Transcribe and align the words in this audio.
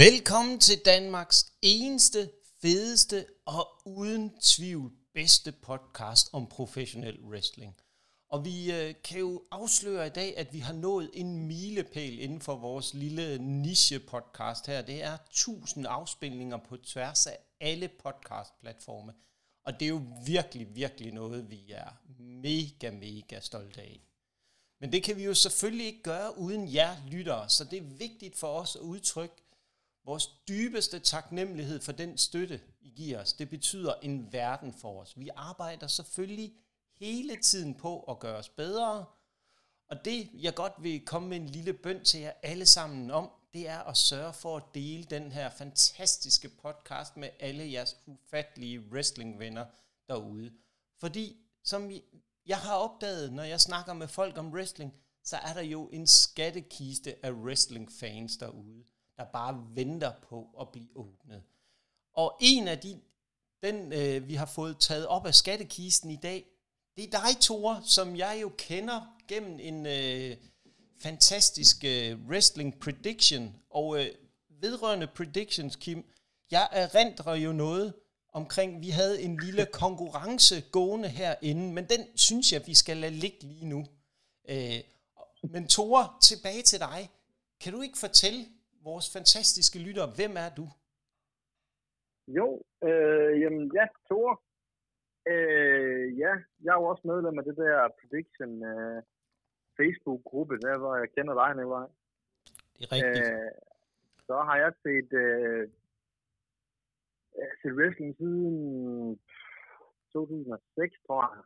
Velkommen 0.00 0.58
til 0.58 0.78
Danmarks 0.84 1.52
eneste, 1.62 2.30
fedeste 2.62 3.26
og 3.46 3.68
uden 3.84 4.30
tvivl 4.40 4.92
bedste 5.14 5.52
podcast 5.52 6.28
om 6.32 6.46
professionel 6.46 7.20
wrestling. 7.20 7.76
Og 8.28 8.44
vi 8.44 8.72
øh, 8.72 8.94
kan 9.04 9.18
jo 9.18 9.42
afsløre 9.50 10.06
i 10.06 10.10
dag, 10.10 10.36
at 10.36 10.52
vi 10.52 10.58
har 10.58 10.72
nået 10.72 11.10
en 11.14 11.46
milepæl 11.46 12.18
inden 12.18 12.40
for 12.40 12.56
vores 12.56 12.94
lille 12.94 13.38
niche-podcast 13.38 14.66
her. 14.66 14.82
Det 14.82 15.02
er 15.02 15.14
1000 15.14 15.86
afspilninger 15.86 16.56
på 16.56 16.76
tværs 16.76 17.26
af 17.26 17.38
alle 17.60 17.88
podcast-platforme. 17.88 19.12
Og 19.64 19.80
det 19.80 19.82
er 19.82 19.90
jo 19.90 20.02
virkelig, 20.26 20.76
virkelig 20.76 21.12
noget, 21.12 21.50
vi 21.50 21.72
er 21.72 21.90
mega, 22.18 22.90
mega 22.90 23.40
stolte 23.40 23.80
af. 23.80 24.00
Men 24.80 24.92
det 24.92 25.02
kan 25.02 25.16
vi 25.16 25.24
jo 25.24 25.34
selvfølgelig 25.34 25.86
ikke 25.86 26.02
gøre 26.02 26.38
uden 26.38 26.74
jer 26.74 26.96
lyttere, 27.08 27.48
så 27.48 27.64
det 27.64 27.78
er 27.78 27.96
vigtigt 27.98 28.36
for 28.36 28.48
os 28.48 28.76
at 28.76 28.82
udtrykke 28.82 29.34
vores 30.04 30.26
dybeste 30.48 30.98
taknemmelighed 30.98 31.80
for 31.80 31.92
den 31.92 32.18
støtte, 32.18 32.60
I 32.80 32.88
giver 32.88 33.20
os. 33.20 33.32
Det 33.32 33.50
betyder 33.50 33.94
en 34.02 34.32
verden 34.32 34.72
for 34.72 35.00
os. 35.00 35.18
Vi 35.18 35.28
arbejder 35.36 35.86
selvfølgelig 35.86 36.52
hele 37.00 37.36
tiden 37.36 37.74
på 37.74 38.02
at 38.02 38.18
gøre 38.18 38.36
os 38.36 38.48
bedre, 38.48 39.04
og 39.90 40.04
det, 40.04 40.30
jeg 40.34 40.54
godt 40.54 40.72
vil 40.78 41.04
komme 41.06 41.28
med 41.28 41.36
en 41.36 41.46
lille 41.46 41.72
bøn 41.72 42.04
til 42.04 42.20
jer 42.20 42.32
alle 42.42 42.66
sammen 42.66 43.10
om, 43.10 43.30
det 43.52 43.68
er 43.68 43.78
at 43.78 43.96
sørge 43.96 44.32
for 44.32 44.56
at 44.56 44.62
dele 44.74 45.04
den 45.04 45.32
her 45.32 45.50
fantastiske 45.50 46.48
podcast 46.48 47.16
med 47.16 47.28
alle 47.40 47.72
jeres 47.72 47.96
ufattelige 48.06 48.80
wrestlingvenner 48.80 49.66
derude. 50.08 50.52
Fordi, 51.00 51.36
som 51.64 51.90
jeg 52.46 52.58
har 52.58 52.74
opdaget, 52.74 53.32
når 53.32 53.42
jeg 53.42 53.60
snakker 53.60 53.92
med 53.92 54.08
folk 54.08 54.38
om 54.38 54.52
wrestling, 54.52 54.94
så 55.24 55.36
er 55.36 55.54
der 55.54 55.62
jo 55.62 55.88
en 55.88 56.06
skattekiste 56.06 57.24
af 57.26 57.32
wrestling-fans 57.32 58.36
derude, 58.36 58.84
der 59.20 59.26
bare 59.32 59.66
venter 59.74 60.12
på 60.28 60.46
at 60.60 60.68
blive 60.68 60.88
åbnet. 60.94 61.42
Og 62.12 62.36
en 62.40 62.68
af 62.68 62.78
de, 62.78 63.00
den 63.62 63.92
øh, 63.92 64.28
vi 64.28 64.34
har 64.34 64.46
fået 64.46 64.78
taget 64.78 65.06
op 65.06 65.26
af 65.26 65.34
skattekisten 65.34 66.10
i 66.10 66.16
dag, 66.16 66.46
det 66.96 67.04
er 67.04 67.10
dig, 67.10 67.40
Tore, 67.40 67.82
som 67.84 68.16
jeg 68.16 68.38
jo 68.42 68.52
kender 68.58 69.16
gennem 69.28 69.58
en 69.60 69.86
øh, 69.86 70.36
fantastisk 70.98 71.84
øh, 71.84 72.18
wrestling 72.28 72.80
prediction. 72.80 73.56
Og 73.70 74.00
øh, 74.00 74.10
vedrørende 74.48 75.06
predictions, 75.06 75.76
Kim, 75.76 76.04
jeg 76.50 76.68
erindrer 76.72 77.34
jo 77.34 77.52
noget 77.52 77.94
omkring, 78.32 78.80
vi 78.80 78.90
havde 78.90 79.22
en 79.22 79.36
lille 79.36 79.66
konkurrence 79.72 80.60
gående 80.60 81.08
herinde, 81.08 81.72
men 81.72 81.88
den 81.88 82.06
synes 82.14 82.52
jeg, 82.52 82.66
vi 82.66 82.74
skal 82.74 82.96
lade 82.96 83.14
ligge 83.14 83.38
lige 83.42 83.66
nu. 83.66 83.86
Øh, 84.48 84.80
men 85.42 85.68
Tore, 85.68 86.08
tilbage 86.22 86.62
til 86.62 86.78
dig. 86.78 87.10
Kan 87.60 87.72
du 87.72 87.80
ikke 87.80 87.98
fortælle 87.98 88.46
vores 88.88 89.06
fantastiske 89.16 89.78
lytter, 89.86 90.06
hvem 90.18 90.34
er 90.44 90.50
du? 90.58 90.66
Jo, 92.38 92.48
øh, 92.88 93.40
jamen 93.40 93.72
ja, 93.76 93.86
Tore. 94.08 94.36
Øh, 95.32 96.18
ja, 96.18 96.32
jeg 96.64 96.72
er 96.72 96.80
jo 96.80 96.84
også 96.92 97.04
medlem 97.12 97.38
af 97.38 97.44
det 97.44 97.56
der 97.56 97.88
Prediction 98.00 98.52
øh, 98.72 99.02
Facebook-gruppe, 99.78 100.54
der 100.58 100.78
hvor 100.78 100.96
jeg 100.96 101.08
kender 101.16 101.34
dig, 101.40 101.50
Nikolaj. 101.56 101.88
Det 102.76 102.82
er 102.86 102.92
rigtigt. 102.96 103.26
Øh, 103.32 103.52
så 104.28 104.36
har 104.48 104.56
jeg 104.64 104.72
set, 104.84 105.10
øh, 105.24 105.68
set 107.60 107.74
wrestling 107.78 108.16
siden 108.16 109.20
2006, 110.12 110.96
tror 111.06 111.22
jeg. 111.34 111.44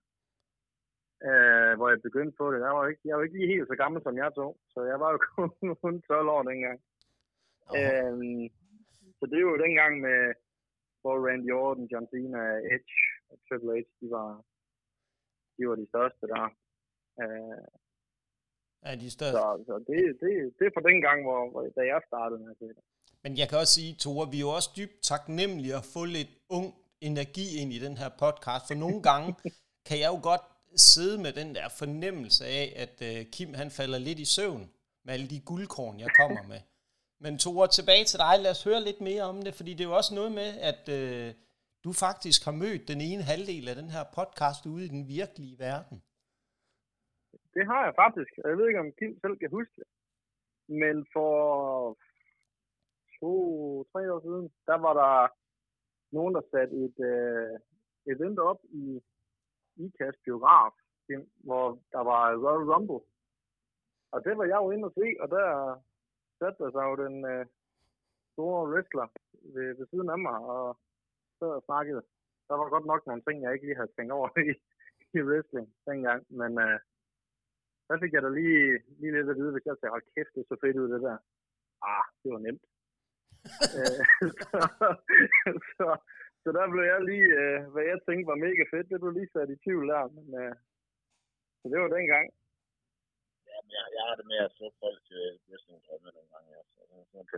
Øh, 1.29 1.73
hvor 1.77 1.89
jeg 1.89 2.03
begyndte 2.03 2.37
på 2.37 2.53
det. 2.53 2.59
Jeg 2.67 2.75
var, 2.77 2.87
ikke, 2.87 3.03
jeg 3.05 3.17
var 3.17 3.23
ikke 3.23 3.39
lige 3.39 3.53
helt 3.55 3.69
så 3.69 3.77
gammel 3.83 4.03
som 4.03 4.17
jeg 4.17 4.31
tog, 4.35 4.53
så 4.73 4.81
jeg 4.83 5.01
var 5.01 5.11
jo 5.13 5.19
kun 5.83 6.03
12 6.03 6.29
år 6.29 6.43
dengang. 6.43 6.81
Øh, 7.79 8.51
så 9.19 9.23
det 9.31 9.37
er 9.39 9.47
jo 9.51 9.63
dengang 9.67 9.93
med, 10.07 10.21
hvor 11.01 11.17
Randy 11.27 11.51
Orton, 11.61 11.87
John 11.93 12.07
Cena, 12.13 12.43
Edge 12.75 12.97
og 13.31 13.37
Triple 13.47 13.73
H, 13.77 13.81
de 14.01 14.07
var, 14.17 14.31
de 15.57 15.63
var 15.69 15.77
de 15.83 15.87
største 15.93 16.25
der. 16.33 16.45
Øh, 17.23 17.63
ja, 18.85 18.91
de 19.05 19.11
største. 19.17 19.39
Så, 19.39 19.65
så 19.69 19.75
det, 19.89 19.99
det, 20.21 20.31
det 20.59 20.65
er 20.67 20.75
fra 20.77 20.89
den 20.91 21.01
gang, 21.07 21.19
hvor, 21.27 21.41
hvor, 21.51 21.63
da 21.79 21.83
jeg 21.93 22.01
startede 22.11 22.41
med 22.47 22.55
det. 22.61 22.71
Men 23.25 23.33
jeg 23.41 23.47
kan 23.49 23.59
også 23.59 23.75
sige, 23.79 23.95
Tore, 24.03 24.31
vi 24.33 24.39
er 24.39 24.47
jo 24.49 24.53
også 24.59 24.71
dybt 24.81 24.97
taknemmelige 25.11 25.77
at 25.81 25.89
få 25.95 26.03
lidt 26.05 26.33
ung 26.59 26.69
energi 27.01 27.47
ind 27.61 27.71
i 27.73 27.79
den 27.87 27.97
her 27.97 28.11
podcast, 28.23 28.65
for 28.69 28.77
nogle 28.85 29.01
gange 29.09 29.29
kan 29.89 29.97
jeg 30.03 30.11
jo 30.15 30.21
godt 30.31 30.45
sidde 30.77 31.17
med 31.25 31.33
den 31.41 31.55
der 31.55 31.69
fornemmelse 31.69 32.45
af, 32.61 32.67
at 32.85 32.95
uh, 33.09 33.31
Kim 33.35 33.55
han 33.55 33.71
falder 33.71 33.99
lidt 33.99 34.19
i 34.19 34.29
søvn 34.37 34.65
med 35.05 35.15
alle 35.15 35.29
de 35.29 35.41
guldkorn, 35.41 36.01
jeg 36.01 36.11
kommer 36.21 36.43
med. 36.53 36.61
Men 37.23 37.39
Tore, 37.39 37.69
tilbage 37.69 38.05
til 38.05 38.19
dig. 38.25 38.35
Lad 38.45 38.51
os 38.57 38.65
høre 38.69 38.81
lidt 38.89 39.01
mere 39.01 39.25
om 39.33 39.43
det, 39.47 39.55
fordi 39.55 39.71
det 39.75 39.83
er 39.85 39.91
jo 39.91 39.97
også 40.01 40.15
noget 40.15 40.33
med, 40.41 40.51
at 40.71 40.83
øh, 40.99 41.35
du 41.85 41.91
faktisk 42.05 42.41
har 42.45 42.57
mødt 42.65 42.89
den 42.93 43.01
ene 43.09 43.23
halvdel 43.31 43.69
af 43.69 43.77
den 43.81 43.91
her 43.95 44.05
podcast 44.19 44.63
ude 44.67 44.85
i 44.85 44.93
den 44.95 45.05
virkelige 45.19 45.59
verden. 45.59 45.99
Det 47.57 47.65
har 47.71 47.83
jeg 47.87 47.95
faktisk. 48.03 48.33
Jeg 48.45 48.57
ved 48.59 48.67
ikke, 48.69 48.85
om 48.85 48.93
Kim 48.99 49.13
selv 49.23 49.37
kan 49.39 49.51
huske 49.59 49.75
det. 49.81 49.89
Men 50.83 50.97
for 51.15 51.33
to-tre 53.19 54.03
år 54.15 54.21
siden, 54.27 54.47
der 54.69 54.79
var 54.87 54.95
der 55.03 55.15
nogen, 56.17 56.35
der 56.35 56.43
satte 56.53 56.75
et 56.87 56.99
øh, 57.13 57.55
event 58.13 58.39
op 58.51 58.61
i 58.85 58.85
IKAS 59.85 60.17
biograf, 60.25 60.73
hvor 61.47 61.67
der 61.95 62.03
var 62.11 62.23
Royal 62.45 62.71
Rumble. 62.73 63.03
Og 64.13 64.19
det 64.25 64.39
var 64.39 64.45
jeg 64.45 64.59
jo 64.63 64.71
inde 64.71 64.85
og 64.89 64.95
se, 65.01 65.07
og 65.23 65.29
der 65.37 65.49
satte 66.45 66.73
sig 66.75 66.85
jo 66.91 66.95
den 67.05 67.17
øh, 67.33 67.45
store 68.33 68.61
wrestler 68.71 69.07
ved, 69.55 69.69
ved 69.79 69.87
siden 69.91 70.09
af 70.15 70.19
mig, 70.27 70.39
og 70.55 70.79
så 71.39 71.47
snakkede. 71.69 72.03
Der 72.49 72.55
var 72.61 72.75
godt 72.75 72.87
nok 72.93 73.03
nogle 73.07 73.23
ting, 73.25 73.37
jeg 73.43 73.53
ikke 73.53 73.67
lige 73.67 73.81
havde 73.81 73.95
tænkt 73.97 74.13
over 74.19 74.29
i, 74.49 74.51
i 75.19 75.21
wrestling 75.29 75.67
dengang, 75.89 76.21
men 76.41 76.53
øh, 76.67 76.79
der 77.89 77.97
fik 78.03 78.13
jeg 78.13 78.23
da 78.23 78.29
lige, 78.29 78.65
lige 79.01 79.15
lidt 79.15 79.31
at 79.31 79.39
vide, 79.41 79.53
hvis 79.53 79.67
jeg 79.67 79.77
sagde, 79.77 79.95
hold 79.95 80.07
kæft, 80.15 80.35
det 80.35 80.41
er 80.41 80.51
så 80.51 80.57
fedt 80.63 80.81
ud 80.83 80.89
det 80.95 81.03
der. 81.07 81.19
Ah, 81.93 82.07
det 82.23 82.31
var 82.35 82.43
nemt. 82.47 82.65
Øh, 83.79 84.03
så, 84.41 84.61
så, 85.77 85.87
så 86.43 86.49
der 86.57 86.73
blev 86.73 86.85
jeg 86.93 87.01
lige, 87.11 87.29
øh, 87.43 87.59
hvad 87.73 87.85
jeg 87.91 87.99
tænkte 88.07 88.31
var 88.33 88.45
mega 88.47 88.65
fedt, 88.73 88.91
det 88.91 89.01
blev 89.01 89.13
lige 89.15 89.33
sat 89.33 89.51
i 89.55 89.63
tvivl 89.65 89.87
der, 89.93 90.05
men 90.17 90.27
øh, 90.43 90.55
så 91.59 91.65
det 91.73 91.79
var 91.81 91.97
dengang 91.99 92.27
jeg, 93.75 93.85
jeg 93.97 94.03
har 94.09 94.15
det 94.21 94.27
med 94.33 94.41
at 94.47 94.53
få 94.61 94.67
folk 94.83 94.99
til 95.11 95.23
wrestling-drømme 95.49 96.09
nogle 96.17 96.31
gange. 96.35 96.49
Ja. 96.57 96.63
Så, 96.75 96.81
så, 97.11 97.19
så 97.31 97.37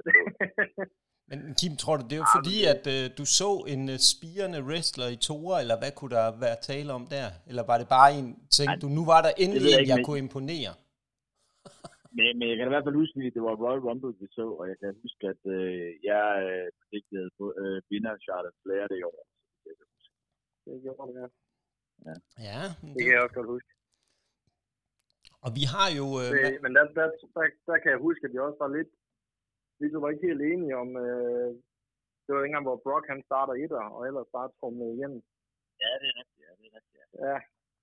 Men 1.29 1.39
Kim, 1.61 1.75
tror 1.83 1.97
du, 1.97 2.03
det 2.09 2.17
er 2.17 2.23
jo 2.25 2.31
fordi, 2.39 2.57
at 2.75 2.83
uh, 2.95 3.03
du 3.19 3.25
så 3.41 3.51
en 3.75 3.83
uh, 3.95 3.99
spirende 4.13 4.61
wrestler 4.69 5.09
i 5.17 5.19
Tora, 5.27 5.57
eller 5.63 5.77
hvad 5.81 5.93
kunne 5.99 6.15
der 6.17 6.27
være 6.45 6.59
tale 6.71 6.91
om 6.99 7.05
der? 7.17 7.29
Eller 7.49 7.65
var 7.71 7.77
det 7.81 7.89
bare 7.97 8.11
en, 8.19 8.27
tænkte 8.57 8.79
du, 8.83 8.89
nu 8.99 9.03
var 9.13 9.21
der 9.27 9.33
endelig 9.45 9.73
en, 9.75 9.89
jeg 9.93 9.99
kunne 10.07 10.21
imponere? 10.27 10.73
men, 12.17 12.29
men 12.39 12.47
jeg 12.51 12.57
kan 12.57 12.69
i 12.69 12.75
hvert 12.75 12.87
fald 12.87 13.01
huske, 13.03 13.15
at 13.31 13.37
det 13.37 13.43
var 13.49 13.55
Royal 13.65 13.83
Rumble, 13.87 14.15
vi 14.21 14.27
så, 14.39 14.47
og 14.61 14.65
jeg 14.71 14.77
kan 14.83 14.91
huske, 15.05 15.23
at 15.33 15.43
uh, 15.57 15.89
jeg 16.11 16.27
uh, 16.51 16.67
predicted 16.81 17.25
på 17.39 17.45
uh, 17.63 17.79
vinder 17.91 18.15
Charlotte 18.25 18.59
Flair 18.63 18.85
det 18.93 19.01
år. 19.11 19.21
Det 20.65 20.75
gjorde 20.85 21.09
det, 21.09 21.17
ja. 21.23 21.29
Ja, 22.09 22.15
ja 22.49 22.63
det, 22.81 22.95
det 22.95 23.01
kan 23.05 23.13
jeg 23.15 23.23
også 23.27 23.37
godt 23.41 23.51
huske. 23.55 23.71
Og 25.47 25.51
vi 25.59 25.65
har 25.75 25.89
jo... 25.99 26.07
Øh, 26.23 26.31
det, 26.35 26.63
men 26.65 26.73
der, 26.77 26.85
der, 26.99 27.07
der, 27.35 27.45
der 27.69 27.77
kan 27.83 27.91
jeg 27.95 28.01
huske, 28.07 28.23
at 28.27 28.33
vi 28.35 28.39
også 28.47 28.61
var 28.65 28.71
lidt... 28.77 28.91
Vi 29.81 29.87
var 30.03 30.11
ikke 30.11 30.29
helt 30.29 30.43
enige 30.53 30.75
om... 30.83 30.91
Øh, 31.05 31.51
det 32.25 32.31
var 32.35 32.41
engang, 32.43 32.67
hvor 32.69 32.83
Brock 32.85 33.05
han 33.13 33.23
starter 33.29 33.55
etter, 33.65 33.85
og 33.97 34.01
ellers 34.09 34.29
bare 34.37 34.55
trumle 34.59 34.87
igen. 34.97 35.15
Ja, 35.83 35.93
det 36.01 36.09
er 36.13 36.17
rigtigt. 36.21 36.43
Ja, 36.47 36.51
det 36.59 36.67
er 36.69 36.75
rigtigt. 36.79 37.03
Ja. 37.23 37.29
ja 37.31 37.39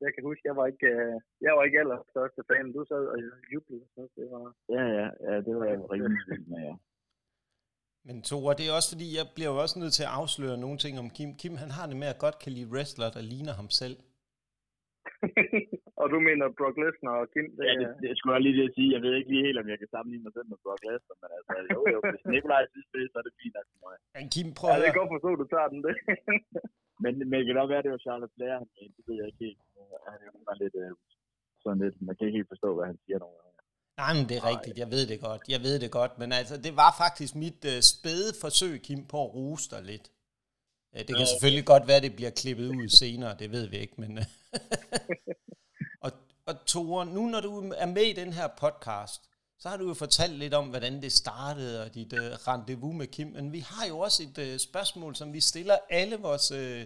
jeg 0.05 0.11
kan 0.13 0.23
huske, 0.29 0.47
jeg 0.49 0.55
var 0.59 0.67
ikke, 0.73 0.87
øh, 0.95 1.15
jeg 1.45 1.51
var 1.57 1.63
ikke 1.63 1.79
aller 1.83 1.99
største 2.13 2.41
fan. 2.49 2.73
Du 2.75 2.81
sad 2.89 3.03
og 3.13 3.17
jublede. 3.53 3.85
Så 3.95 4.01
det 4.17 4.25
var... 4.33 4.45
Ja, 4.75 4.83
ja, 4.99 5.07
ja, 5.27 5.35
det 5.45 5.53
var 5.57 5.65
jeg 5.71 5.77
rigtig 5.91 6.11
vild 6.29 6.45
med, 6.51 6.61
ja. 6.69 6.75
Men 8.07 8.21
Tore, 8.21 8.55
det 8.59 8.65
er 8.67 8.73
også 8.79 8.91
fordi, 8.93 9.07
jeg 9.19 9.25
bliver 9.35 9.51
jo 9.53 9.57
også 9.63 9.79
nødt 9.79 9.93
til 9.93 10.03
at 10.03 10.15
afsløre 10.21 10.57
nogle 10.63 10.77
ting 10.77 10.93
om 11.03 11.09
Kim. 11.15 11.29
Kim, 11.41 11.55
han 11.63 11.71
har 11.77 11.85
det 11.87 11.97
med 12.01 12.07
at 12.13 12.21
godt 12.25 12.37
kan 12.43 12.51
lide 12.51 12.71
wrestler, 12.73 13.09
der 13.15 13.21
ligner 13.31 13.53
ham 13.59 13.69
selv. 13.81 13.95
Du 16.13 16.19
mener 16.27 16.45
Brock 16.59 16.75
Lesnar 16.81 17.15
og 17.23 17.27
Kim? 17.33 17.47
Det, 17.57 17.63
ja, 17.67 17.73
det, 17.79 17.87
det 18.03 18.11
skulle 18.17 18.33
jeg 18.35 18.43
lige 18.45 18.57
det 18.59 18.65
at 18.69 18.75
sige. 18.77 18.89
Jeg 18.95 19.01
ved 19.05 19.13
ikke 19.17 19.31
lige 19.33 19.45
helt, 19.47 19.59
om 19.63 19.67
jeg 19.71 19.79
kan 19.81 19.89
sammenligne 19.93 20.25
mig 20.25 20.33
selv 20.35 20.47
med 20.51 20.59
Brock 20.63 20.81
Lesnar, 20.87 21.17
men 21.21 21.29
altså, 21.37 21.51
jo, 21.73 21.79
jo, 21.93 21.99
hvis 22.11 22.23
Nikolaj 22.33 22.63
synes 22.73 22.89
det, 22.95 23.03
så 23.11 23.15
er 23.21 23.25
det 23.27 23.33
fint 23.41 23.55
nok 23.57 23.67
for 23.73 23.79
mig. 23.85 23.95
Men 24.15 24.25
Kim, 24.33 24.47
prøv 24.57 24.67
Ja, 24.69 24.77
det 24.81 24.89
er 24.91 24.99
godt 24.99 25.11
forstå, 25.15 25.29
at 25.35 25.41
du 25.43 25.47
tager 25.53 25.69
den, 25.73 25.79
det. 25.87 25.95
men, 27.03 27.13
men 27.29 27.35
det 27.39 27.45
kan 27.47 27.59
godt 27.61 27.71
være, 27.71 27.81
at 27.81 27.85
det 27.87 27.95
var 27.95 28.03
Charlotte 28.07 28.33
Flair, 28.35 28.53
han 28.61 28.69
mente. 28.77 28.95
Det 28.97 29.03
ved 29.07 29.15
jeg 29.19 29.27
ikke 29.29 29.41
helt. 29.45 29.59
Han 30.11 30.17
er 30.23 30.27
jo 30.29 30.39
lidt, 30.63 30.75
øh, 30.83 30.91
sådan 31.63 31.79
lidt, 31.83 31.95
man 32.07 32.13
kan 32.15 32.23
ikke 32.27 32.37
helt 32.39 32.51
forstå, 32.53 32.69
hvad 32.75 32.85
han 32.91 32.97
siger 33.05 33.17
nogle 33.23 33.35
gange. 33.39 33.51
Nej, 34.01 34.11
men 34.17 34.25
det 34.29 34.35
er 34.39 34.45
rigtigt. 34.51 34.75
Jeg 34.83 34.89
ved 34.95 35.03
det 35.11 35.17
godt. 35.27 35.41
Jeg 35.53 35.61
ved 35.67 35.75
det 35.83 35.91
godt. 35.99 36.13
Men 36.21 36.29
altså, 36.39 36.55
det 36.65 36.73
var 36.83 36.91
faktisk 37.03 37.33
mit 37.43 37.61
uh, 37.71 37.77
spæde 37.93 38.31
forsøg, 38.43 38.73
Kim, 38.85 39.01
på 39.11 39.17
at 39.25 39.29
rose 39.37 39.65
dig 39.73 39.81
lidt. 39.91 40.05
Det 41.07 41.13
kan 41.17 41.27
ja, 41.27 41.31
selvfølgelig 41.31 41.65
godt 41.73 41.85
være, 41.89 41.99
at 42.01 42.07
det 42.07 42.15
bliver 42.19 42.33
klippet 42.41 42.67
ud 42.79 42.87
senere. 43.01 43.31
Det 43.41 43.47
ved 43.55 43.65
vi 43.71 43.77
ikke, 43.85 43.97
men... 44.03 44.11
og, 46.45 46.65
Tore, 46.65 47.05
nu 47.05 47.21
når 47.27 47.41
du 47.41 47.73
er 47.77 47.85
med 47.85 48.03
i 48.03 48.13
den 48.13 48.33
her 48.33 48.47
podcast, 48.47 49.29
så 49.59 49.69
har 49.69 49.77
du 49.77 49.87
jo 49.87 49.93
fortalt 49.93 50.33
lidt 50.33 50.53
om, 50.53 50.69
hvordan 50.69 51.01
det 51.01 51.11
startede, 51.11 51.83
og 51.83 51.93
dit 51.93 52.13
uh, 52.13 52.19
rendezvous 52.19 52.95
med 52.95 53.07
Kim. 53.07 53.27
Men 53.27 53.51
vi 53.51 53.59
har 53.59 53.85
jo 53.87 53.99
også 53.99 54.23
et 54.23 54.37
uh, 54.37 54.57
spørgsmål, 54.57 55.15
som 55.15 55.33
vi 55.33 55.41
stiller 55.41 55.77
alle 55.89 56.17
vores 56.17 56.51
uh, 56.51 56.81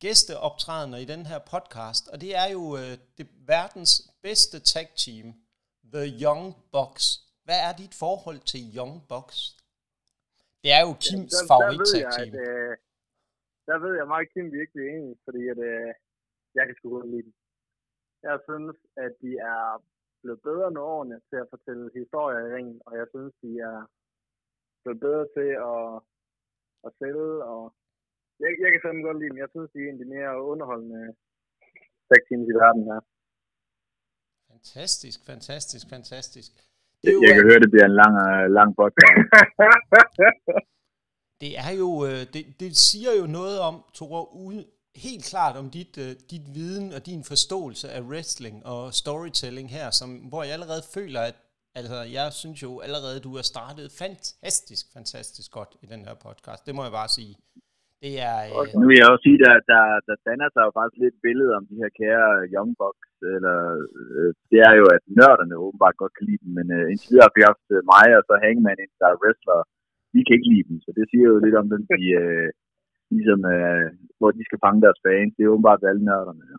gæsteoptrædener 0.00 0.98
i 0.98 1.04
den 1.04 1.26
her 1.26 1.38
podcast, 1.38 2.08
og 2.08 2.20
det 2.20 2.36
er 2.36 2.48
jo 2.56 2.60
uh, 2.60 2.92
det 3.18 3.28
verdens 3.46 3.92
bedste 4.22 4.60
tag 4.60 4.88
team, 4.96 5.34
The 5.94 6.06
Young 6.24 6.56
Bucks. 6.72 7.04
Hvad 7.44 7.60
er 7.68 7.72
dit 7.82 7.94
forhold 7.94 8.40
til 8.40 8.60
Young 8.76 8.94
Bucks? 9.08 9.56
Det 10.62 10.72
er 10.72 10.80
jo 10.86 10.92
Kims 11.04 11.34
ja, 11.34 11.46
favorit 11.52 11.80
tag 11.94 12.04
team. 12.16 12.28
At, 12.28 12.48
uh, 12.48 12.72
der 13.68 13.76
ved 13.84 13.92
jeg 13.98 14.06
meget, 14.12 14.28
Kim 14.32 14.46
virkelig 14.60 14.82
enig, 14.94 15.16
fordi 15.24 15.42
at, 15.52 15.58
uh, 15.70 15.90
jeg 16.56 16.62
kan 16.66 16.74
sgu 16.76 16.86
godt 16.96 17.10
lide 17.10 17.22
dem. 17.22 17.34
Jeg 18.28 18.36
synes, 18.48 18.76
at 19.04 19.12
de 19.22 19.30
er 19.52 19.62
blevet 20.22 20.40
bedre 20.48 20.70
med 20.76 20.82
årene 20.94 21.16
til 21.28 21.38
at 21.42 21.50
fortælle 21.54 21.84
historier 22.00 22.40
i 22.42 22.52
ringen, 22.54 22.78
og 22.86 22.92
jeg 23.00 23.06
synes, 23.14 23.32
de 23.44 23.50
er 23.70 23.78
blevet 24.82 25.00
bedre 25.06 25.26
til 25.36 25.50
at, 25.72 25.88
at 26.86 26.90
sælge, 27.00 27.32
og 27.52 27.62
jeg, 28.40 28.50
jeg 28.62 28.70
kan 28.72 28.82
fandme 28.84 29.06
godt 29.08 29.18
lide 29.18 29.30
dem. 29.32 29.42
Jeg 29.44 29.50
synes, 29.54 29.70
de 29.72 29.78
er 29.78 29.88
en 29.88 29.96
af 29.96 30.00
de 30.02 30.12
mere 30.16 30.32
underholdende 30.52 31.02
tag 32.08 32.20
teams 32.26 32.48
i 32.52 32.54
verden 32.62 32.82
her. 32.90 33.00
Fantastisk, 34.52 35.18
fantastisk, 35.30 35.84
fantastisk. 35.96 36.50
Det 37.00 37.08
er 37.10 37.16
jo, 37.16 37.22
jeg 37.26 37.34
kan 37.36 37.46
høre, 37.48 37.60
det 37.64 37.70
bliver 37.72 37.88
en 37.92 37.96
lang, 38.02 38.14
uh, 38.26 38.44
lang 38.58 38.70
podcast. 38.80 39.16
det 41.42 41.52
er 41.66 41.72
jo, 41.82 41.90
øh, 42.08 42.20
det, 42.34 42.42
det 42.60 42.70
siger 42.88 43.12
jo 43.20 43.26
noget 43.38 43.56
om, 43.68 43.74
Tore, 43.98 44.22
uden, 44.44 44.64
helt 45.06 45.24
klart 45.32 45.54
om 45.60 45.66
dit, 45.76 45.94
øh, 46.04 46.12
dit 46.32 46.46
viden 46.56 46.86
og 46.96 47.00
din 47.10 47.22
forståelse 47.32 47.86
af 47.96 48.02
wrestling 48.10 48.56
og 48.72 48.80
storytelling 49.02 49.68
her, 49.76 49.86
som, 50.00 50.10
hvor 50.30 50.42
jeg 50.42 50.52
allerede 50.56 50.84
føler, 50.96 51.20
at 51.30 51.36
altså, 51.78 51.98
jeg 52.18 52.26
synes 52.42 52.58
jo 52.66 52.70
allerede, 52.86 53.24
du 53.26 53.32
har 53.38 53.46
startet 53.52 53.86
fantastisk, 54.02 54.84
fantastisk 54.96 55.48
godt 55.58 55.72
i 55.84 55.86
den 55.92 56.00
her 56.06 56.16
podcast. 56.26 56.60
Det 56.66 56.74
må 56.76 56.82
jeg 56.86 56.94
bare 57.00 57.12
sige. 57.18 57.34
Det 58.02 58.14
er, 58.30 58.36
øh... 58.46 58.56
Og 58.58 58.62
Nu 58.80 58.84
vil 58.88 58.98
jeg 59.00 59.08
også 59.12 59.24
sige, 59.26 59.38
at 59.38 59.44
der, 59.46 59.54
der, 59.72 59.84
der 60.08 60.16
danner 60.28 60.48
sig 60.50 60.62
jo 60.66 60.72
faktisk 60.78 60.98
lidt 61.04 61.18
billede 61.26 61.52
om 61.58 61.64
de 61.70 61.80
her 61.82 61.90
kære 62.00 62.28
øh, 62.38 62.44
Young 62.54 62.72
Bucks, 62.80 63.12
eller 63.34 63.58
øh, 64.00 64.30
det 64.50 64.60
er 64.68 64.74
jo, 64.80 64.84
at 64.96 65.02
nørderne 65.18 65.56
åbenbart 65.66 66.00
godt 66.02 66.14
kan 66.16 66.26
lide 66.28 66.42
dem, 66.44 66.52
men 66.58 66.66
øh, 66.76 66.84
indtil 66.90 67.10
videre 67.10 67.26
har 67.28 67.36
vi 67.38 67.48
haft 67.50 67.66
øh, 67.76 67.80
mig 67.92 68.06
og 68.18 68.22
så 68.28 68.34
Hangman, 68.44 68.80
der 69.00 69.06
er 69.08 69.20
wrestler, 69.22 69.58
vi 70.14 70.20
kan 70.22 70.34
ikke 70.36 70.50
lide 70.52 70.68
dem, 70.68 70.78
så 70.84 70.90
det 70.98 71.04
siger 71.10 71.26
jo 71.32 71.36
lidt 71.44 71.58
om, 71.60 71.66
hvem 71.70 71.84
de, 72.02 72.10
øh, 72.22 72.48
ligesom, 73.16 73.40
øh, 73.54 73.86
hvor 74.24 74.36
de 74.38 74.48
skal 74.48 74.62
fange 74.64 74.80
deres 74.86 75.00
fans. 75.06 75.32
Det 75.36 75.42
er 75.42 75.54
åbenbart 75.54 75.88
alle 75.90 76.02
nørderne. 76.08 76.44
Ja. 76.50 76.56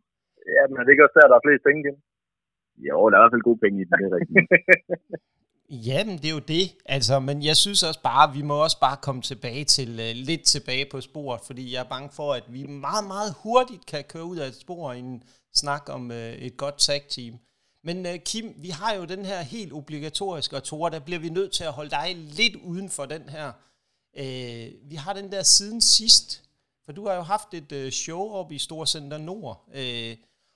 ja, 0.56 0.62
men 0.68 0.76
det 0.84 0.92
ikke 0.92 1.06
også 1.08 1.18
der, 1.20 1.28
der 1.32 1.38
er 1.38 1.46
flest 1.46 1.64
penge 1.68 1.82
igen? 1.84 1.98
Jo, 2.88 2.98
der 3.10 3.16
er 3.16 3.20
i 3.20 3.24
hvert 3.24 3.36
fald 3.36 3.50
gode 3.50 3.62
penge 3.64 3.78
i 3.82 3.86
det, 3.88 3.96
det 4.00 4.08
er 4.10 4.16
rigtigt. 4.20 4.46
Jamen, 5.88 6.16
det 6.22 6.28
er 6.30 6.38
jo 6.40 6.46
det. 6.56 6.66
Altså, 6.96 7.16
men 7.28 7.38
jeg 7.50 7.56
synes 7.64 7.82
også 7.90 8.02
bare, 8.12 8.26
vi 8.38 8.44
må 8.50 8.56
også 8.66 8.80
bare 8.88 8.98
komme 9.06 9.22
tilbage 9.32 9.66
til 9.76 9.90
uh, 10.06 10.12
lidt 10.30 10.44
tilbage 10.54 10.86
på 10.92 10.98
sporet, 11.10 11.42
fordi 11.48 11.64
jeg 11.74 11.80
er 11.84 11.94
bange 11.96 12.10
for, 12.20 12.30
at 12.40 12.46
vi 12.56 12.62
meget, 12.88 13.06
meget 13.14 13.32
hurtigt 13.44 13.84
kan 13.92 14.04
køre 14.14 14.28
ud 14.32 14.38
af 14.44 14.48
et 14.48 14.62
spor 14.64 14.94
i 14.94 15.00
en 15.00 15.24
snak 15.62 15.84
om 15.96 16.04
uh, 16.20 16.34
et 16.48 16.56
godt 16.64 16.78
tag 16.88 17.02
team. 17.16 17.34
Men 17.88 17.98
uh, 18.10 18.16
Kim, 18.30 18.46
vi 18.66 18.72
har 18.80 18.92
jo 19.00 19.04
den 19.14 19.24
her 19.32 19.40
helt 19.56 19.74
obligatoriske, 19.80 20.56
og 20.60 20.64
Tore, 20.64 20.92
der 20.96 21.06
bliver 21.08 21.22
vi 21.26 21.30
nødt 21.30 21.52
til 21.58 21.66
at 21.70 21.78
holde 21.78 21.94
dig 22.00 22.08
lidt 22.40 22.56
uden 22.72 22.90
for 22.98 23.06
den 23.16 23.26
her 23.36 23.48
Øh, 24.24 24.68
vi 24.92 24.96
har 24.96 25.14
den 25.14 25.32
der 25.32 25.44
siden 25.44 25.82
sidst, 25.82 26.45
for 26.86 26.92
du 26.92 27.08
har 27.08 27.16
jo 27.16 27.22
haft 27.22 27.54
et 27.54 27.72
øh, 27.72 27.92
show 27.92 28.30
op 28.30 28.52
i 28.52 28.58
Storcenter 28.58 29.18
Nord, 29.18 29.70
øh, 29.76 30.16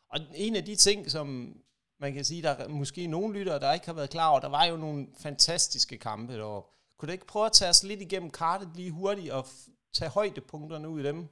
og 0.09 0.19
en 0.35 0.55
af 0.55 0.65
de 0.65 0.75
ting, 0.75 1.11
som 1.11 1.55
man 1.99 2.13
kan 2.13 2.23
sige, 2.23 2.41
der 2.41 2.49
er 2.49 2.67
måske 2.67 3.07
nogle 3.07 3.39
lyttere, 3.39 3.59
der 3.59 3.73
ikke 3.73 3.85
har 3.85 3.93
været 3.93 4.09
klar 4.09 4.29
over, 4.29 4.39
der 4.39 4.49
var 4.49 4.65
jo 4.65 4.77
nogle 4.77 5.07
fantastiske 5.23 5.97
kampe 5.97 6.33
deroppe. 6.33 6.69
Kunne 6.97 7.07
du 7.07 7.11
ikke 7.11 7.27
prøve 7.27 7.45
at 7.45 7.51
tage 7.51 7.69
os 7.69 7.83
lidt 7.83 8.01
igennem 8.01 8.29
kartet 8.29 8.69
lige 8.75 8.91
hurtigt 8.91 9.31
og 9.31 9.45
tage 9.93 10.11
højdepunkterne 10.11 10.89
ud 10.89 11.01
af 11.01 11.13
dem? 11.13 11.27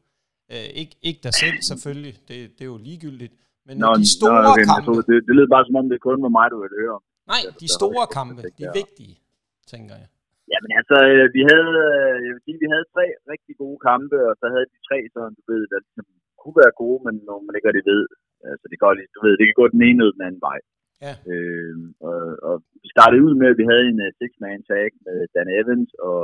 Øh, 0.52 0.58
ikke, 0.58 0.96
ikke 1.02 1.20
dig 1.24 1.34
selv 1.34 1.62
selvfølgelig, 1.62 2.14
det, 2.28 2.52
det 2.52 2.62
er 2.62 2.66
jo 2.66 2.78
ligegyldigt, 2.78 3.34
men 3.66 3.78
nå, 3.78 3.94
de 3.94 4.10
store 4.18 4.44
nå, 4.44 4.50
okay, 4.50 4.66
kampe... 4.66 4.92
det, 4.92 5.18
det 5.28 5.34
lyder 5.36 5.50
bare 5.56 5.66
som 5.66 5.76
om, 5.76 5.90
det 5.90 6.02
kun 6.02 6.24
var 6.24 6.30
mig, 6.30 6.48
du 6.52 6.62
ville 6.62 6.78
høre. 6.84 7.00
Nej, 7.28 7.42
de 7.60 7.68
store 7.80 8.08
kampe, 8.08 8.42
de 8.60 8.66
vigtige, 8.74 9.20
tænker 9.68 9.96
jeg. 9.96 10.08
Jamen 10.52 10.72
altså, 10.80 10.98
øh, 11.12 11.26
vi 11.38 11.42
havde, 11.52 11.74
øh, 11.90 12.16
jeg 12.26 12.32
vil 12.34 12.44
sige, 12.46 12.64
vi 12.64 12.70
havde 12.74 12.92
tre 12.94 13.06
rigtig 13.34 13.54
gode 13.64 13.80
kampe, 13.90 14.18
og 14.30 14.34
så 14.42 14.46
havde 14.54 14.68
de 14.74 14.80
tre, 14.88 14.98
så 15.14 15.20
du 15.38 15.42
ved, 15.52 15.62
der 15.72 15.80
ligesom 15.86 16.08
kunne 16.42 16.58
være 16.64 16.80
gode, 16.84 17.00
men 17.06 17.16
når 17.30 17.38
man 17.46 17.56
ikke 17.56 17.68
rigtig 17.70 17.88
ved, 17.94 18.04
altså 18.52 18.66
det 18.72 18.82
går 18.84 18.92
lige, 18.94 19.14
du 19.16 19.20
ved, 19.26 19.34
det 19.38 19.48
kan 19.48 19.60
gå 19.62 19.68
den 19.76 19.82
ene 19.88 20.00
eller 20.02 20.16
den 20.18 20.28
anden 20.28 20.46
vej. 20.50 20.60
Ja. 21.06 21.14
Øh, 21.32 21.76
og, 22.08 22.20
og, 22.48 22.56
vi 22.84 22.88
startede 22.96 23.26
ud 23.28 23.34
med, 23.42 23.48
at 23.52 23.60
vi 23.62 23.66
havde 23.72 23.86
en 23.92 24.00
uh, 24.06 24.12
six-man 24.20 24.62
tag 24.72 24.88
med 25.06 25.18
Dan 25.34 25.50
Evans 25.62 25.92
og 26.10 26.22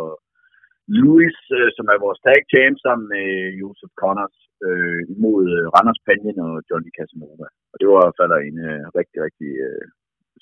Louis, 1.00 1.38
uh, 1.58 1.70
som 1.78 1.86
er 1.94 2.04
vores 2.06 2.20
tag 2.28 2.40
champ, 2.52 2.75
sammen 2.86 3.06
med 3.16 3.28
Josef 3.62 3.92
Connors 4.02 4.38
øh, 4.68 5.02
imod 5.16 5.46
uh, 5.58 5.66
Randers 5.75 6.02
Panjen 6.06 6.38
og 6.48 6.54
Johnny 6.70 6.92
Casanova. 6.98 7.48
Og 7.72 7.75
det 7.78 7.86
var 7.86 7.96
i 7.98 8.04
hvert 8.04 8.20
fald 8.22 8.34
en 8.50 8.58
uh, 8.72 8.84
rigtig, 9.00 9.20
rigtig, 9.25 9.52
uh, 9.68 9.86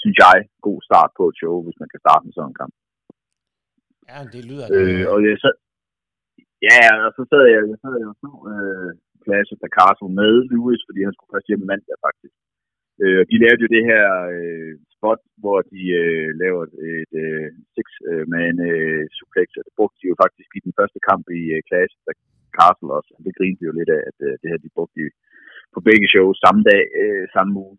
synes 0.04 0.18
jeg, 0.26 0.38
god 0.68 0.80
start 0.88 1.12
på 1.20 1.24
et 1.30 1.38
show, 1.42 1.56
hvis 1.66 1.80
man 1.82 1.90
kan 1.92 2.04
starte 2.04 2.24
med 2.26 2.34
sådan 2.36 2.52
en 2.52 2.60
kamp. 2.62 2.76
Ja, 4.10 4.18
det 4.34 4.42
lyder 4.50 4.66
øh, 4.78 5.04
og 5.14 5.18
jeg 5.28 5.38
sad, 5.44 5.56
Ja, 6.70 6.82
og 7.06 7.12
så 7.18 7.24
sad 7.32 7.44
jeg, 7.54 7.62
jeg 7.72 7.80
sad 7.84 7.96
jo 8.06 8.12
så 8.24 8.32
øh, 8.54 8.92
Clash 9.24 9.50
of 9.54 9.60
the 9.64 9.74
Castle 9.78 10.12
med 10.20 10.34
Lewis, 10.52 10.82
fordi 10.88 11.02
han 11.08 11.14
skulle 11.14 11.34
først 11.34 11.50
hjem 11.50 11.64
mandag 11.72 11.98
faktisk. 12.08 12.36
Øh, 13.04 13.22
de 13.30 13.36
lavede 13.44 13.64
jo 13.66 13.70
det 13.76 13.84
her 13.92 14.06
øh, 14.38 14.74
spot, 14.96 15.22
hvor 15.42 15.58
de 15.74 15.82
øh, 16.02 16.30
laver 16.44 16.62
et 17.02 17.14
øh, 17.24 17.48
six-man 17.76 18.56
øh, 18.72 19.04
suplex, 19.18 19.48
og 19.60 19.64
det 19.68 19.74
brugte 19.78 20.00
de 20.02 20.10
jo 20.12 20.16
faktisk 20.24 20.50
i 20.58 20.62
den 20.66 20.74
første 20.80 21.00
kamp 21.10 21.26
i 21.40 21.42
øh, 21.56 21.62
Clash 21.70 21.92
of 21.98 22.04
the 22.08 22.16
Castle 22.58 22.92
også. 22.98 23.12
Det 23.26 23.38
grinte 23.38 23.68
jo 23.68 23.74
lidt 23.80 23.92
af, 23.98 24.02
at 24.10 24.18
øh, 24.28 24.34
det 24.42 24.48
her 24.52 24.60
de 24.64 24.76
brugte 24.76 24.96
de 25.00 25.06
på 25.74 25.80
begge 25.90 26.08
shows 26.14 26.38
samme 26.46 26.62
dag, 26.72 26.84
øh, 27.02 27.24
samme 27.36 27.54
uge. 27.66 27.78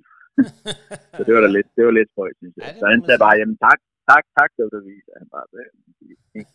så 1.16 1.20
det 1.26 1.32
var 1.34 1.42
da 1.44 1.50
lidt, 1.56 1.68
det 1.76 1.82
var 1.86 1.94
lidt 1.98 2.10
spøjt, 2.12 2.38
synes 2.40 2.54
jeg. 2.56 2.66
Ja, 2.68 2.78
så 2.80 2.84
han 2.92 3.00
sagde 3.06 3.22
bare, 3.24 3.38
jamen 3.40 3.58
tak, 3.66 3.80
tak, 4.10 4.24
tak, 4.38 4.50
det 4.54 4.62
var 4.64 4.70
det, 4.74 4.82
han 5.20 5.28
bare, 5.34 5.46
det, 5.52 5.64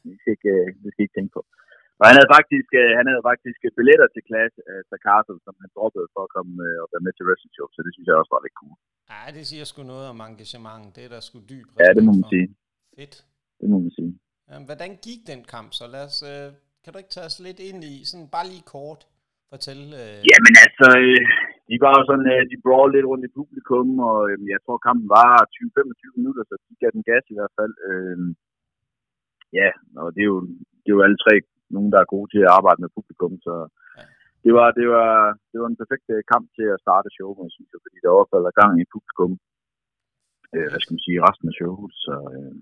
vi, 0.10 0.14
skal 0.20 0.32
ikke, 0.38 0.54
vi 0.84 0.90
skal 0.92 1.04
ikke 1.06 1.18
tænke 1.18 1.34
på. 1.38 1.42
Og 2.00 2.04
han 2.08 2.16
havde 2.18 2.32
faktisk, 2.38 2.70
øh, 2.82 2.92
han 3.00 3.06
havde 3.10 3.24
faktisk 3.30 3.60
billetter 3.78 4.08
til 4.12 4.24
klasse 4.30 4.60
til 4.90 5.00
Castle, 5.06 5.40
som 5.46 5.56
han 5.62 5.70
droppede 5.76 6.08
for 6.14 6.22
at 6.28 6.32
komme 6.36 6.54
uh, 6.68 6.84
og 6.84 6.88
være 6.94 7.06
med 7.06 7.14
til 7.16 7.26
Wrestling 7.28 7.54
Show, 7.56 7.68
så 7.76 7.80
det 7.86 7.92
synes 7.94 8.08
jeg 8.08 8.20
også 8.22 8.34
var 8.36 8.42
lidt 8.46 8.58
cool. 8.62 8.76
Ja, 9.14 9.22
det 9.38 9.44
siger 9.50 9.66
sgu 9.72 9.82
noget 9.94 10.08
om 10.14 10.20
engagement. 10.30 10.86
Det 10.96 11.02
er 11.06 11.12
der 11.16 11.22
sgu 11.28 11.38
dyb 11.52 11.68
Ja, 11.84 11.90
det 11.98 12.04
må 12.08 12.12
man 12.20 12.28
sige. 12.34 12.48
Fedt. 12.98 13.16
Det 13.60 13.68
må 13.72 13.78
man 13.86 13.92
sige. 13.98 14.12
Jamen, 14.50 14.66
hvordan 14.70 14.92
gik 15.08 15.22
den 15.32 15.42
kamp 15.54 15.70
så? 15.78 15.86
Lad 15.96 16.04
os, 16.10 16.18
kan 16.84 16.90
du 16.92 16.98
ikke 17.02 17.14
tage 17.16 17.30
os 17.32 17.38
lidt 17.48 17.60
ind 17.70 17.82
i, 17.94 17.96
sådan 18.10 18.28
bare 18.36 18.48
lige 18.52 18.66
kort, 18.76 19.02
fortælle? 19.54 19.86
Uh... 20.02 20.18
Jamen 20.32 20.54
altså, 20.66 20.88
øh, 21.06 21.22
de 21.70 21.76
var 21.86 21.94
jo 21.98 22.04
sådan, 22.10 22.28
øh, 22.34 22.44
de 22.52 22.58
brawl 22.64 22.90
lidt 22.92 23.10
rundt 23.12 23.28
i 23.28 23.36
publikum, 23.40 23.88
og 24.10 24.18
øh, 24.30 24.38
jeg 24.54 24.60
tror 24.62 24.86
kampen 24.88 25.08
var 25.18 25.32
20-25 25.56 26.18
minutter, 26.18 26.44
så 26.50 26.56
de 26.68 26.74
gav 26.82 26.92
den 26.98 27.08
gas 27.10 27.26
i 27.30 27.38
hvert 27.38 27.54
fald. 27.60 27.74
Øh, 27.90 28.18
ja, 29.60 29.70
og 30.02 30.08
det 30.16 30.22
er 30.24 30.30
jo, 30.34 30.40
det 30.82 30.90
er 30.90 30.98
jo 30.98 31.06
alle 31.06 31.20
tre 31.26 31.36
nogen, 31.76 31.92
der 31.94 32.00
er 32.02 32.14
gode 32.14 32.30
til 32.34 32.42
at 32.46 32.54
arbejde 32.60 32.82
med 32.82 32.96
publikum, 32.98 33.34
så 33.48 33.54
ja. 33.98 34.04
det, 34.46 34.52
var, 34.58 34.68
det, 34.80 34.88
var, 34.96 35.12
det 35.52 35.58
var 35.62 35.68
en 35.70 35.82
perfekt 35.82 36.08
øh, 36.16 36.22
kamp 36.34 36.46
til 36.58 36.68
at 36.74 36.82
starte 36.86 37.10
showet, 37.16 37.38
med, 37.38 37.50
synes 37.56 37.70
jeg, 37.74 37.82
fordi 37.86 37.98
der 38.04 38.16
overfalder 38.18 38.60
gang 38.62 38.74
i 38.84 38.92
publikum, 38.96 39.32
øh, 40.56 40.68
hvad 40.70 40.82
skal 40.82 40.96
man 40.96 41.06
sige, 41.06 41.24
resten 41.28 41.50
af 41.52 41.56
showet, 41.60 41.94
så, 42.06 42.16
øh, 42.36 42.56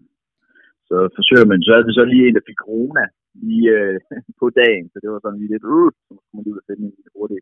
så 0.90 0.96
forsøger 1.18 1.48
man, 1.52 1.60
så 1.66 1.72
havde 1.74 1.88
vi 1.90 1.98
så 2.00 2.06
lige 2.06 2.26
en, 2.26 2.38
der 2.38 2.48
fik 2.50 2.60
corona 2.66 3.06
lige 3.48 3.70
øh, 3.80 3.98
på 4.42 4.46
dagen, 4.62 4.86
så 4.92 4.98
det 5.02 5.10
var 5.10 5.20
sådan 5.22 5.40
lige 5.42 5.54
lidt, 5.54 5.66
uh, 5.76 5.90
så 6.06 6.12
skulle 6.16 6.36
man 6.36 6.44
lige 6.44 6.56
ud 6.56 6.62
og 6.64 6.68
finde 6.70 6.86
en 6.88 7.14
hurtig 7.16 7.40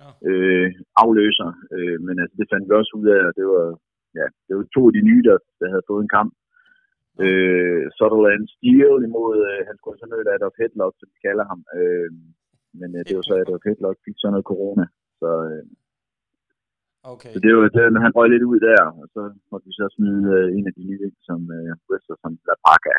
ja. 0.00 0.10
øh, 0.28 0.68
afløser, 1.02 1.50
øh, 1.76 1.96
men 2.06 2.14
altså 2.22 2.36
det 2.40 2.50
fandt 2.52 2.66
vi 2.68 2.72
også 2.80 2.92
ud 3.00 3.08
af, 3.16 3.20
og 3.28 3.32
det 3.38 3.46
var, 3.52 3.66
ja, 4.18 4.26
det 4.46 4.52
var 4.56 4.64
to 4.76 4.82
af 4.88 4.94
de 4.96 5.02
nye, 5.08 5.22
der, 5.28 5.36
der 5.60 5.66
havde 5.72 5.88
fået 5.90 6.02
en 6.02 6.14
kamp, 6.18 6.32
Øh, 7.24 7.84
Sutherland 7.98 8.44
Steel 8.54 8.96
imod, 9.08 9.34
øh, 9.50 9.60
han 9.68 9.76
skulle 9.76 9.98
så 10.00 10.06
møde 10.12 10.34
Adolf 10.34 10.56
Hedlock, 10.60 10.94
som 10.98 11.08
de 11.12 11.18
kalder 11.26 11.44
ham. 11.50 11.60
Øh, 11.78 12.10
men 12.80 12.88
øh, 12.96 13.02
det 13.06 13.14
var 13.16 13.24
så 13.26 13.34
Adolf 13.42 13.64
Hedlock, 13.68 13.96
fik 14.06 14.16
så 14.18 14.28
noget 14.30 14.50
corona. 14.52 14.86
Så, 15.20 15.30
øh, 15.50 15.64
okay. 17.12 17.32
så 17.34 17.38
det 17.44 17.50
var, 17.54 17.62
det, 17.74 18.02
han 18.06 18.16
røg 18.18 18.28
lidt 18.30 18.48
ud 18.50 18.58
der, 18.68 18.82
og 19.00 19.06
så 19.14 19.22
måtte 19.50 19.66
vi 19.68 19.74
så 19.80 19.86
smide 19.96 20.24
øh, 20.36 20.48
en 20.56 20.66
af 20.70 20.74
de 20.78 20.84
nye 20.90 21.10
som 21.28 21.40
øh, 21.58 21.72
wrestler, 21.88 22.16
som 22.22 22.32
La 22.48 22.56
Paca. 22.66 22.96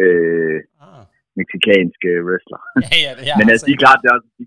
Øh, 0.00 0.60
ah. 0.86 1.04
Mexikanske 1.40 2.10
wrestler. 2.26 2.60
Ja, 2.84 2.98
ja, 3.06 3.12
er 3.32 3.36
Men 3.40 3.46
altså, 3.52 3.64
de 3.68 3.82
klart 3.84 4.00
det 4.02 4.10
også, 4.16 4.28
de, 4.38 4.44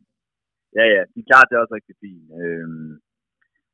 ja, 0.77 0.85
ja, 0.95 1.01
de 1.13 1.27
klart 1.29 1.47
det 1.49 1.61
også 1.61 1.75
rigtig 1.77 1.95
fint. 2.03 2.27
Øh, 2.41 2.69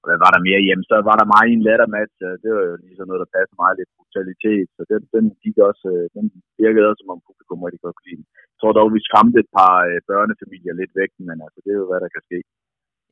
og 0.01 0.05
hvad 0.09 0.19
var 0.25 0.31
der 0.33 0.45
mere? 0.47 0.65
Jamen, 0.67 0.85
så 0.91 0.95
var 1.09 1.15
der 1.17 1.31
meget 1.33 1.47
i 1.49 1.55
en 1.57 1.65
lattermatch. 1.67 2.15
Det 2.43 2.49
var 2.55 2.63
jo 2.69 2.73
lige 2.83 2.97
sådan 2.97 3.09
noget, 3.09 3.23
der 3.23 3.35
passede 3.35 3.61
meget 3.63 3.77
lidt 3.79 3.91
brutalitet. 3.97 4.67
Så 4.77 4.81
den, 4.91 5.01
den, 5.15 5.25
gik 5.43 5.57
også, 5.69 5.85
øh, 5.95 6.05
den 6.17 6.25
virkede 6.63 6.87
også, 6.89 7.01
som 7.01 7.13
om 7.15 7.25
publikum 7.27 7.63
rigtig 7.65 7.83
godt 7.83 7.95
kunne 7.97 8.09
lide 8.09 8.25
Jeg 8.51 8.57
tror 8.59 8.73
dog, 8.77 8.87
vi 8.95 9.07
skræmte 9.07 9.39
et 9.43 9.51
par 9.57 9.75
øh, 9.89 9.99
børnefamilier 10.11 10.73
lidt 10.81 10.93
væk, 11.01 11.11
men 11.27 11.37
altså, 11.45 11.59
det 11.63 11.71
er 11.71 11.79
jo, 11.81 11.89
hvad 11.89 12.01
der 12.03 12.11
kan 12.15 12.23
ske. 12.27 12.39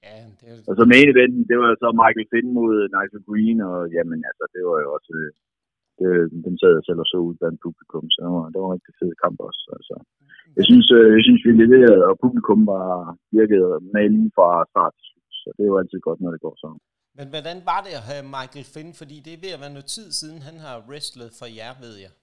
Ja, 0.05 0.17
det 0.39 0.45
er... 0.51 0.57
Og 0.69 0.73
så 0.77 0.83
main 0.93 1.07
eventen, 1.13 1.43
det 1.49 1.57
var 1.61 1.69
så 1.83 1.87
Michael 2.01 2.29
Finn 2.31 2.49
mod 2.59 2.73
Nigel 2.95 3.21
Green, 3.27 3.57
og 3.69 3.77
jamen 3.95 4.19
altså, 4.29 4.45
det 4.55 4.61
var 4.69 4.77
jo 4.83 4.89
også... 4.97 5.13
Øh, 6.05 6.23
Det, 6.31 6.43
den 6.45 6.55
sad 6.61 6.71
jeg 6.77 6.85
selv 6.87 7.03
og 7.03 7.07
så 7.11 7.17
ud 7.27 7.35
blandt 7.39 7.59
publikum, 7.65 8.05
så 8.13 8.17
det 8.23 8.31
var, 8.35 8.45
det 8.51 8.57
var 8.61 8.67
en 8.69 8.75
rigtig 8.77 8.93
fed 9.01 9.13
kamp 9.23 9.37
også. 9.49 9.63
Altså. 9.77 9.95
Jeg 10.57 10.65
synes, 10.69 10.87
øh, 10.97 11.09
jeg 11.17 11.23
synes, 11.27 11.41
vi 11.47 11.51
leverede, 11.63 12.03
og 12.09 12.13
publikum 12.25 12.61
var 12.73 12.89
virket 13.39 13.63
med 13.93 14.05
lige 14.15 14.31
fra 14.37 14.47
start 14.71 14.93
til 14.97 15.05
slut, 15.09 15.31
så 15.41 15.47
det 15.55 15.63
er 15.63 15.71
jo 15.71 15.79
altid 15.81 15.99
godt, 16.07 16.19
når 16.21 16.31
det 16.35 16.41
går 16.45 16.55
sådan. 16.63 16.81
Men 17.17 17.27
hvordan 17.33 17.57
var 17.71 17.79
det 17.85 17.93
at 17.99 18.07
have 18.11 18.23
Michael 18.37 18.67
Finn? 18.73 18.91
Fordi 19.01 19.15
det 19.25 19.31
er 19.33 19.43
ved 19.45 19.55
at 19.55 19.63
være 19.63 19.75
noget 19.75 19.93
tid 19.97 20.07
siden, 20.19 20.39
han 20.47 20.57
har 20.65 20.75
wrestlet 20.89 21.29
for 21.39 21.47
jer, 21.59 21.73
ved 21.85 21.95
jeg. 22.05 22.13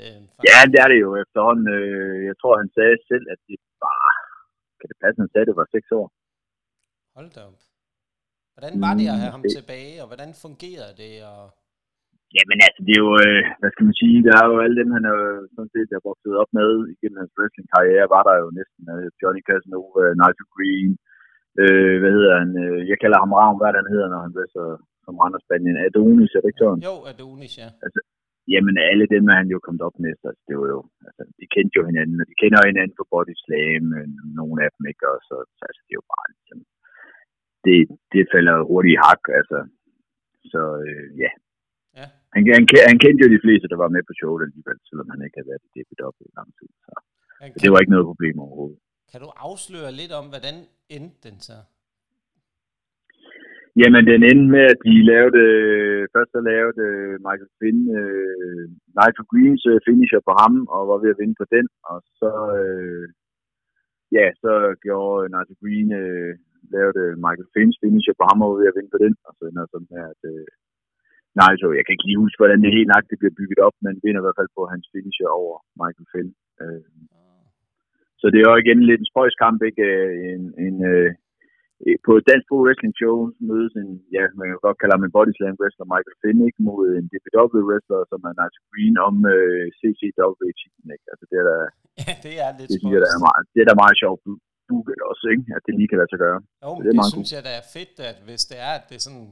Øh, 0.00 0.20
ja, 0.48 0.58
det 0.72 0.78
er 0.84 0.88
det 0.92 0.98
jo 1.06 1.10
efterhånden. 1.22 1.66
Øh, 1.78 2.16
jeg 2.28 2.36
tror, 2.40 2.52
han 2.62 2.70
sagde 2.76 2.96
selv, 3.10 3.24
at 3.34 3.40
det 3.48 3.58
var... 3.84 4.02
Kan 4.78 4.86
det 4.90 4.96
passe, 5.02 5.18
han 5.22 5.30
sagde, 5.32 5.44
at 5.46 5.50
det 5.50 5.60
var 5.62 5.68
seks 5.76 5.88
år? 6.00 6.06
Hold 7.16 7.30
da 7.36 7.40
op. 7.48 7.58
Hvordan 8.54 8.74
var 8.84 8.92
det 8.98 9.06
at 9.12 9.18
have 9.22 9.34
ham 9.36 9.42
mm, 9.42 9.48
det... 9.48 9.56
tilbage, 9.58 9.94
og 10.02 10.06
hvordan 10.10 10.30
fungerede 10.44 10.94
det? 11.02 11.14
Og... 11.32 11.42
Jamen 12.36 12.58
altså, 12.66 12.80
det 12.86 12.94
er 12.94 13.02
jo, 13.06 13.12
øh, 13.26 13.42
hvad 13.60 13.70
skal 13.72 13.86
man 13.88 14.00
sige, 14.02 14.24
der 14.26 14.34
er 14.36 14.46
jo 14.50 14.56
alle 14.64 14.76
dem, 14.80 14.90
han 14.96 15.04
er 15.12 15.18
sådan 15.54 15.72
set 15.74 15.88
er 15.90 16.06
vokset 16.08 16.34
op 16.42 16.50
med 16.58 16.70
igennem 16.94 17.20
hans 17.22 17.34
wrestling-karriere, 17.36 18.12
var 18.16 18.22
der 18.28 18.34
jo 18.42 18.48
næsten 18.58 18.82
øh, 18.94 19.06
Johnny 19.20 19.42
Casanova, 19.48 20.04
Nigel 20.20 20.46
Green, 20.54 20.92
øh, 21.62 21.96
hvad 22.00 22.12
hedder 22.16 22.34
han, 22.42 22.50
øh, 22.64 22.80
jeg 22.90 22.98
kalder 23.02 23.18
ham 23.22 23.32
Ravn, 23.38 23.58
hvad 23.58 23.80
han 23.80 23.92
hedder, 23.92 24.08
når 24.10 24.20
han 24.26 24.34
wrestler 24.36 24.68
som 25.04 25.18
Randers 25.20 25.44
Spanien. 25.46 25.84
Adonis, 25.88 26.32
er 26.36 26.40
det 26.40 26.50
ikke 26.50 26.62
sådan? 26.64 26.82
Jo, 26.88 26.94
Adonis, 27.12 27.54
ja. 27.62 27.68
Altså, 27.84 28.00
jamen 28.54 28.76
alle 28.90 29.06
dem 29.14 29.24
er 29.32 29.36
han 29.40 29.48
jo 29.54 29.58
kommet 29.66 29.82
op 29.88 29.96
med, 30.04 30.12
så 30.14 30.26
altså, 30.30 30.42
det 30.48 30.54
var 30.60 30.68
jo, 30.74 30.80
altså, 31.08 31.22
de 31.38 31.46
kendte 31.54 31.76
jo 31.78 31.84
hinanden, 31.90 32.16
og 32.22 32.26
de 32.30 32.40
kender 32.42 32.58
jo 32.60 32.70
hinanden 32.72 32.96
for 32.98 33.06
body 33.12 33.34
slam, 33.44 33.84
nogle 34.40 34.58
af 34.64 34.70
dem 34.74 34.84
ikke, 34.90 35.04
og 35.12 35.18
så, 35.28 35.36
så 35.56 35.62
altså, 35.68 35.80
det 35.84 35.92
er 35.92 36.00
jo 36.02 36.10
bare 36.14 36.28
ligesom, 36.34 36.60
det, 37.66 37.78
det 38.14 38.22
falder 38.34 38.56
hurtigt 38.70 38.94
i 38.96 39.02
hak, 39.04 39.22
altså, 39.40 39.58
så 40.52 40.60
øh, 40.88 41.08
ja. 41.24 41.30
Han, 42.34 42.42
han, 42.56 42.64
han 42.90 42.98
kendte 43.04 43.22
jo 43.24 43.30
de 43.36 43.44
fleste, 43.44 43.70
der 43.72 43.78
var 43.82 43.90
med 43.94 44.02
på 44.08 44.12
showet 44.20 44.42
alligevel, 44.46 44.78
selvom 44.88 45.08
han 45.12 45.20
ikke 45.24 45.36
havde 45.38 45.50
været 45.52 45.64
i 45.76 45.94
det 45.98 46.04
op 46.08 46.16
i 46.20 46.36
lang 46.38 46.50
tid, 46.58 46.70
så, 46.84 46.92
så 47.52 47.58
det 47.62 47.70
var 47.72 47.78
ikke 47.80 47.94
noget 47.94 48.10
problem 48.10 48.36
overhovedet. 48.44 48.80
Kan 49.10 49.20
du 49.24 49.30
afsløre 49.48 49.90
lidt 50.00 50.12
om, 50.20 50.26
hvordan 50.32 50.56
endte 50.96 51.18
den 51.26 51.36
så? 51.48 51.58
Jamen, 53.80 54.02
den 54.10 54.20
endte 54.30 54.48
med, 54.56 54.64
at 54.72 54.80
de 54.88 54.96
lavede, 55.12 55.44
først 56.14 56.30
så 56.34 56.40
lavede 56.50 56.78
øh, 56.88 57.14
Michael 57.26 57.52
Finn, 57.58 57.80
uh, 58.00 58.64
Nigel 58.98 59.24
Greens 59.30 59.64
uh, 59.72 59.78
finisher 59.86 60.22
på 60.28 60.32
ham, 60.40 60.54
og 60.74 60.80
var 60.90 60.98
ved 61.02 61.14
at 61.14 61.20
vinde 61.20 61.36
på 61.42 61.46
den, 61.54 61.66
og 61.90 61.98
så, 62.20 62.30
uh, 62.62 63.04
ja, 64.16 64.26
så 64.42 64.52
gjorde 64.84 65.30
Nigel 65.34 65.56
Green, 65.62 65.88
uh, 66.02 66.32
lavede 66.74 67.04
Michael 67.24 67.52
Finns 67.54 67.76
finisher 67.82 68.14
på 68.18 68.24
ham, 68.28 68.38
og 68.42 68.48
var 68.50 68.58
ved 68.60 68.70
at 68.70 68.76
vinde 68.78 68.92
på 68.94 69.00
den, 69.04 69.14
og 69.26 69.32
så 69.36 69.42
ender 69.44 69.66
sådan 69.72 69.94
her, 69.96 70.06
at 70.14 70.22
uh, 71.34 71.40
Nigel, 71.40 71.76
jeg 71.78 71.84
kan 71.84 71.94
ikke 71.94 72.08
lige 72.08 72.22
huske, 72.24 72.40
hvordan 72.40 72.60
det 72.62 72.76
helt 72.76 72.90
nøjagtigt 72.90 73.20
bliver 73.20 73.38
bygget 73.40 73.60
op, 73.66 73.76
men 73.84 74.02
vinder 74.04 74.20
i 74.20 74.24
hvert 74.24 74.38
fald 74.40 74.50
på 74.56 74.62
hans 74.72 74.86
finisher 74.92 75.30
over 75.40 75.54
Michael 75.80 76.08
Finn. 76.12 76.30
Uh, 76.62 76.82
så 78.20 78.26
det 78.32 78.38
er 78.38 78.48
jo 78.50 78.62
igen 78.64 78.80
lidt 78.88 79.00
en 79.02 79.10
spøjs 79.12 79.36
kamp, 79.44 79.58
ikke? 79.68 79.84
En, 80.34 80.42
en, 80.66 80.76
uh, 80.92 81.10
på 82.06 82.12
et 82.18 82.24
dansk 82.30 82.46
pro 82.48 82.58
wrestling 82.64 82.94
show 83.00 83.14
mødes 83.50 83.72
en, 83.82 83.90
ja, 84.16 84.24
man 84.38 84.46
kan 84.48 84.58
godt 84.66 84.78
kalde 84.80 84.94
ham 84.96 85.04
en 85.06 85.14
body 85.16 85.32
slam 85.36 85.56
wrestler, 85.60 85.86
Michael 85.94 86.18
Finn, 86.20 86.46
ikke, 86.48 86.60
mod 86.68 86.82
en 86.98 87.06
DPW 87.12 87.58
wrestler, 87.68 88.00
som 88.10 88.20
er 88.28 88.34
Nigel 88.40 88.62
Green, 88.70 88.96
om 89.08 89.16
øh, 89.34 89.64
CCW 89.78 90.44
titlen, 90.60 90.88
ikke? 90.94 91.06
Altså, 91.12 91.24
det 91.30 91.36
er 91.42 91.46
da, 91.50 91.56
ja, 92.02 92.12
det 92.26 92.34
er 92.44 92.50
lidt 92.58 92.70
det, 92.72 92.78
synes 92.80 93.02
der 93.04 93.12
er 93.18 93.24
meget, 93.28 93.42
det 93.54 93.60
er 93.62 93.68
da 93.70 93.76
meget 93.84 93.96
sjovt 94.02 94.20
booket 94.68 95.00
også, 95.10 95.24
ikke? 95.32 95.44
At 95.56 95.62
det 95.66 95.72
lige 95.78 95.88
kan 95.90 95.98
lade 96.00 96.10
sig 96.12 96.20
gøre. 96.26 96.38
Jo, 96.64 96.70
det, 96.84 96.88
er 96.90 96.94
det 96.96 97.12
synes 97.14 97.30
god. 97.30 97.34
jeg, 97.36 97.42
der 97.48 97.54
er 97.60 97.66
fedt, 97.76 97.94
at 98.10 98.18
hvis 98.26 98.42
det 98.50 98.58
er, 98.68 98.72
at 98.78 98.84
det 98.88 98.96
er 98.98 99.04
sådan, 99.08 99.28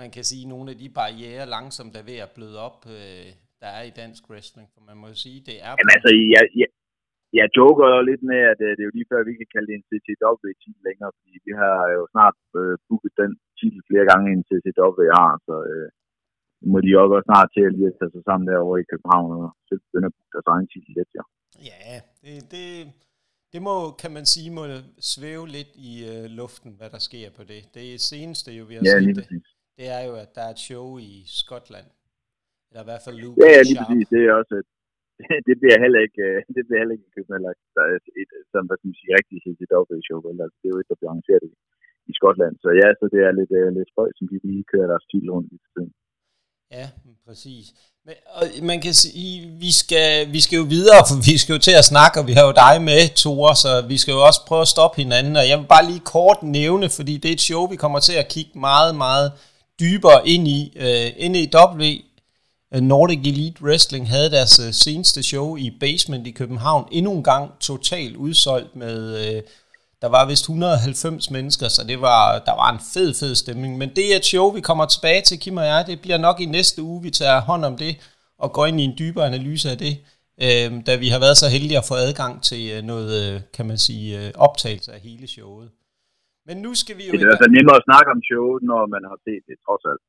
man 0.00 0.10
kan 0.16 0.24
sige, 0.30 0.44
nogle 0.52 0.70
af 0.72 0.78
de 0.82 0.88
barriere 1.00 1.52
langsomt 1.56 1.94
er 1.96 2.04
ved 2.10 2.18
at 2.26 2.34
bløde 2.36 2.58
op, 2.68 2.80
øh, 2.96 3.28
der 3.62 3.70
er 3.78 3.82
i 3.90 3.96
dansk 4.02 4.22
wrestling, 4.30 4.68
for 4.74 4.80
man 4.88 4.96
må 5.00 5.06
jo 5.12 5.16
sige, 5.24 5.38
det 5.48 5.56
er... 5.66 5.72
Jamen 5.78 5.94
altså, 5.96 6.10
jeg, 6.34 6.44
jeg, 6.60 6.68
jeg 7.38 7.46
joker 7.58 7.86
jo 7.94 8.00
lidt 8.10 8.22
med, 8.30 8.40
at 8.52 8.60
øh, 8.66 8.70
det 8.76 8.82
er 8.82 8.88
jo 8.88 8.96
lige 8.98 9.10
før, 9.10 9.28
vi 9.30 9.34
kan 9.40 9.50
kalde 9.54 9.68
det 9.70 9.76
en 9.76 9.88
CCW-titel 9.90 10.82
længere, 10.88 11.12
fordi 11.18 11.34
vi 11.46 11.52
har 11.62 11.76
jo 11.96 12.02
snart 12.14 12.38
øh, 12.60 12.74
booket 12.86 13.14
den 13.22 13.32
titel 13.58 13.80
flere 13.88 14.06
gange, 14.10 14.26
end 14.32 14.48
CCW 14.48 15.02
har, 15.20 15.32
så 15.48 15.54
øh, 15.72 15.88
må 16.72 16.78
de 16.84 16.90
jo 16.94 16.98
også 17.02 17.26
snart 17.28 17.48
til 17.54 17.64
at 17.68 17.74
lige 17.76 17.96
tage 17.98 18.12
sig 18.14 18.24
sammen 18.28 18.46
derovre 18.50 18.80
i 18.82 18.90
København 18.90 19.30
og 19.38 19.46
så 19.66 19.72
begynde 19.84 20.08
at 20.10 20.14
booke 20.16 20.34
deres 20.34 20.48
egen 20.54 20.68
titel 20.72 20.92
lidt, 20.98 21.10
ja. 21.18 21.24
Ja, 21.70 21.96
det, 22.22 22.36
det, 22.54 22.66
det 23.52 23.60
må, 23.68 23.74
kan 24.02 24.12
man 24.16 24.26
sige, 24.32 24.50
må 24.58 24.64
svæve 25.14 25.46
lidt 25.56 25.72
i 25.90 25.92
øh, 26.12 26.24
luften, 26.40 26.70
hvad 26.78 26.90
der 26.94 27.02
sker 27.08 27.28
på 27.38 27.42
det. 27.52 27.60
Det 27.78 28.00
seneste 28.10 28.48
jo, 28.58 28.64
vi 28.70 28.74
har 28.74 28.82
ja, 28.90 28.96
set, 28.98 29.16
det, 29.16 29.26
det 29.80 29.88
er 29.98 30.02
jo, 30.08 30.14
at 30.24 30.30
der 30.36 30.42
er 30.48 30.52
et 30.56 30.64
show 30.68 30.86
i 31.10 31.12
Skotland. 31.40 31.88
Eller 32.68 32.82
i 32.84 32.88
hvert 32.90 33.04
fald 33.04 33.16
Luke 33.22 33.36
Ja, 33.42 33.50
ja 33.56 33.62
lige 33.68 33.78
præcis. 33.80 34.06
Det 34.14 34.20
er 34.26 34.32
også 34.40 34.54
et, 34.62 34.68
det 35.48 35.54
bliver 35.60 35.78
heller 35.84 36.00
ikke, 36.06 36.22
øh, 36.28 36.38
det 36.56 36.62
bliver 36.66 36.80
heller 36.82 36.96
ikke 36.96 37.14
købt 37.16 37.30
eller 37.38 37.52
et, 37.96 38.06
et, 38.22 38.30
som, 38.52 38.62
hvad 38.66 38.76
skal 38.76 38.88
man 38.90 38.98
sige, 39.00 39.16
rigtig 39.18 39.36
CCW-show, 39.44 40.18
vel? 40.26 40.36
Altså, 40.44 40.56
det 40.60 40.66
er 40.68 40.74
jo 40.74 40.80
et, 40.82 40.90
der 40.90 40.98
bliver 40.98 41.12
arrangeret 41.12 41.44
i, 41.50 41.52
i 42.10 42.12
Skotland. 42.18 42.54
Så 42.64 42.68
ja, 42.80 42.88
så 42.98 43.04
det 43.12 43.20
er 43.26 43.32
lidt, 43.40 43.52
uh, 43.58 43.68
lidt 43.78 43.90
spøjt, 43.92 44.16
som 44.18 44.26
de 44.30 44.36
lige 44.50 44.70
kører 44.72 44.88
deres 44.92 45.04
stil 45.08 45.26
rundt 45.34 45.50
i 45.56 45.58
tiden. 45.72 45.90
Ja, 46.76 46.86
præcis. 47.26 47.66
Men, 48.06 48.16
og 48.38 48.44
man 48.70 48.78
kan 48.84 48.94
sige, 49.04 49.34
vi 49.64 49.72
skal, 49.80 50.08
vi 50.34 50.40
skal 50.44 50.56
jo 50.62 50.66
videre, 50.76 51.00
for 51.08 51.16
vi 51.30 51.34
skal 51.40 51.52
jo 51.56 51.60
til 51.68 51.76
at 51.80 51.88
snakke, 51.92 52.14
og 52.20 52.26
vi 52.28 52.34
har 52.38 52.44
jo 52.48 52.54
dig 52.64 52.74
med, 52.88 53.00
Tore, 53.20 53.54
så 53.64 53.70
vi 53.92 53.96
skal 54.02 54.12
jo 54.16 54.20
også 54.28 54.40
prøve 54.48 54.64
at 54.66 54.72
stoppe 54.76 54.96
hinanden. 55.02 55.34
Og 55.40 55.44
jeg 55.50 55.56
vil 55.58 55.74
bare 55.74 55.88
lige 55.90 56.08
kort 56.14 56.38
nævne, 56.58 56.86
fordi 56.98 57.14
det 57.20 57.28
er 57.28 57.36
et 57.38 57.46
show, 57.48 57.62
vi 57.74 57.82
kommer 57.84 58.00
til 58.08 58.16
at 58.22 58.30
kigge 58.34 58.54
meget, 58.68 58.92
meget 59.04 59.28
dybere 59.80 60.28
ind 60.28 60.48
i. 60.48 60.72
Øh, 60.76 61.26
uh, 61.26 61.32
NEW 61.32 62.00
øh, 62.74 62.80
Nordic 62.80 63.18
Elite 63.18 63.62
Wrestling 63.62 64.08
havde 64.08 64.30
deres 64.30 64.58
øh, 64.58 64.72
seneste 64.72 65.22
show 65.22 65.56
i 65.56 65.70
Basement 65.80 66.26
i 66.26 66.30
København. 66.30 66.88
Endnu 66.92 67.12
en 67.12 67.22
gang 67.22 67.50
totalt 67.60 68.16
udsolgt 68.16 68.76
med... 68.76 69.26
Øh, 69.26 69.42
der 70.02 70.08
var 70.08 70.26
vist 70.26 70.42
190 70.42 71.30
mennesker, 71.30 71.68
så 71.68 71.84
det 71.84 72.00
var, 72.00 72.38
der 72.38 72.52
var 72.52 72.72
en 72.72 72.78
fed, 72.94 73.14
fed 73.14 73.34
stemning. 73.34 73.78
Men 73.78 73.90
det 73.96 74.12
er 74.12 74.16
et 74.16 74.24
show, 74.24 74.50
vi 74.50 74.60
kommer 74.60 74.86
tilbage 74.86 75.22
til, 75.22 75.38
Kim 75.38 75.56
og 75.56 75.66
jeg. 75.66 75.84
Det 75.86 76.00
bliver 76.00 76.18
nok 76.18 76.40
i 76.40 76.44
næste 76.44 76.82
uge, 76.82 77.02
vi 77.02 77.10
tager 77.10 77.40
hånd 77.40 77.64
om 77.64 77.76
det 77.76 77.96
og 78.38 78.52
går 78.52 78.66
ind 78.66 78.80
i 78.80 78.84
en 78.84 78.94
dybere 78.98 79.26
analyse 79.26 79.70
af 79.70 79.78
det. 79.78 79.98
Øh, 80.42 80.72
da 80.86 80.96
vi 80.96 81.08
har 81.08 81.18
været 81.18 81.36
så 81.36 81.48
heldige 81.48 81.78
at 81.78 81.84
få 81.84 81.94
adgang 81.94 82.42
til 82.42 82.70
øh, 82.70 82.82
noget, 82.82 83.42
kan 83.54 83.66
man 83.66 83.78
sige, 83.78 84.32
optagelse 84.36 84.92
af 84.92 85.00
hele 85.00 85.28
showet. 85.28 85.68
Men 86.50 86.58
nu 86.66 86.70
skal 86.80 86.94
vi 86.98 87.04
jo... 87.06 87.12
Det 87.12 87.22
er 87.22 87.30
altså 87.36 87.50
nemmere 87.56 87.76
at 87.80 87.84
snakke 87.88 88.08
om 88.14 88.20
showet, 88.28 88.62
når 88.70 88.80
man 88.94 89.02
har 89.10 89.18
set 89.26 89.42
det, 89.48 89.56
trods 89.66 89.84
alt. 89.90 90.02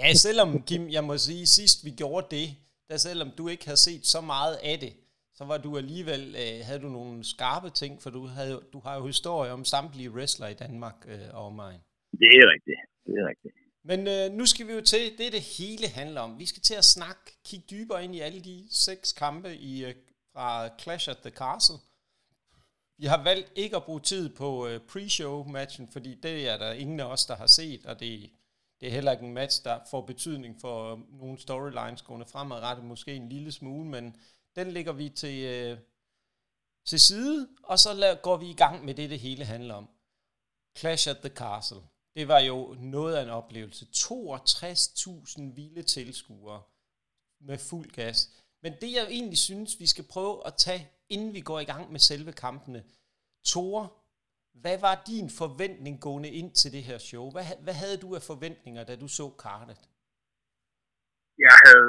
Ja, 0.00 0.08
selvom, 0.26 0.48
Kim, 0.68 0.82
jeg 0.96 1.04
må 1.04 1.14
sige, 1.28 1.46
sidst 1.58 1.78
vi 1.86 1.90
gjorde 2.02 2.26
det, 2.36 2.48
da 2.90 2.96
selvom 3.06 3.30
du 3.38 3.44
ikke 3.52 3.64
havde 3.68 3.82
set 3.88 4.02
så 4.14 4.20
meget 4.20 4.56
af 4.70 4.76
det, 4.84 4.92
så 5.38 5.44
var 5.50 5.58
du 5.66 5.70
alligevel, 5.82 6.22
øh, 6.42 6.56
havde 6.68 6.80
du 6.86 6.90
nogle 6.98 7.24
skarpe 7.24 7.70
ting, 7.70 7.92
for 8.02 8.10
du, 8.16 8.22
havde, 8.38 8.60
du 8.72 8.78
har 8.84 8.94
jo 8.98 9.06
historie 9.06 9.50
om 9.52 9.64
samtlige 9.64 10.10
wrestler 10.10 10.48
i 10.48 10.54
Danmark 10.64 10.98
øh, 11.12 11.28
og 11.40 11.54
mig. 11.62 11.74
Det 12.20 12.28
er 12.38 12.46
rigtigt, 12.54 12.80
det 13.06 13.14
er 13.20 13.26
rigtigt. 13.32 13.54
Men 13.90 14.00
øh, 14.14 14.38
nu 14.38 14.44
skal 14.46 14.66
vi 14.68 14.72
jo 14.72 14.80
til, 14.80 15.04
det 15.18 15.32
det 15.32 15.44
hele 15.58 15.88
handler 16.00 16.20
om. 16.20 16.38
Vi 16.38 16.46
skal 16.46 16.62
til 16.62 16.74
at 16.74 16.84
snakke, 16.84 17.24
kigge 17.48 17.66
dybere 17.70 18.04
ind 18.04 18.14
i 18.14 18.20
alle 18.20 18.40
de 18.40 18.56
seks 18.86 19.12
kampe 19.12 19.50
i, 19.54 19.84
øh, 19.84 19.94
fra 20.32 20.48
Clash 20.82 21.10
at 21.10 21.18
the 21.26 21.30
Castle. 21.30 21.78
Vi 22.98 23.06
har 23.06 23.22
valgt 23.22 23.52
ikke 23.54 23.76
at 23.76 23.84
bruge 23.84 24.00
tid 24.00 24.28
på 24.34 24.66
øh, 24.66 24.80
pre-show-matchen, 24.80 25.88
fordi 25.92 26.14
det 26.14 26.48
er 26.48 26.56
der 26.56 26.72
ingen 26.72 27.00
af 27.00 27.04
os, 27.04 27.26
der 27.26 27.36
har 27.36 27.46
set, 27.46 27.86
og 27.86 28.00
det 28.00 28.30
det 28.80 28.88
er 28.88 28.92
heller 28.92 29.12
ikke 29.12 29.26
en 29.26 29.34
match, 29.34 29.64
der 29.64 29.80
får 29.90 30.00
betydning 30.00 30.60
for 30.60 30.92
øh, 30.92 31.20
nogle 31.20 31.38
storylines 31.38 32.02
gående 32.02 32.26
fremadrettet, 32.26 32.84
måske 32.84 33.14
en 33.14 33.28
lille 33.28 33.52
smule, 33.52 33.88
men 33.88 34.16
den 34.56 34.70
ligger 34.70 34.92
vi 34.92 35.08
til, 35.08 35.44
øh, 35.44 35.78
til 36.86 37.00
side, 37.00 37.48
og 37.62 37.78
så 37.78 38.18
går 38.22 38.36
vi 38.36 38.50
i 38.50 38.54
gang 38.54 38.84
med 38.84 38.94
det, 38.94 39.10
det 39.10 39.20
hele 39.20 39.44
handler 39.44 39.74
om. 39.74 39.88
Clash 40.76 41.10
at 41.10 41.18
the 41.18 41.28
Castle. 41.28 41.80
Det 42.14 42.28
var 42.28 42.38
jo 42.38 42.76
noget 42.78 43.16
af 43.16 43.22
en 43.22 43.28
oplevelse. 43.28 43.86
62.000 43.96 45.54
vilde 45.54 45.82
tilskuere 45.82 46.62
med 47.40 47.58
fuld 47.58 47.90
gas. 47.90 48.30
Men 48.62 48.72
det 48.80 48.92
jeg 48.92 49.06
egentlig 49.10 49.38
synes, 49.38 49.80
vi 49.80 49.86
skal 49.86 50.04
prøve 50.04 50.46
at 50.46 50.54
tage, 50.54 50.90
inden 51.14 51.32
vi 51.36 51.42
går 51.50 51.58
i 51.60 51.70
gang 51.72 51.84
med 51.94 52.00
selve 52.10 52.32
kampene. 52.44 52.80
Tore, 53.50 53.84
hvad 54.62 54.76
var 54.86 54.94
din 55.10 55.28
forventning 55.42 55.94
gående 56.06 56.30
ind 56.40 56.50
til 56.60 56.70
det 56.76 56.82
her 56.88 56.98
show? 57.08 57.24
Hvad, 57.34 57.44
hvad 57.64 57.76
havde 57.82 57.98
du 58.04 58.08
af 58.18 58.22
forventninger, 58.30 58.82
da 58.84 58.94
du 59.02 59.08
så 59.18 59.26
kartet? 59.44 59.78
Jeg 61.46 61.56
havde 61.64 61.88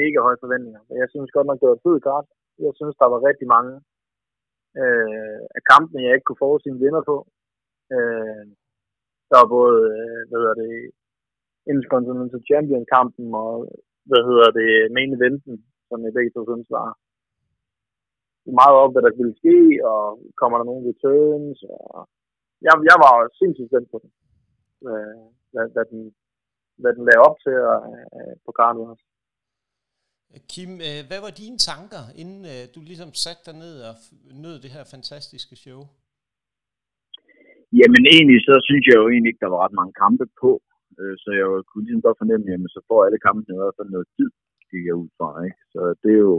mega 0.00 0.18
høje 0.26 0.42
forventninger. 0.44 0.80
Jeg 1.02 1.08
synes 1.12 1.30
godt 1.36 1.46
nok, 1.48 1.58
det 1.60 1.68
var 1.68 1.78
et 1.78 1.86
fed 1.86 1.98
kart. 2.08 2.26
Jeg 2.66 2.72
synes, 2.78 2.96
der 3.02 3.08
var 3.14 3.20
rigtig 3.28 3.48
mange 3.56 3.72
øh, 4.80 5.40
af 5.56 5.62
kampene, 5.72 6.04
jeg 6.04 6.14
ikke 6.14 6.28
kunne 6.28 6.44
forudse 6.44 6.68
en 6.70 6.82
vinder 6.84 7.02
på. 7.10 7.16
Øh, 7.94 8.44
der 9.30 9.36
var 9.40 9.48
både, 9.58 9.78
øh, 9.98 10.20
hvad 10.28 10.38
hedder 10.40 10.56
det, 10.64 10.74
Intercontinental 11.72 12.42
Champion-kampen 12.50 13.26
og, 13.44 13.52
hvad 14.08 14.22
hedder 14.28 14.48
det, 14.60 14.70
main 14.96 15.12
eventen, 15.18 15.54
som 15.88 15.98
jeg 16.04 16.12
begge 16.16 16.32
to 16.32 16.40
synes 16.46 16.70
var 16.78 16.88
meget 18.60 18.76
op, 18.82 18.92
hvad 18.92 19.02
der 19.06 19.18
ville 19.20 19.36
ske, 19.42 19.58
og 19.92 20.02
kommer 20.40 20.56
der 20.58 20.66
nogle 20.70 20.88
returns, 20.90 21.58
og 21.74 22.08
jeg, 22.66 22.72
jeg 22.90 22.96
var 23.04 23.12
sindssygt 23.40 23.70
spændt 23.70 23.88
på 23.92 23.98
den, 24.02 24.10
hvad, 24.84 25.04
hvad, 25.52 25.66
hvad, 25.74 25.84
den, 25.92 26.00
hvad 26.80 26.92
den 26.96 27.04
lagde 27.08 27.24
op 27.28 27.36
til 27.44 27.56
og, 27.72 27.78
øh, 28.16 28.34
på 28.46 28.50
kartet 28.58 28.82
også. 28.92 29.04
Kim, 30.52 30.70
øh, 30.88 31.00
hvad 31.08 31.20
var 31.24 31.32
dine 31.42 31.58
tanker, 31.70 32.02
inden 32.22 32.42
øh, 32.52 32.62
du 32.74 32.80
ligesom 32.90 33.10
satte 33.24 33.42
dig 33.48 33.56
ned 33.64 33.74
og 33.88 33.94
nød 34.44 34.56
det 34.64 34.74
her 34.76 34.84
fantastiske 34.94 35.56
show? 35.64 35.80
Jamen 37.80 38.04
egentlig, 38.14 38.38
så 38.48 38.54
synes 38.68 38.84
jeg 38.86 38.96
jo 39.00 39.06
egentlig 39.08 39.30
ikke, 39.30 39.44
der 39.44 39.52
var 39.54 39.62
ret 39.64 39.78
mange 39.80 39.94
kampe 40.04 40.26
på. 40.42 40.50
Øh, 41.00 41.14
så 41.22 41.28
jeg 41.40 41.46
kunne 41.68 41.84
ligesom 41.84 42.06
godt 42.06 42.20
fornemme, 42.22 42.44
at 42.54 42.74
så 42.76 42.80
får 42.88 42.98
alle 43.06 43.20
kampene 43.26 43.54
i 43.54 43.60
hvert 43.60 43.78
fald 43.78 43.90
noget 43.94 44.08
tid, 44.16 44.30
gik 44.70 44.84
jeg 44.88 45.00
ud 45.02 45.10
fra. 45.18 45.28
Ikke? 45.46 45.60
Så 45.72 45.80
det 46.02 46.10
er 46.18 46.22
jo, 46.30 46.38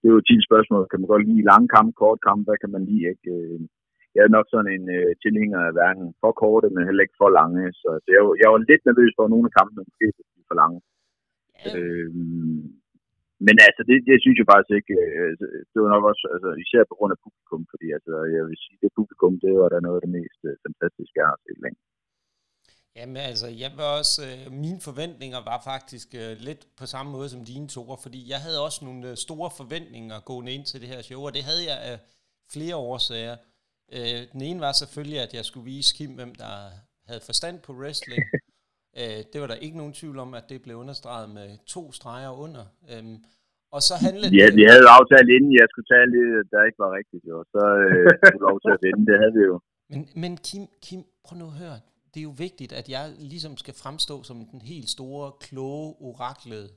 det 0.00 0.06
er 0.08 0.16
jo 0.16 0.26
tit 0.28 0.42
spørgsmål. 0.48 0.88
Kan 0.90 1.00
man 1.00 1.12
godt 1.12 1.26
lide 1.28 1.48
lange 1.50 1.68
kampe, 1.76 1.92
kort 2.02 2.20
kampe? 2.28 2.44
Hvad 2.48 2.58
kan 2.62 2.72
man 2.74 2.84
lide? 2.90 3.04
Ikke? 3.12 3.30
Øh, 3.36 3.60
jeg 4.14 4.22
er 4.24 4.34
nok 4.36 4.46
sådan 4.50 4.70
en 4.76 4.84
uh, 4.98 5.10
tilhænger 5.24 5.60
af 5.68 5.72
hverken 5.76 6.06
for 6.20 6.32
korte, 6.42 6.68
men 6.74 6.86
heller 6.88 7.04
ikke 7.04 7.20
for 7.22 7.30
lange. 7.40 7.62
Så, 7.80 7.88
så 8.02 8.08
jeg, 8.16 8.22
jeg 8.42 8.48
var 8.52 8.60
lidt 8.70 8.82
nervøs 8.88 9.12
for, 9.14 9.24
at 9.24 9.32
nogle 9.32 9.48
af 9.48 9.54
kampene 9.58 9.86
måske 9.88 10.06
blive 10.30 10.48
for 10.50 10.56
lange. 10.62 10.78
Ja. 11.64 11.70
Øh, 11.76 12.10
men 13.46 13.56
altså, 13.68 13.82
det, 13.88 13.96
det 14.08 14.16
synes 14.24 14.38
jeg 14.38 14.50
faktisk 14.52 14.72
ikke. 14.78 14.94
Øh, 15.18 15.32
det 15.70 15.78
var 15.82 15.90
nok 15.94 16.04
også, 16.10 16.24
altså, 16.34 16.50
især 16.64 16.82
på 16.90 16.96
grund 16.98 17.12
af 17.14 17.22
publikum, 17.24 17.62
fordi 17.72 17.86
altså, 17.96 18.14
jeg 18.36 18.42
vil 18.48 18.58
sige, 18.64 18.80
det 18.82 18.96
publikum, 18.98 19.34
det 19.44 19.52
var 19.60 19.68
da 19.70 19.78
noget 19.80 19.98
af 19.98 20.04
det 20.04 20.12
mest 20.18 20.40
uh, 20.48 20.54
fantastiske, 20.64 21.18
jeg 21.20 21.28
har 21.32 21.38
set 21.44 21.60
længe. 21.64 21.80
Jamen 22.96 23.16
altså, 23.16 23.48
jeg 23.62 23.72
var 23.76 23.98
også, 23.98 24.20
øh, 24.28 24.52
mine 24.52 24.80
forventninger 24.80 25.38
var 25.50 25.60
faktisk 25.64 26.08
øh, 26.22 26.32
lidt 26.48 26.62
på 26.78 26.86
samme 26.86 27.12
måde 27.12 27.28
som 27.28 27.44
dine 27.44 27.68
to, 27.68 27.96
fordi 28.02 28.20
jeg 28.32 28.40
havde 28.44 28.64
også 28.66 28.84
nogle 28.84 29.10
øh, 29.10 29.16
store 29.16 29.50
forventninger 29.60 30.20
gående 30.20 30.52
ind 30.52 30.64
til 30.64 30.80
det 30.80 30.88
her 30.88 31.02
show, 31.02 31.20
og 31.26 31.34
det 31.34 31.42
havde 31.50 31.64
jeg 31.70 31.78
af 31.90 31.98
flere 32.54 32.76
årsager. 32.76 33.36
Øh, 33.96 34.20
den 34.32 34.40
ene 34.48 34.60
var 34.60 34.72
selvfølgelig, 34.72 35.20
at 35.26 35.34
jeg 35.34 35.44
skulle 35.44 35.68
vise 35.74 35.96
Kim, 35.96 36.12
hvem 36.18 36.34
der 36.34 36.54
havde 37.08 37.22
forstand 37.30 37.56
på 37.66 37.72
wrestling. 37.80 38.22
øh, 39.00 39.20
det 39.30 39.38
var 39.40 39.46
der 39.46 39.64
ikke 39.64 39.76
nogen 39.76 39.92
tvivl 40.00 40.18
om, 40.24 40.30
at 40.34 40.44
det 40.50 40.62
blev 40.62 40.76
understreget 40.76 41.28
med 41.38 41.48
to 41.74 41.92
streger 41.92 42.32
under. 42.44 42.64
Øhm, 42.92 43.16
og 43.76 43.80
så 43.88 43.94
handlede 44.06 44.36
Ja, 44.40 44.46
vi 44.60 44.64
havde 44.72 44.86
aftalt 44.98 45.28
inden, 45.36 45.52
jeg 45.60 45.66
skulle 45.70 45.90
tale 45.94 46.10
det, 46.18 46.26
der 46.52 46.60
ikke 46.68 46.80
var 46.84 46.92
rigtigt, 46.98 47.24
jo. 47.32 47.36
Så 47.54 47.62
øh, 47.84 48.06
skulle 48.26 48.46
lov 48.50 48.58
til 48.64 48.70
at 48.76 48.80
vinde, 48.86 49.02
det 49.10 49.16
havde 49.22 49.34
vi 49.38 49.42
jo. 49.50 49.56
Men, 49.90 50.00
men 50.22 50.32
Kim, 50.46 50.64
Kim, 50.84 51.00
prøv 51.24 51.34
nu 51.42 51.46
at 51.52 51.58
høre. 51.62 51.76
Det 52.14 52.20
er 52.20 52.24
jo 52.24 52.34
vigtigt, 52.36 52.72
at 52.72 52.88
jeg 52.88 53.14
ligesom 53.18 53.56
skal 53.56 53.74
fremstå 53.74 54.22
som 54.22 54.46
den 54.46 54.60
helt 54.60 54.90
store, 54.90 55.32
kloge, 55.40 55.94
oraklede 56.00 56.70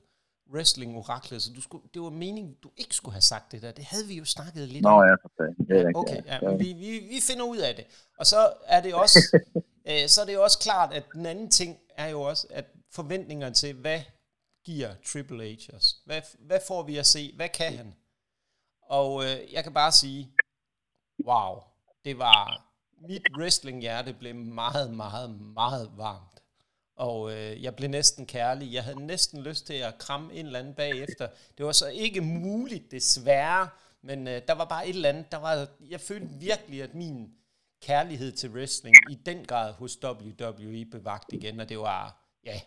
wrestling-oraklet, 0.52 1.42
så 1.42 1.52
du 1.52 1.60
skulle, 1.60 1.84
det 1.94 2.02
var 2.02 2.10
meningen, 2.10 2.54
du 2.62 2.70
ikke 2.76 2.94
skulle 2.94 3.12
have 3.12 3.20
sagt 3.20 3.52
det 3.52 3.62
der. 3.62 3.72
Det 3.72 3.84
havde 3.84 4.06
vi 4.06 4.14
jo 4.14 4.24
snakket 4.24 4.68
lidt 4.68 4.82
Nå, 4.82 4.88
om. 4.88 5.08
ja, 5.08 5.14
for. 5.14 5.28
Det 5.68 5.80
er 5.80 5.92
okay, 5.94 6.24
ja. 6.26 6.40
men 6.40 6.58
vi, 6.58 6.72
vi, 6.72 6.98
vi 6.98 7.20
finder 7.20 7.44
ud 7.44 7.58
af 7.58 7.74
det. 7.74 7.84
Og 8.18 8.26
så 8.26 8.52
er 8.64 8.80
det 8.80 8.94
også, 8.94 9.40
øh, 9.90 10.08
så 10.08 10.20
er 10.20 10.24
det 10.24 10.38
også 10.38 10.58
klart, 10.58 10.92
at 10.92 11.04
den 11.14 11.26
anden 11.26 11.50
ting 11.50 11.78
er 11.96 12.08
jo 12.08 12.20
også, 12.20 12.46
at 12.50 12.64
forventninger 12.90 13.50
til, 13.50 13.74
hvad 13.74 14.00
giver 14.64 14.94
Triple 15.06 15.54
H 15.54 15.74
os? 15.74 15.96
Hvad, 16.06 16.22
hvad 16.38 16.60
får 16.66 16.82
vi 16.82 16.96
at 16.96 17.06
se? 17.06 17.32
Hvad 17.36 17.48
kan 17.48 17.76
han? 17.76 17.94
Og 18.82 19.24
øh, 19.24 19.52
jeg 19.52 19.62
kan 19.62 19.74
bare 19.74 19.92
sige, 19.92 20.30
wow, 21.26 21.58
det 22.04 22.18
var, 22.18 22.66
mit 23.08 23.22
wrestlinghjerte 23.38 24.12
blev 24.12 24.34
meget, 24.34 24.94
meget, 24.94 25.40
meget 25.40 25.90
varmt. 25.96 26.42
Og 26.96 27.32
øh, 27.32 27.62
jeg 27.62 27.76
blev 27.76 27.90
næsten 27.90 28.26
kærlig. 28.26 28.72
Jeg 28.72 28.84
havde 28.84 29.06
næsten 29.06 29.42
lyst 29.42 29.66
til 29.66 29.74
at 29.74 29.98
kramme 29.98 30.34
en 30.34 30.46
eller 30.46 30.58
anden 30.58 30.74
bagefter. 30.74 31.28
Det 31.58 31.66
var 31.66 31.72
så 31.72 31.88
ikke 31.88 32.20
muligt, 32.20 32.90
desværre. 32.90 33.68
Men 34.02 34.28
øh, 34.28 34.42
der 34.48 34.54
var 34.54 34.64
bare 34.64 34.88
et 34.88 34.94
eller 34.94 35.08
andet. 35.08 35.32
Der 35.32 35.38
var, 35.38 35.68
jeg 35.80 36.00
følte 36.00 36.28
virkelig, 36.38 36.82
at 36.82 36.94
min 36.94 37.34
kærlighed 37.82 38.32
til 38.32 38.50
wrestling 38.50 38.96
i 39.10 39.14
den 39.14 39.44
grad 39.44 39.72
hos 39.72 39.98
WWE 40.04 40.84
bevagt 40.84 41.32
igen. 41.32 41.60
Og 41.60 41.68
det 41.68 41.78
var, 41.78 42.24
ja, 42.46 42.60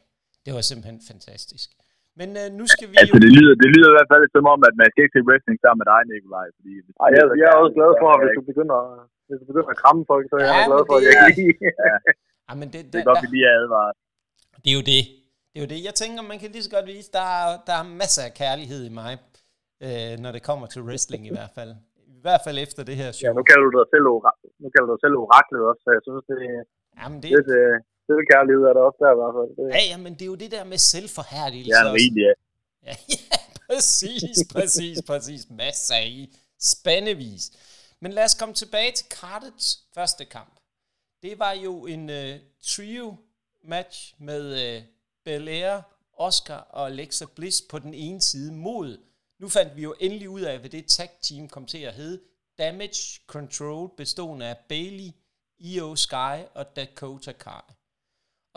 det 0.45 0.53
var 0.53 0.61
simpelthen 0.61 1.01
fantastisk. 1.07 1.77
Men 2.19 2.29
øh, 2.41 2.47
nu 2.59 2.65
skal 2.73 2.85
vi 2.89 2.93
Altså, 3.01 3.15
jo... 3.17 3.21
det 3.25 3.31
lyder, 3.37 3.53
det 3.63 3.69
lyder 3.75 3.89
i 3.91 3.95
hvert 3.97 4.11
fald 4.13 4.23
som 4.35 4.45
om, 4.53 4.59
at 4.69 4.75
man 4.81 4.87
skal 4.91 5.01
ikke 5.05 5.15
se 5.17 5.23
wrestling 5.29 5.57
sammen 5.63 5.79
med 5.81 5.87
dig, 5.93 5.99
Nikolaj. 6.11 6.47
Fordi 6.57 6.71
Ej, 7.03 7.09
jeg, 7.17 7.23
jeg 7.41 7.47
er 7.53 7.57
også 7.63 7.75
glad 7.79 7.91
for, 8.01 8.07
at 8.15 8.19
hvis 8.23 8.33
du 8.39 8.43
begynder, 8.51 8.77
hvis 9.27 9.37
du 9.41 9.45
begynder 9.49 9.71
at 9.75 9.79
kramme 9.83 10.01
folk, 10.11 10.23
så 10.31 10.35
er 10.39 10.43
jeg 10.49 10.53
Ja, 10.59 10.67
glad 10.69 10.79
men 10.81 10.87
for, 10.89 10.95
at 10.99 11.03
det 11.05 11.11
jeg 11.19 11.29
lide. 11.39 11.53
Ja, 12.47 12.53
men 12.59 12.67
det, 12.73 12.79
det 12.91 12.93
der, 12.93 12.99
er 13.01 13.07
godt, 13.09 13.21
vi 13.25 13.29
lige 13.35 13.45
er 13.51 13.55
advaret. 13.63 13.93
Det 14.63 14.69
er 14.73 14.77
jo 14.79 14.85
det. 14.93 15.01
Det 15.51 15.57
er 15.59 15.63
jo 15.65 15.69
det. 15.73 15.79
Jeg 15.89 15.95
tænker, 16.01 16.19
man 16.31 16.37
kan 16.41 16.47
lige 16.55 16.65
så 16.67 16.71
godt 16.75 16.87
vise, 16.93 17.09
der 17.19 17.25
er, 17.39 17.45
der 17.67 17.75
er 17.81 17.85
masser 18.01 18.23
af 18.27 18.33
kærlighed 18.41 18.81
i 18.89 18.91
mig, 19.01 19.11
øh, 19.85 20.13
når 20.23 20.31
det 20.35 20.41
kommer 20.49 20.65
til 20.73 20.81
wrestling 20.87 21.21
i 21.29 21.33
hvert 21.37 21.53
fald. 21.57 21.71
I 22.17 22.19
hvert 22.25 22.41
fald 22.45 22.57
efter 22.65 22.81
det 22.89 22.95
her 23.01 23.09
Ja, 23.11 23.17
show. 23.17 23.31
nu 23.39 23.43
kalder 23.49 23.65
du 23.67 23.71
dig 23.79 23.87
selv, 23.93 24.05
ora- 24.15 24.39
nu 24.63 24.67
kalder 24.73 24.87
du 24.89 24.93
dig 24.95 25.01
selv 25.05 25.15
oraklet 25.23 25.61
også, 25.69 25.81
så 25.85 25.89
jeg 25.97 26.01
synes, 26.07 26.23
det 26.31 26.39
er 26.55 26.61
Jamen, 27.01 27.19
det, 27.23 27.29
øh, 27.59 27.75
selvkærlighed 28.09 28.63
er 28.69 28.73
der 28.77 28.83
også 28.89 28.99
der 29.03 29.11
i 29.15 29.19
hvert 29.21 29.35
fald. 29.37 29.51
Det, 29.57 29.63
ja, 29.75 29.81
ja, 29.91 29.97
men 30.05 30.13
det 30.13 30.21
er 30.21 30.31
jo 30.33 30.35
det 30.35 30.51
der 30.51 30.63
med 30.63 30.77
selvforhærdelse. 30.77 31.71
Også. 31.71 31.93
rigtig, 31.93 32.21
ja. 32.27 32.33
Ja, 32.87 32.95
ja, 33.15 33.37
præcis, 33.67 34.37
præcis, 34.53 34.97
præcis. 35.07 35.41
Masser 35.49 35.99
i 36.19 36.35
spandevis. 36.59 37.51
Men 37.99 38.11
lad 38.13 38.23
os 38.23 38.35
komme 38.35 38.55
tilbage 38.55 38.91
til 38.91 39.05
Cardets 39.09 39.67
første 39.95 40.25
kamp. 40.25 40.53
Det 41.23 41.39
var 41.39 41.51
jo 41.51 41.85
en 41.85 42.09
uh, 42.09 42.35
trio-match 42.61 44.15
med 44.19 44.43
uh, 44.77 44.83
Belair, 45.25 45.81
Oscar 46.13 46.67
og 46.69 46.87
Alexa 46.87 47.25
Bliss 47.35 47.61
på 47.69 47.79
den 47.79 47.93
ene 47.93 48.21
side 48.21 48.53
mod. 48.53 48.97
Nu 49.39 49.49
fandt 49.49 49.75
vi 49.75 49.81
jo 49.83 49.95
endelig 49.99 50.29
ud 50.29 50.41
af, 50.41 50.59
hvad 50.59 50.69
det 50.69 50.85
tag-team 50.85 51.49
kom 51.49 51.65
til 51.65 51.77
at 51.77 51.93
hedde. 51.93 52.21
Damage 52.57 53.21
Control 53.27 53.89
bestående 53.97 54.45
af 54.45 54.57
Bailey, 54.69 55.11
Io 55.59 55.95
Sky 55.95 56.43
og 56.53 56.75
Dakota 56.75 57.31
Kai. 57.31 57.76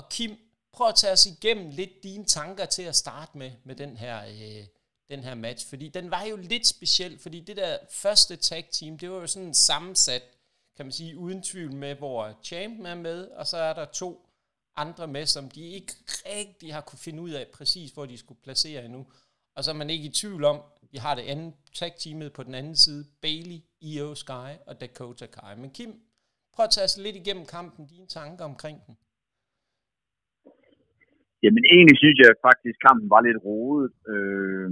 Og 0.01 0.09
Kim, 0.09 0.39
prøv 0.73 0.89
at 0.89 0.95
tage 0.95 1.13
os 1.13 1.27
igennem 1.27 1.71
lidt 1.71 2.03
dine 2.03 2.25
tanker 2.25 2.65
til 2.65 2.83
at 2.83 2.97
starte 2.97 3.39
med, 3.39 3.53
med 3.65 3.77
den 3.77 3.97
her, 3.97 4.25
øh, 4.25 4.67
den 5.09 5.25
her 5.25 5.35
match. 5.35 5.69
Fordi 5.69 5.89
den 5.89 6.11
var 6.11 6.23
jo 6.23 6.37
lidt 6.37 6.67
speciel, 6.67 7.19
fordi 7.19 7.41
det 7.41 7.57
der 7.57 7.79
første 7.91 8.37
tag 8.37 8.69
team, 8.73 8.99
det 8.99 9.11
var 9.11 9.17
jo 9.17 9.27
sådan 9.27 9.55
sammensat, 9.55 10.23
kan 10.77 10.87
man 10.87 10.93
sige, 10.93 11.19
uden 11.19 11.43
tvivl 11.43 11.75
med, 11.75 11.95
hvor 11.95 12.39
Champ 12.43 12.81
er 12.87 12.95
med, 12.95 13.29
og 13.29 13.47
så 13.47 13.57
er 13.57 13.73
der 13.73 13.85
to 13.85 14.27
andre 14.77 15.07
med, 15.07 15.27
som 15.27 15.51
de 15.51 15.69
ikke 15.69 15.93
rigtig 16.27 16.75
har 16.75 16.81
kunne 16.81 16.99
finde 16.99 17.23
ud 17.23 17.31
af 17.31 17.47
præcis, 17.55 17.91
hvor 17.91 18.07
de 18.07 18.19
skulle 18.19 18.41
placere 18.43 18.85
endnu. 18.85 19.07
Og 19.57 19.65
så 19.65 19.71
er 19.71 19.75
man 19.75 19.91
ikke 19.91 20.05
i 20.05 20.13
tvivl 20.13 20.45
om, 20.45 20.63
vi 20.91 20.99
har 20.99 21.15
det 21.15 21.23
andet 21.23 21.55
tag 21.75 21.95
teamet 21.99 22.33
på 22.33 22.43
den 22.43 22.55
anden 22.55 22.77
side, 22.77 23.05
Bailey, 23.23 23.61
Io 23.81 24.15
Sky 24.15 24.57
og 24.67 24.81
Dakota 24.81 25.27
Kai. 25.27 25.57
Men 25.57 25.71
Kim, 25.71 26.03
prøv 26.53 26.65
at 26.65 26.71
tage 26.71 26.85
os 26.85 26.97
lidt 26.97 27.17
igennem 27.17 27.47
kampen, 27.47 27.87
dine 27.87 28.07
tanker 28.07 28.45
omkring 28.45 28.87
den. 28.87 28.97
Jamen 31.44 31.64
egentlig 31.74 31.96
synes 31.98 32.18
jeg 32.20 32.42
faktisk, 32.48 32.76
at 32.76 32.85
kampen 32.87 33.09
var 33.14 33.22
lidt 33.24 33.40
rodet. 33.46 33.94
Øh, 34.14 34.70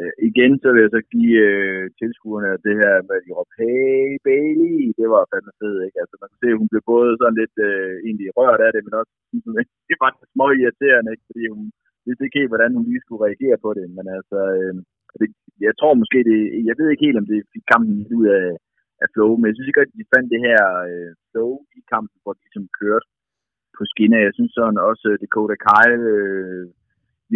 øh, 0.00 0.14
igen 0.28 0.52
så 0.62 0.68
vil 0.72 0.84
jeg 0.84 0.92
så 0.96 1.02
give 1.14 1.38
øh, 1.48 1.84
tilskuerne 2.00 2.64
det 2.66 2.74
her 2.82 2.94
med, 3.06 3.14
at 3.18 3.24
de 3.26 3.36
råbte, 3.36 3.56
hey 3.62 4.08
Bailey, 4.28 4.76
det 4.98 5.06
var 5.12 5.30
fandme 5.30 5.52
fedt, 5.60 5.86
ikke? 5.86 5.98
Altså 6.02 6.14
man 6.20 6.28
kan 6.30 6.40
se, 6.42 6.48
at 6.52 6.60
hun 6.60 6.70
blev 6.72 6.82
både 6.94 7.10
sådan 7.20 7.38
lidt 7.40 7.56
øh, 7.68 7.94
egentlig 8.06 8.28
rørt 8.38 8.60
af 8.66 8.70
det, 8.72 8.82
men 8.84 8.94
også 9.00 9.12
sådan, 9.44 9.66
det 9.88 9.96
var 10.02 10.10
små 10.34 10.46
irriterende, 10.60 11.10
ikke? 11.14 11.26
Fordi 11.30 11.44
hun 11.54 11.64
vidste 12.06 12.24
ikke 12.24 12.38
helt, 12.40 12.52
hvordan 12.52 12.72
hun 12.76 12.84
lige 12.90 13.02
skulle 13.04 13.24
reagere 13.26 13.58
på 13.64 13.70
det. 13.78 13.86
Men 13.96 14.06
altså, 14.18 14.38
øh, 14.58 14.74
det, 15.20 15.28
jeg 15.66 15.74
tror 15.80 16.00
måske, 16.02 16.18
det, 16.30 16.38
jeg 16.68 16.74
ved 16.78 16.88
ikke 16.88 17.06
helt, 17.06 17.20
om 17.22 17.28
det 17.32 17.50
fik 17.54 17.64
kampen 17.72 17.96
ud 18.18 18.26
af, 18.40 18.46
af 19.02 19.08
flow, 19.14 19.30
men 19.36 19.46
jeg 19.48 19.54
synes 19.56 19.70
ikke, 19.70 19.84
at 19.84 19.98
de 20.00 20.12
fandt 20.14 20.28
det 20.34 20.40
her 20.48 20.62
øh, 20.90 21.10
flow 21.30 21.50
i 21.78 21.80
kampen, 21.92 22.18
hvor 22.22 22.34
de 22.42 22.48
som 22.54 22.64
kørte 22.80 23.08
på 23.78 23.84
skinner. 23.92 24.26
Jeg 24.26 24.34
synes 24.34 24.52
sådan 24.54 24.78
også, 24.90 25.06
at 25.14 25.20
Dakota 25.22 25.56
Kai 25.66 25.88
øh, 26.14 26.64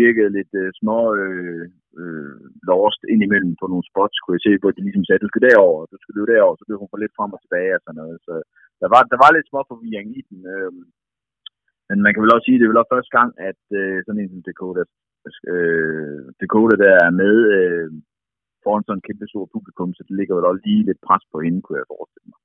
virkede 0.00 0.30
lidt 0.38 0.52
øh, 0.62 0.68
små 0.80 0.98
øh, 1.20 1.64
øh, 2.00 2.36
lost 2.68 3.00
indimellem 3.12 3.54
på 3.60 3.66
nogle 3.72 3.88
spots, 3.90 4.16
kunne 4.18 4.36
jeg 4.36 4.44
se, 4.46 4.52
hvor 4.60 4.72
de 4.74 4.86
ligesom 4.86 5.04
sagde, 5.04 5.24
du 5.24 5.30
skal 5.30 5.46
derover, 5.48 5.80
du 5.92 5.98
skal 6.00 6.14
løbe 6.14 6.30
derover, 6.32 6.56
så 6.56 6.64
blev 6.66 6.78
hun 6.80 6.92
for 6.92 7.00
lidt 7.00 7.16
frem 7.18 7.34
og 7.36 7.40
tilbage 7.42 7.76
og 7.76 7.82
sådan 7.82 7.98
noget. 8.02 8.16
Så 8.26 8.34
der 8.82 8.88
var, 8.94 9.02
der 9.12 9.18
var 9.24 9.30
lidt 9.32 9.48
små 9.50 9.60
forvirring 9.70 10.08
i 10.20 10.22
den. 10.28 10.38
Øh, 10.54 10.72
men 11.88 11.98
man 12.04 12.12
kan 12.12 12.22
vel 12.22 12.34
også 12.34 12.46
sige, 12.46 12.56
at 12.56 12.60
det 12.60 12.66
er 12.66 12.72
vel 12.72 12.82
også 12.82 12.94
første 12.94 13.14
gang, 13.18 13.30
at 13.50 13.62
øh, 13.80 13.96
sådan 14.04 14.20
en 14.20 14.32
som 14.32 14.42
Dakota, 14.48 14.82
øh, 15.52 16.20
Dakota 16.40 16.74
der 16.84 16.94
er 17.06 17.12
med 17.22 17.34
øh, 17.58 17.88
foran 18.64 18.84
sådan 18.84 18.98
en 18.98 19.06
kæmpe 19.08 19.26
stor 19.32 19.44
publikum, 19.54 19.90
så 19.94 20.02
det 20.08 20.14
ligger 20.16 20.34
vel 20.34 20.50
også 20.50 20.62
lige 20.68 20.86
lidt 20.88 21.04
pres 21.06 21.24
på 21.32 21.38
hende, 21.44 21.62
kunne 21.62 21.80
jeg 21.80 21.92
forestille 21.94 22.28
mig. 22.32 22.40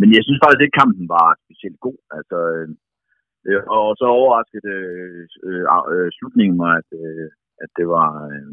Men 0.00 0.08
jeg 0.16 0.22
synes 0.24 0.40
faktisk 0.42 0.62
ikke, 0.64 0.80
kampen 0.82 1.06
var 1.16 1.28
specielt 1.44 1.78
god. 1.86 1.98
Altså, 2.18 2.38
øh, 2.54 2.68
Øh, 3.48 3.62
og 3.76 3.86
så 4.00 4.06
overraskede 4.18 4.68
øh, 4.76 5.22
øh, 5.48 5.62
øh, 5.94 6.08
slutningen 6.18 6.56
mig, 6.62 6.72
at, 6.80 6.88
øh, 7.02 7.28
at 7.64 7.70
det 7.78 7.86
var, 7.96 8.08
øh, 8.30 8.48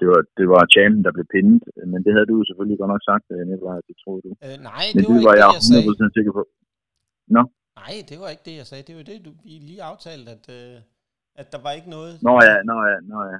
det 0.00 0.06
var, 0.12 0.20
det 0.38 0.46
var 0.54 0.62
champion, 0.76 1.04
der 1.06 1.12
blev 1.16 1.26
pindet. 1.34 1.62
Men 1.92 1.98
det 2.04 2.12
havde 2.14 2.28
du 2.30 2.34
jo 2.40 2.44
selvfølgelig 2.48 2.78
godt 2.80 2.92
nok 2.94 3.04
sagt, 3.10 3.26
øh, 3.34 3.42
Nicolaj, 3.50 3.78
det 3.88 3.96
troede 4.02 4.22
du. 4.26 4.30
Øh, 4.46 4.56
nej, 4.70 4.84
Men 4.94 5.00
det 5.00 5.08
var 5.08 5.14
det 5.14 5.20
ikke 5.20 5.28
var 5.30 5.34
det, 5.36 5.42
jeg 5.44 5.50
jeg 5.58 5.64
sagde. 5.70 5.84
100% 6.10 6.16
sikker 6.16 6.32
på. 6.38 6.42
Nej, 7.80 7.94
det 8.10 8.16
var 8.22 8.28
ikke 8.34 8.46
det, 8.50 8.56
jeg 8.60 8.66
sagde. 8.70 8.82
Det 8.88 8.94
var 8.98 9.04
det, 9.10 9.16
du 9.26 9.30
vi 9.46 9.54
lige 9.70 9.82
aftalte, 9.92 10.28
at, 10.36 10.44
øh, 10.58 10.76
at 11.40 11.46
der 11.54 11.60
var 11.66 11.72
ikke 11.78 11.90
noget. 11.96 12.12
Nå 12.26 12.32
ja, 12.48 12.54
nå 12.70 12.76
ja, 12.92 12.98
nå 13.12 13.18
ja. 13.32 13.38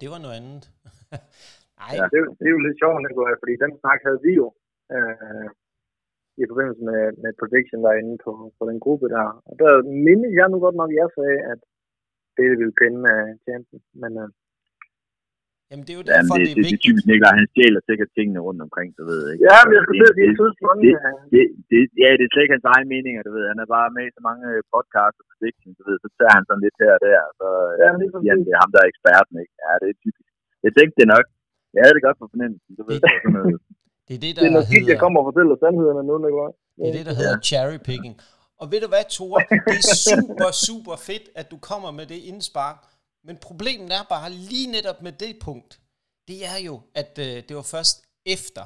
Det 0.00 0.08
var 0.12 0.20
noget 0.24 0.36
andet. 0.40 0.62
Nej, 1.82 1.92
Ja. 1.98 2.04
det, 2.12 2.16
er 2.20 2.24
jo- 2.26 2.34
det 2.38 2.44
er 2.48 2.54
jo 2.56 2.62
lidt 2.66 2.78
sjovt, 2.82 2.96
Nicolaj, 3.04 3.34
fordi 3.42 3.54
den 3.64 3.72
snak 3.82 4.00
havde 4.06 4.20
vi 4.26 4.32
jo 4.42 4.46
øh, 4.96 5.46
i 6.42 6.50
forbindelse 6.50 6.82
med, 6.90 7.00
med 7.22 7.30
prediction 7.40 7.80
derinde 7.86 8.14
på, 8.24 8.32
på 8.58 8.62
den 8.70 8.78
gruppe 8.84 9.06
der. 9.14 9.26
Og 9.48 9.54
der 9.62 9.72
mindes 10.06 10.32
jeg 10.40 10.48
nu 10.48 10.58
godt 10.66 10.76
nok, 10.80 10.90
jeg 11.00 11.08
sagde, 11.18 11.40
at 11.52 11.60
det 12.36 12.46
ville 12.60 12.78
pinde 12.80 13.00
uh, 13.14 13.28
champion. 13.46 13.82
Men 14.02 14.12
uh, 14.22 14.28
Jamen 15.70 15.84
det 15.86 15.92
er 15.94 16.00
jo 16.02 16.06
derfor, 16.12 16.34
Jamen, 16.34 16.46
det, 16.46 16.48
det, 16.48 16.52
er 16.52 16.56
det, 16.56 16.58
det, 16.58 16.66
vigtigt. 16.66 16.72
det 16.72 16.78
er 16.80 16.86
typisk 16.86 17.06
Nikolaj, 17.10 17.34
han 17.40 17.48
stjæler 17.52 17.80
sikkert 17.88 18.10
tingene 18.16 18.40
rundt 18.46 18.60
omkring, 18.66 18.88
du 18.98 19.02
ved 19.10 19.22
ikke. 19.30 19.42
Ja, 19.50 19.58
men 19.66 19.72
jeg 19.76 19.82
skulle 19.84 20.00
sige, 20.18 20.28
jeg 20.30 20.38
synes 20.40 20.56
mange... 20.68 20.82
det, 20.84 20.94
det, 21.32 21.42
det, 21.70 21.78
ja, 22.02 22.08
det 22.18 22.24
er 22.26 22.30
slet 22.32 22.44
ikke 22.44 22.56
hans 22.56 22.70
egen 22.74 22.88
meninger, 22.94 23.20
du 23.26 23.32
ved. 23.36 23.44
Han 23.52 23.60
er 23.64 23.68
bare 23.76 23.88
med 23.96 24.04
i 24.08 24.16
så 24.16 24.22
mange 24.28 24.44
øh, 24.54 24.60
podcasts 24.74 25.20
og 25.22 25.26
predictions, 25.30 25.76
du 25.78 25.84
ved. 25.88 25.96
Så 26.04 26.08
tager 26.18 26.34
han 26.36 26.44
sådan 26.48 26.64
lidt 26.64 26.76
her 26.82 26.92
og 26.98 27.02
der, 27.06 27.20
og 27.28 27.32
så 27.40 27.48
Ja, 27.80 27.86
men 27.90 27.98
lige 28.00 28.12
siger 28.22 28.32
han, 28.34 28.42
det 28.46 28.52
er 28.56 28.62
ham, 28.64 28.72
der 28.74 28.80
er 28.82 28.88
eksperten, 28.92 29.34
ikke? 29.42 29.54
Ja, 29.64 29.70
det 29.80 29.88
er 29.92 29.98
typisk. 30.04 30.30
Jeg 30.66 30.72
tænkte 30.78 30.96
det 31.00 31.08
nok. 31.14 31.26
Jeg 31.74 31.80
havde 31.82 31.96
det 31.96 32.06
godt 32.06 32.18
på 32.20 32.26
fornemmelsen, 32.32 32.72
du 32.78 32.82
ved. 32.88 32.98
Det, 33.02 33.12
sådan 33.22 33.34
noget. 33.38 33.58
Det 34.10 34.16
er 34.16 34.20
det, 34.20 34.36
der 34.36 34.42
Det 34.42 34.48
er 34.50 34.54
nok 34.54 34.64
skidt, 34.64 34.78
jeg 34.78 34.86
hedder, 34.86 34.98
kommer 35.04 35.20
og 35.20 35.26
fortæller 35.26 35.56
sandhederne 35.62 36.02
nu, 36.08 36.14
Nikolaj. 36.18 36.52
det, 36.76 36.88
er 36.88 36.92
det, 36.98 37.06
der 37.06 37.14
hedder 37.20 37.40
cherry 37.40 37.78
picking. 37.88 38.14
Og 38.60 38.70
ved 38.72 38.80
du 38.80 38.88
hvad, 38.88 39.04
Tore? 39.10 39.40
Det 39.50 39.78
er 39.82 39.96
super, 40.10 40.50
super 40.68 40.96
fedt, 40.96 41.22
at 41.34 41.50
du 41.50 41.56
kommer 41.70 41.90
med 41.90 42.06
det 42.06 42.14
indspark. 42.30 42.78
Men 43.24 43.36
problemet 43.36 43.92
er 43.92 44.04
bare 44.08 44.30
lige 44.30 44.70
netop 44.76 45.02
med 45.02 45.12
det 45.12 45.36
punkt. 45.40 45.80
Det 46.28 46.38
er 46.46 46.58
jo, 46.66 46.80
at 46.94 47.12
øh, 47.18 47.42
det 47.48 47.56
var 47.56 47.62
først 47.62 47.96
efter 48.26 48.64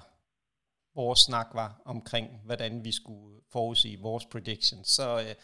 vores 1.00 1.18
snak 1.20 1.46
var 1.54 1.82
omkring, 1.84 2.26
hvordan 2.44 2.84
vi 2.84 2.92
skulle 2.92 3.34
forudsige 3.52 3.98
vores 4.02 4.24
predictions. 4.26 4.88
Så 4.88 5.18
øh, 5.18 5.34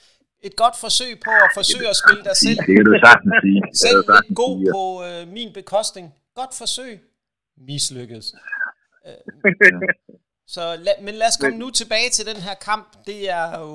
et 0.42 0.56
godt 0.56 0.76
forsøg 0.76 1.20
på 1.24 1.30
at 1.30 1.50
forsøge 1.54 1.88
at 1.88 1.96
spille 2.02 2.24
dig 2.24 2.36
selv, 2.36 2.56
Det 2.56 2.76
kan 2.76 2.84
du 2.84 2.94
sagtens 3.06 3.34
sige. 3.44 3.60
Selv 3.74 4.02
du 4.06 4.12
lidt 4.12 4.36
god 4.36 4.56
sige. 4.58 4.72
på 4.76 4.84
øh, 5.08 5.22
min 5.36 5.52
bekostning. 5.52 6.14
Godt 6.34 6.54
forsøg. 6.54 7.00
Mislykkedes. 7.68 8.34
Øh, 9.06 9.52
så 10.54 10.76
la, 10.86 10.92
men 11.06 11.14
lad 11.14 11.28
os 11.32 11.40
komme 11.40 11.58
nu 11.58 11.70
tilbage 11.70 12.10
til 12.10 12.26
den 12.30 12.40
her 12.46 12.54
kamp. 12.54 12.88
Det 13.06 13.30
er 13.30 13.46
jo, 13.64 13.72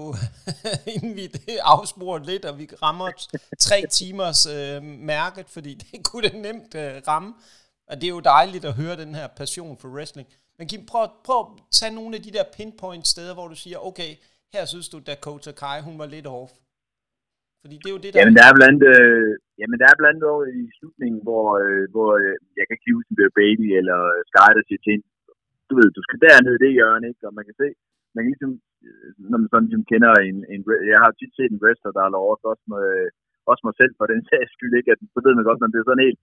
inden 0.94 1.16
vi 1.16 1.26
afsporer 1.76 2.20
lidt, 2.20 2.46
og 2.46 2.60
vi 2.60 2.66
rammer 2.84 3.10
tre 3.60 3.80
timers 3.92 4.42
øh, 4.58 4.84
mærket, 4.84 5.46
fordi 5.50 5.74
det 5.74 6.06
kunne 6.08 6.24
det 6.28 6.36
nemt 6.48 6.76
øh, 6.76 7.02
ramme. 7.08 7.34
Og 7.90 7.96
det 8.00 8.06
er 8.08 8.16
jo 8.18 8.20
dejligt 8.20 8.66
at 8.66 8.78
høre 8.82 8.96
den 9.04 9.16
her 9.16 9.28
passion 9.42 9.78
for 9.82 9.90
wrestling. 9.96 10.28
Men 10.58 10.68
Kim, 10.68 10.84
prøv, 10.92 11.04
prøv 11.28 11.40
at 11.44 11.48
tage 11.78 11.96
nogle 12.00 12.16
af 12.18 12.22
de 12.26 12.32
der 12.38 12.46
pinpoint 12.58 13.08
steder, 13.14 13.34
hvor 13.38 13.48
du 13.54 13.58
siger, 13.64 13.78
okay, 13.90 14.12
her 14.54 14.64
synes 14.74 14.88
du, 14.94 14.98
Dakota 15.10 15.52
Kai, 15.62 15.78
hun 15.88 15.96
var 16.02 16.08
lidt 16.16 16.28
off. 16.40 16.52
Fordi 17.62 17.76
det 17.82 17.90
er 17.90 17.96
jo 17.98 18.04
det, 18.04 18.10
der... 18.12 18.20
Jamen, 18.20 18.36
der 18.40 18.46
er 18.52 18.56
blandt, 18.60 18.82
øh, 18.94 19.30
jamen, 19.62 19.78
der 19.82 19.88
er 19.94 19.98
blandt 20.02 20.22
over 20.32 20.44
i 20.60 20.64
slutningen, 20.78 21.20
hvor, 21.28 21.46
øh, 21.64 21.84
hvor 21.94 22.10
øh, 22.22 22.36
jeg 22.58 22.64
kan 22.66 22.74
ikke 22.76 22.96
huske, 22.98 23.12
om 23.12 23.18
det 23.20 23.26
er 23.28 23.40
Baby 23.44 23.68
eller 23.80 24.00
Sky, 24.32 24.50
der 24.58 24.64
siger 24.68 24.82
til 24.82 24.92
hende, 24.94 25.08
du 25.69 25.73
ved, 25.80 25.88
du 25.97 26.01
skal 26.04 26.19
derned 26.25 26.54
i 26.56 26.63
det 26.63 26.71
hjørne, 26.78 27.06
ikke? 27.12 27.23
Og 27.28 27.34
man 27.38 27.45
kan 27.47 27.56
se, 27.62 27.67
man 28.15 28.21
kan 28.21 28.32
ligesom, 28.34 28.54
øh, 28.88 29.10
når 29.32 29.38
man 29.41 29.49
sådan 29.49 29.67
ligesom 29.67 29.86
kender 29.91 30.12
en, 30.30 30.38
en, 30.54 30.62
jeg 30.93 30.99
har 31.04 31.12
tit 31.12 31.34
set 31.38 31.51
en 31.51 31.62
wrestler, 31.63 31.91
der 31.95 32.04
har 32.06 32.13
lovet 32.15 32.41
også, 32.51 32.65
med, 32.73 32.86
også 33.51 33.63
mig 33.67 33.75
selv 33.82 33.93
for 33.99 34.06
den 34.13 34.21
sags 34.30 34.51
skyld, 34.56 34.73
ikke? 34.80 34.91
At, 34.93 34.99
så 35.13 35.19
ved 35.25 35.34
man 35.36 35.47
godt, 35.47 35.63
man 35.63 35.71
bliver 35.73 35.88
sådan 35.88 36.08
helt, 36.08 36.19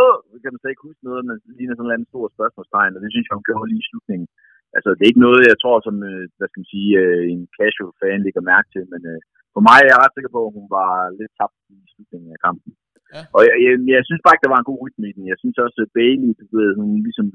åh, 0.00 0.16
kan 0.42 0.52
man 0.52 0.62
så 0.62 0.68
ikke 0.70 0.86
huske 0.88 1.02
noget, 1.08 1.22
men 1.26 1.36
det 1.44 1.54
ligner 1.58 1.74
sådan 1.76 1.88
en 1.90 1.96
anden 1.96 2.10
stor 2.12 2.26
spørgsmålstegn, 2.36 2.94
og 2.96 3.00
det 3.02 3.10
synes 3.10 3.26
jeg, 3.26 3.36
hun 3.36 3.48
gjorde 3.48 3.70
lige 3.70 3.84
i 3.84 3.88
slutningen. 3.90 4.28
Altså, 4.76 4.88
det 4.94 5.02
er 5.02 5.12
ikke 5.12 5.26
noget, 5.28 5.50
jeg 5.52 5.58
tror, 5.62 5.76
som, 5.86 5.96
øh, 6.10 6.24
hvad 6.36 6.48
skal 6.48 6.60
man 6.62 6.72
sige, 6.74 6.90
øh, 7.02 7.22
en 7.34 7.42
casual 7.58 7.92
fan 8.00 8.24
lægger 8.24 8.50
mærke 8.52 8.68
til, 8.74 8.84
men 8.92 9.02
øh, 9.12 9.20
for 9.54 9.62
mig 9.68 9.78
er 9.80 9.90
jeg 9.90 10.00
ret 10.02 10.14
sikker 10.14 10.32
på, 10.36 10.40
at 10.46 10.54
hun 10.58 10.66
var 10.78 10.92
lidt 11.20 11.32
tabt 11.38 11.58
i 11.74 11.76
slutningen 11.92 12.30
af 12.34 12.40
kampen. 12.46 12.70
Ja. 13.14 13.22
Og 13.36 13.40
jeg, 13.48 13.56
jeg, 13.64 13.74
jeg, 13.94 14.02
synes 14.08 14.22
bare 14.22 14.34
ikke, 14.34 14.46
der 14.46 14.54
var 14.54 14.60
en 14.60 14.70
god 14.70 14.78
rytme 14.84 15.06
i 15.08 15.14
den. 15.16 15.24
Jeg 15.32 15.38
synes 15.42 15.56
også, 15.64 15.78
at 15.84 15.94
Bailey, 15.98 16.30
du 16.40 16.44
ved, 16.58 16.70
hun 16.80 16.88
ligesom 17.06 17.26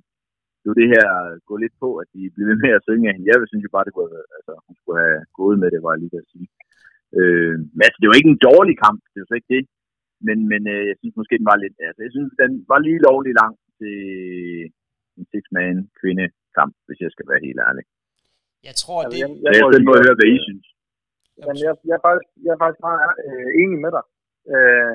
det 0.59 0.67
var 0.69 0.77
det 0.81 0.93
her 0.95 1.07
gå 1.49 1.55
lidt 1.63 1.75
på, 1.83 1.89
at 2.01 2.07
de 2.15 2.21
blev 2.33 2.45
ved 2.49 2.59
med 2.65 2.71
at 2.77 2.85
synge 2.87 3.07
af 3.07 3.13
hende. 3.13 3.29
Jeg 3.29 3.37
synes 3.51 3.65
jo 3.65 3.75
bare, 3.75 3.87
det 3.87 3.93
kunne 3.95 4.13
have, 4.15 4.27
altså, 4.37 4.53
hun 4.67 4.75
skulle 4.79 4.99
have 5.05 5.21
gået 5.39 5.57
med 5.61 5.69
det, 5.73 5.79
var 5.83 5.91
jeg 5.93 6.01
lige 6.01 6.13
ved 6.13 6.25
at 6.25 6.31
sige. 6.33 6.47
Øh, 7.19 7.55
men 7.75 7.83
altså, 7.87 7.99
det 7.99 8.07
var 8.07 8.17
ikke 8.19 8.33
en 8.33 8.45
dårlig 8.49 8.75
kamp, 8.85 8.99
det 9.11 9.19
var 9.19 9.27
slet 9.27 9.41
ikke 9.41 9.55
det. 9.57 9.63
Men, 10.27 10.37
men 10.51 10.61
øh, 10.73 10.83
jeg 10.89 10.95
synes 10.97 11.15
måske, 11.19 11.39
den 11.41 11.51
var 11.51 11.57
lidt, 11.63 11.75
altså, 11.89 12.01
jeg 12.05 12.13
synes, 12.15 12.31
den 12.43 12.51
var 12.71 12.79
lige 12.87 13.05
lovlig 13.09 13.33
lang 13.41 13.53
til 13.79 13.97
en 15.17 15.25
six-man 15.31 15.75
kvindekamp, 15.99 16.73
hvis 16.85 16.99
jeg 17.03 17.11
skal 17.15 17.27
være 17.31 17.45
helt 17.47 17.61
ærlig. 17.67 17.83
Jeg 18.67 18.75
tror, 18.81 18.99
det... 19.11 19.17
jeg, 19.23 19.29
jeg, 19.43 19.51
jeg 19.53 19.61
er 19.61 19.69
spændt 19.71 19.87
på 19.89 19.95
at 19.97 20.03
høre, 20.05 20.17
hvad 20.19 20.29
I 20.35 20.37
synes. 20.47 20.67
Jamen, 21.37 21.57
jeg, 21.65 21.73
jeg, 21.89 21.95
er 21.99 22.03
faktisk, 22.07 22.29
jeg 22.45 22.51
er 22.55 22.61
faktisk 22.63 22.81
meget 22.87 23.01
øh, 23.25 23.49
enig 23.61 23.77
med 23.85 23.91
dig. 23.97 24.05
Øh, 24.53 24.91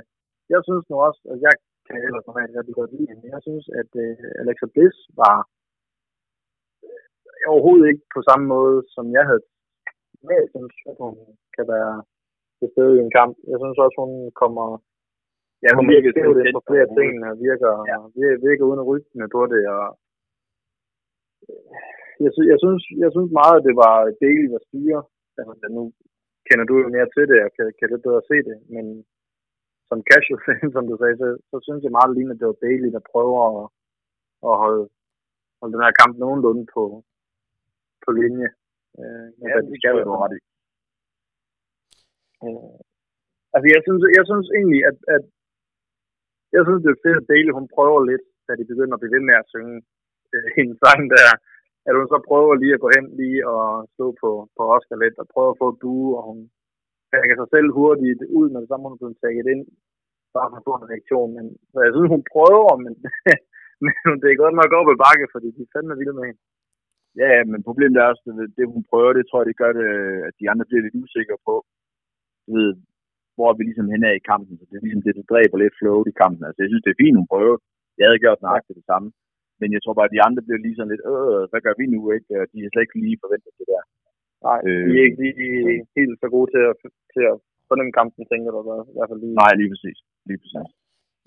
jeg 0.52 0.60
synes 0.66 0.84
nu 0.90 0.96
også, 1.08 1.20
at 1.32 1.38
jeg 1.46 1.54
kan 1.92 2.04
ellers 2.06 2.26
normalt 2.28 2.56
rigtig 2.58 2.76
godt 2.80 2.92
lide 2.94 3.08
hende. 3.10 3.32
Jeg 3.34 3.40
synes, 3.46 3.64
at 3.80 3.90
øh, 4.04 4.16
Alexa 4.42 4.66
Bliss 4.74 4.96
var 5.22 5.36
øh, 6.86 7.44
overhovedet 7.52 7.86
ikke 7.90 8.04
på 8.16 8.20
samme 8.28 8.44
måde, 8.54 8.76
som 8.94 9.04
jeg 9.16 9.24
havde 9.30 9.42
med. 10.28 10.40
Jeg 10.54 10.62
at 10.90 10.96
hun 11.04 11.14
kan 11.56 11.66
være 11.74 11.94
til 12.58 12.68
stede 12.72 12.94
i 12.96 13.02
en 13.06 13.12
kamp. 13.18 13.34
Jeg 13.50 13.58
synes 13.62 13.78
også, 13.84 13.96
hun 14.02 14.14
kommer 14.42 14.66
Ja, 15.64 15.70
hun 15.78 15.86
virker 15.94 16.10
skævt 16.12 16.38
ind 16.40 16.56
på 16.58 16.62
flere 16.70 16.88
ting, 16.98 17.12
og 17.28 17.32
virker, 17.48 17.72
ja. 17.90 17.96
virker, 18.20 18.38
virker 18.48 18.64
uden 18.68 18.82
at 18.82 18.88
rygne 18.90 19.26
på 19.36 19.42
det, 19.52 19.62
og 19.76 19.84
jeg, 22.24 22.30
sy- 22.36 22.48
jeg, 22.52 22.58
synes, 22.64 22.82
jeg 23.02 23.10
synes 23.14 23.30
meget, 23.40 23.56
at 23.58 23.66
det 23.68 23.74
var 23.84 23.94
Bailey, 24.22 24.48
der 24.54 24.60
styrer. 24.68 25.02
Altså, 25.38 25.66
nu 25.76 25.82
kender 26.48 26.64
du 26.66 26.74
jo 26.82 26.88
mere 26.96 27.08
til 27.14 27.24
det, 27.30 27.38
og 27.46 27.50
kan, 27.56 27.66
kan 27.78 27.88
lidt 27.90 28.06
bedre 28.08 28.22
se 28.30 28.36
det, 28.48 28.56
men 28.74 28.84
som 29.92 30.00
casual 30.10 30.40
fan, 30.46 30.68
som 30.76 30.84
du 30.90 30.94
sagde, 31.00 31.16
så, 31.22 31.28
så 31.50 31.56
synes 31.66 31.82
jeg 31.82 31.96
meget 31.98 32.12
lige, 32.16 32.30
at 32.32 32.40
det 32.40 32.48
var 32.50 32.62
Bailey, 32.64 32.90
der 32.96 33.10
prøver 33.12 33.40
at, 33.50 33.64
at 34.48 34.54
holde, 34.62 34.84
holde 35.58 35.72
den 35.74 35.84
her 35.86 35.94
kamp 36.00 36.12
nogenlunde 36.24 36.64
på, 36.74 36.82
på 38.04 38.08
linje. 38.20 38.48
Øh, 39.00 39.26
Ja, 39.48 39.56
det 39.68 39.76
skal 39.78 40.06
du 40.08 40.14
ret 40.22 40.34
i. 40.38 40.40
Øh, 42.44 42.76
altså, 43.54 43.66
jeg 43.74 43.82
synes, 43.86 44.00
jeg 44.18 44.24
synes 44.30 44.48
egentlig, 44.58 44.82
at, 44.90 44.98
at 45.16 45.24
jeg 46.54 46.62
synes, 46.64 46.82
det 46.84 46.90
er 46.92 47.04
fedt, 47.04 47.20
at 47.20 47.28
Bailey, 47.30 47.52
hun 47.58 47.66
prøver 47.76 48.00
lidt, 48.10 48.24
da 48.46 48.52
de 48.60 48.70
begynder 48.70 48.94
at 48.94 49.02
blive 49.02 49.14
ved 49.16 49.24
med 49.28 49.36
at 49.40 49.50
synge 49.54 49.76
øh, 50.34 50.48
en 50.62 50.70
sang 50.82 51.00
der, 51.14 51.28
at 51.88 51.94
hun 51.98 52.08
så 52.12 52.18
prøver 52.28 52.54
lige 52.62 52.76
at 52.76 52.82
gå 52.84 52.88
hen 52.96 53.06
lige 53.20 53.40
og 53.54 53.64
stå 53.94 54.06
på, 54.22 54.30
på 54.56 54.62
Oscar 54.74 54.96
lidt, 55.04 55.16
og 55.22 55.26
prøve 55.34 55.50
at 55.52 55.60
få 55.62 55.66
et 55.72 55.80
bue, 55.82 56.10
og 56.18 56.22
hun 56.28 56.38
trækker 57.12 57.36
sig 57.38 57.48
selv 57.54 57.68
hurtigt 57.78 58.20
ud, 58.38 58.46
når 58.50 58.60
det 58.60 58.70
samme 58.70 58.84
hun 58.86 58.94
er 58.96 59.00
blevet 59.02 59.20
taget 59.24 59.46
ind, 59.54 59.62
bare 60.36 60.48
for 60.50 60.58
at 60.60 60.66
få 60.68 60.72
en 60.76 60.90
reaktion. 60.92 61.28
Men, 61.36 61.44
så 61.72 61.78
jeg 61.86 61.92
synes, 61.94 62.10
hun 62.14 62.24
prøver, 62.34 62.72
men, 62.84 62.92
men 64.06 64.16
det 64.22 64.28
er 64.28 64.42
godt 64.44 64.56
nok 64.60 64.70
op 64.78 64.88
ad 64.92 65.02
bakke, 65.06 65.26
fordi 65.34 65.48
de 65.56 65.62
er 65.64 65.72
fandme 65.72 65.94
vilde 66.00 66.16
med 66.18 66.26
hende. 66.28 66.42
Ja, 67.22 67.32
men 67.50 67.60
problemet 67.68 67.96
er 67.98 68.10
også, 68.10 68.24
at 68.44 68.52
det 68.58 68.72
hun 68.74 68.84
prøver, 68.90 69.12
det 69.12 69.24
tror 69.26 69.40
jeg, 69.40 69.48
det 69.50 69.60
gør 69.62 69.72
det, 69.78 69.88
at 70.28 70.34
de 70.40 70.50
andre 70.52 70.68
bliver 70.68 70.84
lidt 70.84 71.00
usikre 71.02 71.38
på, 71.48 71.54
du 72.46 72.50
ved, 72.58 72.70
hvor 73.34 73.48
er 73.48 73.56
vi 73.58 73.62
ligesom 73.64 73.88
hen 73.92 74.02
er 74.10 74.14
i 74.16 74.28
kampen. 74.32 74.54
Så 74.58 74.64
det 74.68 74.76
er 74.76 74.84
ligesom 74.86 75.04
det, 75.06 75.14
der 75.18 75.30
dræber 75.32 75.58
lidt 75.58 75.78
flow 75.78 75.98
i 76.12 76.14
kampen. 76.22 76.42
Altså, 76.46 76.60
jeg 76.62 76.70
synes, 76.70 76.84
det 76.84 76.92
er 76.92 77.02
fint, 77.02 77.18
hun 77.20 77.30
prøver. 77.32 77.56
Jeg 77.98 78.06
havde 78.06 78.22
gjort 78.24 78.44
nøjagtigt 78.44 78.78
det 78.80 78.86
samme. 78.92 79.08
Men 79.60 79.68
jeg 79.74 79.80
tror 79.82 79.94
bare, 79.96 80.08
at 80.10 80.16
de 80.16 80.24
andre 80.26 80.42
bliver 80.46 80.60
lige 80.64 80.76
sådan 80.76 80.92
lidt, 80.92 81.04
øh, 81.12 81.42
hvad 81.50 81.60
gør 81.66 81.74
vi 81.80 81.86
nu, 81.94 82.00
ikke? 82.16 82.30
Og 82.40 82.46
de 82.52 82.58
er 82.58 82.70
slet 82.70 82.84
ikke 82.86 83.02
lige 83.04 83.22
forventet 83.22 83.52
det 83.58 83.66
der. 83.72 83.82
Nej, 84.48 84.58
Øh. 84.68 84.84
de 84.88 84.94
er 85.00 85.04
ikke 85.08 85.20
lige 85.22 85.86
helt 85.98 86.16
så 86.22 86.28
gode 86.34 86.48
til 86.54 86.62
at, 86.70 86.74
til 87.14 87.24
at 87.32 87.36
fornemme 87.68 87.92
kampen, 87.98 88.22
tænker 88.32 88.50
du, 88.54 88.60
hvad? 88.68 88.80
i 88.92 88.94
hvert 88.96 89.10
fald 89.10 89.20
lige. 89.24 89.34
Nej, 89.42 89.52
lige 89.60 89.70
præcis. 89.72 89.98
Lige 90.28 90.40
præcis. 90.42 90.70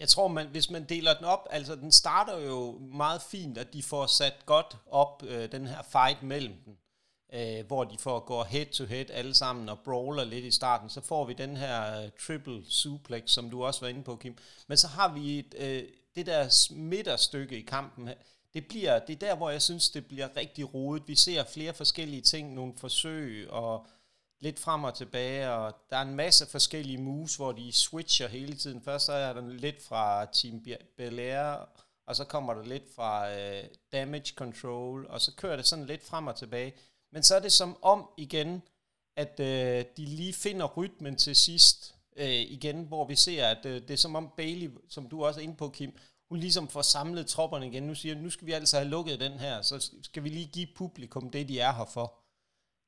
Jeg 0.04 0.08
tror, 0.14 0.28
man, 0.38 0.46
hvis 0.56 0.72
man 0.76 0.84
deler 0.94 1.14
den 1.20 1.28
op, 1.36 1.44
altså 1.58 1.74
den 1.84 1.92
starter 1.92 2.36
jo 2.52 2.60
meget 3.04 3.22
fint, 3.34 3.56
at 3.64 3.70
de 3.76 3.82
får 3.92 4.06
sat 4.20 4.38
godt 4.54 4.72
op, 5.04 5.14
øh, 5.32 5.44
den 5.56 5.64
her 5.72 5.82
fight 5.96 6.20
mellem 6.34 6.56
dem, 6.66 6.74
øh, 7.38 7.62
hvor 7.70 7.84
de 7.92 7.98
får 8.06 8.18
gå 8.32 8.38
head 8.54 8.70
to 8.78 8.84
head 8.94 9.08
alle 9.20 9.34
sammen 9.42 9.70
og 9.70 9.78
brawler 9.86 10.24
lidt 10.34 10.46
i 10.46 10.58
starten, 10.62 10.90
så 10.90 11.02
får 11.12 11.24
vi 11.30 11.34
den 11.34 11.54
her 11.64 11.78
øh, 11.98 12.06
triple 12.24 12.60
suplex, 12.82 13.24
som 13.38 13.46
du 13.50 13.58
også 13.68 13.80
var 13.86 13.90
inde 13.94 14.04
på, 14.04 14.16
Kim. 14.16 14.36
Men 14.70 14.78
så 14.78 14.88
har 14.98 15.10
vi 15.18 15.24
et, 15.40 15.52
øh, 15.66 15.84
det 16.16 16.26
der 16.26 16.42
midterstykke 16.92 17.56
i 17.58 17.62
kampen, 17.62 18.10
det, 18.56 18.68
bliver, 18.68 19.00
det 19.00 19.14
er 19.14 19.28
der, 19.28 19.36
hvor 19.36 19.50
jeg 19.50 19.62
synes, 19.62 19.90
det 19.90 20.08
bliver 20.08 20.38
rigtig 20.38 20.74
rodet. 20.74 21.08
Vi 21.08 21.16
ser 21.16 21.44
flere 21.44 21.74
forskellige 21.74 22.22
ting, 22.22 22.54
nogle 22.54 22.74
forsøg 22.78 23.50
og 23.50 23.88
lidt 24.42 24.60
frem 24.60 24.84
og 24.84 24.94
tilbage, 24.94 25.52
og 25.52 25.76
der 25.90 25.98
er 25.98 26.02
en 26.02 26.16
masse 26.16 26.46
forskellige 26.46 26.98
moves, 26.98 27.36
hvor 27.36 27.52
de 27.52 27.72
switcher 27.72 28.28
hele 28.28 28.56
tiden. 28.56 28.82
Først 28.82 29.06
så 29.06 29.14
er 29.14 29.34
der 29.34 29.50
lidt 29.50 29.84
fra 29.84 30.26
Team 30.26 30.66
Belair, 30.98 31.70
og 32.08 32.16
så 32.16 32.24
kommer 32.24 32.54
der 32.54 32.64
lidt 32.64 32.84
fra 32.96 33.32
øh, 33.32 33.64
Damage 33.92 34.34
Control, 34.36 35.06
og 35.10 35.22
så 35.22 35.36
kører 35.36 35.56
det 35.56 35.66
sådan 35.66 35.86
lidt 35.86 36.04
frem 36.04 36.28
og 36.28 36.36
tilbage. 36.36 36.74
Men 37.12 37.24
så 37.24 37.36
er 37.36 37.40
det 37.40 37.52
som 37.52 37.78
om 37.82 38.10
igen, 38.18 38.62
at 39.18 39.40
øh, 39.40 39.86
de 39.98 40.06
lige 40.06 40.34
finder 40.34 40.66
rytmen 40.66 41.16
til 41.16 41.36
sidst 41.36 41.96
øh, 42.18 42.30
igen, 42.30 42.84
hvor 42.84 43.06
vi 43.06 43.16
ser, 43.16 43.48
at 43.48 43.66
øh, 43.66 43.82
det 43.82 43.92
er 43.92 43.98
som 43.98 44.16
om 44.16 44.32
Bailey, 44.38 44.70
som 44.90 45.10
du 45.10 45.26
også 45.26 45.40
er 45.40 45.44
inde 45.44 45.56
på, 45.56 45.70
Kim, 45.70 45.98
hun 46.30 46.40
ligesom 46.40 46.68
får 46.68 46.82
samlet 46.82 47.28
tropperne 47.28 47.68
igen. 47.68 47.84
Nu 47.84 47.96
siger 47.96 48.16
nu 48.16 48.30
skal 48.30 48.48
vi 48.48 48.52
altså 48.52 48.78
have 48.78 48.90
lukket 48.90 49.20
den 49.20 49.32
her, 49.32 49.62
så 49.62 49.92
skal 50.04 50.24
vi 50.24 50.30
lige 50.30 50.48
give 50.48 50.68
publikum 50.76 51.30
det, 51.30 51.48
de 51.48 51.60
er 51.60 51.74
her 51.74 51.86
for. 51.86 52.20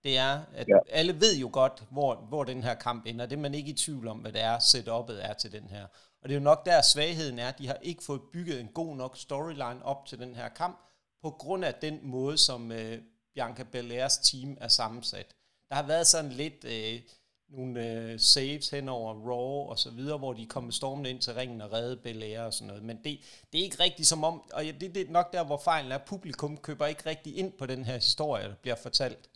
Det 0.04 0.18
er, 0.18 0.42
at 0.54 0.68
ja. 0.68 0.78
alle 0.90 1.20
ved 1.20 1.38
jo 1.38 1.50
godt, 1.54 1.84
hvor, 1.92 2.16
hvor 2.16 2.44
den 2.44 2.64
her 2.64 2.74
kamp 2.74 3.06
ender. 3.06 3.26
Det 3.26 3.36
er 3.36 3.42
man 3.42 3.54
ikke 3.54 3.70
i 3.70 3.74
tvivl 3.74 4.08
om, 4.08 4.18
hvad 4.18 4.32
det 4.32 4.42
er, 4.42 4.60
setupet 4.60 5.26
er 5.26 5.34
til 5.34 5.52
den 5.52 5.68
her. 5.70 5.88
Og 6.22 6.30
det 6.30 6.32
er 6.32 6.40
jo 6.40 6.44
nok 6.44 6.66
der 6.66 6.82
svagheden 6.82 7.40
er, 7.40 7.48
at 7.48 7.60
de 7.60 7.68
har 7.68 7.78
ikke 7.82 8.04
fået 8.04 8.22
bygget 8.34 8.60
en 8.60 8.68
god 8.68 8.96
nok 8.96 9.18
storyline 9.18 9.86
op 9.86 10.06
til 10.06 10.20
den 10.20 10.36
her 10.36 10.50
kamp, 10.50 10.80
på 11.22 11.30
grund 11.30 11.66
af 11.66 11.74
den 11.74 12.00
måde, 12.04 12.38
som 12.38 12.72
øh, 12.72 13.02
Bianca 13.34 13.64
Belairs 13.64 14.18
team 14.18 14.58
er 14.62 14.68
sammensat. 14.68 15.36
Der 15.70 15.76
har 15.76 15.84
været 15.84 16.08
sådan 16.08 16.32
lidt, 16.32 16.64
øh, 16.64 17.02
nogle 17.50 17.92
øh, 17.92 18.20
saves 18.20 18.70
hen 18.70 18.90
over 18.90 19.14
Raw 19.14 19.70
og 19.70 19.80
så 19.80 19.92
videre, 19.92 20.18
hvor 20.18 20.34
de 20.34 20.46
kommer 20.46 20.72
stormende 20.72 21.10
ind 21.10 21.20
til 21.20 21.34
ringen 21.34 21.62
og 21.62 21.74
redde 21.74 21.98
Belair 21.98 22.42
og 22.42 22.54
sådan 22.54 22.68
noget. 22.68 22.84
Men 22.84 22.98
det, 22.98 23.20
det 23.54 23.60
er 23.60 23.64
ikke 23.64 23.84
rigtigt 23.84 24.08
som 24.08 24.24
om, 24.24 24.42
og 24.54 24.64
det, 24.64 24.96
det 24.96 24.98
er 24.98 25.12
nok 25.12 25.34
der, 25.34 25.44
hvor 25.46 25.62
fejlen 25.64 25.92
er, 25.92 25.98
publikum 25.98 26.58
køber 26.58 26.86
ikke 26.86 27.10
rigtig 27.10 27.38
ind 27.38 27.52
på 27.52 27.66
den 27.66 27.86
her 27.86 27.96
historie, 27.96 28.44
der 28.44 28.56
bliver 28.62 28.76
fortalt. 28.76 29.30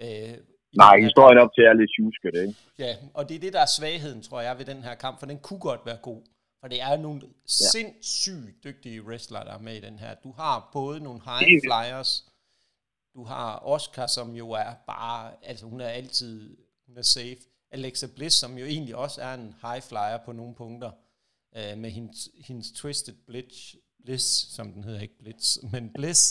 Øh, 0.00 0.34
Nej, 0.76 1.00
historien 1.00 1.38
op 1.38 1.54
til 1.54 1.64
er 1.64 1.72
lidt 1.72 1.90
tjuske, 1.96 2.30
det 2.30 2.46
ikke? 2.46 2.60
Ja, 2.78 2.96
og 3.14 3.28
det 3.28 3.34
er 3.34 3.38
det, 3.38 3.52
der 3.52 3.60
er 3.60 3.66
svagheden, 3.78 4.22
tror 4.22 4.40
jeg, 4.40 4.58
ved 4.58 4.64
den 4.64 4.82
her 4.82 4.94
kamp, 4.94 5.18
for 5.18 5.26
den 5.26 5.38
kunne 5.38 5.60
godt 5.60 5.80
være 5.86 5.96
god. 5.96 6.22
For 6.60 6.68
det 6.68 6.82
er 6.82 6.96
nogle 6.96 7.20
ja. 7.22 7.28
sindssygt 7.72 8.64
dygtige 8.64 9.02
wrestlere, 9.02 9.44
der 9.44 9.54
er 9.54 9.58
med 9.58 9.76
i 9.76 9.80
den 9.80 9.98
her. 9.98 10.14
Du 10.14 10.32
har 10.32 10.70
både 10.72 11.00
nogle 11.00 11.20
high 11.24 11.60
flyers, 11.64 12.24
du 13.14 13.24
har 13.24 13.62
Oscar, 13.64 14.06
som 14.06 14.34
jo 14.34 14.50
er 14.50 14.74
bare, 14.86 15.32
altså 15.42 15.66
hun 15.66 15.80
er 15.80 15.88
altid, 15.88 16.56
hun 16.86 16.98
er 16.98 17.02
safe. 17.02 17.36
Alexa 17.76 18.06
Bliss, 18.16 18.34
som 18.42 18.52
jo 18.60 18.64
egentlig 18.74 18.96
også 18.96 19.18
er 19.20 19.34
en 19.34 19.54
high 19.64 19.82
flyer 19.88 20.18
på 20.26 20.32
nogle 20.32 20.54
punkter, 20.54 20.90
øh, 21.58 21.74
med 21.82 21.90
hendes, 21.90 22.18
hendes 22.48 22.72
Twisted 22.72 23.14
Blitz, 23.26 23.74
Bliss, 24.04 24.26
som 24.56 24.66
den 24.72 24.84
hedder, 24.84 25.00
ikke 25.00 25.18
Blitz, 25.22 25.46
men 25.72 25.92
Bliss. 25.96 26.22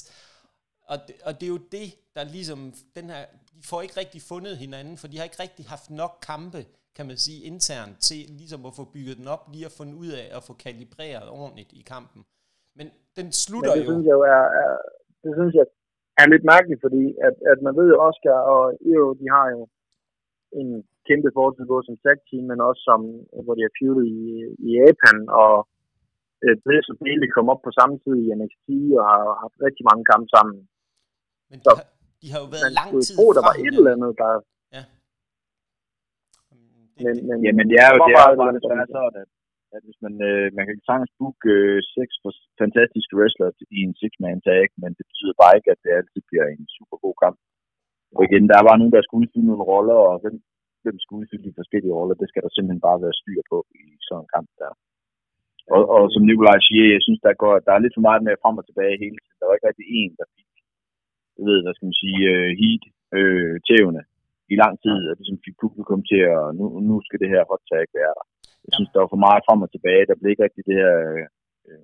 Og 0.91 0.97
det, 1.07 1.15
og 1.27 1.31
det 1.37 1.43
er 1.43 1.53
jo 1.57 1.61
det, 1.77 1.87
der 2.15 2.23
ligesom, 2.23 2.59
den 2.97 3.05
her, 3.09 3.25
de 3.55 3.61
får 3.69 3.81
ikke 3.81 3.99
rigtig 3.99 4.21
fundet 4.31 4.57
hinanden, 4.57 4.95
for 4.97 5.07
de 5.07 5.17
har 5.17 5.23
ikke 5.23 5.43
rigtig 5.45 5.65
haft 5.65 5.89
nok 6.01 6.13
kampe, 6.31 6.61
kan 6.97 7.05
man 7.09 7.17
sige, 7.25 7.39
internt 7.51 7.95
til 8.07 8.21
ligesom 8.41 8.61
at 8.65 8.73
få 8.79 8.85
bygget 8.95 9.17
den 9.19 9.27
op, 9.35 9.43
lige 9.53 9.65
at 9.69 9.75
finde 9.79 9.95
ud 10.03 10.11
af 10.21 10.27
at 10.37 10.43
få 10.47 10.53
kalibreret 10.53 11.29
ordentligt 11.29 11.71
i 11.73 11.83
kampen. 11.93 12.21
Men 12.77 12.87
den 13.17 13.27
slutter 13.31 13.71
Men 13.71 13.79
det 13.79 13.85
jo... 13.85 13.91
Synes 13.91 14.05
jeg 14.09 14.15
jo 14.19 14.21
er, 14.37 14.45
er, 14.63 14.71
det 15.23 15.31
synes 15.39 15.53
jeg 15.59 15.65
er 16.21 16.27
lidt 16.33 16.45
mærkeligt, 16.53 16.81
fordi 16.85 17.03
at, 17.27 17.35
at 17.51 17.59
man 17.65 17.73
ved 17.79 17.87
jo, 17.93 17.97
Oscar 18.07 18.39
og 18.53 18.63
Io, 18.91 19.05
de 19.21 19.25
har 19.35 19.47
jo 19.55 19.61
en 20.61 20.69
kæmpe 21.09 21.29
fortid 21.37 21.63
både 21.71 21.83
som 21.85 21.97
tag 22.03 22.17
team, 22.29 22.43
men 22.51 22.59
også 22.69 22.81
som, 22.89 23.01
hvor 23.43 23.55
de 23.55 23.65
har 23.65 23.73
feudet 23.79 24.05
i, 24.19 24.21
i 24.65 24.67
Japan, 24.79 25.17
og 25.41 25.53
øh, 26.43 26.55
Bliss 26.63 26.91
og 26.91 26.97
Bailey 27.01 27.29
kom 27.35 27.47
op 27.53 27.61
på 27.63 27.71
samme 27.79 27.95
tid 28.03 28.15
i 28.25 28.27
NXT 28.39 28.67
og 28.99 29.03
har 29.11 29.21
haft 29.43 29.57
rigtig 29.65 29.83
mange 29.89 30.03
kampe 30.11 30.27
sammen. 30.35 30.57
Men 31.49 31.57
de, 31.59 31.63
så, 31.65 31.71
har, 31.77 31.85
de 32.21 32.27
har 32.33 32.39
jo 32.43 32.47
været 32.55 32.71
lang 32.79 32.89
tid 32.93 33.03
tro, 33.15 33.25
der 33.37 33.43
var 33.49 33.55
et 33.65 33.75
eller 33.79 33.93
andet, 33.95 34.11
der... 34.21 34.31
Ja. 34.75 34.83
Men, 37.03 37.15
men, 37.27 37.37
Jamen, 37.45 37.65
det 37.71 37.77
er 37.85 37.89
jo, 37.93 37.97
det 38.07 38.13
er 38.21 38.25
jo 38.31 38.35
bare 38.41 38.55
desværre 38.57 38.87
sådan, 38.95 39.21
at, 39.23 39.29
at 39.75 39.81
hvis 39.87 39.99
man, 40.05 40.13
øh, 40.29 40.45
man 40.57 40.65
kan 40.67 40.77
sagtens 40.89 41.13
booke 41.19 41.49
øh, 41.57 41.77
seks 41.95 42.13
fantastiske 42.61 43.13
wrestlere 43.17 43.51
i 43.77 43.79
en 43.87 43.95
six-man 44.01 44.39
tag, 44.47 44.63
men 44.81 44.91
det 44.97 45.05
betyder 45.09 45.35
bare 45.41 45.55
ikke, 45.57 45.71
at 45.73 45.81
det 45.83 45.91
altid 45.99 46.21
bliver 46.29 46.45
en 46.47 46.65
super 46.77 46.97
god 47.05 47.15
kamp. 47.23 47.37
Og 48.15 48.21
igen, 48.27 48.45
der 48.53 48.61
var 48.69 48.75
nogen, 48.77 48.95
der 48.95 49.01
skulle 49.03 49.21
udfylde 49.23 49.49
nogle 49.49 49.67
roller, 49.71 49.99
og 50.09 50.15
hvem, 50.21 50.35
hvem 50.83 50.97
skulle 50.99 51.21
udfylde 51.21 51.47
de 51.47 51.59
forskellige 51.59 51.95
roller, 51.97 52.15
det 52.21 52.27
skal 52.29 52.43
der 52.43 52.51
simpelthen 52.53 52.85
bare 52.87 53.01
være 53.03 53.19
styr 53.21 53.41
på 53.51 53.57
i 53.81 53.83
sådan 54.07 54.21
en 54.23 54.33
kamp 54.35 54.49
der. 54.61 54.73
Og, 55.75 55.83
og 55.95 56.03
som 56.13 56.23
Nikolaj 56.25 56.59
siger, 56.67 56.85
jeg 56.95 57.03
synes, 57.05 57.21
der, 57.25 57.41
går, 57.43 57.53
der 57.65 57.73
er 57.73 57.83
lidt 57.83 57.95
for 57.97 58.05
meget 58.07 58.21
med 58.23 58.41
frem 58.43 58.59
og 58.61 58.65
tilbage 58.67 59.01
hele 59.03 59.17
tiden. 59.19 59.39
Der 59.39 59.47
var 59.47 59.55
ikke 59.55 59.69
rigtig 59.69 59.87
en, 59.99 60.11
der 60.19 60.27
fik, 60.35 60.49
jeg 61.37 61.43
ved, 61.49 61.57
hvad 61.61 61.73
skal 61.73 61.87
man 61.89 62.01
sige, 62.03 62.19
uh, 62.33 62.49
heat 62.61 62.83
uh, 63.17 63.55
tævne 63.69 64.01
i 64.53 64.55
lang 64.63 64.75
tid, 64.83 64.99
og 65.09 65.15
ligesom 65.19 65.39
fik 65.45 65.57
publikum 65.63 66.01
til 66.11 66.21
at, 66.35 66.43
nu, 66.59 66.65
nu 66.89 66.95
skal 67.05 67.19
det 67.23 67.33
her 67.33 67.43
hot 67.51 67.63
tag 67.71 67.83
være 67.99 68.13
der. 68.17 68.25
Jeg 68.65 68.71
synes, 68.75 68.91
der 68.91 68.99
var 69.03 69.13
for 69.13 69.25
meget 69.27 69.45
frem 69.47 69.65
og 69.65 69.71
tilbage. 69.71 70.07
Der 70.09 70.15
blev 70.19 70.29
ikke 70.31 70.45
rigtig 70.47 70.63
det 70.69 70.77
her... 70.81 70.93
Uh, 71.67 71.83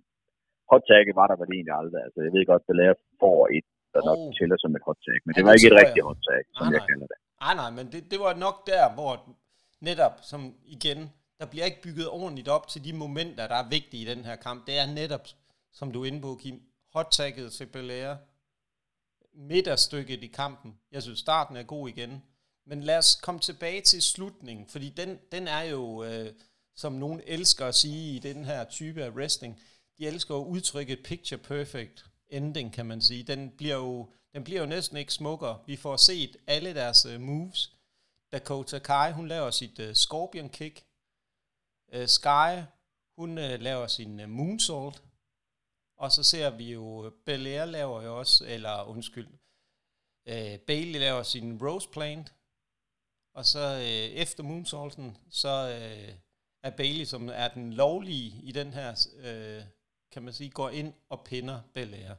hot 0.72 0.84
tag 0.90 1.02
var 1.20 1.28
der 1.30 1.38
vel 1.42 1.52
egentlig 1.56 1.76
aldrig. 1.82 2.02
Altså, 2.06 2.20
jeg 2.26 2.32
ved 2.36 2.44
godt, 2.52 2.64
at 2.72 2.78
lærer 2.80 2.98
får 3.24 3.40
et, 3.58 3.68
der 3.94 4.02
oh. 4.02 4.08
nok 4.08 4.20
tæller 4.38 4.58
som 4.60 4.72
et 4.78 4.86
hot 4.88 5.00
tag, 5.08 5.18
men 5.24 5.32
ja, 5.32 5.36
det 5.36 5.44
var 5.46 5.54
ikke 5.56 5.70
et 5.72 5.80
rigtigt 5.82 6.08
hot 6.10 6.22
tag, 6.30 6.42
som 6.56 6.66
nej, 6.66 6.74
jeg 6.76 6.84
kalder 6.90 7.08
det. 7.12 7.20
Nej, 7.40 7.56
nej, 7.56 7.70
men 7.70 7.92
det, 7.92 8.12
det 8.12 8.20
var 8.20 8.34
nok 8.34 8.68
der, 8.68 8.94
hvor 8.94 9.36
netop, 9.80 10.20
som 10.22 10.56
igen, 10.66 11.10
der 11.40 11.46
bliver 11.46 11.66
ikke 11.66 11.82
bygget 11.82 12.10
ordentligt 12.10 12.48
op 12.48 12.68
til 12.68 12.84
de 12.84 12.94
momenter, 12.94 13.48
der 13.48 13.56
er 13.56 13.70
vigtige 13.70 14.04
i 14.04 14.16
den 14.16 14.26
her 14.26 14.36
kamp. 14.36 14.68
Det 14.68 14.78
er 14.78 14.86
netop, 14.86 15.28
som 15.72 15.92
du 15.92 16.02
er 16.02 16.06
inde 16.06 16.22
på, 16.22 16.40
Kim, 16.42 16.62
hot 16.94 17.12
til 17.52 17.66
Belair, 17.66 18.16
midterstykket 19.34 20.24
i 20.24 20.28
kampen. 20.28 20.80
Jeg 20.92 21.04
synes, 21.04 21.20
starten 21.20 21.56
er 21.56 21.64
god 21.64 21.90
igen. 21.90 22.24
Men 22.66 22.84
lad 22.84 22.98
os 22.98 23.16
komme 23.16 23.42
tilbage 23.42 23.82
til 23.82 24.02
slutningen, 24.02 24.68
fordi 24.68 24.90
den, 24.90 25.20
den 25.32 25.48
er 25.48 25.62
jo, 25.62 26.04
øh, 26.04 26.34
som 26.76 26.94
nogen 26.94 27.22
elsker 27.26 27.66
at 27.66 27.76
sige 27.76 28.16
i 28.16 28.20
den 28.20 28.46
her 28.46 28.64
type 28.64 29.04
af 29.04 29.10
wrestling, 29.10 29.62
de 29.98 30.08
elsker 30.08 30.36
at 30.36 30.46
udtrykke 30.46 30.96
picture 30.96 31.38
perfect 31.38 32.06
ending, 32.30 32.74
kan 32.74 32.86
man 32.86 33.02
sige. 33.02 33.24
Den 33.24 33.52
bliver 33.58 33.76
jo, 33.76 34.10
den 34.34 34.44
bliver 34.44 34.60
jo 34.60 34.66
næsten 34.66 34.98
ikke 34.98 35.14
smukkere. 35.14 35.64
Vi 35.66 35.76
får 35.76 35.98
set 35.98 36.38
alle 36.48 36.74
deres 36.74 37.06
uh, 37.06 37.22
moves. 37.22 37.76
Dakota 38.32 38.80
Kai, 38.80 39.12
hun 39.12 39.28
laver 39.28 39.52
sit 39.52 39.80
uh, 39.80 39.94
scorpion 39.94 40.50
kick. 40.50 40.86
Uh, 41.96 42.06
Sky, 42.06 42.64
hun 43.18 43.38
uh, 43.38 43.60
laver 43.60 43.88
sin 43.88 44.20
uh, 44.20 44.30
moonsault. 44.30 45.04
Og 45.98 46.12
så 46.12 46.24
ser 46.24 46.50
vi 46.50 46.72
jo, 46.74 47.14
Belair 47.26 47.66
laver 47.66 48.02
jo 48.02 48.20
også, 48.20 48.46
eller 48.46 48.84
undskyld, 48.84 49.28
uh, 50.26 50.60
Bailey 50.68 51.00
laver 51.00 51.24
sin 51.24 51.68
rose 51.68 51.90
plant. 51.90 52.34
Og 53.34 53.46
så 53.46 53.76
uh, 53.76 53.82
efter 54.24 54.44
moonsaulten, 54.44 55.18
så 55.30 55.78
uh, 55.78 56.16
er 56.64 56.70
Bailey, 56.78 57.06
som 57.06 57.30
er 57.30 57.48
den 57.48 57.74
lovlige 57.74 58.42
i 58.44 58.52
den 58.52 58.74
her, 58.74 58.92
uh, 59.18 59.66
kan 60.12 60.24
man 60.24 60.34
sige, 60.34 60.50
går 60.50 60.70
ind 60.70 60.94
og 61.10 61.24
pinder 61.26 61.62
Belair. 61.74 62.16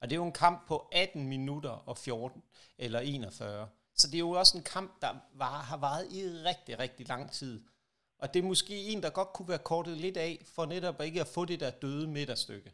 Og 0.00 0.04
det 0.06 0.12
er 0.14 0.20
jo 0.22 0.30
en 0.32 0.40
kamp 0.44 0.58
på 0.70 0.76
18 0.92 1.28
minutter 1.34 1.74
og 1.90 1.96
14 1.96 2.42
eller 2.84 3.00
41. 3.00 3.68
Så 4.00 4.04
det 4.10 4.16
er 4.16 4.26
jo 4.28 4.34
også 4.42 4.54
en 4.60 4.66
kamp, 4.74 4.90
der 5.04 5.12
var, 5.42 5.56
har 5.70 5.78
varet 5.86 6.04
i 6.18 6.20
rigtig, 6.50 6.74
rigtig 6.84 7.04
lang 7.12 7.24
tid. 7.38 7.54
Og 8.22 8.26
det 8.32 8.38
er 8.38 8.50
måske 8.52 8.74
en, 8.90 9.00
der 9.04 9.18
godt 9.20 9.32
kunne 9.34 9.50
være 9.54 9.66
kortet 9.72 9.96
lidt 10.04 10.18
af, 10.28 10.32
for 10.54 10.64
netop 10.74 10.98
ikke 11.08 11.20
at 11.24 11.32
få 11.36 11.42
det 11.50 11.58
der 11.64 11.72
døde 11.84 12.06
midterstykke. 12.16 12.70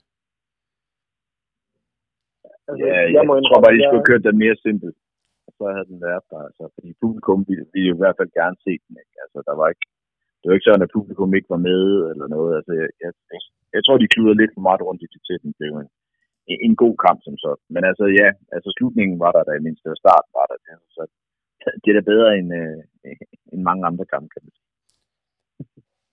Altså, 2.69 2.85
ja, 2.87 2.97
jeg, 3.03 3.15
jeg, 3.17 3.23
må 3.27 3.33
tror 3.47 3.61
bare, 3.63 3.75
de 3.77 3.83
skulle 3.83 4.01
have 4.03 4.11
kørt 4.11 4.27
den 4.29 4.39
mere 4.45 4.57
simpelt. 4.67 4.97
Så 5.59 5.65
havde 5.75 5.91
den 5.93 6.01
været 6.09 6.25
der. 6.31 6.41
Altså, 6.49 6.65
fordi 6.75 6.91
publikum 7.03 7.41
ville, 7.49 7.67
ville 7.73 7.89
jo 7.91 7.95
i 7.97 8.03
hvert 8.03 8.19
fald 8.19 8.31
gerne 8.41 8.57
se 8.67 8.73
den. 8.85 8.95
Ikke? 9.03 9.17
Altså, 9.25 9.39
der 9.49 9.55
var 9.61 9.67
ikke, 9.73 9.87
det 10.39 10.47
var 10.47 10.55
ikke 10.57 10.69
sådan, 10.69 10.87
at 10.87 10.95
publikum 10.97 11.31
ikke 11.39 11.53
var 11.55 11.63
med 11.71 11.83
eller 12.11 12.27
noget. 12.37 12.53
Altså, 12.59 12.73
jeg, 12.81 12.89
jeg, 13.03 13.11
jeg, 13.33 13.41
jeg 13.77 13.83
tror, 13.83 13.97
de 13.99 14.13
kluder 14.15 14.35
lidt 14.41 14.53
for 14.57 14.65
meget 14.69 14.83
rundt 14.87 15.03
i 15.05 15.09
det 15.13 15.23
til 15.29 15.37
den. 15.43 15.51
Det 15.59 15.65
en, 15.67 15.91
en 16.67 16.77
god 16.85 16.97
kamp 17.07 17.19
som 17.27 17.37
så. 17.45 17.53
Men 17.75 17.83
altså 17.91 18.05
ja, 18.21 18.29
altså 18.57 18.69
slutningen 18.77 19.17
var 19.25 19.33
der 19.33 19.43
da 19.45 19.53
i 19.57 19.67
mindste, 19.67 19.87
og 19.95 20.01
starten 20.05 20.31
var 20.39 20.47
der. 20.51 20.59
Så 20.97 21.03
det 21.83 21.89
er 21.91 21.97
da 21.99 22.05
bedre 22.13 22.31
end, 22.39 22.49
øh, 22.61 22.81
end 23.53 23.63
mange 23.69 23.87
andre 23.91 24.07
kampe, 24.13 24.29
kan 24.35 24.43
man 24.45 24.53
sige. 24.57 24.67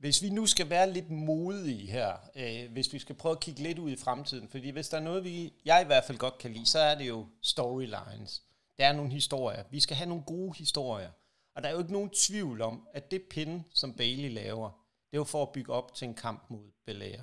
Hvis 0.04 0.24
vi 0.24 0.30
nu 0.30 0.46
skal 0.46 0.70
være 0.70 0.90
lidt 0.90 1.10
modige 1.12 1.86
her, 1.96 2.12
øh, 2.42 2.64
hvis 2.74 2.94
vi 2.94 3.00
skal 3.00 3.16
prøve 3.16 3.36
at 3.38 3.44
kigge 3.46 3.62
lidt 3.68 3.80
ud 3.80 3.92
i 3.92 4.04
fremtiden, 4.06 4.48
fordi 4.48 4.70
hvis 4.70 4.90
der 4.90 4.98
er 4.98 5.08
noget, 5.10 5.24
vi, 5.24 5.54
jeg 5.66 5.82
i 5.84 5.90
hvert 5.90 6.04
fald 6.08 6.18
godt 6.18 6.38
kan 6.38 6.52
lide, 6.52 6.70
så 6.76 6.80
er 6.80 6.96
det 7.00 7.08
jo 7.14 7.20
storylines. 7.42 8.32
Der 8.78 8.86
er 8.86 8.96
nogle 8.96 9.12
historier. 9.12 9.64
Vi 9.72 9.80
skal 9.80 9.98
have 9.98 10.10
nogle 10.10 10.24
gode 10.24 10.54
historier. 10.58 11.12
Og 11.56 11.62
der 11.62 11.68
er 11.70 11.74
jo 11.74 11.80
ikke 11.80 11.98
nogen 12.00 12.10
tvivl 12.28 12.62
om, 12.62 12.88
at 12.94 13.12
det 13.12 13.22
pin, 13.34 13.62
som 13.74 13.94
Bailey 13.94 14.34
laver, 14.34 14.70
det 15.08 15.18
er 15.18 15.22
jo 15.24 15.24
for 15.24 15.42
at 15.44 15.54
bygge 15.54 15.74
op 15.74 15.94
til 15.94 16.08
en 16.08 16.14
kamp 16.14 16.42
mod 16.50 16.66
Belair. 16.86 17.22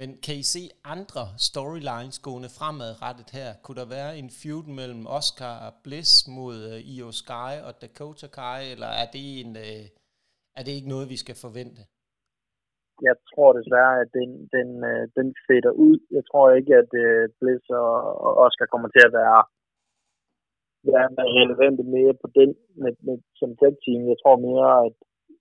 Men 0.00 0.10
kan 0.24 0.34
I 0.42 0.44
se 0.54 0.62
andre 0.94 1.24
storylines 1.48 2.18
gående 2.26 2.50
fremadrettet 2.58 3.30
her? 3.38 3.50
Kunne 3.64 3.80
der 3.82 3.94
være 3.98 4.12
en 4.20 4.30
feud 4.40 4.66
mellem 4.80 5.02
Oscar 5.18 5.54
og 5.66 5.72
Bliss 5.84 6.12
mod 6.36 6.56
uh, 6.70 6.78
Io 6.94 7.08
Sky 7.22 7.52
og 7.66 7.72
Dakota 7.82 8.28
Kai, 8.38 8.62
eller 8.74 8.90
er 9.02 9.06
det, 9.14 9.24
en, 9.40 9.50
uh, 9.66 9.84
er 10.58 10.62
det 10.64 10.72
ikke 10.74 10.92
noget, 10.94 11.12
vi 11.14 11.18
skal 11.24 11.36
forvente? 11.44 11.82
Jeg 13.08 13.16
tror 13.30 13.50
desværre, 13.60 13.94
at 14.02 14.10
den, 14.18 14.30
den, 14.56 14.68
uh, 14.90 15.04
den 15.18 15.28
fætter 15.46 15.72
ud. 15.86 15.98
Jeg 16.16 16.24
tror 16.28 16.46
ikke, 16.58 16.72
at 16.82 16.90
uh, 17.04 17.22
Bliss 17.38 17.64
og, 17.82 17.92
og 18.26 18.32
Oscar 18.44 18.66
kommer 18.72 18.88
til 18.92 19.02
at 19.08 19.12
være, 19.20 19.40
være 20.90 21.08
relevante 21.38 21.84
mere 21.96 22.14
på 22.22 22.28
den 22.38 22.50
med, 22.82 22.92
med, 23.06 23.16
som 23.40 23.50
tag 23.60 23.74
team. 23.84 24.00
Jeg 24.12 24.18
tror 24.22 24.36
mere, 24.48 24.70
at 24.86 24.96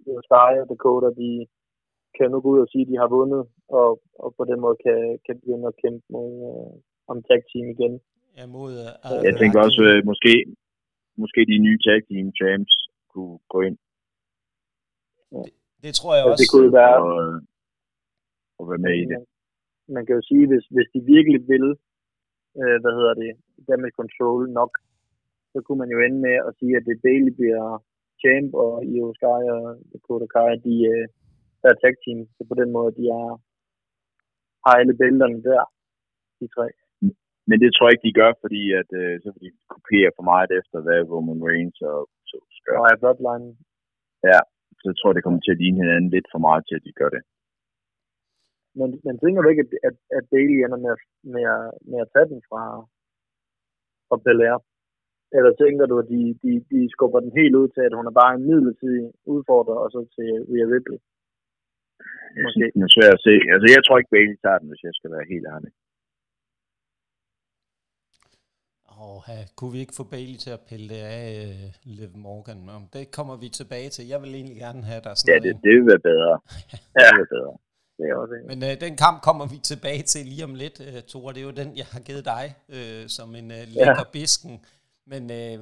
Io 0.07 0.19
Sky 0.27 0.51
og 0.61 0.67
Dakota, 0.71 1.09
de, 1.21 1.31
kan 2.17 2.27
nu 2.31 2.37
gå 2.41 2.49
ud 2.55 2.61
og 2.65 2.69
sige, 2.71 2.83
at 2.85 2.91
de 2.91 3.01
har 3.03 3.09
vundet, 3.17 3.43
og, 3.79 3.89
og 4.23 4.29
på 4.37 4.43
den 4.49 4.59
måde 4.63 4.77
kan, 4.85 4.99
kan 5.25 5.35
begynde 5.41 5.67
at 5.71 5.79
kæmpe 5.83 6.05
mod, 6.15 6.31
øh, 6.49 6.71
om 7.11 7.17
tag 7.27 7.41
team 7.49 7.67
igen. 7.75 7.93
Ja, 8.37 8.43
mod, 8.55 8.71
uh, 8.85 9.25
jeg 9.27 9.33
tænker 9.41 9.59
også, 9.65 9.81
uh, 9.89 10.05
måske, 10.09 10.33
måske 11.23 11.39
de 11.51 11.57
nye 11.65 11.79
tag 11.85 11.99
team 12.07 12.27
champs 12.39 12.73
kunne 13.11 13.37
gå 13.53 13.59
ind. 13.67 13.77
Ja. 15.31 15.41
Det, 15.45 15.53
det 15.83 15.91
tror 15.99 16.11
jeg 16.17 16.23
ja, 16.25 16.29
også. 16.31 16.41
Det 16.41 16.51
kunne 16.53 16.73
være. 16.81 16.97
Og, 17.07 17.17
og 18.59 18.63
være 18.71 18.83
med 18.87 18.95
i 19.03 19.05
det. 19.11 19.17
Man, 19.95 20.03
kan 20.05 20.15
jo 20.19 20.23
sige, 20.29 20.45
hvis, 20.51 20.65
hvis 20.75 20.89
de 20.93 20.99
virkelig 21.13 21.39
vil, 21.51 21.67
øh, 22.61 22.77
hvad 22.81 22.93
hedder 22.99 23.15
det, 23.23 23.31
damage 23.67 23.97
control 23.99 24.41
nok, 24.59 24.71
så 25.53 25.57
kunne 25.65 25.79
man 25.83 25.91
jo 25.93 25.99
ende 26.05 26.19
med 26.27 26.35
at 26.47 26.51
sige, 26.59 26.73
at 26.79 26.85
det 26.89 27.03
Bailey 27.05 27.33
bliver 27.39 27.65
champ, 28.21 28.49
og 28.63 28.71
Io 28.91 29.07
Sky 29.17 29.41
og 29.55 29.63
Dakota 29.91 30.27
Kai, 30.33 30.51
de, 30.67 30.75
øh, 30.93 31.05
der 31.61 31.81
tag 31.81 31.95
team. 32.03 32.19
Så 32.35 32.41
på 32.51 32.55
den 32.61 32.69
måde, 32.77 32.91
de 32.99 33.05
er, 33.21 33.27
har 34.65 34.73
alle 34.81 34.95
bælterne 35.01 35.39
der, 35.49 35.63
de 36.39 36.47
tre. 36.55 36.67
Men 37.49 37.57
det 37.63 37.69
tror 37.71 37.85
jeg 37.87 37.93
ikke, 37.95 38.07
de 38.09 38.19
gør, 38.21 38.31
fordi 38.43 38.61
at, 38.81 38.89
øh, 39.01 39.13
så 39.23 39.27
vil 39.33 39.41
de 39.45 39.51
kopiere 39.75 40.11
for 40.17 40.25
meget 40.31 40.49
efter, 40.59 40.77
hvad 40.85 40.99
Roman 41.13 41.43
Reigns 41.47 41.79
og 41.91 41.97
så 42.29 42.35
gøre. 42.67 42.79
Og 42.81 42.99
bloodline. 43.01 43.47
Ja, 44.29 44.39
så 44.79 44.83
jeg 44.91 44.97
tror, 44.97 45.11
det 45.13 45.23
kommer 45.23 45.39
til 45.41 45.55
at 45.55 45.61
ligne 45.61 45.79
hinanden 45.81 46.09
lidt 46.15 46.27
for 46.33 46.41
meget 46.47 46.63
til, 46.65 46.75
at 46.79 46.85
de 46.87 46.93
gør 47.01 47.09
det. 47.15 47.23
Men, 48.79 48.89
men 49.05 49.15
tænker 49.23 49.39
du 49.41 49.47
ikke, 49.49 49.63
at, 49.65 49.71
at, 49.89 49.95
at 50.17 50.23
Bailey 50.33 50.57
ender 50.65 50.79
med, 50.85 50.91
at- 50.97 51.09
med, 51.33 51.43
at- 51.55 51.75
med 51.91 51.99
at 52.03 52.09
tage 52.13 52.27
den 52.31 52.41
fra, 52.49 52.63
fra 54.07 54.17
Belair? 54.25 54.57
Eller 55.37 55.51
tænker 55.63 55.85
du, 55.91 55.95
at 56.03 56.07
de, 56.13 56.21
de, 56.43 56.51
de 56.71 56.79
skubber 56.95 57.19
den 57.25 57.31
helt 57.39 57.55
ud 57.61 57.67
til, 57.75 57.83
at 57.87 57.93
hun 57.97 58.07
er 58.07 58.15
bare 58.21 58.33
en 58.35 58.47
midlertidig 58.49 59.05
udfordrer, 59.35 59.77
og 59.83 59.87
så 59.93 59.99
til 60.15 60.29
Rhea 60.49 60.65
Ripley? 60.73 60.99
Jeg 62.35 62.43
Måske. 62.45 62.65
den 62.75 62.81
er 62.87 62.91
svær 62.95 63.11
at 63.17 63.23
se. 63.27 63.33
Altså, 63.53 63.67
jeg 63.75 63.81
tror 63.83 63.97
ikke, 63.97 64.13
Bailey 64.15 64.37
tager 64.43 64.59
den, 64.61 64.67
hvis 64.71 64.83
jeg 64.87 64.93
skal 64.99 65.09
være 65.15 65.25
helt 65.33 65.47
ærlig. 65.55 65.71
Åh, 69.03 69.21
ja, 69.27 69.39
kunne 69.57 69.71
vi 69.75 69.79
ikke 69.79 69.95
få 69.99 70.03
Bailey 70.03 70.37
til 70.45 70.51
at 70.57 70.61
pille 70.69 70.89
det 70.93 71.01
af 71.19 71.25
uh, 71.47 71.69
Liv 71.97 72.11
Morgan? 72.15 72.57
Nå, 72.57 72.71
det 72.93 73.11
kommer 73.17 73.35
vi 73.43 73.49
tilbage 73.49 73.89
til. 73.89 74.07
Jeg 74.07 74.21
vil 74.21 74.35
egentlig 74.35 74.57
gerne 74.57 74.83
have 74.83 75.01
der 75.05 75.13
sådan 75.13 75.33
Ja, 75.33 75.39
noget 75.39 75.55
det, 75.55 75.63
det 75.63 75.71
vil 75.77 75.87
være 75.91 76.03
bedre. 76.11 76.33
Det 76.93 77.03
vil 77.09 77.19
være 77.21 77.33
bedre. 77.37 77.53
Det 77.97 78.05
er 78.09 78.15
også 78.15 78.33
en. 78.33 78.47
Men 78.51 78.59
øh, 78.69 78.73
den 78.85 78.95
kamp 79.03 79.17
kommer 79.27 79.45
vi 79.53 79.57
tilbage 79.71 80.03
til 80.03 80.25
lige 80.25 80.43
om 80.43 80.55
lidt, 80.55 80.77
øh, 80.87 81.01
Tore. 81.01 81.33
Det 81.33 81.39
er 81.41 81.47
jo 81.49 81.51
den, 81.61 81.77
jeg 81.77 81.85
har 81.85 81.99
givet 81.99 82.25
dig 82.25 82.45
øh, 82.75 83.03
som 83.17 83.35
en 83.35 83.51
øh, 83.51 83.63
lækker 83.75 84.05
ja. 84.05 84.11
bisken. 84.13 84.65
Men 85.11 85.23
øh, 85.39 85.57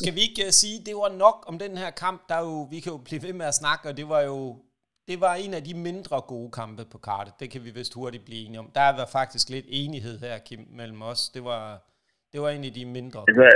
skal 0.00 0.14
vi 0.16 0.20
ikke 0.28 0.42
uh, 0.46 0.52
sige, 0.60 0.76
det 0.86 0.94
var 1.02 1.10
nok 1.26 1.36
om 1.50 1.58
den 1.58 1.76
her 1.76 1.90
kamp, 1.90 2.18
der 2.28 2.34
er 2.34 2.44
jo, 2.52 2.62
vi 2.70 2.78
kan 2.80 2.92
jo 2.92 2.98
blive 3.08 3.22
ved 3.26 3.32
med 3.32 3.46
at 3.46 3.54
snakke, 3.54 3.88
og 3.88 3.96
det 3.96 4.08
var 4.08 4.20
jo 4.20 4.38
det 5.10 5.16
var 5.24 5.34
en 5.44 5.52
af 5.58 5.62
de 5.68 5.74
mindre 5.88 6.16
gode 6.32 6.50
kampe 6.60 6.84
på 6.92 6.98
kartet. 7.08 7.32
Det 7.40 7.48
kan 7.52 7.62
vi 7.66 7.70
vist 7.78 7.98
hurtigt 7.98 8.24
blive 8.28 8.42
enige 8.44 8.62
om. 8.64 8.68
Der 8.80 8.88
var 9.00 9.08
faktisk 9.18 9.46
lidt 9.54 9.68
enighed 9.80 10.16
her, 10.26 10.34
Kim, 10.46 10.62
mellem 10.80 11.00
os. 11.10 11.22
Det 11.36 11.42
var, 11.50 11.64
det 12.32 12.38
var 12.42 12.50
en 12.56 12.64
af 12.70 12.74
de 12.78 12.84
mindre. 12.98 13.20
Altså, 13.30 13.48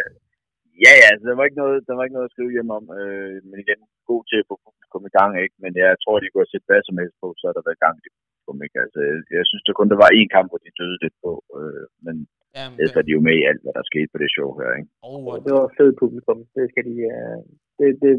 ja, 0.84 0.92
ja, 1.00 1.06
altså, 1.12 1.24
der 1.30 1.36
var 1.38 1.44
ikke 1.48 1.60
noget, 1.62 1.78
der 1.88 1.94
var 1.96 2.02
ikke 2.04 2.16
noget 2.18 2.28
at 2.30 2.34
skrive 2.34 2.54
hjem 2.56 2.70
om. 2.78 2.84
Øh, 3.00 3.36
men 3.48 3.56
igen, 3.64 3.80
god 4.10 4.22
til 4.30 4.38
at 4.42 4.48
få 4.50 4.54
publikum 4.66 5.02
i 5.10 5.14
gang, 5.18 5.32
ikke? 5.44 5.56
Men 5.64 5.72
jeg 5.82 5.90
tror, 6.02 6.14
de 6.16 6.28
kunne 6.30 6.44
have 6.44 6.54
set 6.54 6.68
hvad 6.68 6.82
som 6.88 7.00
helst 7.02 7.16
på, 7.22 7.28
så 7.40 7.44
er 7.48 7.54
der 7.54 7.68
været 7.68 7.84
gang 7.84 7.94
i 7.98 8.02
det 8.04 8.12
publikum, 8.18 8.58
ikke? 8.66 8.78
Altså, 8.84 9.00
jeg 9.38 9.44
synes, 9.50 9.62
der 9.64 9.78
kun 9.78 9.90
der 9.92 10.02
var 10.04 10.10
én 10.18 10.30
kamp, 10.36 10.48
hvor 10.50 10.60
de 10.64 10.78
døde 10.80 10.98
lidt 11.04 11.16
på. 11.24 11.32
Øh, 11.58 11.86
men 12.06 12.16
Ja, 12.56 12.64
ellers 12.78 12.96
er 13.00 13.06
de 13.06 13.16
jo 13.16 13.22
med 13.28 13.36
i 13.40 13.46
alt, 13.50 13.62
hvad 13.62 13.74
der 13.78 13.90
skete 13.90 14.10
på 14.12 14.18
det 14.22 14.30
show 14.36 14.48
her, 14.58 14.70
ikke? 14.78 14.90
og, 15.06 15.34
Det 15.46 15.52
var 15.60 15.68
fedt 15.78 15.96
publikum. 16.02 16.38
Det 16.56 16.64
skal 16.70 16.84
de... 16.88 16.94
Uh, 17.14 17.40
det, 17.78 17.88
det, 18.02 18.12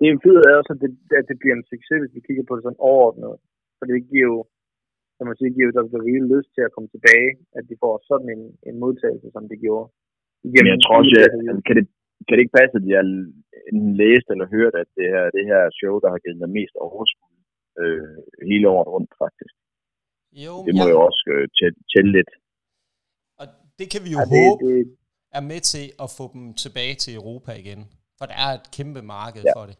det 0.00 0.06
er 0.08 0.18
fedt 0.24 0.46
er 0.48 0.54
også, 0.60 0.72
at 0.76 0.80
det, 0.84 0.90
at 1.20 1.26
det 1.30 1.36
bliver 1.40 1.56
en 1.56 1.66
succes, 1.72 1.98
hvis 2.00 2.16
vi 2.16 2.20
kigger 2.26 2.44
på 2.46 2.54
det 2.56 2.62
sådan 2.64 2.84
overordnet. 2.90 3.32
For 3.78 3.84
det 3.90 4.08
giver 4.10 4.26
jo, 4.32 4.38
kan 5.16 5.24
man 5.28 5.36
sige, 5.38 5.54
giver 5.56 5.68
jo 5.68 5.74
WWE 5.96 6.20
lyst 6.34 6.50
til 6.56 6.62
at 6.66 6.72
komme 6.74 6.88
tilbage, 6.94 7.30
at 7.58 7.64
de 7.68 7.74
får 7.82 7.94
sådan 8.10 8.28
en, 8.36 8.42
en 8.68 8.76
modtagelse, 8.82 9.28
som 9.34 9.44
de 9.50 9.56
gjorde. 9.64 9.86
Men 10.54 10.66
jeg 10.72 10.78
tror 10.84 10.96
også, 11.00 11.14
at, 11.24 11.32
altså, 11.48 11.62
kan, 11.66 11.74
det, 11.78 11.86
kan 12.26 12.34
det 12.34 12.42
ikke 12.44 12.58
passe, 12.60 12.74
at 12.80 12.84
har 12.98 13.06
enten 13.70 13.92
læst 14.02 14.26
eller 14.32 14.46
hørt, 14.56 14.74
at 14.82 14.88
det 14.98 15.06
her, 15.14 15.24
det 15.36 15.44
her 15.50 15.62
show, 15.80 15.94
der 16.02 16.08
har 16.12 16.18
givet 16.22 16.40
dem 16.42 16.52
mest 16.58 16.74
overskud 16.86 17.34
øh, 17.82 18.16
hele 18.50 18.66
året 18.74 18.88
rundt, 18.94 19.12
faktisk. 19.24 19.54
jo, 20.44 20.54
Det 20.66 20.74
må 20.80 20.84
ja, 20.86 20.92
jo 20.94 20.98
også 21.08 21.22
øh, 21.34 21.44
tælle, 21.58 21.78
tælle 21.92 22.10
lidt. 22.16 22.30
og 23.40 23.46
det 23.78 23.86
kan 23.92 24.00
vi 24.04 24.10
jo 24.14 24.18
Ja, 24.20 24.24
ja, 24.24 24.30
det, 24.34 24.42
håbe 24.48 24.64
det, 24.66 24.96
er 25.38 25.44
med 25.52 25.60
til 25.72 25.86
at 26.04 26.08
få 26.18 26.24
dem 26.34 26.44
tilbage 26.64 26.94
til 27.02 27.12
Europa 27.20 27.50
igen. 27.62 27.80
For 28.18 28.24
der 28.30 28.36
er 28.46 28.50
et 28.60 28.66
kæmpe 28.76 29.02
marked 29.16 29.42
Ja. 29.48 29.52
for 29.56 29.64
det. 29.70 29.76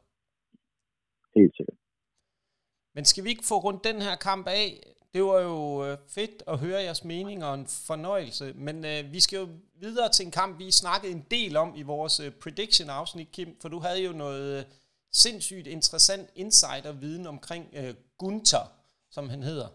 Helt 1.40 1.57
sikkert. 1.57 1.76
Men 2.94 3.05
skal 3.05 3.24
vi 3.24 3.29
ikke 3.29 3.44
få 3.46 3.59
rundt 3.59 3.85
den 3.85 4.03
her 4.03 4.16
kamp 4.16 4.46
af? 4.46 4.94
Det 5.14 5.24
var 5.24 5.40
jo 5.40 5.85
øh, 5.87 5.98
fedt 6.09 6.42
at 6.46 6.59
høre 6.59 6.83
jeres 6.83 7.05
mening 7.05 7.44
og 7.44 7.55
en 7.55 7.66
fornøjelse, 7.66 8.53
men 8.57 8.85
øh, 8.85 9.12
vi 9.12 9.20
skal 9.20 9.37
jo 9.38 9.48
videre 9.74 10.12
til 10.12 10.24
en 10.26 10.31
kamp, 10.31 10.59
vi 10.59 10.70
snakkede 10.70 11.12
en 11.12 11.26
del 11.31 11.57
om 11.57 11.72
i 11.76 11.83
vores 11.83 12.20
øh, 12.20 12.33
prediction-afsnit, 12.33 13.33
Kim, 13.33 13.57
for 13.61 13.68
du 13.68 13.79
havde 13.79 14.03
jo 14.03 14.12
noget 14.12 14.59
øh, 14.59 14.64
sindssygt 15.12 15.66
interessant 15.66 16.31
insider-viden 16.35 17.26
omkring 17.26 17.68
øh, 17.72 17.94
Gunther, 18.18 18.72
som 19.11 19.29
han 19.29 19.42
hedder. 19.42 19.68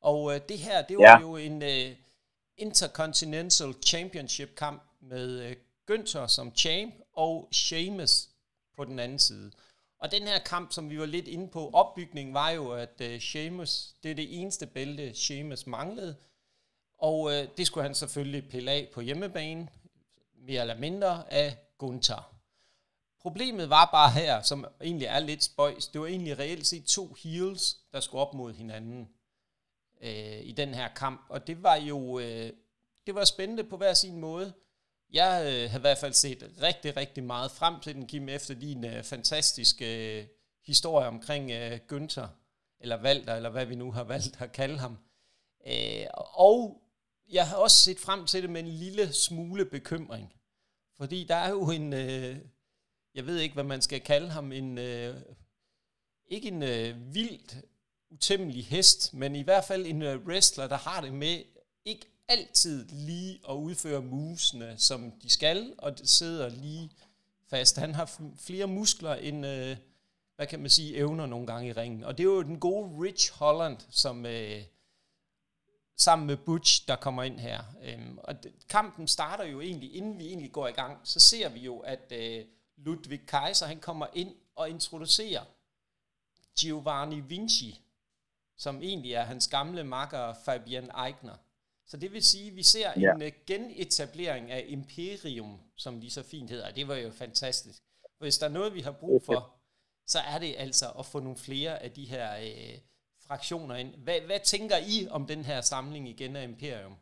Og 0.00 0.34
øh, 0.34 0.40
det 0.48 0.58
her, 0.58 0.86
det 0.86 0.96
var 0.98 1.04
Ja. 1.04 1.20
jo 1.20 1.36
en 1.36 1.62
øh, 1.62 1.96
Intercontinental 2.56 3.74
Championship-kamp 3.86 4.82
med 5.00 5.28
øh, 5.50 5.56
Gunther 5.86 6.26
som 6.26 6.56
champ 6.56 6.94
og 7.12 7.48
Sheamus 7.52 8.28
på 8.76 8.84
den 8.84 8.98
anden 8.98 9.18
side. 9.18 9.50
Og 10.00 10.12
den 10.12 10.22
her 10.22 10.38
kamp, 10.38 10.72
som 10.72 10.90
vi 10.90 10.98
var 10.98 11.06
lidt 11.06 11.28
inde 11.28 11.48
på, 11.48 11.70
opbygningen 11.72 12.34
var 12.34 12.50
jo, 12.50 12.72
at 12.72 13.02
uh, 13.04 13.18
Sheamus, 13.18 13.94
det 14.02 14.10
er 14.10 14.14
det 14.14 14.40
eneste 14.40 14.66
bælte, 14.66 15.14
Sheamus 15.14 15.66
manglede. 15.66 16.16
Og 16.98 17.20
uh, 17.20 17.32
det 17.32 17.66
skulle 17.66 17.84
han 17.84 17.94
selvfølgelig 17.94 18.48
pille 18.48 18.70
af 18.70 18.88
på 18.94 19.00
hjemmebane, 19.00 19.68
mere 20.34 20.60
eller 20.60 20.78
mindre 20.78 21.32
af 21.32 21.56
Gunther. 21.78 22.36
Problemet 23.20 23.70
var 23.70 23.88
bare 23.92 24.10
her, 24.10 24.42
som 24.42 24.66
egentlig 24.80 25.06
er 25.06 25.18
lidt 25.18 25.44
spøjs, 25.44 25.88
det 25.88 26.00
var 26.00 26.06
egentlig 26.06 26.38
reelt 26.38 26.66
set 26.66 26.84
to 26.84 27.16
heels, 27.22 27.76
der 27.92 28.00
skulle 28.00 28.20
op 28.20 28.34
mod 28.34 28.52
hinanden 28.52 29.08
øh, 30.00 30.40
i 30.42 30.52
den 30.52 30.74
her 30.74 30.88
kamp. 30.88 31.26
Og 31.28 31.46
det 31.46 31.62
var 31.62 31.76
jo 31.76 32.18
øh, 32.18 32.52
det 33.06 33.14
var 33.14 33.24
spændende 33.24 33.64
på 33.64 33.76
hver 33.76 33.94
sin 33.94 34.16
måde. 34.16 34.52
Jeg 35.12 35.42
øh, 35.46 35.70
har 35.70 35.78
i 35.78 35.80
hvert 35.80 35.98
fald 35.98 36.12
set 36.12 36.50
rigtig, 36.62 36.96
rigtig 36.96 37.24
meget 37.24 37.50
frem 37.50 37.80
til 37.80 37.94
den, 37.94 38.06
Kim, 38.06 38.28
efter 38.28 38.54
din 38.54 38.84
øh, 38.84 39.04
fantastiske 39.04 40.18
øh, 40.18 40.26
historie 40.66 41.08
omkring 41.08 41.50
øh, 41.50 41.78
Günther, 41.92 42.26
eller 42.80 43.02
Walter, 43.02 43.34
eller 43.34 43.50
hvad 43.50 43.66
vi 43.66 43.74
nu 43.74 43.92
har 43.92 44.04
valgt 44.04 44.42
at 44.42 44.52
kalde 44.52 44.78
ham. 44.78 44.98
Øh, 45.66 46.06
og 46.34 46.82
jeg 47.28 47.48
har 47.48 47.56
også 47.56 47.76
set 47.76 47.98
frem 47.98 48.26
til 48.26 48.42
det 48.42 48.50
med 48.50 48.60
en 48.60 48.68
lille 48.68 49.12
smule 49.12 49.64
bekymring. 49.64 50.32
Fordi 50.96 51.24
der 51.24 51.34
er 51.34 51.50
jo 51.50 51.70
en, 51.70 51.92
øh, 51.92 52.38
jeg 53.14 53.26
ved 53.26 53.38
ikke, 53.38 53.54
hvad 53.54 53.64
man 53.64 53.82
skal 53.82 54.00
kalde 54.00 54.30
ham, 54.30 54.52
en, 54.52 54.78
øh, 54.78 55.16
ikke 56.26 56.48
en 56.48 56.62
øh, 56.62 57.14
vildt 57.14 57.56
utæmmelig 58.10 58.66
hest, 58.66 59.14
men 59.14 59.36
i 59.36 59.42
hvert 59.42 59.64
fald 59.64 59.86
en 59.86 60.02
øh, 60.02 60.26
wrestler, 60.26 60.68
der 60.68 60.76
har 60.76 61.00
det 61.00 61.14
med 61.14 61.42
ikke 61.84 62.06
altid 62.30 62.88
lige 62.88 63.40
at 63.48 63.54
udføre 63.54 64.02
musene, 64.02 64.74
som 64.78 65.12
de 65.22 65.30
skal, 65.30 65.74
og 65.78 65.98
det 65.98 66.08
sidder 66.08 66.48
lige 66.48 66.90
fast. 67.48 67.76
Han 67.78 67.94
har 67.94 68.20
flere 68.38 68.66
muskler 68.66 69.14
end, 69.14 69.46
øh, 69.46 69.76
hvad 70.36 70.46
kan 70.46 70.60
man 70.60 70.70
sige, 70.70 70.96
evner 70.96 71.26
nogle 71.26 71.46
gange 71.46 71.68
i 71.68 71.72
ringen. 71.72 72.04
Og 72.04 72.18
det 72.18 72.24
er 72.24 72.28
jo 72.28 72.42
den 72.42 72.60
gode 72.60 73.02
Rich 73.02 73.32
Holland, 73.32 73.76
som 73.90 74.26
øh, 74.26 74.62
sammen 75.96 76.26
med 76.26 76.36
Butch, 76.36 76.88
der 76.88 76.96
kommer 76.96 77.22
ind 77.22 77.40
her. 77.40 77.62
Øhm, 77.82 78.18
og 78.18 78.42
det, 78.42 78.52
kampen 78.68 79.08
starter 79.08 79.44
jo 79.44 79.60
egentlig, 79.60 79.94
inden 79.94 80.18
vi 80.18 80.26
egentlig 80.26 80.52
går 80.52 80.68
i 80.68 80.72
gang, 80.72 80.98
så 81.04 81.20
ser 81.20 81.48
vi 81.48 81.60
jo, 81.60 81.78
at 81.78 82.12
øh, 82.12 82.44
Ludwig 82.76 83.26
Kaiser, 83.26 83.66
han 83.66 83.80
kommer 83.80 84.06
ind 84.12 84.34
og 84.56 84.70
introducerer 84.70 85.44
Giovanni 86.60 87.20
Vinci, 87.20 87.80
som 88.56 88.82
egentlig 88.82 89.12
er 89.12 89.24
hans 89.24 89.48
gamle 89.48 89.84
makker 89.84 90.34
Fabian 90.44 90.90
Eigner. 91.06 91.36
Så 91.90 91.96
det 92.02 92.10
vil 92.14 92.22
sige, 92.32 92.46
at 92.50 92.56
vi 92.60 92.64
ser 92.74 92.88
Ja. 93.04 93.10
en 93.14 93.22
uh, 93.28 93.32
genetablering 93.50 94.44
af 94.56 94.62
Imperium, 94.76 95.52
som 95.84 95.92
de 96.02 96.08
så 96.16 96.22
fint 96.32 96.50
hedder. 96.52 96.68
Det 96.78 96.84
var 96.90 96.96
jo 97.04 97.10
fantastisk. 97.24 97.78
Hvis 98.22 98.38
der 98.38 98.46
er 98.48 98.56
noget, 98.58 98.74
vi 98.78 98.82
har 98.88 98.94
brug 99.02 99.18
for, 99.28 99.40
så 100.14 100.18
er 100.32 100.38
det 100.44 100.52
altså 100.64 100.86
at 101.00 101.04
få 101.12 101.18
nogle 101.26 101.38
flere 101.48 101.72
af 101.84 101.90
de 101.98 102.04
her 102.14 102.26
øh, 102.46 102.76
fraktioner 103.26 103.74
ind. 103.82 103.90
Hvad, 104.04 104.18
hvad 104.28 104.40
tænker 104.54 104.78
I 104.94 104.96
om 105.16 105.22
den 105.32 105.42
her 105.50 105.58
samling 105.72 106.04
igen 106.14 106.32
af 106.40 106.44
Imperium? 106.52 106.94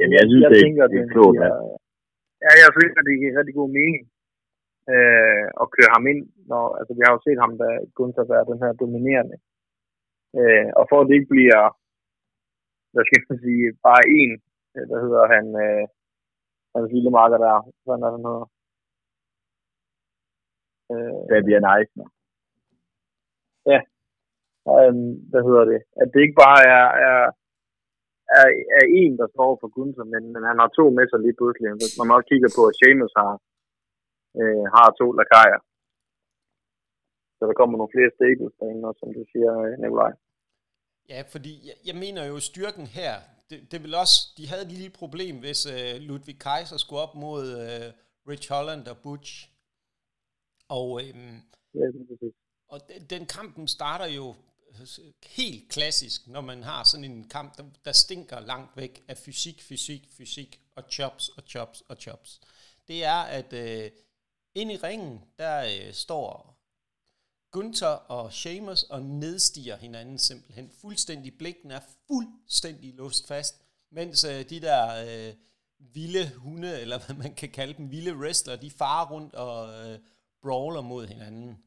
Jamen, 0.00 0.14
jeg 0.18 0.24
synes, 0.30 0.44
det- 0.52 0.92
det 0.94 0.98
er 1.04 1.08
klogt, 1.14 1.36
ja. 2.46 2.50
jeg 2.64 2.70
synes, 2.76 2.94
at 2.98 3.04
det 3.08 3.14
giver 3.20 3.36
rigtig 3.40 3.56
god 3.60 3.70
mening 3.80 4.02
øh, 4.92 5.44
at 5.62 5.66
køre 5.76 5.90
ham 5.96 6.04
ind. 6.12 6.22
Når, 6.50 6.64
altså, 6.78 6.92
vi 6.96 7.02
har 7.04 7.12
jo 7.16 7.20
set 7.26 7.38
ham, 7.44 7.52
der 7.62 7.70
Gunther 7.98 8.24
være 8.32 8.48
den 8.50 8.58
her 8.62 8.72
dominerende. 8.82 9.36
Øh, 10.40 10.66
og 10.78 10.84
for 10.90 10.98
at 11.00 11.06
det 11.08 11.14
ikke 11.18 11.32
bliver, 11.36 11.62
hvad 12.92 13.04
skal 13.06 13.20
man 13.28 13.38
sige, 13.46 13.64
bare 13.88 14.02
en, 14.20 14.32
øh, 14.76 14.84
hvad 14.88 15.00
hedder 15.04 15.24
han, 15.34 15.44
øh, 15.64 15.84
hans 16.74 16.90
lille 16.94 17.10
marker 17.18 17.38
der, 17.44 17.54
sådan 17.84 18.04
er 18.06 18.10
han 18.14 18.24
hedder. 18.28 18.46
Øh, 20.92 21.20
Fabian 21.30 21.66
Eisner. 21.74 22.08
øh, 24.70 24.94
hvad 25.30 25.42
hedder 25.48 25.64
det, 25.72 25.80
at 26.00 26.06
det 26.12 26.20
ikke 26.24 26.40
bare 26.46 26.60
er, 26.76 26.86
er, 27.08 27.20
er, 28.38 28.46
er 28.78 28.84
en, 29.00 29.12
der 29.20 29.28
står 29.34 29.50
for 29.60 29.68
Gunther, 29.76 30.06
men, 30.14 30.22
men 30.34 30.42
han 30.50 30.58
har 30.62 30.70
to 30.78 30.84
med 30.98 31.06
sig 31.08 31.20
lige 31.20 31.38
pludselig. 31.38 31.68
Når 31.98 32.04
man 32.06 32.16
også 32.16 32.30
kigger 32.32 32.50
på, 32.56 32.62
at 32.70 32.76
Sheamus 32.78 33.14
har, 33.20 33.32
øh, 34.40 34.64
har 34.76 34.88
to 35.00 35.06
lakajer. 35.20 35.60
Så 37.36 37.42
der 37.48 37.54
kommer 37.60 37.74
nogle 37.76 37.94
flere 37.94 38.14
stables 38.18 38.54
derinde, 38.58 38.88
også, 38.88 39.00
som 39.02 39.10
du 39.16 39.22
siger, 39.32 39.52
øh, 39.64 39.74
Nikolaj. 39.82 40.12
Ja, 41.08 41.22
fordi 41.28 41.66
jeg, 41.66 41.74
jeg 41.84 41.96
mener 41.96 42.24
jo 42.24 42.40
styrken 42.40 42.86
her, 42.86 43.20
det, 43.50 43.72
det 43.72 43.82
vil 43.82 43.94
også, 43.94 44.28
de 44.36 44.48
havde 44.48 44.62
et 44.62 44.72
lille 44.72 44.90
problem, 44.90 45.38
hvis 45.38 45.66
øh, 45.66 45.96
Ludwig 45.96 46.38
Kaiser 46.38 46.76
skulle 46.76 47.02
op 47.02 47.14
mod 47.14 47.48
øh, 47.48 47.92
Rich 48.28 48.48
Holland 48.52 48.86
og 48.86 48.98
Butch. 48.98 49.48
Og, 50.68 51.02
Ja, 51.74 51.80
præcis. 52.08 52.34
og 52.68 52.80
den, 52.88 53.06
den 53.06 53.26
kampen 53.26 53.68
starter 53.68 54.06
jo 54.06 54.34
øh, 54.70 54.86
helt 55.26 55.70
klassisk, 55.70 56.28
når 56.28 56.40
man 56.40 56.62
har 56.62 56.84
sådan 56.84 57.04
en 57.04 57.28
kamp, 57.28 57.56
der, 57.56 57.64
der 57.84 57.92
stinker 57.92 58.40
langt 58.40 58.76
væk 58.76 59.04
af 59.08 59.18
fysik, 59.18 59.62
fysik, 59.62 60.08
fysik 60.10 60.60
og 60.76 60.84
chops 60.90 61.28
og 61.28 61.42
chops 61.46 61.80
og 61.88 61.96
chops. 61.96 62.40
det 62.88 63.04
er, 63.04 63.20
at 63.20 63.52
øh, 63.52 63.90
ind 64.54 64.72
i 64.72 64.76
ringen, 64.76 65.24
der 65.38 65.64
øh, 65.64 65.92
står 65.92 66.51
Gunther 67.52 67.88
og 67.88 68.32
Sheamus 68.32 68.82
og 68.82 69.02
nedstiger 69.02 69.76
hinanden 69.76 70.18
simpelthen. 70.18 70.70
Fuldstændig 70.80 71.38
blikken 71.38 71.70
er 71.70 71.80
fuldstændig 72.06 72.94
låst 72.94 73.28
fast, 73.28 73.62
mens 73.90 74.24
øh, 74.24 74.50
de 74.50 74.60
der 74.60 75.04
øh, 75.06 75.34
vilde 75.78 76.34
hunde, 76.34 76.80
eller 76.80 76.98
hvad 76.98 77.16
man 77.16 77.34
kan 77.34 77.50
kalde 77.50 77.74
dem, 77.74 77.90
vilde 77.90 78.16
wrestler, 78.16 78.56
de 78.56 78.70
farer 78.70 79.10
rundt 79.10 79.34
og 79.34 79.88
øh, 79.88 79.98
brawler 80.42 80.80
mod 80.80 81.06
hinanden. 81.06 81.58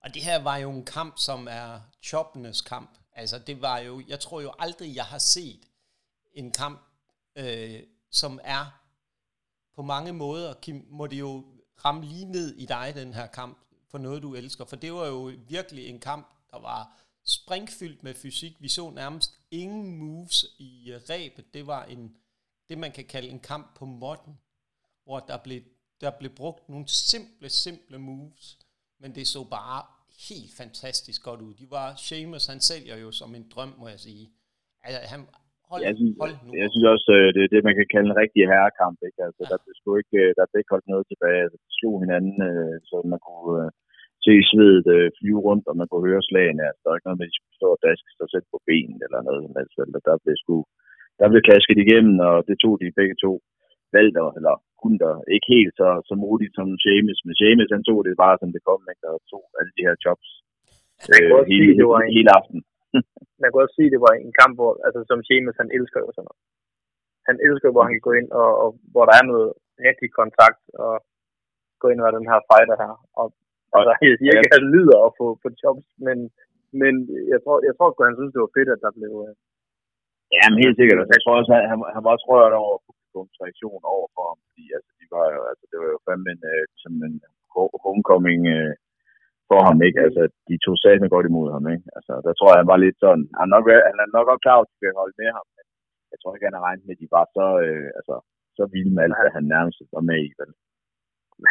Og 0.00 0.14
det 0.14 0.22
her 0.22 0.38
var 0.38 0.56
jo 0.56 0.70
en 0.70 0.84
kamp, 0.84 1.18
som 1.18 1.48
er 1.50 1.80
choppenes 2.02 2.60
kamp. 2.60 2.98
Altså 3.12 3.38
det 3.38 3.62
var 3.62 3.78
jo, 3.78 4.02
jeg 4.08 4.20
tror 4.20 4.40
jo 4.40 4.52
aldrig, 4.58 4.94
jeg 4.94 5.04
har 5.04 5.18
set 5.18 5.60
en 6.34 6.52
kamp, 6.52 6.80
øh, 7.36 7.82
som 8.10 8.40
er 8.44 8.82
på 9.74 9.82
mange 9.82 10.12
måder, 10.12 10.54
Kim, 10.54 10.86
må 10.90 11.06
det 11.06 11.18
jo 11.18 11.44
ramme 11.84 12.04
lige 12.04 12.24
ned 12.24 12.54
i 12.54 12.66
dig, 12.66 12.92
den 12.94 13.14
her 13.14 13.26
kamp, 13.26 13.58
for 13.96 14.02
noget 14.08 14.22
du 14.26 14.30
elsker. 14.40 14.64
For 14.70 14.78
det 14.84 14.92
var 14.98 15.06
jo 15.14 15.20
virkelig 15.56 15.84
en 15.92 16.00
kamp, 16.10 16.26
der 16.52 16.60
var 16.70 16.82
springfyldt 17.36 18.00
med 18.06 18.14
fysik. 18.22 18.54
Vi 18.64 18.68
så 18.78 18.84
nærmest 19.00 19.30
ingen 19.62 19.86
moves 20.02 20.38
i 20.68 20.70
rebet. 21.10 21.44
Det 21.56 21.64
var 21.72 21.82
en, 21.94 22.02
det 22.68 22.76
man 22.84 22.92
kan 22.96 23.06
kalde 23.14 23.28
en 23.36 23.42
kamp 23.50 23.66
på 23.78 23.84
modden, 24.02 24.34
hvor 25.04 25.18
der 25.30 25.38
blev, 25.46 25.60
der 26.02 26.10
blev 26.20 26.30
brugt 26.40 26.64
nogle 26.72 26.86
simple, 27.10 27.48
simple 27.64 27.98
moves, 28.08 28.44
men 29.00 29.10
det 29.16 29.26
så 29.34 29.42
bare 29.58 29.80
helt 30.28 30.52
fantastisk 30.62 31.20
godt 31.28 31.40
ud. 31.46 31.54
De 31.60 31.66
var, 31.76 31.86
Seamus, 32.06 32.46
han 32.52 32.60
sælger 32.70 32.96
jo 33.04 33.10
som 33.20 33.30
en 33.38 33.46
drøm, 33.54 33.72
må 33.80 33.86
jeg 33.94 34.00
sige. 34.08 34.24
Altså, 34.84 35.00
han, 35.12 35.20
hold, 35.70 35.80
jeg 35.88 35.94
synes, 36.00 36.14
hold 36.22 36.34
nu. 36.44 36.50
Jeg 36.62 36.68
synes 36.72 36.86
også, 36.94 37.08
øh, 37.18 37.28
det 37.34 37.40
er 37.42 37.50
det, 37.54 37.66
man 37.68 37.76
kan 37.78 37.88
kalde 37.94 38.08
en 38.10 38.20
rigtig 38.22 38.42
herrekamp. 38.52 38.98
Ikke? 39.08 39.20
Altså, 39.26 39.42
ja. 39.42 39.48
der, 39.50 39.58
blev 39.62 39.74
sgu 39.78 39.88
ikke, 40.02 40.18
øh, 40.24 40.30
der 40.36 40.44
blev 40.46 40.58
ikke 40.60 40.74
holdt 40.74 40.92
noget 40.92 41.06
tilbage. 41.10 41.40
Altså, 41.44 41.58
de 41.64 41.70
slog 41.78 41.94
hinanden, 42.04 42.36
øh, 42.50 42.76
så 42.88 42.96
man 43.12 43.20
kunne 43.28 43.64
se 44.26 44.34
svedet 44.50 44.88
flyve 45.18 45.40
rundt, 45.48 45.64
og 45.70 45.74
man 45.80 45.88
kunne 45.88 46.08
høre 46.08 46.28
slagene. 46.28 46.62
Altså, 46.68 46.80
der 46.82 46.90
er 46.90 46.98
ikke 46.98 47.08
noget 47.08 47.20
med, 47.20 47.28
at 47.28 47.32
de 47.32 47.38
skulle 47.38 47.58
stå 47.60 47.68
og 47.76 47.82
daske 47.88 48.10
sig 48.18 48.28
selv 48.34 48.46
på 48.52 48.58
benen 48.68 48.98
eller 49.06 49.20
noget. 49.28 49.44
Altså, 49.62 49.80
der 50.08 50.14
blev 50.24 50.36
sgu 50.42 50.56
der 51.18 51.30
blev 51.32 51.42
klasket 51.48 51.78
igennem, 51.84 52.16
og 52.28 52.36
det 52.48 52.56
tog 52.62 52.74
de 52.82 52.98
begge 53.00 53.16
to 53.24 53.32
valgte, 53.94 54.20
eller 54.38 54.54
kunne 54.80 54.98
der 55.04 55.14
ikke 55.34 55.48
helt 55.56 55.72
så, 55.80 55.88
så 56.08 56.14
modigt 56.24 56.54
som 56.58 56.68
James, 56.86 57.18
men 57.26 57.34
James 57.42 57.68
han 57.76 57.84
tog 57.88 57.98
det 58.06 58.22
bare 58.24 58.36
som 58.40 58.50
det 58.54 58.62
kom, 58.68 58.82
ikke? 58.92 59.04
og 59.12 59.18
tog 59.32 59.42
alle 59.58 59.72
de 59.76 59.86
her 59.86 59.96
jobs 60.04 60.28
øh, 61.12 61.30
hele, 61.50 61.66
sige, 61.66 61.78
det 61.80 61.86
var 61.92 62.00
en, 62.02 62.12
hele 62.16 62.30
aften. 62.38 62.60
man 63.40 63.48
kan 63.48 63.62
også 63.64 63.76
sige, 63.78 63.92
det 63.94 64.00
var 64.06 64.12
en 64.14 64.32
kamp, 64.40 64.54
hvor, 64.58 64.72
altså 64.86 65.00
som 65.10 65.20
James, 65.28 65.56
han 65.62 65.70
elsker 65.78 66.00
jo 66.04 66.10
sådan 66.12 66.26
noget. 66.28 66.42
Han 67.28 67.36
elsker, 67.46 67.68
hvor 67.72 67.84
han 67.86 67.94
kan 67.96 68.06
gå 68.08 68.12
ind, 68.20 68.28
og, 68.42 68.50
og 68.62 68.68
hvor 68.92 69.04
der 69.08 69.14
er 69.20 69.26
noget 69.32 69.48
rigtig 69.86 70.08
kontakt, 70.20 70.62
og 70.84 70.92
gå 71.80 71.86
ind 71.92 72.00
og 72.00 72.12
den 72.18 72.26
her 72.30 72.40
fighter 72.50 72.76
her. 72.84 72.94
Og, 73.20 73.26
altså, 73.78 73.92
jeg 74.10 74.16
siger 74.18 74.32
ikke, 74.34 74.52
at 74.52 74.58
han 74.58 74.68
lyder 74.76 74.98
at 75.06 75.12
få, 75.20 75.26
få 75.42 75.48
jobs, 75.62 75.86
men, 76.06 76.18
men 76.80 76.94
jeg 77.32 77.38
tror, 77.44 77.56
jeg 77.68 77.74
tror 77.74 77.88
at 77.90 78.08
han 78.10 78.18
synes, 78.18 78.32
det 78.34 78.44
var 78.44 78.56
fedt, 78.58 78.70
at 78.74 78.84
der 78.84 78.92
blev, 78.98 79.12
øh, 79.26 79.34
Ja, 80.34 80.44
men 80.50 80.58
helt 80.64 80.78
sikkert. 80.78 81.14
Jeg 81.16 81.22
tror 81.22 81.34
også, 81.40 81.52
han, 81.72 81.78
han 81.94 82.02
var 82.04 82.12
også 82.14 82.26
rørt 82.32 82.54
over 82.62 82.74
publikums 82.86 83.40
reaktion 83.42 83.82
over 83.94 84.06
for 84.14 84.24
ham, 84.30 84.38
fordi 84.46 84.64
altså, 84.76 84.90
de 85.00 85.04
var 85.16 85.26
jo, 85.34 85.40
altså, 85.50 85.64
det 85.70 85.76
var 85.80 85.88
jo 85.94 85.98
fandme 86.06 86.30
en, 86.34 86.42
øh, 86.54 86.64
som 86.82 86.92
en 87.08 87.16
homecoming 87.84 88.42
øh, 88.56 88.72
for 89.50 89.60
ham, 89.66 89.78
ikke? 89.88 90.00
Altså, 90.06 90.22
de 90.48 90.54
tog 90.64 90.76
satme 90.84 91.08
godt 91.14 91.26
imod 91.30 91.48
ham, 91.56 91.64
ikke? 91.74 91.86
Altså, 91.96 92.12
der 92.26 92.32
tror 92.34 92.50
jeg, 92.50 92.60
han 92.62 92.72
var 92.72 92.80
lidt 92.84 92.98
sådan, 93.04 93.26
han 93.38 93.46
er 93.48 93.52
nok, 93.56 93.64
han 93.90 93.98
er 94.04 94.08
nok 94.16 94.26
også 94.32 94.44
klar, 94.44 94.56
at 94.60 94.70
de 94.72 94.82
vil 94.82 95.00
holde 95.00 95.16
med 95.20 95.30
ham, 95.36 95.46
men 95.56 95.66
jeg 96.12 96.18
tror 96.18 96.32
ikke, 96.32 96.48
han 96.48 96.58
har 96.58 96.66
regnet 96.66 96.84
med, 96.86 96.96
at 96.96 97.02
de 97.02 97.14
var 97.16 97.24
så, 97.36 97.46
øh, 97.66 97.88
altså, 97.98 98.16
så 98.56 98.62
vilde 98.74 98.92
med 98.94 99.02
alt, 99.04 99.28
at 99.28 99.36
han 99.38 99.46
nærmest 99.54 99.78
var 99.96 100.04
med 100.10 100.18
i, 100.28 100.30
vel? 100.40 100.52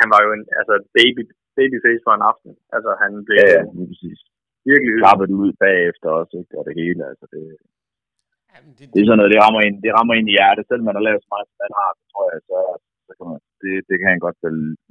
Han 0.01 0.09
var 0.13 0.21
jo 0.26 0.30
en, 0.38 0.45
altså, 0.59 0.76
baby, 0.99 1.23
babyface 1.60 2.03
for 2.06 2.14
en 2.16 2.28
aften. 2.32 2.51
Altså, 2.76 2.91
han 3.03 3.12
blev 3.28 3.38
ja, 3.41 3.47
ja, 3.56 3.62
præcis. 3.91 4.20
virkelig 4.70 4.91
klappet 5.03 5.30
ud 5.41 5.51
bagefter 5.66 6.08
også, 6.20 6.34
ikke? 6.41 6.53
Og 6.60 6.64
det 6.68 6.74
hele, 6.82 7.01
altså, 7.12 7.26
det, 7.34 7.43
Jamen, 8.56 8.72
det, 8.78 8.86
det, 8.93 8.99
er 8.99 9.08
sådan 9.08 9.20
noget, 9.22 9.34
det 9.34 9.41
rammer 9.45 9.62
ind, 9.68 9.76
det 9.86 9.91
rammer 9.97 10.14
ind 10.20 10.28
i 10.30 10.36
hjertet. 10.38 10.64
Selvom 10.66 10.86
man 10.89 10.97
har 10.97 11.06
lavet 11.08 11.22
så 11.24 11.30
meget, 11.34 11.47
som 11.49 11.58
man 11.64 11.74
har, 11.80 11.89
så 11.99 12.03
tror 12.12 12.26
jeg, 12.32 12.39
så, 12.49 12.58
så 13.06 13.12
kan 13.18 13.26
man, 13.30 13.39
det, 13.62 13.74
det 13.89 13.95
kan 13.99 14.10
han 14.14 14.22
godt 14.26 14.39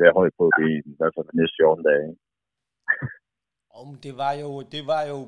være 0.03 0.17
høj 0.19 0.29
på 0.41 0.45
det, 0.59 0.71
i 0.93 0.95
hvert 0.99 1.15
fald 1.17 1.27
næste 1.41 1.57
14 1.61 1.89
dage. 1.91 2.09
Om 3.81 3.89
det 4.05 4.15
var 4.23 4.35
jo, 4.43 4.51
det 4.75 4.83
var 4.93 5.03
jo, 5.13 5.19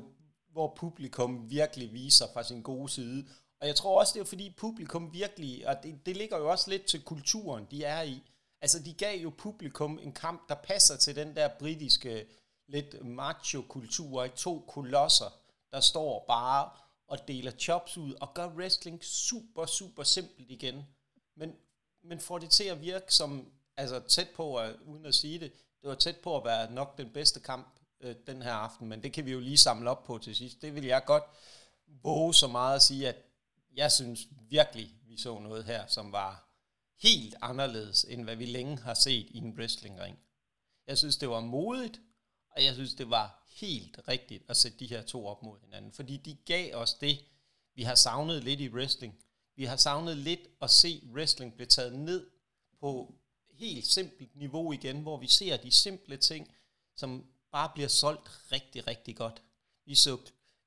hvor 0.55 0.69
publikum 0.83 1.31
virkelig 1.57 1.87
viser 2.01 2.27
fra 2.33 2.41
sin 2.49 2.61
gode 2.71 2.89
side. 2.97 3.19
Og 3.59 3.65
jeg 3.69 3.75
tror 3.79 3.93
også, 3.99 4.11
det 4.13 4.21
er 4.21 4.33
fordi 4.33 4.47
publikum 4.65 5.03
virkelig, 5.21 5.53
og 5.69 5.75
det, 5.83 5.91
det 6.07 6.13
ligger 6.21 6.37
jo 6.41 6.47
også 6.53 6.67
lidt 6.73 6.85
til 6.91 7.01
kulturen, 7.11 7.63
de 7.71 7.77
er 7.95 8.01
i. 8.15 8.17
Altså, 8.61 8.79
de 8.79 8.93
gav 8.93 9.19
jo 9.19 9.33
publikum 9.37 9.99
en 9.99 10.13
kamp, 10.13 10.49
der 10.49 10.55
passer 10.55 10.97
til 10.97 11.15
den 11.15 11.35
der 11.35 11.49
britiske, 11.59 12.25
lidt 12.67 13.05
macho-kultur, 13.05 14.27
to 14.27 14.65
kolosser, 14.67 15.39
der 15.71 15.79
står 15.79 16.25
bare 16.27 16.69
og 17.07 17.27
deler 17.27 17.51
chops 17.51 17.97
ud 17.97 18.13
og 18.13 18.33
gør 18.33 18.47
wrestling 18.47 19.03
super, 19.03 19.65
super 19.65 20.03
simpelt 20.03 20.51
igen. 20.51 20.85
Men, 21.35 21.55
men 22.03 22.19
får 22.19 22.37
det 22.37 22.49
til 22.49 22.63
at 22.63 22.81
virke 22.81 23.13
som, 23.13 23.51
altså 23.77 23.99
tæt 23.99 24.29
på, 24.35 24.55
at, 24.55 24.75
uden 24.85 25.05
at 25.05 25.15
sige 25.15 25.39
det, 25.39 25.51
det 25.81 25.89
var 25.89 25.95
tæt 25.95 26.17
på 26.17 26.37
at 26.37 26.45
være 26.45 26.71
nok 26.71 26.97
den 26.97 27.09
bedste 27.09 27.39
kamp 27.39 27.79
øh, 28.01 28.15
den 28.27 28.41
her 28.41 28.53
aften, 28.53 28.87
men 28.87 29.03
det 29.03 29.13
kan 29.13 29.25
vi 29.25 29.31
jo 29.31 29.39
lige 29.39 29.57
samle 29.57 29.89
op 29.89 30.03
på 30.03 30.17
til 30.17 30.35
sidst. 30.35 30.61
Det 30.61 30.75
vil 30.75 30.85
jeg 30.85 31.05
godt 31.05 31.23
våge 31.87 32.33
så 32.33 32.47
meget 32.47 32.75
at 32.75 32.81
sige, 32.81 33.09
at 33.09 33.15
jeg 33.75 33.91
synes 33.91 34.27
virkelig, 34.49 34.91
vi 35.07 35.17
så 35.17 35.39
noget 35.39 35.65
her, 35.65 35.87
som 35.87 36.11
var 36.11 36.46
helt 36.99 37.35
anderledes, 37.41 38.03
end 38.03 38.23
hvad 38.23 38.35
vi 38.35 38.45
længe 38.45 38.77
har 38.77 38.93
set 38.93 39.27
i 39.29 39.37
en 39.37 39.59
wrestlingring. 39.59 40.19
Jeg 40.87 40.97
synes, 40.97 41.17
det 41.17 41.29
var 41.29 41.39
modigt, 41.39 42.01
og 42.51 42.63
jeg 42.63 42.73
synes, 42.73 42.93
det 42.93 43.09
var 43.09 43.43
helt 43.47 43.99
rigtigt 44.07 44.43
at 44.49 44.57
sætte 44.57 44.79
de 44.79 44.87
her 44.87 45.01
to 45.01 45.27
op 45.27 45.43
mod 45.43 45.59
hinanden, 45.59 45.91
fordi 45.91 46.17
de 46.17 46.37
gav 46.45 46.75
os 46.75 46.93
det, 46.93 47.19
vi 47.75 47.83
har 47.83 47.95
savnet 47.95 48.43
lidt 48.43 48.59
i 48.59 48.69
wrestling. 48.69 49.19
Vi 49.55 49.65
har 49.65 49.75
savnet 49.75 50.17
lidt 50.17 50.47
at 50.61 50.69
se 50.69 51.03
wrestling 51.13 51.53
blive 51.53 51.67
taget 51.67 51.99
ned 51.99 52.29
på 52.79 53.15
helt 53.53 53.85
simpelt 53.85 54.35
niveau 54.35 54.71
igen, 54.71 55.01
hvor 55.01 55.17
vi 55.17 55.27
ser 55.27 55.57
de 55.57 55.71
simple 55.71 56.17
ting, 56.17 56.55
som 56.95 57.25
bare 57.51 57.71
bliver 57.73 57.87
solgt 57.87 58.51
rigtig, 58.51 58.87
rigtig 58.87 59.15
godt. 59.15 59.43
Vi 59.85 59.95
så, 59.95 60.17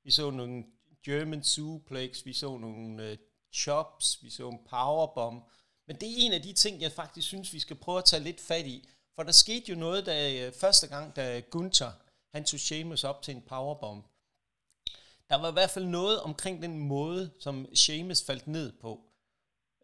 vi 0.03 0.11
så 0.11 0.29
nogle 0.29 0.65
German 1.05 1.43
suplex, 1.43 2.25
vi 2.25 2.33
så 2.33 2.57
nogle 2.57 3.03
øh, 3.03 3.17
chops, 3.53 4.23
vi 4.23 4.29
så 4.29 4.49
en 4.49 4.59
powerbomb, 4.69 5.43
men 5.91 5.99
det 5.99 6.09
er 6.09 6.15
en 6.17 6.33
af 6.33 6.41
de 6.41 6.53
ting, 6.53 6.81
jeg 6.81 6.91
faktisk 6.91 7.27
synes, 7.27 7.53
vi 7.53 7.59
skal 7.59 7.75
prøve 7.75 7.97
at 7.97 8.05
tage 8.05 8.23
lidt 8.23 8.41
fat 8.41 8.65
i, 8.65 8.89
for 9.15 9.23
der 9.23 9.31
skete 9.31 9.71
jo 9.71 9.75
noget, 9.75 10.05
da 10.05 10.33
øh, 10.33 10.53
første 10.53 10.87
gang, 10.87 11.15
da 11.15 11.39
Gunther 11.39 11.91
han 12.33 12.45
tog 12.45 12.59
Seamus 12.59 13.03
op 13.03 13.21
til 13.21 13.35
en 13.35 13.41
powerbomb. 13.41 14.05
Der 15.29 15.35
var 15.35 15.49
i 15.49 15.51
hvert 15.51 15.69
fald 15.69 15.85
noget 15.85 16.21
omkring 16.21 16.61
den 16.61 16.79
måde, 16.79 17.31
som 17.39 17.75
Seamus 17.75 18.21
faldt 18.23 18.47
ned 18.47 18.71
på, 18.81 19.01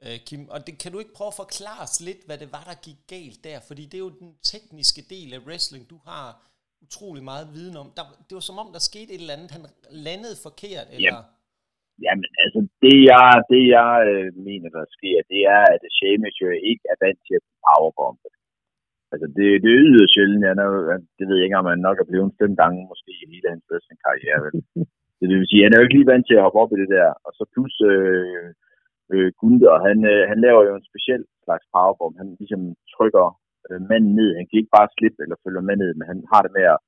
øh, 0.02 0.20
Kim. 0.20 0.50
Og 0.50 0.68
det, 0.68 0.78
kan 0.78 0.92
du 0.92 1.00
ikke 1.00 1.14
prøve 1.14 1.28
at 1.28 1.34
forklare 1.34 1.84
os 1.84 2.00
lidt, 2.00 2.26
hvad 2.26 2.38
det 2.38 2.52
var, 2.52 2.64
der 2.64 2.74
gik 2.74 2.98
galt 3.08 3.44
der? 3.44 3.60
Fordi 3.60 3.86
det 3.86 3.94
er 3.94 4.00
jo 4.00 4.10
den 4.10 4.38
tekniske 4.44 5.02
del 5.02 5.34
af 5.34 5.40
wrestling, 5.40 5.90
du 5.90 6.00
har 6.06 6.50
utrolig 6.82 7.24
meget 7.24 7.54
viden 7.54 7.78
om. 7.78 7.92
Der, 7.98 8.04
det 8.30 8.36
var 8.36 8.42
som 8.42 8.58
om, 8.58 8.72
der 8.72 8.80
skete 8.80 9.14
et 9.14 9.22
eller 9.22 9.34
andet. 9.34 9.52
Han 9.52 9.66
landede 9.90 10.36
forkert, 10.36 10.88
eller... 10.92 11.14
Jamen, 11.14 11.24
jamen 12.06 12.26
altså, 12.44 12.60
det 12.84 12.98
jeg, 13.12 13.30
det 13.52 13.64
jeg 13.78 13.94
øh, 14.12 14.30
mener, 14.48 14.70
der 14.78 14.86
sker, 14.96 15.18
det 15.32 15.42
er, 15.58 15.64
at 15.74 15.82
Seamus 15.96 16.38
jo 16.44 16.50
ikke 16.72 16.86
er 16.94 16.98
vant 17.04 17.22
til 17.28 17.36
at 17.40 17.46
powerbombe. 17.66 18.30
Altså, 19.12 19.28
det, 19.36 19.48
det 19.64 19.70
er 19.72 19.86
yderst 19.90 20.14
sjældent. 20.14 20.46
Jeg 20.46 20.54
er, 20.66 21.00
det 21.18 21.26
ved 21.28 21.38
jeg 21.38 21.46
ikke, 21.48 21.62
om 21.62 21.72
han 21.74 21.86
nok 21.88 21.98
er 22.00 22.10
blevet 22.12 22.38
fem 22.42 22.54
gange, 22.62 22.90
måske 22.92 23.12
i 23.24 23.30
hele 23.34 23.48
hans 23.54 23.66
wrestling-karriere. 23.70 24.40
Vel? 24.46 24.56
Det 25.20 25.26
vil 25.30 25.50
sige, 25.52 25.66
han 25.66 25.74
er 25.74 25.80
jo 25.80 25.86
ikke 25.86 25.98
lige 25.98 26.12
vant 26.14 26.26
til 26.28 26.38
at 26.38 26.46
hoppe 26.46 26.62
op 26.64 26.72
i 26.74 26.82
det 26.82 26.90
der. 26.98 27.10
Og 27.26 27.32
så 27.38 27.44
plus 27.54 27.76
øh, 27.92 28.48
øh, 29.14 29.30
Gunther, 29.40 29.76
han, 29.88 29.98
øh, 30.14 30.24
han 30.32 30.40
laver 30.46 30.62
jo 30.68 30.74
en 30.76 30.90
speciel 30.90 31.24
slags 31.46 31.66
powerbomb. 31.74 32.16
Han 32.22 32.30
ligesom 32.42 32.62
trykker 32.94 33.26
øh, 33.68 33.80
manden 33.90 34.14
ned. 34.20 34.30
Han 34.38 34.46
kan 34.48 34.60
ikke 34.60 34.76
bare 34.78 34.94
slippe 34.96 35.20
eller 35.24 35.38
følge 35.44 35.62
med 35.70 35.78
ned, 35.84 35.92
men 35.98 36.06
han 36.12 36.20
har 36.32 36.42
det 36.46 36.52
med 36.58 36.66
at 36.74 36.80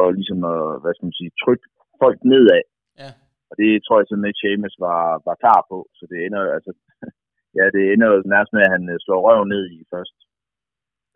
og 0.00 0.08
ligesom, 0.18 0.40
øh, 0.52 0.74
hvad 0.80 0.92
skal 0.94 1.06
man 1.08 1.18
sige, 1.20 1.38
trykke 1.42 1.66
folk 2.02 2.18
nedad. 2.32 2.62
Det 3.60 3.70
tror 3.82 3.96
jeg 3.98 4.06
simpelthen 4.06 4.30
ikke, 4.30 4.42
Seamus 4.42 4.76
var, 4.86 5.02
var 5.28 5.36
klar 5.42 5.60
på. 5.70 5.78
Så 5.98 6.02
det 6.10 6.18
ender 6.26 6.40
jo, 6.44 6.50
altså, 6.56 6.72
ja, 7.58 7.64
det 7.74 7.82
ender 7.92 8.08
jo 8.12 8.16
nærmest 8.32 8.52
med, 8.54 8.62
at 8.66 8.74
han 8.76 8.84
øh, 8.92 8.98
slår 9.04 9.20
røven 9.26 9.48
ned 9.54 9.64
i 9.76 9.78
først 9.94 10.16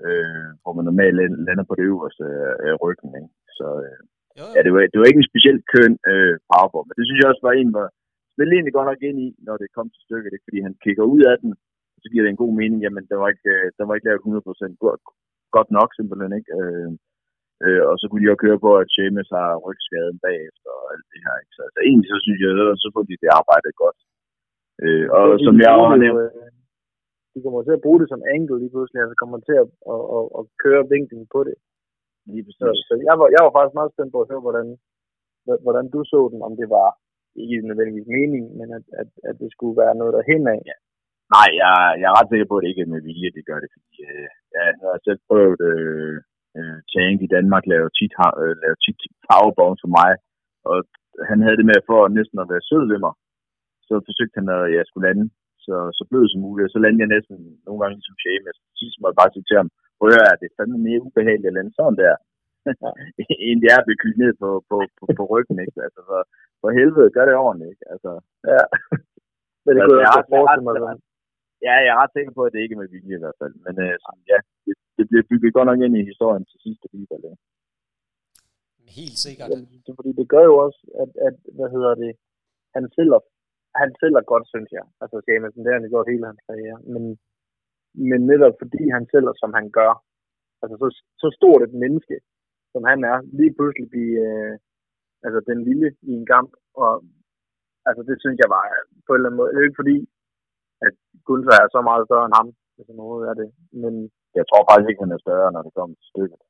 øh, 0.07 0.49
hvor 0.63 0.73
man 0.77 0.85
normalt 0.91 1.17
lander 1.47 1.67
på 1.69 1.75
det 1.79 1.85
øverste 1.93 2.25
af 2.69 2.75
ryggen. 2.85 3.11
Ikke? 3.21 3.33
Så 3.59 3.67
øh, 3.87 4.01
jo, 4.39 4.45
jo. 4.49 4.55
ja, 4.55 4.61
det 4.67 4.73
var, 4.75 4.81
det 4.93 4.99
var 4.99 5.09
ikke 5.09 5.23
en 5.23 5.33
specielt 5.33 5.63
køn 5.75 5.95
øh, 6.13 6.35
powerbomb, 6.49 6.87
men 6.87 6.97
det 6.99 7.05
synes 7.07 7.21
jeg 7.21 7.31
også 7.31 7.45
var 7.49 7.55
en, 7.55 7.71
hvor 7.75 7.87
spillede 8.35 8.57
egentlig 8.57 8.77
godt 8.77 8.91
nok 8.91 9.03
ind 9.09 9.19
i, 9.27 9.29
når 9.47 9.57
det 9.63 9.75
kom 9.77 9.89
til 9.91 10.03
stykket, 10.07 10.31
ikke? 10.33 10.47
fordi 10.47 10.61
han 10.67 10.75
kigger 10.85 11.05
ud 11.15 11.23
af 11.33 11.37
den, 11.43 11.51
så 12.03 12.07
giver 12.11 12.25
det 12.25 12.31
en 12.33 12.43
god 12.45 12.53
mening, 12.61 12.79
jamen 12.85 13.05
der 13.11 13.17
var 13.23 13.29
ikke, 13.35 13.49
øh, 13.57 13.67
der 13.79 13.85
var 13.87 13.95
ikke 13.95 14.09
lavet 14.09 14.25
100% 14.25 14.85
godt, 14.85 15.03
godt 15.57 15.71
nok 15.79 15.91
simpelthen, 15.99 16.33
ikke? 16.39 16.51
Øh, 16.61 16.91
øh, 17.65 17.83
og 17.89 17.95
så 18.01 18.05
kunne 18.07 18.23
de 18.23 18.31
også 18.33 18.45
køre 18.45 18.61
på, 18.67 18.71
at 18.81 18.91
Seamus 18.95 19.31
har 19.39 19.51
rygskaden 19.67 20.17
bagefter 20.27 20.71
og 20.81 20.87
alt 20.93 21.07
det 21.13 21.21
her, 21.27 21.35
ikke? 21.43 21.55
Så 21.57 21.63
altså, 21.67 21.81
egentlig 21.89 22.09
så 22.13 22.19
synes 22.25 22.41
jeg, 22.43 22.51
at 22.75 22.83
så 22.85 22.89
får 22.95 23.05
de 23.09 23.23
det 23.23 23.31
arbejdet 23.41 23.73
godt. 23.85 23.99
Øh, 24.85 25.07
og 25.17 25.25
som 25.47 25.55
jeg 25.67 25.75
har 25.91 25.99
nævnt, 26.05 26.21
de 27.33 27.39
kommer 27.45 27.63
til 27.65 27.77
at 27.77 27.85
bruge 27.85 28.01
det 28.03 28.09
som 28.11 28.23
angle 28.35 28.59
lige 28.63 28.75
pludselig, 28.75 29.01
altså 29.01 29.17
kommer 29.23 29.39
til 29.49 29.57
at, 29.63 29.69
at, 29.93 30.03
at, 30.17 30.25
at 30.39 30.43
køre 30.65 30.91
vinklen 30.95 31.27
på 31.35 31.41
det. 31.49 31.57
Lige 32.27 32.45
Så, 32.61 32.69
så 32.89 32.93
jeg, 33.09 33.15
var, 33.21 33.27
jeg 33.37 33.43
var 33.45 33.53
faktisk 33.57 33.79
meget 33.79 33.95
spændt 33.95 34.13
på 34.15 34.21
at 34.23 34.31
høre, 34.31 34.45
hvordan, 34.47 34.67
hvordan 35.65 35.87
du 35.95 36.01
så 36.13 36.21
den, 36.33 36.41
om 36.49 36.55
det 36.61 36.69
var 36.79 36.89
ikke 37.43 37.69
nødvendigvis 37.69 38.09
mening, 38.19 38.45
men 38.59 38.69
at, 38.79 38.85
at, 39.01 39.09
at 39.29 39.35
det 39.43 39.49
skulle 39.55 39.77
være 39.83 39.95
noget 40.01 40.13
der 40.15 40.29
hen 40.31 40.43
af. 40.55 40.61
Ja. 40.71 40.77
Nej, 41.37 41.49
jeg, 41.61 41.75
jeg 42.01 42.07
er 42.09 42.17
ret 42.19 42.31
sikker 42.31 42.49
på, 42.49 42.57
at 42.57 42.63
det 42.63 42.71
ikke 42.71 42.85
er 42.87 42.95
med 42.95 43.03
vilje, 43.09 43.37
det 43.37 43.49
gør 43.49 43.59
det, 43.63 43.71
fordi 43.75 43.93
øh, 44.11 44.29
jeg 44.55 44.63
har 44.93 45.01
selv 45.07 45.21
prøvet 45.29 45.61
øh, 45.71 46.17
øh, 46.59 46.79
Tank 46.93 47.19
i 47.27 47.33
Danmark 47.37 47.65
lave 47.73 47.89
tit, 47.99 48.13
øh, 48.43 48.55
lave 48.65 48.77
tit 48.85 49.01
powerbombs 49.29 49.81
for 49.85 49.91
mig, 49.99 50.13
og 50.71 50.77
han 51.31 51.39
havde 51.45 51.59
det 51.61 51.67
med 51.73 51.81
for 51.89 52.01
næsten 52.19 52.39
at 52.43 52.51
være 52.53 52.67
sød 52.69 52.85
ved 52.93 52.99
mig. 53.07 53.15
Så 53.87 53.95
forsøgte 54.09 54.39
han, 54.39 54.49
at 54.57 54.65
jeg 54.77 54.85
skulle 54.87 55.07
lande 55.09 55.25
så, 55.67 55.77
så 55.99 56.03
blød 56.11 56.25
som 56.29 56.41
muligt, 56.47 56.67
og 56.67 56.73
så 56.73 56.79
landede 56.83 57.03
jeg 57.05 57.15
næsten 57.17 57.37
nogle 57.67 57.79
gange 57.81 57.97
ligesom 57.99 58.17
Seamus. 58.23 58.59
Sidst 58.81 58.97
må 58.99 59.05
jeg 59.09 59.19
bare 59.21 59.33
sige 59.33 59.47
til 59.47 59.57
ham, 59.61 59.69
prøv 59.99 60.09
at 60.33 60.41
det 60.41 60.47
er 60.49 60.57
fandme 60.57 60.79
mere 60.87 61.05
ubehageligt 61.07 61.51
at 61.51 61.57
lande 61.57 61.73
sådan 61.75 62.01
der, 62.03 62.15
end 63.49 63.59
det 63.63 63.69
er 63.75 63.79
at 63.81 63.89
blive 63.89 64.21
ned 64.23 64.33
på, 64.43 64.49
på, 64.69 64.77
på, 64.99 65.05
på 65.19 65.25
ryggen, 65.33 65.59
ikke? 65.65 65.79
Altså, 65.87 66.01
for, 66.09 66.21
for 66.61 66.69
helvede, 66.79 67.15
gør 67.17 67.25
det 67.27 67.35
ordentligt, 67.47 67.73
ikke? 67.75 67.85
Altså, 67.95 68.11
ja. 68.53 68.63
Men 69.65 69.73
det 69.73 69.83
altså, 69.83 69.89
kunne 69.89 70.03
jeg, 70.05 70.13
jeg, 70.17 70.23
jeg 70.23 70.31
forestille 70.35 70.65
mig. 70.67 70.75
jeg, 70.77 70.99
Ja, 71.67 71.75
jeg 71.85 71.93
er 71.95 72.01
ret 72.03 72.15
sikker 72.17 72.33
på, 72.35 72.43
at 72.45 72.53
det 72.55 72.61
ikke 72.63 72.75
er 72.77 72.83
med 72.83 72.93
vilje 72.95 73.17
i 73.19 73.23
hvert 73.25 73.39
fald. 73.41 73.55
Men 73.67 73.75
øh, 73.85 73.95
sådan, 74.05 74.23
ja, 74.33 74.39
det, 74.65 74.75
det 75.01 75.09
bliver 75.11 75.29
bygget 75.31 75.55
godt 75.57 75.69
nok 75.71 75.81
ind 75.87 75.95
i 75.97 76.09
historien 76.13 76.45
til 76.51 76.59
sidste 76.65 76.85
alligevel. 76.93 77.37
Helt 79.01 79.19
sikkert. 79.27 79.49
Ja, 79.51 79.57
det, 79.87 79.93
fordi 79.99 80.13
det 80.21 80.27
gør 80.35 80.45
jo 80.51 80.55
også, 80.67 80.81
at, 81.03 81.11
at 81.29 81.37
hvad 81.57 81.69
hedder 81.75 81.93
det, 82.03 82.13
han 82.77 82.85
sælger, 82.97 83.21
han 83.81 83.91
sælger 84.01 84.23
godt, 84.33 84.47
synes 84.53 84.71
jeg. 84.79 84.85
Altså 85.03 85.17
Jameson, 85.29 85.63
det 85.63 85.71
har 85.71 85.79
han 85.81 85.93
gjort 85.93 86.13
hele 86.13 86.29
hans 86.31 86.43
karriere. 86.49 86.79
Men, 86.95 87.05
men 88.11 88.21
netop 88.31 88.55
fordi 88.63 88.83
han 88.97 89.05
sælger, 89.13 89.35
som 89.43 89.51
han 89.59 89.67
gør, 89.79 89.93
altså 90.63 90.77
så, 90.83 90.89
så 91.23 91.29
stort 91.39 91.63
et 91.63 91.75
menneske, 91.83 92.17
som 92.73 92.83
han 92.91 93.01
er, 93.13 93.17
lige 93.39 93.55
pludselig 93.57 93.87
blive 93.95 94.17
øh, 94.29 94.55
altså 95.27 95.41
den 95.51 95.59
lille 95.69 95.89
i 96.11 96.13
en 96.21 96.27
kamp. 96.35 96.51
Og 96.83 96.93
altså 97.89 98.03
det 98.09 98.17
synes 98.23 98.39
jeg 98.43 98.51
var 98.57 98.65
på 99.07 99.11
en 99.13 99.17
eller 99.17 99.29
anden 99.29 99.41
måde, 99.41 99.51
det 99.51 99.59
er 99.61 99.69
ikke 99.69 99.83
fordi, 99.83 99.99
at 100.87 100.95
Gunther 101.27 101.57
er 101.65 101.69
så 101.73 101.81
meget 101.89 102.07
større 102.09 102.27
end 102.27 102.37
ham, 102.41 102.49
hvis 102.75 102.89
noget 103.03 103.23
er 103.31 103.35
det. 103.41 103.49
Men 103.83 103.95
jeg 104.39 104.45
tror 104.47 104.63
faktisk 104.69 104.89
ikke, 104.91 105.05
han 105.05 105.17
er 105.17 105.25
større, 105.27 105.53
når 105.55 105.63
det 105.67 105.73
kommer 105.77 105.95
til 105.97 106.09
stykket. 106.13 106.41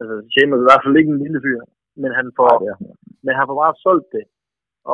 Altså, 0.00 0.14
Sheamus 0.32 0.58
er 0.58 0.64
i 0.64 0.68
hvert 0.68 0.84
fald 0.84 1.00
ikke 1.00 1.12
en 1.14 1.22
lille 1.24 1.40
fyr, 1.44 1.60
men 2.02 2.10
han 2.18 2.26
får, 2.38 2.52
ja, 2.68 2.74
men 3.24 3.32
han 3.38 3.46
får 3.48 3.56
bare 3.62 3.82
solgt 3.86 4.08
det. 4.16 4.24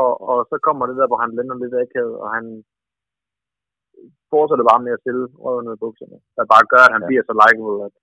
Og, 0.01 0.11
og 0.31 0.39
så 0.51 0.57
kommer 0.67 0.85
det 0.87 0.97
der, 1.01 1.09
hvor 1.11 1.21
han 1.25 1.35
lander 1.37 1.57
lidt 1.63 1.77
akavet, 1.83 2.17
og 2.23 2.29
han 2.37 2.45
fortsætter 4.33 4.65
bare 4.71 4.85
med 4.85 4.93
at 4.97 5.03
stille 5.03 5.25
røven 5.45 5.65
ned 5.67 5.75
i 5.77 5.83
bukserne. 5.85 6.19
Der 6.37 6.53
bare 6.55 6.65
gør, 6.73 6.85
at 6.87 6.95
han 6.97 7.05
ja. 7.05 7.09
bliver 7.09 7.25
så 7.27 7.35
likeable, 7.43 7.79
at 7.89 7.95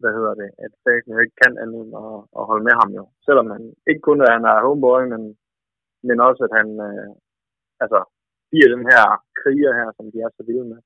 hvad 0.00 0.12
hedder 0.16 0.34
det, 0.42 0.48
at 0.64 0.72
Fagan 0.82 1.14
jo 1.14 1.18
ikke 1.24 1.38
kan 1.42 1.54
andet 1.62 1.80
end 1.84 1.94
at, 2.04 2.16
at 2.38 2.42
holde 2.50 2.64
med 2.68 2.74
ham 2.80 2.90
jo. 2.98 3.04
Selvom 3.26 3.46
han 3.54 3.62
ikke 3.90 4.02
kun 4.08 4.18
at 4.24 4.32
han 4.36 4.44
er 4.52 4.64
homeboy, 4.64 5.02
men, 5.12 5.22
men 6.08 6.18
også 6.28 6.40
at 6.46 6.52
han 6.58 6.68
øh, 6.88 7.10
altså, 7.84 8.00
bliver 8.50 8.68
den 8.74 8.84
her 8.92 9.04
kriger 9.40 9.72
her, 9.80 9.88
som 9.96 10.06
de 10.12 10.18
er 10.24 10.30
så 10.36 10.42
vilde 10.48 10.66
med. 10.72 10.80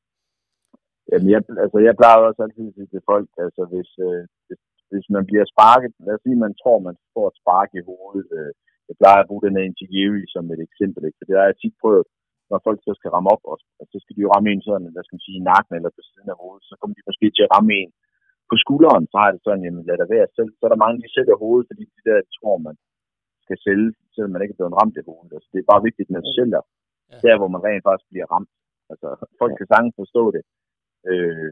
Jamen, 1.10 1.28
jeg, 1.34 1.40
altså, 1.64 1.78
jeg 1.86 1.98
plejer 2.00 2.18
også 2.18 2.42
altid 2.42 2.68
at 2.70 2.76
sige 2.76 2.90
til 2.92 3.02
folk, 3.10 3.28
altså 3.46 3.62
hvis, 3.72 3.90
øh, 4.06 4.22
hvis, 4.46 4.60
hvis 4.92 5.06
man 5.14 5.24
bliver 5.30 5.46
sparket, 5.52 5.92
lad 6.06 6.14
os 6.16 6.22
sige, 6.24 6.44
man 6.46 6.54
tror, 6.60 6.78
man 6.88 6.96
får 7.14 7.26
et 7.28 7.40
spark 7.42 7.70
i 7.78 7.86
hovedet, 7.88 8.28
øh, 8.38 8.50
jeg 8.88 8.96
plejer 9.00 9.20
at 9.20 9.28
bruge 9.28 9.44
den 9.46 9.56
her 9.58 9.66
interview 9.72 10.10
som 10.34 10.44
et 10.54 10.60
eksempel, 10.68 11.02
ikke? 11.04 11.18
for 11.18 11.26
det 11.26 11.34
har 11.38 11.46
jeg 11.48 11.58
tit 11.62 11.76
prøvet, 11.82 12.04
når 12.50 12.58
folk 12.66 12.78
så 12.86 12.92
skal 12.98 13.10
ramme 13.14 13.30
op, 13.34 13.42
og, 13.50 13.56
så 13.92 13.98
skal 14.02 14.14
de 14.16 14.24
jo 14.24 14.32
ramme 14.34 14.48
en 14.50 14.66
sådan, 14.68 14.92
hvad 14.94 15.04
skal 15.04 15.16
man 15.16 15.26
sige, 15.26 15.38
i 15.40 15.46
nakken 15.50 15.74
eller 15.78 15.90
på 15.96 16.02
siden 16.08 16.28
af 16.32 16.40
hovedet, 16.42 16.64
så 16.68 16.74
kommer 16.76 16.94
de 16.96 17.08
måske 17.08 17.26
til 17.32 17.46
at 17.46 17.52
ramme 17.56 17.72
en 17.80 17.90
på 18.50 18.54
skulderen, 18.64 19.04
så 19.10 19.16
har 19.22 19.30
det 19.30 19.40
sådan, 19.42 19.64
jamen 19.64 19.84
lad 19.88 19.96
det 20.00 20.08
være 20.16 20.28
selv. 20.36 20.50
Så 20.54 20.62
er 20.66 20.70
der 20.72 20.84
mange, 20.84 20.98
der 21.02 21.10
sælger 21.16 21.36
hovedet, 21.44 21.68
fordi 21.70 21.82
de 21.94 22.02
der 22.08 22.18
tror, 22.36 22.56
man 22.68 22.76
skal 23.44 23.58
sælge, 23.66 23.88
selvom 24.14 24.32
man 24.32 24.42
ikke 24.42 24.54
er 24.54 24.60
blevet 24.60 24.78
ramt 24.80 24.96
i 25.00 25.06
hovedet. 25.08 25.32
Altså, 25.36 25.48
det 25.52 25.58
er 25.60 25.72
bare 25.72 25.86
vigtigt, 25.88 26.06
at 26.08 26.14
man 26.16 26.24
sælger 26.38 26.62
ja. 26.64 27.18
der, 27.26 27.34
hvor 27.38 27.50
man 27.54 27.64
rent 27.66 27.84
faktisk 27.88 28.08
bliver 28.12 28.28
ramt. 28.34 28.52
Altså, 28.92 29.08
folk 29.40 29.52
kan 29.58 29.70
sagtens 29.72 29.94
forstå 30.02 30.24
det. 30.36 30.42
Øh, 31.10 31.50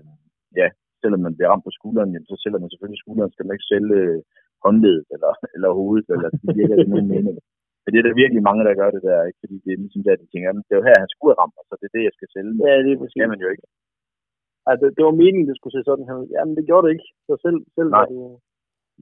ja, 0.60 0.66
selvom 1.02 1.20
man 1.26 1.34
bliver 1.36 1.50
ramt 1.50 1.66
på 1.66 1.72
skulderen, 1.78 2.12
jamen, 2.12 2.30
så 2.30 2.36
sælger 2.42 2.60
man 2.62 2.70
selvfølgelig 2.70 3.02
skulderen, 3.04 3.32
skal 3.32 3.46
man 3.46 3.54
ikke 3.56 3.70
sælge 3.72 3.96
øh, 4.02 4.20
håndledet 4.64 5.06
eller, 5.14 5.32
eller 5.54 5.70
hovedet, 5.80 6.08
eller 6.14 6.28
det 6.42 6.48
virker 6.58 6.76
ikke 6.76 6.94
nogen 6.94 7.12
mening. 7.14 7.36
Men 7.82 7.90
det 7.92 7.98
er 7.98 8.06
der 8.06 8.22
virkelig 8.22 8.42
mange, 8.48 8.62
der 8.68 8.80
gør 8.80 8.90
det 8.96 9.02
der, 9.08 9.28
ikke? 9.28 9.40
fordi 9.42 9.56
det 9.64 9.70
er 9.72 9.82
ligesom 9.82 10.02
der, 10.06 10.20
de 10.22 10.26
tænker, 10.32 10.48
det 10.66 10.72
er 10.72 10.80
jo 10.80 10.88
her, 10.88 11.04
han 11.04 11.12
skulle 11.14 11.38
ramt, 11.40 11.56
så 11.68 11.74
det 11.80 11.86
er 11.88 11.94
det, 11.96 12.04
jeg 12.08 12.14
skal 12.16 12.28
sælge. 12.34 12.52
Ja, 12.66 12.72
det 12.84 12.90
er 12.92 12.98
det 13.02 13.10
skal 13.12 13.28
man 13.32 13.42
jo 13.44 13.48
ikke. 13.54 13.66
Altså, 14.70 14.86
det 14.96 15.02
var 15.08 15.20
meningen, 15.22 15.48
det 15.48 15.56
skulle 15.56 15.76
se 15.76 15.82
sådan 15.88 16.08
her. 16.08 16.16
Jamen, 16.34 16.54
det 16.58 16.64
gjorde 16.68 16.84
det 16.84 16.92
ikke. 16.94 17.08
Så 17.26 17.32
selv, 17.44 17.58
selv 17.76 17.88
hvad, 17.92 18.06
du, 18.12 18.18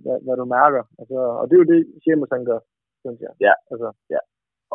hvad, 0.03 0.17
hvad, 0.25 0.37
du 0.41 0.45
mærker. 0.59 0.83
Altså, 1.01 1.19
og 1.41 1.45
det 1.47 1.55
er 1.55 1.63
jo 1.63 1.71
det, 1.73 1.81
Sheamus 2.03 2.35
han 2.37 2.45
gør, 2.51 2.61
synes 3.05 3.21
jeg. 3.27 3.33
Ja. 3.47 3.55
Altså, 3.73 3.89
ja. 4.15 4.21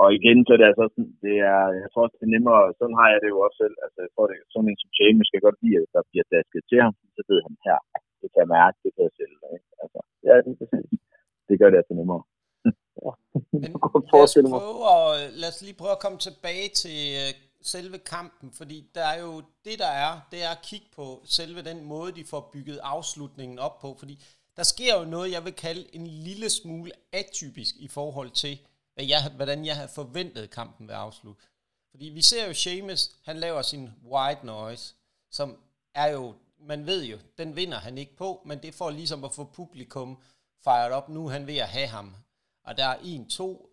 Og 0.02 0.08
igen, 0.20 0.38
så 0.46 0.52
er 0.54 0.60
det 0.60 0.70
altså 0.72 0.86
sådan, 0.94 1.14
det 1.26 1.36
er, 1.54 1.62
jeg 1.82 1.90
tror 1.90 2.04
også, 2.06 2.18
det 2.20 2.28
er 2.28 2.36
nemmere, 2.36 2.62
sådan 2.80 3.00
har 3.02 3.10
jeg 3.14 3.20
det 3.24 3.30
jo 3.34 3.40
også 3.46 3.58
selv. 3.64 3.76
Altså, 3.86 3.98
jeg 4.06 4.12
tror, 4.14 4.26
det 4.30 4.36
er 4.36 4.44
sådan 4.54 4.70
en 4.72 4.82
som 4.84 4.92
James 5.00 5.26
skal 5.30 5.46
godt 5.48 5.60
lide, 5.64 5.80
at 5.84 5.92
der 5.96 6.04
bliver 6.10 6.26
dasket 6.34 6.64
til 6.70 6.80
ham, 6.86 6.94
så 7.16 7.22
ved 7.30 7.40
han 7.46 7.56
her, 7.68 7.78
det 8.22 8.28
kan 8.32 8.42
jeg 8.44 8.52
mærke, 8.58 8.78
det 8.84 8.92
kan 8.96 9.04
jeg 9.08 9.14
selv. 9.20 9.34
Ikke? 9.56 9.70
Altså, 9.84 10.00
ja, 10.28 10.34
det, 10.46 10.54
det 11.48 11.56
gør 11.60 11.70
det 11.72 11.80
altså 11.82 11.96
nemmere. 12.00 12.24
Men 13.62 13.72
lad 13.72 14.26
os, 14.28 14.36
prøve 14.54 14.82
at, 14.98 15.10
lad 15.42 15.50
os 15.54 15.62
lige 15.66 15.80
prøve 15.82 15.96
at 15.98 16.04
komme 16.06 16.20
tilbage 16.28 16.68
til 16.82 17.00
øh, 17.22 17.32
selve 17.74 17.98
kampen, 18.14 18.48
fordi 18.60 18.78
der 18.98 19.06
er 19.14 19.18
jo 19.26 19.34
det, 19.68 19.76
der 19.84 19.92
er, 20.06 20.12
det 20.32 20.40
er 20.48 20.52
at 20.56 20.64
kigge 20.70 20.90
på 21.00 21.06
selve 21.38 21.62
den 21.70 21.80
måde, 21.94 22.10
de 22.20 22.24
får 22.34 22.42
bygget 22.54 22.80
afslutningen 22.94 23.58
op 23.68 23.76
på, 23.84 23.90
fordi 24.02 24.16
der 24.58 24.66
sker 24.74 24.94
jo 25.00 25.06
noget, 25.16 25.28
jeg 25.36 25.44
vil 25.48 25.56
kalde 25.68 25.84
en 25.98 26.06
lille 26.28 26.50
smule 26.60 26.92
atypisk 27.22 27.74
i 27.88 27.90
forhold 27.98 28.32
til, 28.44 28.56
hvad 29.00 29.08
jeg, 29.08 29.32
hvordan 29.36 29.66
jeg 29.66 29.76
havde 29.76 29.88
forventet 29.88 30.50
kampen 30.50 30.88
ved 30.88 30.96
afslut. 30.96 31.38
Fordi 31.92 32.06
vi 32.06 32.22
ser 32.22 32.48
jo 32.48 32.54
Seamus, 32.54 33.10
han 33.24 33.38
laver 33.38 33.62
sin 33.62 33.90
white 34.04 34.46
noise, 34.46 34.96
som 35.32 35.58
er 35.94 36.08
jo, 36.08 36.36
man 36.60 36.86
ved 36.86 37.06
jo, 37.06 37.18
den 37.38 37.56
vinder 37.56 37.78
han 37.78 37.98
ikke 37.98 38.16
på, 38.16 38.42
men 38.46 38.64
det 38.64 38.74
får 38.76 38.90
ligesom 38.90 39.24
at 39.24 39.34
få 39.34 39.44
publikum 39.44 40.22
fejret 40.64 40.92
op. 40.92 41.10
Nu 41.10 41.28
han 41.28 41.48
ved 41.48 41.58
at 41.58 41.68
have 41.68 41.88
ham. 41.88 42.16
Og 42.64 42.78
der 42.78 42.86
er 42.86 43.00
en, 43.04 43.30
to, 43.30 43.70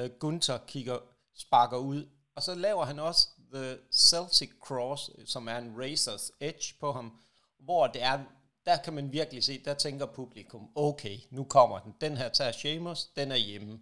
uh, 0.00 0.06
Gunther 0.18 0.58
kigger, 0.66 0.98
sparker 1.34 1.78
ud, 1.78 2.08
og 2.34 2.42
så 2.42 2.54
laver 2.54 2.84
han 2.84 2.98
også 2.98 3.28
The 3.54 3.78
Celtic 3.92 4.50
Cross, 4.60 5.10
som 5.24 5.48
er 5.48 5.58
en 5.58 5.76
Razor's 5.76 6.30
Edge 6.40 6.74
på 6.80 6.92
ham, 6.92 7.20
hvor 7.58 7.86
det 7.86 8.02
er, 8.02 8.24
der 8.66 8.76
kan 8.76 8.92
man 8.92 9.12
virkelig 9.12 9.44
se, 9.44 9.64
der 9.64 9.74
tænker 9.74 10.06
publikum, 10.06 10.70
okay, 10.74 11.18
nu 11.30 11.44
kommer 11.44 11.78
den. 11.78 11.94
Den 12.00 12.16
her 12.16 12.28
tager 12.28 12.52
Sheamus, 12.52 13.06
den 13.06 13.32
er 13.32 13.36
hjemme. 13.36 13.80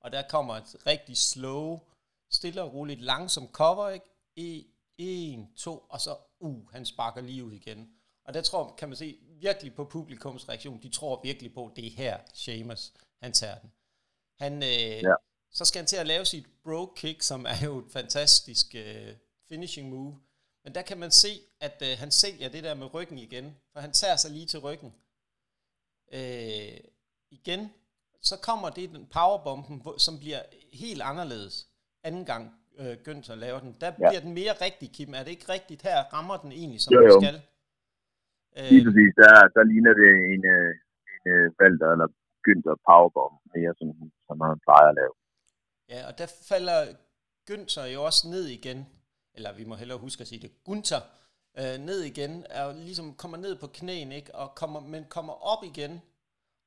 Og 0.00 0.12
der 0.12 0.22
kommer 0.28 0.54
et 0.54 0.86
rigtig 0.86 1.16
slow, 1.16 1.80
stille 2.30 2.62
og 2.62 2.74
roligt, 2.74 3.00
langsom 3.00 3.48
cover, 3.52 3.88
ikke? 3.88 4.06
E, 4.36 4.64
en, 4.98 5.54
to, 5.56 5.86
og 5.88 6.00
så, 6.00 6.16
uh, 6.40 6.72
han 6.72 6.86
sparker 6.86 7.20
lige 7.20 7.44
ud 7.44 7.52
igen. 7.52 7.90
Og 8.24 8.34
der 8.34 8.42
tror, 8.42 8.74
kan 8.78 8.88
man 8.88 8.96
se 8.96 9.18
virkelig 9.22 9.74
på 9.74 9.84
publikums 9.84 10.48
reaktion, 10.48 10.82
de 10.82 10.88
tror 10.88 11.20
virkelig 11.22 11.54
på, 11.54 11.72
det 11.76 11.86
er 11.86 11.90
her, 11.90 12.18
Sheamus, 12.34 12.92
han 13.22 13.32
tager 13.32 13.58
den. 13.58 13.72
Han, 14.38 14.62
øh, 14.62 15.02
ja. 15.02 15.14
Så 15.50 15.64
skal 15.64 15.78
han 15.78 15.86
til 15.86 15.96
at 15.96 16.06
lave 16.06 16.24
sit 16.24 16.46
bro 16.64 16.92
kick, 16.96 17.22
som 17.22 17.46
er 17.46 17.64
jo 17.64 17.78
et 17.78 17.92
fantastisk 17.92 18.74
øh, 18.74 19.16
finishing 19.48 19.88
move. 19.88 20.20
Men 20.64 20.74
der 20.74 20.82
kan 20.82 20.98
man 20.98 21.10
se, 21.10 21.40
at 21.60 21.82
øh, 21.82 21.98
han 21.98 22.10
sælger 22.10 22.48
det 22.48 22.64
der 22.64 22.74
med 22.74 22.94
ryggen 22.94 23.18
igen, 23.18 23.56
for 23.72 23.80
han 23.80 23.92
tager 23.92 24.16
sig 24.16 24.30
lige 24.30 24.46
til 24.46 24.58
ryggen. 24.58 24.94
Øh, 26.12 26.80
igen, 27.30 27.74
så 28.22 28.36
kommer 28.48 28.68
det 28.70 28.90
den 28.90 29.06
powerbomben, 29.16 29.82
som 29.98 30.18
bliver 30.18 30.42
helt 30.72 31.02
anderledes. 31.02 31.54
Anden 32.04 32.24
gang 32.24 32.44
øh, 32.78 32.96
Günther 33.06 33.34
laver 33.34 33.60
den. 33.60 33.76
Der 33.80 33.86
ja. 33.86 34.08
bliver 34.08 34.20
den 34.26 34.32
mere 34.40 34.52
rigtig, 34.66 34.88
Kim. 34.96 35.14
Er 35.14 35.22
det 35.24 35.30
ikke 35.30 35.52
rigtigt? 35.52 35.82
Her 35.82 35.98
rammer 36.14 36.36
den 36.36 36.52
egentlig, 36.52 36.80
som 36.80 36.92
jo, 36.94 37.00
jo. 37.00 37.06
den 37.06 37.22
skal. 37.22 37.36
Øh, 38.58 38.70
Lige 38.72 38.84
præcis. 38.86 39.12
Der, 39.22 39.32
der 39.56 39.64
ligner 39.72 39.92
det 40.00 40.10
en, 40.34 40.42
øh, 40.54 40.70
en 41.14 41.22
øh, 41.32 41.46
Valter 41.60 41.88
eller 41.94 42.08
Günther 42.44 42.76
powerbomb, 42.88 43.36
mere 43.54 43.72
som, 43.78 43.88
som 44.26 44.36
han 44.40 44.58
plejer 44.66 44.88
at 44.92 44.96
lave. 45.00 45.14
Ja, 45.92 46.00
og 46.08 46.18
der 46.18 46.28
falder 46.50 46.78
Günther 47.50 47.86
jo 47.94 48.04
også 48.08 48.22
ned 48.28 48.46
igen. 48.58 48.78
Eller 49.34 49.52
vi 49.52 49.64
må 49.64 49.74
hellere 49.74 49.98
huske 49.98 50.20
at 50.20 50.28
sige 50.28 50.42
det. 50.44 50.50
Gunther 50.64 51.02
øh, 51.60 51.76
ned 51.88 52.00
igen, 52.12 52.32
er 52.50 52.72
ligesom 52.72 53.14
kommer 53.14 53.36
ned 53.36 53.54
på 53.62 53.66
knæen, 53.66 54.12
ikke? 54.12 54.34
Og 54.34 54.54
kommer, 54.54 54.80
men 54.80 55.04
kommer 55.04 55.32
op 55.52 55.64
igen 55.64 56.00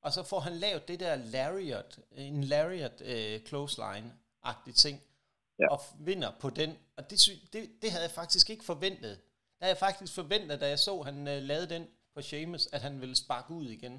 og 0.05 0.09
så 0.15 0.21
får 0.31 0.39
han 0.47 0.55
lavet 0.65 0.87
det 0.87 0.99
der 0.99 1.15
lariat, 1.35 1.91
en 2.17 2.43
lariat 2.53 2.97
uh, 3.13 3.35
clothesline-agtig 3.47 4.73
ting, 4.83 4.97
ja. 5.59 5.67
og 5.73 5.79
vinder 6.09 6.31
på 6.41 6.49
den. 6.59 6.71
Og 6.97 7.03
det, 7.09 7.17
det, 7.53 7.61
det 7.81 7.89
havde 7.91 8.05
jeg 8.07 8.15
faktisk 8.21 8.49
ikke 8.53 8.65
forventet. 8.71 9.13
Det 9.55 9.61
havde 9.61 9.75
jeg 9.75 9.85
faktisk 9.87 10.11
forventet, 10.21 10.61
da 10.61 10.67
jeg 10.73 10.79
så, 10.87 10.93
at 10.99 11.05
han 11.09 11.17
uh, 11.33 11.39
lavede 11.49 11.69
den 11.75 11.83
på 12.15 12.21
Sheamus, 12.21 12.63
at 12.75 12.81
han 12.87 13.01
ville 13.01 13.15
sparke 13.23 13.51
ud 13.59 13.67
igen. 13.77 13.95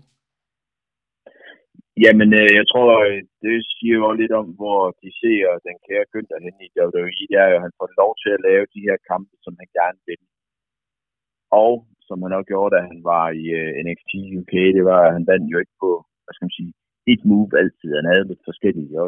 Jamen, 2.05 2.31
øh, 2.41 2.51
jeg 2.59 2.67
tror, 2.73 2.91
øh, 3.09 3.21
det 3.45 3.57
siger 3.75 3.97
jo 4.03 4.09
lidt 4.21 4.35
om, 4.41 4.47
hvor 4.61 4.81
de 5.03 5.09
ser 5.21 5.45
den 5.67 5.77
kære 5.87 6.11
Günther 6.13 6.41
hen 6.47 6.57
i 6.67 6.69
WWE. 6.79 7.27
Det 7.31 7.37
er 7.43 7.49
jo, 7.51 7.57
at 7.59 7.65
han 7.67 7.77
får 7.81 7.89
lov 8.01 8.11
til 8.23 8.31
at 8.37 8.45
lave 8.49 8.65
de 8.75 8.81
her 8.89 8.97
kampe, 9.11 9.35
som 9.45 9.55
han 9.61 9.69
gerne 9.79 10.01
vil. 10.09 10.23
Og 11.65 11.73
som 12.09 12.23
han 12.25 12.37
også 12.37 12.49
gjorde, 12.53 12.73
da 12.75 12.81
han 12.91 13.01
var 13.13 13.27
i 13.43 13.45
øh, 13.61 13.71
NXT 13.87 14.13
UK, 14.41 14.55
det 14.77 14.85
var, 14.91 15.01
at 15.05 15.15
han 15.17 15.25
vandt 15.31 15.47
jo 15.53 15.59
ikke 15.63 15.77
på, 15.85 15.91
hvad 16.25 16.35
skal 16.35 16.47
man 16.47 16.59
sige, 16.59 16.73
et 17.13 17.23
move 17.31 17.51
altid. 17.61 17.91
Han 18.01 18.11
havde 18.11 18.29
lidt 18.31 18.49
forskellige. 18.51 18.91
Jo, 18.97 19.05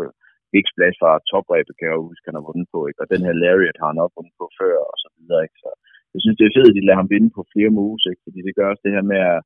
Big 0.53 0.66
Splash 0.70 0.97
fra 1.03 1.12
topræbet, 1.30 1.74
kan 1.76 1.88
jeg 1.88 2.07
huske, 2.09 2.28
han 2.28 2.38
har 2.38 2.49
vundet 2.49 2.68
på. 2.74 2.80
Ikke? 2.88 3.01
Og 3.03 3.09
den 3.12 3.22
her 3.26 3.34
Lariat 3.42 3.80
har 3.80 3.88
han 3.90 4.03
også 4.05 4.16
vundet 4.18 4.34
på 4.40 4.47
før, 4.61 4.76
og 4.92 4.97
så 5.03 5.09
videre. 5.16 5.40
Ikke? 5.47 5.59
Så 5.64 5.70
jeg 6.14 6.20
synes, 6.22 6.36
det 6.38 6.44
er 6.47 6.55
fedt, 6.57 6.70
at 6.70 6.76
de 6.76 6.84
lader 6.86 7.01
ham 7.01 7.12
vinde 7.14 7.30
på 7.36 7.42
flere 7.53 7.76
moves, 7.78 8.05
ikke? 8.11 8.22
fordi 8.26 8.38
det 8.47 8.57
gør 8.57 8.66
også 8.72 8.84
det 8.86 8.97
her 8.97 9.05
med, 9.12 9.20
at 9.34 9.40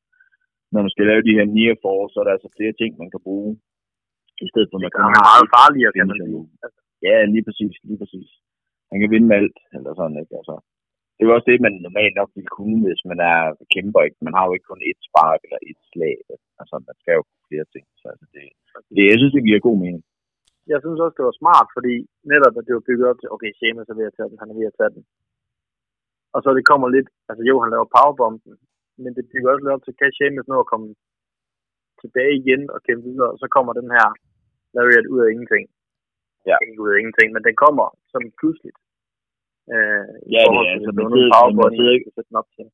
når 0.72 0.80
man 0.84 0.92
skal 0.94 1.06
lave 1.10 1.26
de 1.28 1.36
her 1.38 1.46
near 1.56 1.74
fall, 1.82 2.04
så 2.08 2.16
er 2.18 2.26
der 2.26 2.36
altså 2.36 2.50
flere 2.56 2.74
ting, 2.80 2.90
man 3.02 3.10
kan 3.14 3.22
bruge. 3.28 3.50
I 4.44 4.48
stedet 4.52 4.68
for, 4.68 4.76
at 4.78 4.84
man 4.84 4.92
kan 4.92 5.02
have 5.04 5.28
meget 5.30 5.48
farligere, 5.56 5.92
kan 5.96 6.06
man 6.10 6.18
sige. 6.26 6.42
Ja, 7.06 7.16
lige 7.34 7.44
præcis, 7.48 7.74
lige 7.88 8.00
præcis. 8.02 8.28
Han 8.90 8.98
kan 9.00 9.10
vinde 9.12 9.28
med 9.28 9.36
alt, 9.40 9.58
eller 9.76 9.90
sådan, 9.98 10.18
ikke? 10.22 10.34
Altså, 10.40 10.54
det 11.20 11.26
er 11.26 11.36
også 11.36 11.50
det, 11.50 11.64
man 11.66 11.74
normalt 11.86 12.14
nok 12.20 12.30
vil 12.36 12.48
kunne, 12.58 12.78
hvis 12.86 13.02
man 13.10 13.18
er 13.32 13.40
kæmper. 13.74 14.00
Ikke? 14.06 14.18
Man 14.26 14.36
har 14.36 14.44
jo 14.46 14.52
ikke 14.54 14.70
kun 14.70 14.82
et 14.90 15.00
spark 15.08 15.40
eller 15.46 15.60
et 15.70 15.80
slag. 15.90 16.16
Altså, 16.60 16.74
man 16.88 16.96
skal 17.00 17.14
jo 17.18 17.24
flere 17.48 17.66
ting. 17.74 17.84
Så 18.00 18.06
altså, 18.12 18.26
det, 18.34 18.44
det, 18.94 19.02
jeg 19.10 19.18
synes, 19.18 19.34
det 19.36 19.46
giver 19.46 19.66
god 19.68 19.78
mening. 19.84 20.02
Jeg 20.72 20.78
synes 20.80 20.98
også, 21.04 21.16
det 21.18 21.28
var 21.28 21.40
smart, 21.42 21.68
fordi 21.76 21.94
netop, 22.32 22.54
at 22.58 22.66
det 22.66 22.74
var 22.76 22.88
bygget 22.88 23.06
op 23.10 23.18
til, 23.20 23.32
okay, 23.34 23.50
Sheamus 23.58 23.88
er 23.88 23.98
ved 24.00 24.10
at 24.10 24.16
tage 24.16 24.30
den, 24.30 24.40
han 24.42 24.50
er 24.50 24.58
ved 24.60 24.70
at 24.70 24.78
tage 24.78 24.92
den. 24.96 25.02
Og 26.34 26.40
så 26.44 26.48
det 26.58 26.64
kommer 26.70 26.88
lidt, 26.96 27.08
altså 27.30 27.42
jo, 27.50 27.54
han 27.62 27.72
laver 27.74 27.94
powerbomben, 27.96 28.54
men 29.02 29.12
det 29.16 29.24
bygger 29.32 29.50
også 29.50 29.62
lidt 29.62 29.76
op 29.76 29.84
til, 29.84 29.98
kan 30.00 30.16
Sheamus 30.16 30.48
nå 30.48 30.56
at 30.60 30.70
komme 30.72 30.88
tilbage 32.02 32.34
igen 32.42 32.62
og 32.74 32.78
kæmpe 32.86 33.04
videre, 33.10 33.30
og 33.32 33.38
så 33.42 33.46
kommer 33.56 33.72
den 33.80 33.88
her 33.96 34.06
Lariat 34.76 35.06
ud 35.12 35.20
af 35.24 35.28
ingenting. 35.32 35.64
Ja. 36.48 36.56
Ikke 36.62 36.82
ud 36.84 36.90
af 36.92 36.98
ingenting, 37.00 37.28
men 37.34 37.42
den 37.48 37.56
kommer 37.64 37.86
som 38.12 38.22
pludseligt. 38.38 38.78
Øh, 39.74 40.06
ja, 40.34 40.42
det 40.52 40.58
er, 40.58 40.72
altså, 40.74 40.90
man 40.98 41.06
sidder, 41.14 41.30
man 41.60 41.72
sidder 41.78 41.92
ikke, 41.96 42.08
op 42.40 42.50
til. 42.56 42.66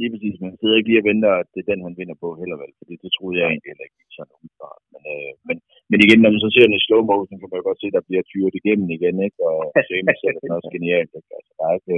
Lige 0.00 0.12
præcis, 0.14 0.36
man 0.46 0.54
sidder 0.60 0.76
ikke 0.76 0.90
lige 0.90 1.02
og 1.02 1.08
venter, 1.10 1.32
at 1.40 1.48
det 1.52 1.60
er 1.60 1.70
den, 1.72 1.86
han 1.86 1.98
vinder 2.00 2.16
på 2.22 2.28
heller 2.40 2.56
vel, 2.62 2.72
fordi 2.80 2.94
det 3.02 3.10
troede 3.16 3.36
jeg 3.38 3.46
egentlig 3.46 3.70
heller 3.72 3.86
ikke 3.88 4.00
sådan 4.16 4.34
umiddelbart. 4.36 4.82
Men, 4.92 5.02
øh, 5.14 5.32
men, 5.48 5.56
men 5.90 5.98
igen, 6.04 6.20
når 6.20 6.30
man 6.34 6.42
så 6.44 6.50
ser 6.52 6.66
den 6.66 6.78
i 6.78 6.84
slow 6.86 7.02
motion, 7.10 7.38
kan 7.40 7.48
man 7.50 7.60
jo 7.60 7.66
godt 7.68 7.80
se, 7.80 7.88
at 7.90 7.96
der 7.98 8.08
bliver 8.08 8.24
tyret 8.30 8.54
igennem 8.60 8.88
igen, 8.96 9.16
ikke? 9.26 9.38
Og 9.50 9.58
Seamus 9.88 10.20
er 10.26 10.32
det 10.42 10.56
også 10.58 10.70
genialt, 10.76 11.12
ikke? 11.18 11.30
Altså, 11.38 11.52
der 11.58 11.64
er 11.68 11.74
ikke, 11.80 11.96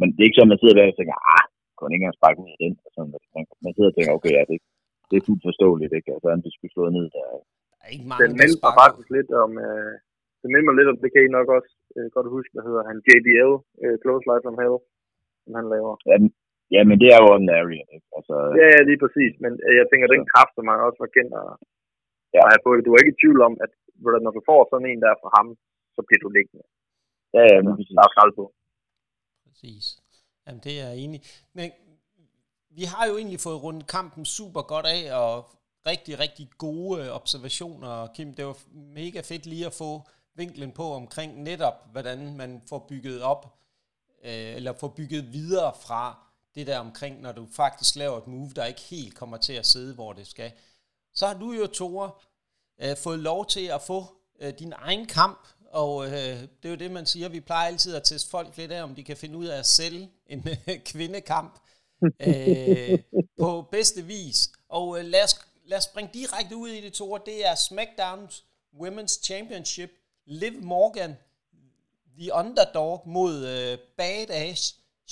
men 0.00 0.06
det 0.12 0.20
er 0.20 0.28
ikke 0.28 0.38
sådan, 0.38 0.52
man 0.52 0.60
sidder 0.60 0.76
der 0.76 0.92
og 0.92 0.98
tænker, 0.98 1.16
ah, 1.36 1.44
kunne 1.80 1.90
ikke 1.92 2.02
engang 2.02 2.18
sparke 2.20 2.42
ud 2.44 2.50
af 2.54 2.58
den. 2.64 2.74
Og 2.86 2.90
sådan, 2.94 3.10
man, 3.34 3.44
man 3.64 3.72
sidder 3.74 3.90
og 3.90 3.96
tænker, 3.96 4.12
okay, 4.18 4.32
ja, 4.38 4.42
det, 4.50 4.56
det 5.08 5.16
er 5.16 5.26
fuldt 5.26 5.44
forståeligt, 5.48 5.92
ikke? 5.98 6.10
Altså, 6.14 6.28
han 6.34 6.40
skulle 6.56 6.74
slået 6.74 6.92
ned 6.98 7.06
der. 7.14 7.24
Der 7.72 7.78
er 7.86 7.90
ikke 7.94 8.08
mange, 8.10 8.20
den 8.22 8.32
minder 8.40 8.72
faktisk 8.82 9.08
lidt 9.16 9.30
om, 9.44 9.50
øh, 9.66 9.94
det 10.40 10.48
minder 10.50 10.66
mig 10.68 10.76
lidt 10.76 10.90
om, 10.92 10.98
det 11.04 11.10
kan 11.12 11.22
I 11.24 11.36
nok 11.38 11.48
også 11.56 11.72
øh, 11.96 12.08
godt 12.16 12.28
huske, 12.36 12.52
hvad 12.54 12.64
hedder 12.68 12.84
han, 12.88 12.96
JBL, 13.08 13.52
øh, 13.82 13.96
Close 14.02 14.24
Life 14.28 14.44
from 14.44 14.58
Hell, 14.60 14.76
som 15.42 15.52
han 15.58 15.66
laver. 15.74 15.94
Ja, 16.10 16.16
ja 16.74 16.80
men 16.88 16.96
det 17.00 17.08
er 17.14 17.18
jo 17.20 17.26
ordinary, 17.32 17.78
ikke? 17.96 18.08
Altså, 18.18 18.34
ja, 18.60 18.66
ja, 18.74 18.80
lige 18.88 19.02
præcis, 19.04 19.32
men 19.44 19.52
øh, 19.66 19.74
jeg 19.80 19.86
tænker, 19.88 20.06
så. 20.08 20.14
den 20.14 20.24
kraft, 20.32 20.52
som 20.54 20.66
han 20.72 20.86
også 20.88 21.00
var 21.04 21.14
kendt 21.16 21.32
at, 21.42 21.50
ja. 22.34 22.40
at 22.42 22.48
have 22.50 22.62
på 22.64 22.70
det, 22.74 22.82
du 22.86 22.92
er 22.92 23.00
ikke 23.00 23.14
i 23.14 23.20
tvivl 23.22 23.40
om, 23.48 23.54
at 23.64 23.72
når 24.24 24.32
du 24.36 24.42
får 24.50 24.60
sådan 24.70 24.88
en 24.90 25.00
der 25.04 25.20
fra 25.22 25.30
ham, 25.38 25.48
så 25.94 26.00
bliver 26.06 26.22
du 26.24 26.30
liggende. 26.36 26.64
Ja, 27.36 27.42
ja, 27.52 27.58
men 27.64 27.72
præcis. 27.78 27.96
Der 27.98 28.02
er 28.06 28.38
på. 28.40 28.46
Præcis. 29.46 29.84
Jamen, 30.44 30.60
det 30.66 30.72
er 30.80 30.86
jeg 30.90 30.98
enig. 31.04 31.20
Men 31.58 31.68
vi 32.78 32.84
har 32.92 33.04
jo 33.10 33.14
egentlig 33.20 33.40
fået 33.46 33.62
rundt 33.66 33.82
kampen 33.96 34.24
super 34.38 34.62
godt 34.72 34.86
af, 34.96 35.02
og 35.22 35.34
rigtig, 35.90 36.14
rigtig 36.24 36.46
gode 36.58 37.12
observationer, 37.20 37.92
Kim. 38.14 38.28
Det 38.34 38.44
var 38.50 38.58
mega 39.00 39.20
fedt 39.30 39.46
lige 39.52 39.66
at 39.70 39.78
få 39.82 39.90
vinklen 40.34 40.72
på 40.72 40.94
omkring 40.94 41.42
netop, 41.42 41.92
hvordan 41.92 42.36
man 42.36 42.62
får 42.68 42.86
bygget 42.88 43.22
op, 43.22 43.58
øh, 44.24 44.56
eller 44.56 44.72
får 44.72 44.88
bygget 44.88 45.32
videre 45.32 45.74
fra 45.80 46.26
det 46.54 46.66
der 46.66 46.78
omkring, 46.78 47.20
når 47.20 47.32
du 47.32 47.46
faktisk 47.52 47.96
laver 47.96 48.18
et 48.18 48.26
move, 48.26 48.50
der 48.56 48.64
ikke 48.64 48.80
helt 48.80 49.14
kommer 49.14 49.36
til 49.36 49.52
at 49.52 49.66
sidde, 49.66 49.94
hvor 49.94 50.12
det 50.12 50.26
skal. 50.26 50.52
Så 51.14 51.26
har 51.26 51.34
du 51.34 51.52
jo, 51.52 51.66
Tore, 51.66 52.10
øh, 52.82 52.96
fået 52.96 53.18
lov 53.18 53.46
til 53.46 53.66
at 53.66 53.82
få 53.82 54.06
øh, 54.40 54.52
din 54.58 54.72
egen 54.76 55.06
kamp, 55.06 55.48
og 55.70 56.06
øh, 56.06 56.12
det 56.12 56.64
er 56.64 56.70
jo 56.70 56.74
det, 56.74 56.90
man 56.90 57.06
siger. 57.06 57.28
Vi 57.28 57.40
plejer 57.40 57.66
altid 57.66 57.94
at 57.94 58.04
teste 58.04 58.30
folk 58.30 58.56
lidt 58.56 58.72
af, 58.72 58.82
om 58.82 58.94
de 58.94 59.04
kan 59.04 59.16
finde 59.16 59.38
ud 59.38 59.46
af 59.46 59.58
at 59.58 59.66
sælge 59.66 60.10
en 60.26 60.48
øh, 60.48 60.78
kvindekamp 60.84 61.58
øh, 62.20 62.98
på 63.40 63.68
bedste 63.70 64.02
vis. 64.02 64.50
Og 64.68 64.98
øh, 64.98 65.04
lad, 65.04 65.24
os, 65.24 65.40
lad 65.64 65.78
os 65.78 65.84
springe 65.84 66.10
direkte 66.14 66.56
ud 66.56 66.68
i 66.68 66.80
det, 66.80 66.92
Tore. 66.92 67.20
Det 67.26 67.46
er 67.46 67.54
SmackDown's 67.54 68.42
Women's 68.80 69.22
Championship 69.24 69.90
Liv 70.30 70.56
Morgan, 70.74 71.12
the 72.18 72.28
underdog 72.40 72.96
mod 73.16 73.34
uh, 73.54 73.74
badass 73.98 74.60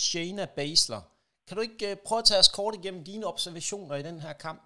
Shayna 0.06 0.46
Baszler. 0.58 1.02
Kan 1.46 1.54
du 1.56 1.62
ikke 1.68 1.84
uh, 1.88 1.94
prøve 2.06 2.22
at 2.22 2.28
tage 2.28 2.42
os 2.44 2.54
kort 2.58 2.74
igennem 2.78 3.02
dine 3.10 3.24
observationer 3.32 3.94
i 3.98 4.06
den 4.08 4.18
her 4.24 4.34
kamp? 4.46 4.62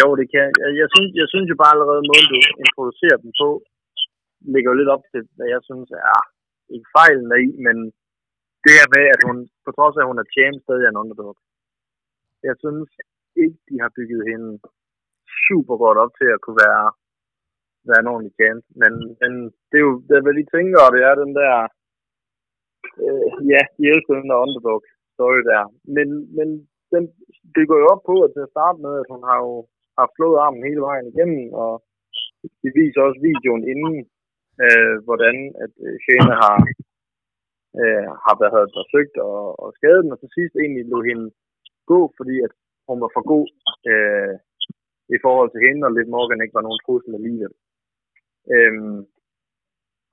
Jo, 0.00 0.06
det 0.20 0.26
kan 0.32 0.46
jeg. 0.46 0.70
Jeg 0.82 0.88
synes, 0.94 1.10
jeg 1.20 1.28
synes 1.32 1.46
jo 1.52 1.56
bare 1.62 1.74
allerede, 1.74 2.02
måden 2.10 2.28
du 2.32 2.38
introducerer 2.64 3.18
dem 3.24 3.32
på, 3.40 3.48
ligger 4.52 4.68
jo 4.70 4.78
lidt 4.80 4.94
op 4.94 5.04
til, 5.12 5.22
hvad 5.36 5.48
jeg 5.54 5.62
synes 5.68 5.88
er 6.10 6.20
ikke 6.74 6.88
fejlen 6.96 7.30
i, 7.44 7.46
men 7.66 7.76
det 8.64 8.72
her 8.78 8.86
med, 8.94 9.04
at 9.14 9.20
hun, 9.26 9.36
på 9.64 9.70
trods 9.76 9.96
af, 9.96 10.02
at 10.02 10.10
hun 10.10 10.22
er 10.22 10.32
champ, 10.34 10.56
stadig 10.64 10.84
er 10.84 10.92
en 10.92 11.02
underdog. 11.02 11.32
Jeg 12.48 12.56
synes 12.64 12.88
ikke, 13.42 13.58
de 13.68 13.76
har 13.82 13.90
bygget 13.98 14.22
hende 14.30 14.50
super 15.46 15.76
godt 15.84 15.98
op 16.04 16.12
til 16.20 16.28
at 16.34 16.42
kunne 16.44 16.60
være 16.66 16.84
være 17.88 18.00
en 18.02 18.10
ordentlig 18.12 18.34
chance. 18.40 18.66
Men, 18.82 18.92
men 19.20 19.32
det 19.68 19.76
er 19.80 19.86
jo, 19.88 19.94
det 20.06 20.14
er, 20.14 20.24
hvad 20.24 20.36
de 20.40 20.52
tænker, 20.56 20.80
og 20.86 20.90
det 20.94 21.02
er 21.08 21.14
den 21.22 21.32
der, 21.40 21.54
øh, 23.04 23.28
ja, 23.52 23.62
de 23.76 23.82
elsker 23.92 24.14
den 24.14 24.30
der 24.30 24.44
underdog 24.44 24.78
story 25.14 25.40
der. 25.52 25.62
Men, 25.96 26.08
men 26.36 26.48
den, 26.92 27.02
det 27.54 27.64
går 27.68 27.78
jo 27.82 27.86
op 27.94 28.02
på, 28.10 28.14
at 28.24 28.30
til 28.34 28.46
at 28.46 28.54
starte 28.54 28.78
med, 28.84 28.94
at 29.02 29.10
hun 29.12 29.22
har 29.28 29.38
jo 29.46 29.54
haft 30.00 30.12
slået 30.16 30.42
armen 30.44 30.68
hele 30.68 30.82
vejen 30.88 31.06
igennem, 31.12 31.44
og 31.64 31.72
de 32.62 32.68
viser 32.80 33.00
også 33.06 33.20
videoen 33.28 33.64
inden, 33.72 33.96
øh, 34.64 34.96
hvordan 35.06 35.36
at 35.64 35.72
øh, 35.86 35.94
Shane 36.04 36.34
har, 36.42 36.56
øh, 37.80 38.08
har 38.24 38.34
været 38.44 38.74
forsøgt 38.78 39.14
at, 39.28 39.38
og 39.62 39.68
skade 39.78 40.00
den, 40.02 40.14
og 40.14 40.18
til 40.20 40.30
sidst 40.36 40.54
egentlig 40.56 40.84
lå 40.92 40.98
hende 41.10 41.26
gå, 41.92 42.00
fordi 42.18 42.36
at 42.46 42.52
hun 42.88 42.98
var 43.04 43.10
for 43.16 43.24
god 43.32 43.46
øh, 43.90 44.34
i 45.16 45.18
forhold 45.24 45.50
til 45.52 45.64
hende, 45.66 45.82
og 45.86 45.92
lidt 45.92 46.12
Morgan 46.14 46.42
ikke 46.42 46.58
var 46.58 46.66
nogen 46.66 46.82
trussel 46.84 47.12
alligevel. 47.18 47.54
Øhm, 48.54 49.00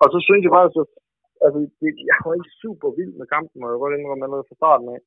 og 0.02 0.08
så 0.14 0.18
synes 0.28 0.44
jeg 0.44 0.54
faktisk, 0.58 0.78
at 0.82 0.90
altså, 1.46 1.60
det, 1.82 1.90
jeg 2.10 2.18
var 2.26 2.34
ikke 2.40 2.58
super 2.64 2.90
vild 2.98 3.14
med 3.20 3.28
kampen, 3.36 3.64
og 3.64 3.70
jeg 3.72 3.80
var 3.82 3.90
indrømme 3.90 4.26
allerede 4.26 4.50
fra 4.50 4.60
starten 4.62 4.88
af. 4.96 5.02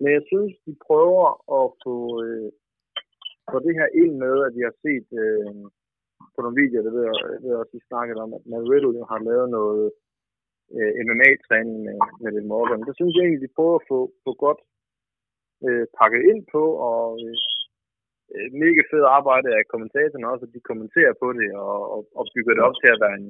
Men 0.00 0.10
jeg 0.16 0.22
synes, 0.30 0.52
de 0.66 0.72
prøver 0.86 1.26
at 1.58 1.64
få, 1.84 1.96
øh, 2.24 2.48
få 3.52 3.56
det 3.66 3.74
her 3.78 3.88
ind 4.02 4.12
med, 4.24 4.34
at 4.46 4.52
vi 4.56 4.62
har 4.68 4.74
set 4.84 5.08
øh, 5.24 5.52
på 6.34 6.38
nogle 6.40 6.58
videoer, 6.60 6.84
det 6.86 6.92
ved 6.96 7.04
jeg, 7.08 7.14
det 7.34 7.40
ved 7.42 7.50
jeg 7.52 7.62
også, 7.62 7.76
vi 7.76 7.90
snakket 7.90 8.16
om, 8.24 8.30
at 8.36 8.42
Matt 8.50 8.68
Riddle 8.70 9.10
har 9.12 9.20
lavet 9.28 9.48
noget 9.58 9.84
øh, 10.76 10.90
MMA-træning 11.06 11.78
med, 11.86 11.98
med 12.22 12.30
det 12.36 12.44
Morgan. 12.52 12.86
Det 12.88 12.94
synes 12.96 13.14
jeg 13.14 13.22
egentlig, 13.22 13.44
de 13.46 13.56
prøver 13.56 13.76
at 13.78 13.86
få, 13.90 13.98
få 14.24 14.32
godt 14.44 14.60
øh, 15.66 15.86
pakket 15.98 16.22
ind 16.30 16.42
på, 16.54 16.62
og 16.90 17.04
Øh, 17.24 17.36
Øh, 18.34 18.48
mega 18.62 18.82
fedt 18.90 19.06
arbejde 19.18 19.48
af 19.58 19.62
kommentatorerne 19.72 20.30
også, 20.32 20.44
at 20.46 20.54
de 20.56 20.68
kommenterer 20.70 21.14
på 21.22 21.28
det 21.38 21.48
og, 21.66 21.78
og, 21.94 22.00
og 22.18 22.24
bygger 22.34 22.54
det 22.54 22.62
op 22.68 22.76
til 22.80 22.90
at 22.92 23.02
være 23.04 23.16
en, 23.20 23.28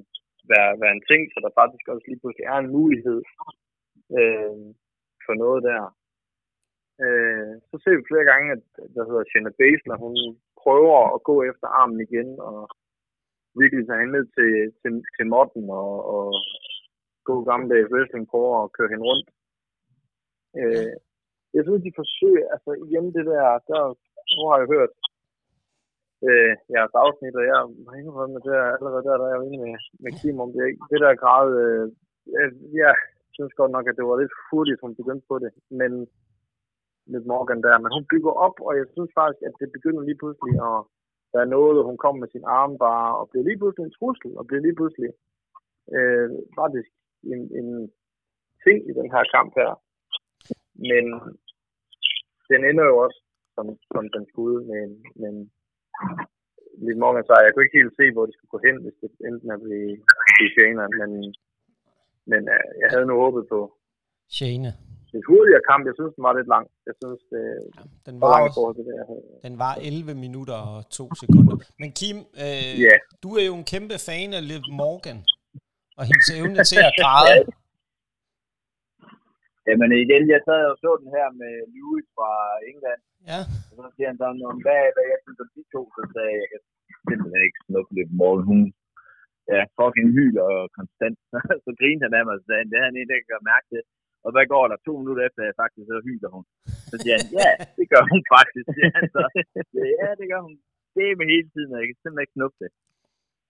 være, 0.52 0.70
være 0.82 0.94
en 0.98 1.04
ting, 1.10 1.22
så 1.30 1.38
der 1.44 1.58
faktisk 1.60 1.84
også 1.92 2.04
lige 2.06 2.20
pludselig 2.20 2.46
er 2.52 2.58
en 2.60 2.74
mulighed 2.78 3.20
øh, 4.18 4.56
for 5.24 5.34
noget 5.42 5.60
der. 5.70 5.82
Øh, 7.04 7.52
så 7.70 7.74
ser 7.82 7.94
vi 7.96 8.10
flere 8.10 8.26
gange, 8.30 8.46
at 8.56 8.64
der 8.96 9.02
hedder 9.08 9.24
Shanna 9.28 9.52
Basler, 9.60 9.96
hun 10.04 10.14
prøver 10.62 11.00
at 11.14 11.20
gå 11.30 11.34
efter 11.50 11.66
armen 11.80 12.00
igen 12.08 12.28
og 12.48 12.58
virkelig 13.60 13.82
tage 13.86 14.00
hende 14.00 14.14
ned 14.16 14.26
til, 14.36 14.52
til, 14.80 14.92
til 15.16 15.26
Morten 15.34 15.64
og, 15.82 15.92
og 16.14 16.26
gå 17.28 17.34
gammeldags 17.48 17.90
wrestling 17.92 18.24
prøver 18.32 18.56
at 18.62 18.72
køre 18.76 18.92
hende 18.92 19.06
rundt. 19.10 19.28
Øh, 20.60 20.94
jeg 21.56 21.62
synes, 21.64 21.82
de 21.86 21.98
forsøger, 22.00 22.46
altså 22.54 22.70
igen 22.86 23.06
det 23.16 23.24
der, 23.32 23.46
der 23.70 23.82
nu 24.36 24.42
har 24.50 24.58
jeg 24.60 24.68
hørt 24.74 24.92
øh, 26.28 26.52
jeres 26.74 26.94
afsnit, 27.04 27.34
og 27.40 27.44
jeg 27.48 27.56
har 27.88 27.96
indrømmet 28.00 28.34
med 28.34 28.42
det 28.44 28.52
der, 28.56 28.66
allerede 28.76 29.04
der, 29.06 29.16
der 29.20 29.26
er 29.26 29.34
jeg 29.34 29.46
inde 29.46 29.58
med, 29.64 29.74
med 30.02 30.12
Kim 30.18 30.36
om 30.44 30.50
det. 30.56 30.64
Det 30.90 30.98
der 31.04 31.22
grad, 31.22 31.46
øh, 31.64 31.84
jeg 32.82 32.94
synes 33.36 33.52
godt 33.60 33.72
nok, 33.76 33.86
at 33.88 33.96
det 33.98 34.04
var 34.08 34.16
lidt 34.22 34.34
hurtigt, 34.50 34.82
hun 34.84 34.98
begyndte 35.00 35.26
på 35.30 35.36
det, 35.44 35.50
men 35.80 35.92
lidt 37.12 37.26
Morgan 37.30 37.62
der, 37.66 37.76
men 37.78 37.90
hun 37.96 38.04
bygger 38.12 38.32
op, 38.46 38.56
og 38.66 38.72
jeg 38.78 38.86
synes 38.94 39.10
faktisk, 39.20 39.42
at 39.48 39.54
det 39.60 39.68
begynder 39.76 40.02
lige 40.02 40.20
pludselig 40.22 40.54
at 40.68 40.78
der 41.32 41.40
er 41.42 41.54
noget, 41.56 41.88
hun 41.88 41.98
kommer 42.02 42.20
med 42.20 42.30
sin 42.32 42.44
arm 42.60 42.72
bare, 42.86 43.10
og 43.18 43.24
bliver 43.30 43.44
lige 43.46 43.58
pludselig 43.60 43.84
en 43.84 43.96
trussel, 43.98 44.30
og 44.38 44.46
bliver 44.46 44.62
lige 44.66 44.78
pludselig 44.78 45.10
øh, 45.96 46.30
faktisk 46.60 46.90
en, 47.32 47.40
en 47.58 47.68
ting 48.64 48.78
i 48.90 48.92
den 48.98 49.08
her 49.14 49.24
kamp 49.34 49.50
her. 49.60 49.70
Men 50.90 51.04
den 52.50 52.60
ender 52.70 52.84
jo 52.90 52.96
også 53.04 53.20
som, 53.60 53.66
som 53.94 54.04
den 54.14 54.24
skulle, 54.32 54.58
men, 54.72 54.88
men 55.22 55.34
Liv 56.86 56.96
Morgan 57.02 57.24
sejr. 57.26 57.44
Jeg 57.46 57.52
kunne 57.52 57.66
ikke 57.66 57.78
helt 57.80 57.94
se, 58.00 58.04
hvor 58.14 58.24
de 58.26 58.32
skulle 58.34 58.52
gå 58.54 58.60
hen, 58.66 58.76
hvis 58.84 58.96
det 59.02 59.10
endte 59.26 59.44
med 59.48 59.54
at 59.58 59.62
blive, 59.66 59.90
blive 60.36 60.50
Shayna, 60.54 60.84
men, 61.00 61.10
men 62.30 62.42
uh, 62.56 62.68
jeg 62.82 62.88
havde 62.92 63.06
nu 63.10 63.14
håbet 63.24 63.44
på 63.54 63.60
Shane. 64.38 64.70
et 65.18 65.24
hurtigere 65.30 65.62
kamp. 65.70 65.82
Jeg 65.88 65.94
synes, 65.98 66.12
den 66.16 66.24
var 66.28 66.34
lidt 66.38 66.50
lang. 66.54 66.66
Jeg 66.88 66.94
synes, 67.00 67.20
det 67.32 67.42
Ja, 67.78 67.82
den 68.06 68.14
var 68.22 68.28
var, 68.32 68.40
også, 68.46 68.82
det, 68.88 68.94
jeg 69.00 69.06
havde. 69.10 69.24
den 69.46 69.54
var 69.64 69.74
11 69.90 70.14
minutter 70.24 70.58
og 70.72 70.78
2 70.90 71.14
sekunder. 71.22 71.56
Men 71.82 71.88
Kim, 71.98 72.16
øh, 72.44 72.70
Ja. 72.86 72.94
du 73.24 73.28
er 73.40 73.44
jo 73.50 73.54
en 73.60 73.66
kæmpe 73.72 73.96
fan 74.08 74.30
af 74.38 74.42
Liv 74.50 74.62
Morgan, 74.82 75.18
og 75.98 76.02
hendes 76.10 76.28
evne 76.38 76.56
til 76.70 76.80
at 76.88 76.92
græde. 77.02 77.40
Jamen 79.68 79.90
igen, 80.04 80.22
jeg 80.34 80.40
sad 80.48 80.62
og 80.72 80.76
så 80.82 80.90
den 81.02 81.10
her 81.16 81.26
med 81.42 81.54
Lewis 81.74 82.06
fra 82.16 82.30
England, 82.70 83.00
Ja, 83.28 83.40
og 83.70 83.74
så 83.78 83.88
siger 83.94 84.08
han 84.10 84.18
sådan, 84.22 84.42
om 84.50 84.58
hvad, 84.64 84.82
hvad 84.94 85.06
jeg 85.12 85.18
synes 85.22 85.42
om 85.44 85.50
de 85.56 85.62
to, 85.74 85.82
så 85.96 86.02
sagde 86.14 86.32
jeg, 86.32 86.40
jeg 86.42 86.48
kan 86.52 86.62
simpelthen 87.08 87.46
ikke 87.48 87.60
snuppe 87.66 87.92
lidt 87.98 88.12
morgen. 88.20 88.44
Hun 88.50 88.60
ja, 89.52 89.60
fucking 89.78 90.10
hyler 90.16 90.48
konstant. 90.78 91.18
så 91.64 91.70
grinede 91.80 92.04
han 92.06 92.18
af 92.18 92.24
mig 92.26 92.34
og 92.38 92.44
sagde, 92.48 92.68
det 92.70 92.76
er 92.78 92.86
han 92.88 92.96
ikke, 92.98 93.10
der 93.12 93.20
kan 93.28 93.50
mærke 93.54 93.68
det. 93.76 93.82
Og 94.24 94.30
hvad 94.34 94.46
går 94.54 94.64
der 94.68 94.84
to 94.86 94.92
minutter 95.00 95.22
efter, 95.24 95.40
jeg 95.48 95.60
faktisk 95.62 95.86
så 95.88 95.96
hyler 96.08 96.30
hun. 96.36 96.44
Så 96.90 96.94
siger 97.02 97.14
han, 97.18 97.28
ja, 97.40 97.50
det 97.78 97.86
gør 97.92 98.04
hun 98.12 98.22
faktisk. 98.36 98.66
Siger 98.76 98.90
han 98.96 99.04
så. 99.16 99.22
Ja, 100.00 100.08
det 100.20 100.26
gør 100.32 100.42
hun. 100.46 100.54
Det 100.94 101.04
er 101.06 101.18
med 101.20 101.28
hele 101.34 101.48
tiden, 101.54 101.70
og 101.74 101.78
jeg 101.80 101.86
kan 101.88 101.96
simpelthen 101.98 102.26
ikke 102.26 102.38
snuppe 102.38 102.58
det. 102.64 102.70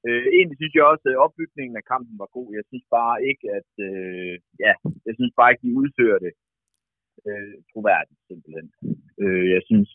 Øh, 0.06 0.26
egentlig 0.36 0.56
synes 0.58 0.74
jeg 0.76 0.84
også, 0.92 1.06
at 1.10 1.20
opbygningen 1.24 1.76
af 1.80 1.84
kampen 1.92 2.14
var 2.22 2.30
god. 2.36 2.48
Jeg 2.58 2.64
synes 2.70 2.86
bare 2.98 3.16
ikke, 3.30 3.44
at 3.58 3.70
øh, 3.88 4.34
ja, 4.64 4.72
jeg 5.06 5.14
synes 5.18 5.32
bare 5.38 5.50
ikke, 5.50 5.64
de 5.66 5.78
udfører 5.80 6.20
det 6.26 6.32
øh, 7.28 7.54
troværdigt, 7.70 8.20
simpelthen. 8.28 8.66
Øh, 9.22 9.44
jeg 9.54 9.62
synes, 9.70 9.90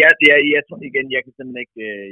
ja, 0.00 0.08
det 0.20 0.28
er, 0.34 0.38
jeg 0.56 0.62
tror 0.64 0.80
igen, 0.90 1.06
jeg 1.14 1.22
kan 1.24 1.32
simpelthen 1.34 1.64
ikke, 1.64 1.80
øh, 1.90 2.08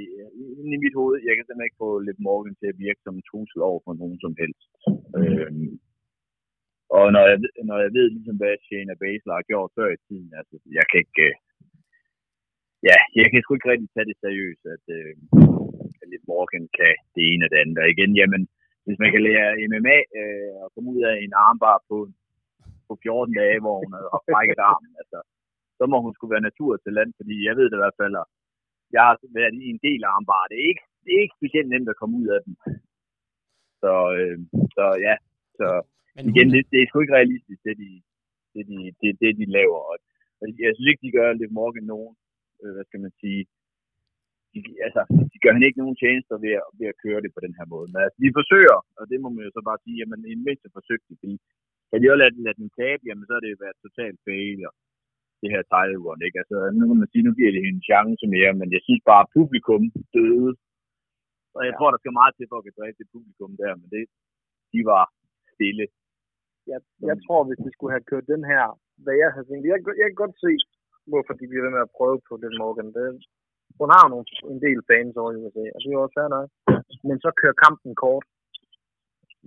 i 0.75 0.79
mit 0.85 0.97
hoved, 1.01 1.17
jeg 1.29 1.35
kan 1.35 1.45
simpelthen 1.45 1.69
ikke 1.69 1.83
få 1.85 1.91
Liv 2.07 2.19
Morgan 2.27 2.57
til 2.61 2.69
at 2.73 2.81
virke 2.85 3.01
som 3.03 3.15
en 3.17 3.29
trussel 3.31 3.61
over 3.71 3.81
for 3.85 3.95
nogen 4.03 4.19
som 4.25 4.33
helst. 4.43 4.71
Øh, 5.19 5.53
og 6.99 7.05
når 7.15 7.25
jeg, 7.31 7.39
når 7.69 7.79
jeg 7.85 7.91
ved 7.99 8.07
ligesom, 8.17 8.37
hvad 8.41 8.55
Shayna 8.65 8.95
Baszler 9.03 9.35
har 9.39 9.49
gjort 9.51 9.75
før 9.79 9.89
i 9.93 10.03
tiden, 10.07 10.31
altså, 10.41 10.55
jeg 10.79 10.85
kan 10.91 10.99
ikke, 11.05 11.25
øh, 11.29 11.35
ja, 12.89 12.99
jeg 13.21 13.27
kan 13.29 13.41
sgu 13.41 13.51
ikke 13.55 13.73
rigtig 13.73 13.91
tage 13.93 14.09
det 14.11 14.17
seriøst, 14.25 14.65
at, 14.75 14.85
øh, 14.99 15.15
at 16.01 16.07
Liv 16.13 16.23
Morgan 16.31 16.65
kan 16.79 16.95
det 17.15 17.23
ene 17.31 17.45
og 17.47 17.51
det 17.51 17.59
andet. 17.63 17.79
Og 17.83 17.89
igen, 17.95 18.13
jamen, 18.21 18.43
hvis 18.85 18.99
man 19.03 19.11
kan 19.13 19.23
lære 19.29 19.59
MMA 19.71 19.99
øh, 20.21 20.53
og 20.63 20.69
komme 20.73 20.89
ud 20.95 21.03
af 21.11 21.15
en 21.25 21.33
armbar 21.47 21.79
på, 21.91 21.97
på 22.93 22.97
14 23.03 23.35
dage, 23.43 23.59
hvor 23.65 23.77
hun 23.83 23.93
havde 23.97 24.11
brækket 24.35 24.61
armen, 24.71 24.93
altså, 25.03 25.19
så 25.79 25.85
må 25.91 25.97
hun 26.05 26.15
skulle 26.15 26.35
være 26.35 26.49
natur 26.49 26.73
til 26.77 26.93
land, 26.99 27.11
fordi 27.19 27.35
jeg 27.47 27.55
ved 27.59 27.67
det 27.69 27.79
i 27.79 27.83
hvert 27.83 27.99
fald, 28.01 28.15
at 28.23 28.27
jeg 28.95 29.03
har 29.09 29.17
været 29.39 29.55
i 29.67 29.69
en 29.75 29.81
del 29.87 30.01
armbar. 30.13 30.45
Det 30.51 30.57
er 30.63 30.67
ikke, 30.73 30.85
det 31.05 31.11
er 31.13 31.23
ikke 31.25 31.39
specielt 31.39 31.69
nemt 31.71 31.93
at 31.93 31.99
komme 32.01 32.15
ud 32.21 32.29
af 32.37 32.41
dem. 32.47 32.55
Så, 33.83 33.93
øh, 34.19 34.39
så 34.77 34.85
ja, 35.07 35.15
så 35.59 35.67
men 36.17 36.25
igen, 36.31 36.49
hun, 36.49 36.55
det, 36.55 36.63
det 36.73 36.79
er 36.79 36.87
sgu 36.87 36.97
ikke 37.01 37.19
realistisk, 37.21 37.61
det 37.67 37.75
de, 37.83 37.91
det 38.55 38.63
de, 38.71 38.79
det, 39.01 39.11
det 39.23 39.31
de 39.41 39.47
laver. 39.59 39.81
Og 39.91 39.97
jeg 40.65 40.73
synes 40.73 40.89
ikke, 40.91 41.05
de 41.07 41.17
gør 41.19 41.29
Liv 41.33 41.51
Morgan 41.59 41.87
nogen, 41.95 42.15
øh, 42.63 42.73
hvad 42.75 42.85
skal 42.89 43.01
man 43.07 43.15
sige, 43.23 43.43
de, 44.53 44.61
altså, 44.87 45.03
de 45.33 45.39
gør 45.43 45.53
hende 45.53 45.69
ikke 45.69 45.83
nogen 45.83 46.01
tjenester 46.03 46.37
ved 46.45 46.55
at, 46.63 46.67
ved 46.79 46.87
at 46.93 47.01
køre 47.05 47.21
det 47.25 47.31
på 47.35 47.41
den 47.47 47.55
her 47.59 47.67
måde. 47.75 47.87
Men 47.93 48.01
altså, 48.05 48.19
de 48.25 48.37
forsøger, 48.39 48.79
og 48.99 49.05
det 49.11 49.19
må 49.21 49.29
man 49.31 49.45
jo 49.47 49.51
så 49.55 49.63
bare 49.69 49.83
sige, 49.85 49.97
jamen 50.01 50.21
en 50.33 50.45
mindste 50.49 50.69
forsøgt 50.77 51.05
det, 51.09 51.17
fordi 51.23 51.35
kan 51.93 52.01
de 52.03 52.11
også 52.13 52.23
lade, 52.23 52.43
lade 52.47 52.61
den 52.63 52.71
tabe, 52.81 53.03
jamen 53.09 53.27
så 53.27 53.33
er 53.37 53.43
det 53.43 53.63
været 53.65 53.85
totalt 53.87 54.19
failure, 54.29 54.73
det 55.41 55.53
her 55.55 55.63
title 55.73 56.03
run, 56.05 56.27
ikke? 56.27 56.39
Altså, 56.43 56.57
nu 56.79 56.83
kan 56.89 56.99
man 57.01 57.11
sige, 57.11 57.27
nu 57.27 57.33
giver 57.39 57.53
det 57.55 57.65
hende 57.65 57.81
en 57.81 57.89
chance 57.91 58.25
mere, 58.37 58.53
men 58.61 58.69
jeg 58.75 58.83
synes 58.87 59.03
bare, 59.11 59.25
at 59.25 59.33
publikum 59.39 59.83
døde. 60.17 60.53
Og 61.57 61.63
jeg 61.69 61.75
tror, 61.75 61.89
der 61.91 62.01
skal 62.01 62.19
meget 62.21 62.35
til 62.35 62.47
for 62.51 62.59
at 62.59 62.67
kan 62.67 62.77
dræbe 62.79 62.99
det 63.01 63.13
publikum 63.15 63.53
der, 63.63 63.73
men 63.81 63.89
det, 63.95 64.05
de 64.73 64.81
var 64.93 65.05
stille. 65.55 65.87
jeg, 66.73 66.81
jeg 67.11 67.17
tror, 67.25 67.41
hvis 67.49 67.61
vi 67.67 67.71
skulle 67.73 67.95
have 67.97 68.09
kørt 68.11 68.33
den 68.35 68.43
her, 68.53 68.65
hvad 69.05 69.17
jeg 69.23 69.31
havde 69.35 69.47
tænkt, 69.49 69.65
jeg, 69.73 69.79
jeg 70.01 70.07
kan 70.09 70.23
godt 70.25 70.37
se, 70.45 70.53
hvorfor 71.11 71.33
de 71.39 71.49
bliver 71.49 71.65
ved 71.65 71.73
med 71.77 71.87
at 71.87 71.95
prøve 71.99 72.19
på 72.29 72.35
den 72.45 72.55
Morgan. 72.61 72.91
Det, 72.97 73.07
hun 73.81 73.89
har 73.95 74.03
jo 74.05 74.11
nogle, 74.13 74.27
en 74.55 74.61
del 74.67 74.79
fans 74.91 75.15
over 75.21 75.31
i 75.33 75.41
USA, 75.43 75.65
og 75.75 75.79
det 75.81 75.89
er 75.89 75.97
jo 75.97 76.05
også 76.05 76.17
fair 76.19 76.31
nok. 76.37 76.49
Men 77.09 77.17
så 77.25 77.31
kører 77.41 77.63
kampen 77.65 77.93
kort. 78.05 78.25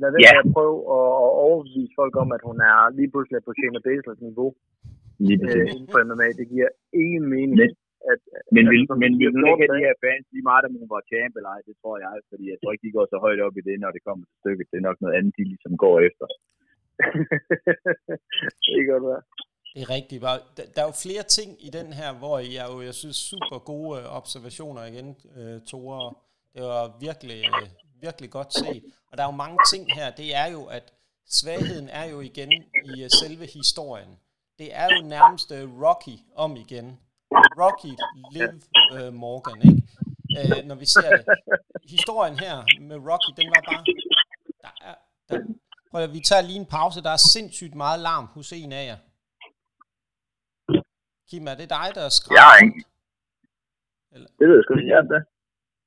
Lad 0.01 0.09
være 0.13 0.23
Ja. 0.25 0.31
med 0.35 0.43
at 0.45 0.53
prøve 0.57 0.77
at, 0.97 1.07
at 1.25 1.31
overbevise 1.47 1.93
folk 2.01 2.13
om, 2.23 2.29
at 2.37 2.41
hun 2.49 2.57
er 2.71 2.77
lige 2.97 3.09
pludselig 3.13 3.39
på 3.47 3.51
Shayna 3.57 3.79
Baszlers 3.87 4.21
niveau 4.27 4.49
Lige 5.27 5.37
øh, 5.49 5.71
inden 5.71 5.87
for 5.93 5.99
MMA. 6.09 6.27
Det 6.39 6.45
giver 6.53 6.69
ingen 7.03 7.25
mening. 7.35 7.57
Men- 7.61 7.77
at, 8.13 8.21
Men 8.55 8.63
vil, 8.71 8.81
som 8.89 8.97
men 9.03 9.11
de 9.13 9.17
vil 9.19 9.33
hun 9.35 9.45
ikke 9.51 9.63
have 9.65 9.75
de 9.77 9.85
her 9.87 9.95
fans 10.05 10.25
lige 10.33 10.45
meget, 10.49 10.63
om 10.67 10.73
hun 10.81 10.89
var 10.95 11.01
champ 11.11 11.33
eller 11.39 11.51
ej? 11.55 11.61
Det 11.69 11.75
tror 11.81 11.95
jeg, 12.05 12.13
fordi 12.31 12.43
jeg 12.51 12.57
tror 12.59 12.71
ikke, 12.73 12.85
de 12.87 12.95
går 12.97 13.05
så 13.13 13.17
højt 13.25 13.41
op 13.45 13.55
i 13.59 13.63
det, 13.67 13.75
når 13.83 13.91
det 13.95 14.01
kommer 14.07 14.23
til 14.29 14.37
stykket. 14.41 14.65
Det 14.71 14.77
er 14.79 14.87
nok 14.89 14.99
noget 15.03 15.15
andet, 15.17 15.31
de 15.37 15.43
ligesom 15.53 15.73
går 15.85 15.95
efter. 16.07 16.25
det 18.65 18.71
kan 18.77 18.87
godt 18.93 19.05
være. 19.11 19.23
Det 19.73 19.81
er 19.85 19.89
rigtigt. 19.97 20.19
Der, 20.57 20.63
der 20.73 20.79
er 20.83 20.89
jo 20.91 20.95
flere 21.05 21.23
ting 21.37 21.49
i 21.67 21.69
den 21.77 21.87
her, 21.99 22.09
hvor 22.21 22.35
jeg 22.57 22.65
jo, 22.71 22.75
jeg 22.89 22.95
synes, 23.01 23.17
super 23.31 23.57
gode 23.71 23.91
øh, 23.99 24.05
observationer 24.19 24.81
igen, 24.91 25.07
øh, 25.39 25.55
Tore. 25.69 26.03
Det 26.55 26.61
var 26.73 26.83
virkelig, 27.07 27.39
øh, 27.59 27.67
virkelig 28.01 28.29
godt 28.31 28.53
set. 28.53 28.83
Og 29.11 29.17
der 29.17 29.23
er 29.23 29.27
jo 29.27 29.31
mange 29.35 29.57
ting 29.71 29.93
her. 29.93 30.11
Det 30.11 30.35
er 30.35 30.45
jo, 30.45 30.65
at 30.65 30.93
svagheden 31.27 31.89
er 31.89 32.05
jo 32.05 32.19
igen 32.21 32.51
i 32.85 33.03
øh, 33.03 33.09
selve 33.09 33.45
historien. 33.45 34.19
Det 34.59 34.75
er 34.75 34.87
jo 34.95 35.07
nærmest 35.07 35.51
øh, 35.51 35.81
Rocky 35.81 36.17
om 36.35 36.55
igen. 36.55 36.99
Rocky, 37.61 37.93
Liv 38.31 38.49
øh, 38.99 39.13
Morgan, 39.13 39.61
ikke? 39.69 39.81
Øh, 40.59 40.65
når 40.65 40.75
vi 40.75 40.85
ser 40.85 41.09
det. 41.17 41.25
Historien 41.89 42.39
her 42.39 42.55
med 42.81 42.95
Rocky, 42.97 43.31
den 43.41 43.47
var 43.55 43.61
bare... 43.71 43.83
Der 44.61 44.71
er, 44.89 44.95
der, 45.29 45.39
prøv 45.91 46.01
at, 46.03 46.13
vi 46.13 46.19
tager 46.19 46.41
lige 46.41 46.59
en 46.59 46.65
pause. 46.65 47.01
Der 47.03 47.09
er 47.09 47.17
sindssygt 47.33 47.75
meget 47.75 47.99
larm 47.99 48.25
hos 48.25 48.51
en 48.53 48.71
af 48.71 48.85
jer. 48.85 48.97
Kim, 51.29 51.47
er 51.47 51.55
det 51.55 51.69
dig, 51.69 51.87
der 51.95 52.09
skræmmer? 52.09 52.39
Jeg 52.39 52.43
har 52.43 52.57
rundt? 52.61 52.75
ingen- 52.75 52.85
Det 54.39 54.45
ved 54.49 54.55
jeg 54.57 54.63
sgu 54.63 54.73
ikke. 54.77 54.89
Ja, 54.95 55.01
det. 55.13 55.21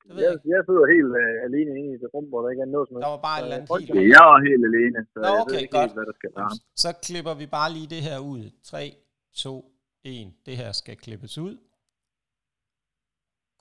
Det 0.09 0.15
ved 0.15 0.23
jeg 0.23 0.29
Jeg, 0.31 0.37
ikke. 0.37 0.49
jeg 0.55 0.61
sidder 0.67 0.85
helt 0.95 1.11
øh, 1.21 1.35
alene 1.47 1.71
inde 1.79 1.89
i 1.95 1.97
det 2.03 2.09
rum, 2.13 2.25
hvor 2.31 2.39
der 2.43 2.49
ikke 2.53 2.63
er 2.67 2.71
noget 2.75 2.85
som 2.89 2.95
Der 3.05 3.11
var 3.15 3.21
bare 3.29 3.37
et 3.39 3.43
eller 3.43 3.55
andet 3.57 3.69
helt... 3.79 3.91
Okay, 3.91 4.05
jeg 4.15 4.23
er 4.35 4.39
helt 4.49 4.63
alene, 4.69 4.99
så 5.13 5.17
Nå, 5.19 5.27
jeg 5.33 5.41
okay, 5.43 5.53
ved 5.55 5.61
ikke 5.63 5.75
godt. 5.77 5.83
helt, 5.89 5.95
hvad 5.97 6.05
der 6.11 6.15
skal 6.21 6.31
være. 6.39 6.51
Så 6.83 6.89
klipper 7.05 7.33
vi 7.41 7.45
bare 7.57 7.69
lige 7.77 7.89
det 7.95 8.01
her 8.09 8.17
ud. 8.33 8.43
3, 8.63 8.95
2, 9.33 9.71
1. 10.03 10.33
Det 10.47 10.55
her 10.61 10.71
skal 10.81 10.95
klippes 11.05 11.37
ud. 11.47 11.53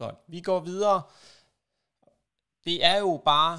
Godt. 0.03 0.15
Vi 0.29 0.41
går 0.41 0.61
videre. 0.61 1.03
Det 2.65 2.85
er 2.85 2.99
jo 2.99 3.21
bare 3.25 3.55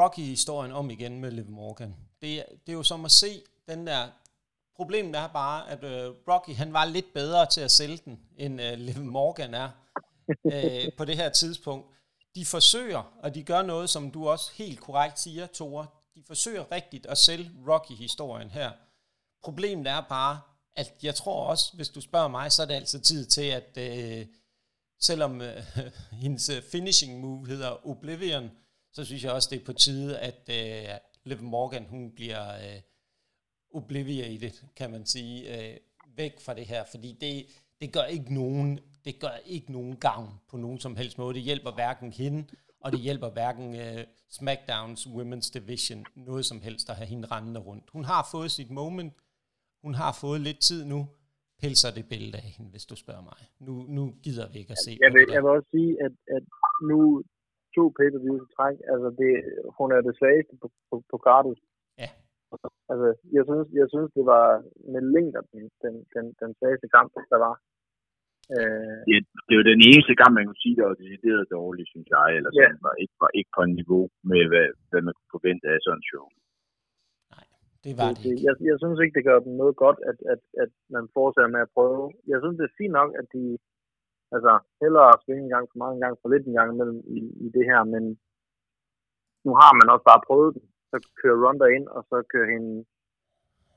Rocky-historien 0.00 0.72
om 0.72 0.90
igen 0.90 1.20
med 1.20 1.30
Liv 1.30 1.48
Morgan. 1.48 1.94
Det, 2.22 2.32
er- 2.38 2.44
det 2.66 2.72
er 2.72 2.76
jo 2.76 2.82
som 2.82 3.04
at 3.04 3.10
se 3.10 3.30
den 3.68 3.86
der... 3.86 4.02
Problemet 4.76 5.16
er 5.16 5.28
bare, 5.28 5.70
at 5.70 5.84
øh, 5.84 6.14
Rocky 6.28 6.50
han 6.54 6.72
var 6.72 6.84
lidt 6.84 7.12
bedre 7.14 7.46
til 7.46 7.60
at 7.60 7.70
sælge 7.70 7.96
den, 8.04 8.20
end 8.36 8.60
øh, 8.62 8.72
Liv 8.78 9.04
Morgan 9.04 9.54
er 9.54 9.68
øh, 10.46 10.92
på 10.98 11.04
det 11.04 11.16
her 11.16 11.28
tidspunkt. 11.28 11.86
De 12.38 12.44
forsøger, 12.44 13.18
og 13.22 13.34
de 13.34 13.42
gør 13.42 13.62
noget, 13.62 13.90
som 13.90 14.10
du 14.10 14.28
også 14.28 14.50
helt 14.54 14.80
korrekt 14.80 15.20
siger, 15.20 15.46
Tore. 15.46 15.86
De 16.14 16.22
forsøger 16.26 16.72
rigtigt 16.72 17.06
at 17.06 17.18
sælge 17.18 17.50
Rocky-historien 17.68 18.50
her. 18.50 18.72
Problemet 19.42 19.86
er 19.86 20.00
bare, 20.00 20.40
at 20.76 20.94
jeg 21.02 21.14
tror 21.14 21.44
også, 21.44 21.72
hvis 21.76 21.88
du 21.88 22.00
spørger 22.00 22.28
mig, 22.28 22.52
så 22.52 22.62
er 22.62 22.66
det 22.66 22.74
altid 22.74 23.00
tid 23.00 23.26
til, 23.26 23.42
at 23.42 23.78
øh, 23.78 24.26
selvom 25.00 25.40
øh, 25.40 25.62
hendes 26.22 26.48
øh, 26.48 26.62
finishing 26.62 27.20
move 27.20 27.46
hedder 27.46 27.86
Oblivion, 27.86 28.50
så 28.92 29.04
synes 29.04 29.24
jeg 29.24 29.32
også, 29.32 29.48
det 29.50 29.60
er 29.60 29.64
på 29.64 29.72
tide, 29.72 30.18
at 30.18 30.50
øh, 30.50 30.98
Liv 31.24 31.42
Morgan, 31.42 31.84
hun 31.84 32.12
bliver 32.14 32.54
øh, 32.54 32.80
obliviated, 33.74 34.52
kan 34.76 34.90
man 34.90 35.06
sige, 35.06 35.70
øh, 35.70 35.76
væk 36.16 36.40
fra 36.40 36.54
det 36.54 36.66
her, 36.66 36.84
fordi 36.84 37.16
det, 37.20 37.46
det 37.80 37.92
gør 37.92 38.04
ikke 38.04 38.34
nogen, 38.34 38.80
det 39.04 39.14
gør 39.20 39.36
ikke 39.46 39.72
nogen 39.72 39.96
gavn 39.96 40.30
på 40.50 40.56
nogen 40.56 40.78
som 40.78 40.96
helst 40.96 41.18
måde. 41.18 41.34
Det 41.34 41.42
hjælper 41.42 41.72
hverken 41.74 42.12
hende, 42.12 42.44
og 42.80 42.92
det 42.92 43.00
hjælper 43.00 43.30
hverken 43.30 43.74
øh, 43.74 44.04
SmackDowns 44.38 45.06
Women's 45.16 45.50
Division 45.54 46.00
noget 46.28 46.44
som 46.44 46.60
helst 46.60 46.90
at 46.90 46.96
have 46.96 47.06
hende 47.06 47.28
rendende 47.34 47.60
rundt. 47.60 47.90
Hun 47.92 48.04
har 48.04 48.28
fået 48.32 48.50
sit 48.50 48.70
moment, 48.70 49.12
hun 49.84 49.94
har 49.94 50.12
fået 50.22 50.40
lidt 50.40 50.60
tid 50.68 50.84
nu, 50.84 51.00
pelser 51.62 51.90
det 51.98 52.04
billede 52.12 52.36
af 52.42 52.48
hende, 52.56 52.70
hvis 52.74 52.86
du 52.90 52.96
spørger 53.04 53.24
mig. 53.30 53.40
Nu, 53.66 53.74
nu 53.96 54.02
gider 54.24 54.46
vi 54.52 54.56
ikke 54.62 54.74
at 54.76 54.82
se 54.84 54.90
Jeg 55.04 55.12
vil, 55.14 55.24
jeg 55.34 55.40
vil 55.42 55.50
også 55.56 55.70
sige, 55.76 55.92
at, 56.06 56.14
at 56.36 56.44
nu 56.90 57.00
to 57.76 57.84
pay-per-views 57.98 58.42
i 58.46 58.50
træk, 58.56 58.76
altså 58.92 59.08
det, 59.20 59.32
hun 59.78 59.88
er 59.96 60.00
det 60.06 60.14
svageste 60.20 60.54
på, 60.62 60.66
på, 60.90 60.94
på 61.10 61.16
kartet. 61.26 61.54
Ja. 62.02 62.10
Altså, 62.92 63.08
jeg 63.36 63.44
synes, 63.48 63.66
jeg 63.80 63.86
synes, 63.92 64.10
det 64.16 64.24
var 64.34 64.46
med 64.92 65.02
længder 65.14 65.42
den, 65.52 65.64
den, 65.82 65.94
den, 66.14 66.24
den 66.42 66.50
svageste 66.58 66.88
kamp, 66.96 67.10
der 67.32 67.38
var. 67.46 67.54
Øh, 68.56 68.98
Det, 69.08 69.16
det 69.46 69.52
er 69.54 69.60
jo 69.60 69.66
den 69.72 69.80
eneste 69.88 70.14
gang, 70.20 70.30
man 70.36 70.44
kunne 70.46 70.62
sige, 70.64 70.76
der 70.78 70.86
var 70.90 70.98
decideret 71.04 71.42
dårligt, 71.58 71.88
synes 71.92 72.08
jeg. 72.16 72.26
Eller 72.36 72.50
Ja. 72.50 72.58
sådan, 72.60 72.80
var 72.88 72.94
ikke, 73.02 73.14
var 73.24 73.32
ikke 73.38 73.52
på 73.56 73.62
en 73.66 73.74
niveau 73.80 74.04
med, 74.30 74.42
hvad, 74.50 74.66
hvad 74.90 75.00
man 75.06 75.14
kunne 75.16 75.34
forvente 75.36 75.64
af 75.72 75.78
sådan 75.82 75.98
en 76.00 76.08
show. 76.10 76.26
Det 77.84 77.92
var 78.00 78.10
det, 78.22 78.22
det 78.24 78.34
jeg, 78.46 78.54
jeg 78.70 78.76
synes 78.82 78.98
ikke, 79.02 79.16
det 79.18 79.28
gør 79.28 79.38
dem 79.46 79.52
noget 79.62 79.76
godt, 79.84 79.98
at, 80.10 80.18
at, 80.32 80.40
at 80.62 80.70
man 80.96 81.04
fortsætter 81.16 81.50
med 81.54 81.62
at 81.66 81.74
prøve. 81.76 82.04
Jeg 82.32 82.38
synes, 82.40 82.56
det 82.58 82.66
er 82.66 82.78
fint 82.80 82.94
nok, 83.00 83.10
at 83.20 83.26
de 83.36 83.44
Altså, 84.34 84.52
hellere 84.82 85.20
svinge 85.24 85.44
en 85.44 85.54
gang 85.54 85.64
for 85.70 85.78
meget, 85.80 85.94
en 85.94 86.04
gang 86.04 86.16
for 86.20 86.28
lidt 86.28 86.44
en 86.46 86.58
gang 86.58 86.68
imellem 86.74 86.98
i, 87.16 87.18
i 87.44 87.48
det 87.56 87.64
her, 87.70 87.80
men 87.94 88.04
nu 89.46 89.52
har 89.62 89.72
man 89.78 89.92
også 89.92 90.04
bare 90.10 90.26
prøvet 90.28 90.50
det. 90.56 90.64
Så 90.90 90.96
kører 91.20 91.38
Ronda 91.44 91.66
ind, 91.76 91.86
og 91.96 92.02
så 92.10 92.16
kører 92.32 92.48
hende... 92.54 92.72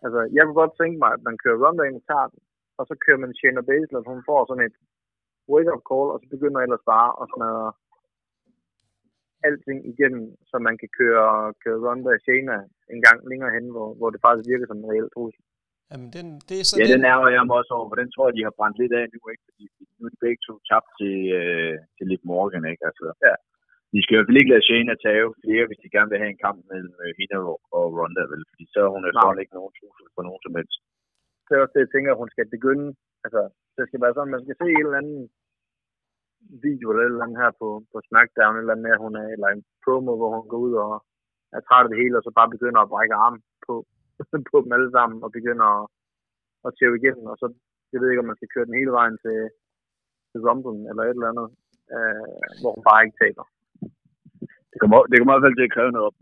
Altså, 0.04 0.20
jeg 0.36 0.42
kunne 0.44 0.62
godt 0.64 0.78
tænke 0.82 0.98
mig, 1.04 1.12
at 1.18 1.24
man 1.28 1.38
kører 1.44 1.62
Ronda 1.64 1.84
ind 1.84 1.98
og 2.02 2.06
tager 2.12 2.28
den, 2.34 2.40
og 2.82 2.86
så 2.90 2.96
kører 3.04 3.20
man 3.24 3.32
Shayna 3.38 3.62
Baszler, 3.70 4.10
hun 4.14 4.28
får 4.30 4.42
sådan 4.44 4.68
et 4.70 4.78
wake-up 5.54 5.84
call, 5.90 6.08
og 6.14 6.18
så 6.22 6.28
begynder 6.36 6.60
ellers 6.66 6.86
bare 6.94 7.10
at 7.22 7.26
smadre 7.34 7.70
alting 9.48 9.80
igennem, 9.92 10.26
så 10.50 10.56
man 10.68 10.76
kan 10.82 10.90
køre, 11.00 11.28
køre 11.64 11.80
Ronda 11.86 12.10
og 12.18 12.22
Shayna 12.26 12.58
en 12.94 13.02
gang 13.08 13.18
længere 13.32 13.52
hen, 13.58 13.66
hvor, 13.74 13.88
hvor 13.98 14.10
det 14.14 14.24
faktisk 14.26 14.46
virker 14.52 14.68
som 14.68 14.80
en 14.80 14.90
reel 14.92 15.10
trussel. 15.16 15.44
Jamen, 15.92 16.10
den, 16.16 16.28
det 16.50 16.56
er 16.58 16.66
så 16.66 16.76
Ja, 16.80 16.86
den, 16.86 16.94
den 16.94 17.06
er 17.12 17.18
jeg 17.36 17.44
mig 17.48 17.58
også 17.62 17.74
over, 17.78 17.88
for 17.92 17.98
den 18.02 18.10
tror 18.12 18.26
jeg, 18.28 18.36
de 18.38 18.48
har 18.48 18.58
brændt 18.58 18.78
lidt 18.82 18.94
af 19.00 19.06
nu, 19.14 19.20
ikke? 19.34 19.44
Fordi 19.48 19.64
nu 19.98 20.04
er 20.08 20.14
de 20.14 20.24
begge 20.26 20.42
to 20.48 20.54
tabt 20.70 20.90
til, 21.00 21.16
øh, 21.40 21.76
til 21.96 22.06
Liv 22.12 22.22
Morgan, 22.32 22.66
ikke? 22.72 22.84
Altså, 22.90 23.06
Ja. 23.28 23.36
De 23.94 24.00
skal 24.02 24.14
i 24.14 24.18
hvert 24.18 24.30
fald 24.30 24.42
ikke 24.42 24.54
lade 24.54 24.68
Shayna 24.68 24.96
tage 25.06 25.24
flere, 25.44 25.66
hvis 25.68 25.82
de 25.84 25.94
gerne 25.96 26.12
vil 26.12 26.22
have 26.22 26.34
en 26.34 26.44
kamp 26.46 26.60
mellem 26.72 26.96
øh, 27.04 27.12
hende 27.20 27.38
og, 27.52 27.58
og 27.78 27.84
Ronda, 28.00 28.24
vel? 28.32 28.44
Fordi 28.52 28.66
så 28.74 28.80
er 28.86 28.92
hun 28.96 29.04
efterhånden 29.10 29.44
ikke 29.44 29.58
nogen 29.60 29.74
trussel 29.78 30.08
for 30.16 30.24
nogen 30.28 30.42
som 30.46 30.56
helst. 30.60 30.80
Det 31.52 31.58
er 31.58 31.64
også 31.64 31.76
det, 31.76 31.86
jeg 31.86 31.94
tænker, 31.94 32.12
at 32.12 32.22
hun 32.22 32.34
skal 32.34 32.48
begynde. 32.56 32.88
Altså, 33.26 33.42
det 33.76 33.84
skal 33.88 34.02
være 34.04 34.14
sådan, 34.16 34.34
man 34.36 34.44
skal 34.44 34.56
se 34.58 34.68
en 34.72 34.86
eller 34.88 35.02
anden 35.02 35.22
video 36.66 36.86
eller 36.90 37.04
et 37.04 37.12
eller 37.12 37.26
andet 37.26 37.42
her 37.44 37.52
på, 37.62 37.68
på 37.92 37.98
SmackDown, 38.08 38.56
eller 38.58 38.74
andet 38.74 38.86
med, 38.88 39.04
hun 39.06 39.14
er, 39.22 39.28
eller 39.36 39.50
en 39.50 39.64
promo, 39.84 40.12
hvor 40.20 40.30
hun 40.36 40.48
går 40.52 40.60
ud 40.68 40.74
og 40.86 40.92
er 41.58 41.62
træt 41.64 41.86
af 41.86 41.90
det 41.92 42.02
hele, 42.02 42.18
og 42.18 42.24
så 42.24 42.32
bare 42.40 42.54
begynder 42.56 42.80
at 42.82 42.92
brække 42.94 43.16
arm 43.26 43.38
på, 43.66 43.74
på 44.52 44.58
dem 44.64 44.72
alle 44.78 44.92
sammen, 44.98 45.18
og 45.26 45.30
begynder 45.38 45.68
at, 45.78 45.84
at 46.66 46.72
tæve 46.78 46.96
igennem, 47.00 47.26
og 47.32 47.36
så, 47.42 47.48
jeg 47.92 48.00
ved 48.00 48.10
ikke, 48.10 48.24
om 48.24 48.30
man 48.32 48.40
skal 48.40 48.52
køre 48.54 48.68
den 48.70 48.80
hele 48.80 48.94
vejen 49.00 49.18
til, 49.24 49.38
til 50.30 50.40
Rumble, 50.46 50.80
eller 50.90 51.04
et 51.04 51.18
eller 51.18 51.32
andet, 51.32 51.48
øh, 51.96 52.26
hvor 52.62 52.72
hun 52.76 52.84
bare 52.90 53.04
ikke 53.04 53.20
taber. 53.24 53.46
Det 54.72 54.78
kommer, 54.82 54.98
det 55.10 55.16
kommer 55.18 55.34
i 55.34 55.36
hvert 55.36 55.46
fald 55.48 55.58
til 55.60 55.70
at 55.70 55.76
kræve 55.76 55.92
noget 55.96 56.08
op 56.10 56.18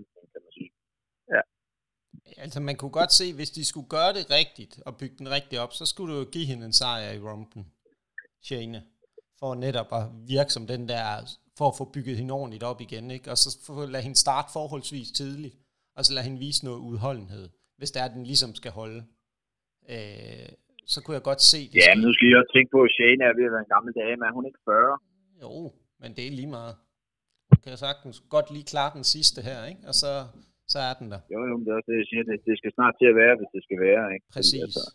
altså 2.40 2.60
man 2.60 2.76
kunne 2.76 2.92
godt 2.92 3.14
se, 3.14 3.34
hvis 3.34 3.52
de 3.52 3.66
skulle 3.66 3.90
gøre 3.90 4.14
det 4.14 4.32
rigtigt, 4.40 4.74
og 4.86 4.98
bygge 4.98 5.16
den 5.20 5.30
rigtigt 5.30 5.62
op, 5.62 5.74
så 5.74 5.86
skulle 5.86 6.14
du 6.14 6.20
jo 6.20 6.26
give 6.32 6.46
hende 6.46 6.66
en 6.66 6.74
sejr 6.74 7.12
i 7.12 7.20
Rumpen, 7.20 7.64
Shane, 8.42 8.84
for 9.40 9.56
netop 9.56 9.90
at 10.00 10.06
virke 10.28 10.54
som 10.54 10.68
den 10.68 10.90
der, 10.90 11.04
for 11.58 11.68
at 11.68 11.78
få 11.78 11.86
bygget 11.94 12.18
hende 12.18 12.34
ordentligt 12.34 12.64
op 12.64 12.82
igen, 12.82 13.12
ikke? 13.12 13.32
og 13.32 13.38
så 13.38 13.50
få, 13.68 13.86
lade 13.86 14.04
hende 14.04 14.20
starte 14.26 14.50
forholdsvis 14.54 15.12
tidligt, 15.12 15.56
og 15.98 16.06
så 16.06 16.14
lade 16.14 16.26
hende 16.26 16.40
vise 16.40 16.66
noget 16.66 16.80
udholdenhed, 16.80 17.50
hvis 17.78 17.92
det 17.92 18.00
er, 18.02 18.06
at 18.06 18.16
den 18.18 18.26
ligesom 18.32 18.56
skal 18.56 18.72
holde. 18.72 19.04
Øh, 19.90 20.50
så 20.94 20.98
kunne 21.04 21.16
jeg 21.16 21.24
godt 21.24 21.42
se 21.42 21.62
det. 21.72 21.76
Ja, 21.76 21.96
men 21.96 22.04
nu 22.06 22.14
skal 22.14 22.28
jeg 22.28 22.38
også 22.42 22.54
tænke 22.56 22.72
på, 22.76 22.80
at 22.88 22.92
Shane 22.98 23.24
er 23.30 23.34
ved 23.40 23.46
at 23.50 23.54
være 23.56 23.66
en 23.68 23.74
gammel 23.76 23.92
dame. 24.02 24.22
Er 24.30 24.34
hun 24.38 24.46
ikke 24.50 24.60
40? 24.66 24.98
Jo, 25.44 25.52
men 26.02 26.10
det 26.16 26.28
er 26.28 26.32
lige 26.32 26.54
meget. 26.58 26.76
Kan 27.64 27.70
jeg 27.74 27.80
sagtens 27.88 28.18
godt 28.36 28.52
lige 28.52 28.66
klare 28.74 28.92
den 28.98 29.04
sidste 29.04 29.40
her, 29.42 29.60
ikke? 29.72 29.82
Og 29.90 29.94
så, 30.02 30.12
så 30.74 30.80
er 30.88 30.94
den 31.00 31.08
der. 31.14 31.22
Jo, 31.34 31.40
jo, 31.50 31.54
men 31.58 31.64
det 31.66 31.72
er 31.72 31.78
også 31.80 31.90
det, 31.92 31.98
jeg 32.02 32.08
siger. 32.12 32.24
Det, 32.30 32.36
det 32.50 32.56
skal 32.60 32.72
snart 32.78 32.96
til 33.00 33.08
at 33.12 33.18
være, 33.22 33.36
hvis 33.40 33.52
det 33.56 33.62
skal 33.68 33.80
være. 33.88 34.04
Ikke? 34.16 34.26
Præcis. 34.36 34.64
Altså, 34.68 34.86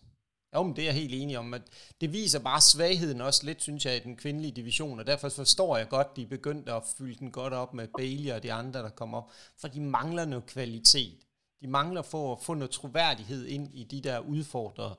Jo, 0.55 0.63
men 0.63 0.77
det 0.77 0.83
er 0.83 0.87
jeg 0.87 0.95
helt 0.95 1.15
enig 1.15 1.39
om. 1.39 1.55
At 1.55 1.63
det 2.01 2.13
viser 2.13 2.41
bare 2.43 2.61
svagheden 2.61 3.21
også 3.21 3.47
lidt, 3.47 3.63
synes 3.63 3.87
jeg, 3.87 3.97
i 3.97 3.99
den 3.99 4.17
kvindelige 4.17 4.53
division, 4.53 4.99
og 5.01 5.07
derfor 5.07 5.29
forstår 5.29 5.77
jeg 5.77 5.89
godt, 5.89 6.17
de 6.17 6.23
er 6.23 6.27
begyndt 6.27 6.69
at 6.69 6.83
fylde 6.99 7.19
den 7.19 7.31
godt 7.31 7.53
op 7.53 7.75
med 7.75 7.89
Bailey 7.99 8.33
og 8.33 8.43
de 8.43 8.53
andre, 8.53 8.81
der 8.81 8.91
kommer 8.91 9.19
op, 9.19 9.31
for 9.61 9.69
de 9.69 9.81
mangler 9.81 10.25
noget 10.25 10.47
kvalitet. 10.47 11.19
De 11.63 11.69
mangler 11.69 12.03
for 12.03 12.33
at 12.33 12.39
få 12.47 12.55
noget 12.55 12.71
troværdighed 12.71 13.47
ind 13.47 13.75
i 13.75 13.85
de 13.85 14.01
der 14.09 14.19
udfordrere 14.19 14.95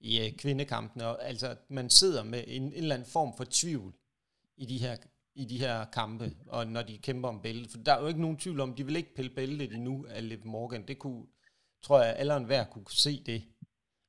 i 0.00 0.20
øh, 0.20 0.36
kvindekampene, 0.38 1.06
og 1.06 1.28
altså 1.28 1.56
man 1.68 1.90
sidder 1.90 2.24
med 2.24 2.44
en, 2.46 2.62
en 2.62 2.72
eller 2.72 2.94
anden 2.94 3.08
form 3.12 3.32
for 3.36 3.44
tvivl 3.50 3.92
i 4.56 4.66
de 4.66 4.78
her 4.78 4.96
i 5.42 5.44
de 5.50 5.56
her 5.64 5.76
kampe, 5.98 6.26
og 6.54 6.60
når 6.74 6.82
de 6.90 7.04
kæmper 7.06 7.28
om 7.34 7.38
bæltet. 7.46 7.68
For 7.72 7.78
der 7.86 7.92
er 7.94 8.00
jo 8.02 8.10
ikke 8.12 8.24
nogen 8.26 8.42
tvivl 8.42 8.60
om, 8.64 8.70
de 8.78 8.84
vil 8.86 9.00
ikke 9.00 9.16
pille 9.18 9.32
bæltet 9.38 9.70
endnu 9.78 9.94
af 10.16 10.20
Liv 10.30 10.42
Morgan. 10.54 10.84
Det 10.90 10.96
kunne, 11.04 11.22
tror 11.84 11.98
jeg, 12.04 12.12
alle 12.20 12.34
og 12.34 12.40
enhver 12.40 12.64
kunne 12.72 12.90
se 13.06 13.14
det. 13.30 13.40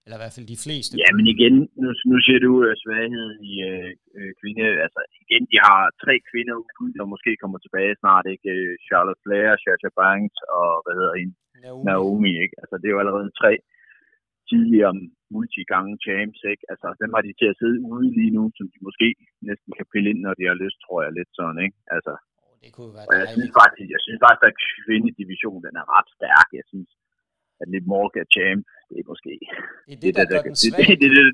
Eller 0.03 0.17
i 0.17 0.23
hvert 0.23 0.35
fald 0.37 0.53
de 0.55 0.63
fleste. 0.65 0.93
Ja, 1.03 1.09
men 1.17 1.25
igen, 1.35 1.55
nu, 1.81 1.89
nu 2.11 2.15
siger 2.25 2.39
du 2.45 2.51
uh, 2.65 2.73
svagheden 2.83 3.35
i 3.51 3.53
uh, 3.69 4.31
kvinde. 4.39 4.63
Altså 4.85 5.01
igen, 5.23 5.43
de 5.51 5.57
har 5.67 5.81
tre 6.03 6.15
kvinder 6.29 6.55
ude, 6.81 6.93
der 6.97 7.13
måske 7.13 7.31
kommer 7.41 7.59
tilbage 7.61 7.93
snart. 8.01 8.25
ikke? 8.33 8.51
Charlotte 8.87 9.21
Flair, 9.23 9.49
Sasha 9.63 9.91
Banks 10.01 10.39
og 10.59 10.69
hvad 10.83 10.95
hedder 10.99 11.15
hende? 11.19 11.35
Naomi. 11.65 11.83
Naomi, 11.89 12.33
ikke? 12.43 12.55
Altså 12.61 12.75
det 12.79 12.87
er 12.87 12.95
jo 12.95 13.03
allerede 13.03 13.29
tre 13.41 13.53
tidligere 14.49 14.93
multigange 15.35 15.93
champs, 16.05 16.39
ikke? 16.53 16.63
Altså 16.71 16.87
dem 17.01 17.09
har 17.15 17.21
de 17.27 17.31
til 17.39 17.47
at 17.51 17.59
sidde 17.61 17.77
ude 17.93 18.07
lige 18.19 18.33
nu, 18.37 18.43
som 18.57 18.65
de 18.73 18.79
måske 18.87 19.07
næsten 19.49 19.71
kan 19.77 19.85
pille 19.93 20.07
ind, 20.11 20.19
når 20.25 20.33
de 20.39 20.43
har 20.51 20.57
lyst, 20.63 20.77
tror 20.85 20.99
jeg, 21.05 21.11
lidt 21.19 21.31
sådan, 21.39 21.59
ikke? 21.65 21.77
Altså, 21.95 22.13
det 22.63 22.69
kunne 22.77 22.91
være 22.97 23.07
og 23.09 23.15
jeg 23.21 23.27
synes 23.35 23.51
faktisk, 23.61 23.87
jeg 23.95 24.01
synes 24.05 24.19
faktisk, 24.25 24.45
at 24.49 24.55
kvindedivisionen, 24.83 25.61
den 25.67 25.75
er 25.81 25.85
ret 25.95 26.09
stærk. 26.17 26.47
Jeg 26.59 26.65
synes, 26.71 26.89
at 27.61 27.67
Morgan 27.91 28.21
er 28.23 28.27
champ, 28.35 28.63
det 28.89 28.95
er 29.01 29.07
måske... 29.13 29.33
Det 29.87 29.93
er 29.97 30.01
det, 30.05 30.11
der 30.19 30.25
gør 30.33 30.41
den 30.47 30.55
det, 30.55 30.61
svag. 30.63 30.87
det, 30.89 30.97
det, 31.01 31.09
det, 31.17 31.25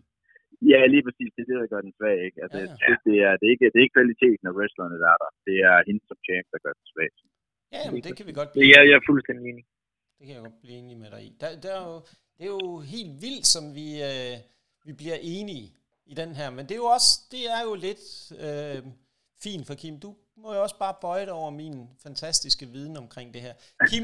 ja, 0.73 0.79
lige 0.93 1.03
præcis. 1.07 1.29
Det 1.35 1.41
er 1.43 1.49
det, 1.51 1.57
der 1.63 1.69
gør 1.73 1.81
den 1.87 1.93
svag, 1.99 2.17
ikke? 2.27 2.37
Altså, 2.43 2.57
Ja. 2.59 2.63
jeg 2.65 2.77
synes, 2.83 3.01
det 3.09 3.17
er, 3.27 3.33
det, 3.39 3.45
er 3.47 3.53
ikke, 3.55 3.65
det 3.71 3.77
er 3.79 3.85
ikke 3.85 3.97
kvaliteten 3.99 4.45
af 4.49 4.53
wrestlerne, 4.57 4.97
der 5.03 5.09
er 5.15 5.19
der. 5.23 5.31
Det 5.47 5.57
er 5.69 5.75
hende 5.87 6.01
som 6.09 6.17
champ, 6.27 6.45
der 6.53 6.59
gør 6.65 6.73
den 6.79 6.85
svag. 6.91 7.11
Ja, 7.75 7.81
men 7.93 7.99
det 8.05 8.13
kan 8.17 8.25
vi 8.29 8.33
godt 8.39 8.49
Det, 8.51 8.57
blive, 8.59 8.71
jeg, 8.75 8.81
jeg 8.89 8.95
er 9.01 9.05
fuldstændig 9.11 9.43
enig. 9.51 9.65
det 10.17 10.23
kan 10.25 10.33
jeg 10.37 10.43
godt 10.47 10.57
blive 10.63 10.75
enig 10.81 10.95
med 11.03 11.09
dig 11.13 11.21
i. 11.27 11.29
Der, 11.41 11.49
der 11.63 11.71
er 11.79 11.83
jo, 11.91 11.95
det 12.39 12.45
er 12.45 12.49
jo 12.49 12.79
helt 12.79 13.21
vildt, 13.21 13.47
som 13.47 13.75
vi, 13.75 14.03
øh, 14.03 14.37
vi 14.85 14.93
bliver 14.93 15.17
enige 15.21 15.73
i 16.05 16.13
den 16.13 16.35
her. 16.35 16.49
Men 16.49 16.65
det 16.65 16.71
er 16.71 16.75
jo 16.75 16.85
også, 16.85 17.19
det 17.31 17.51
er 17.51 17.61
jo 17.61 17.75
lidt 17.75 18.31
øh, 18.39 18.83
fint 19.41 19.67
for 19.67 19.73
Kim. 19.73 19.99
Du 19.99 20.15
må 20.37 20.53
jo 20.53 20.61
også 20.61 20.77
bare 20.79 20.95
bøje 21.01 21.25
dig 21.25 21.33
over 21.33 21.49
min 21.49 21.89
fantastiske 22.03 22.65
viden 22.65 22.97
omkring 22.97 23.33
det 23.33 23.41
her. 23.41 23.53
Kim, 23.89 24.03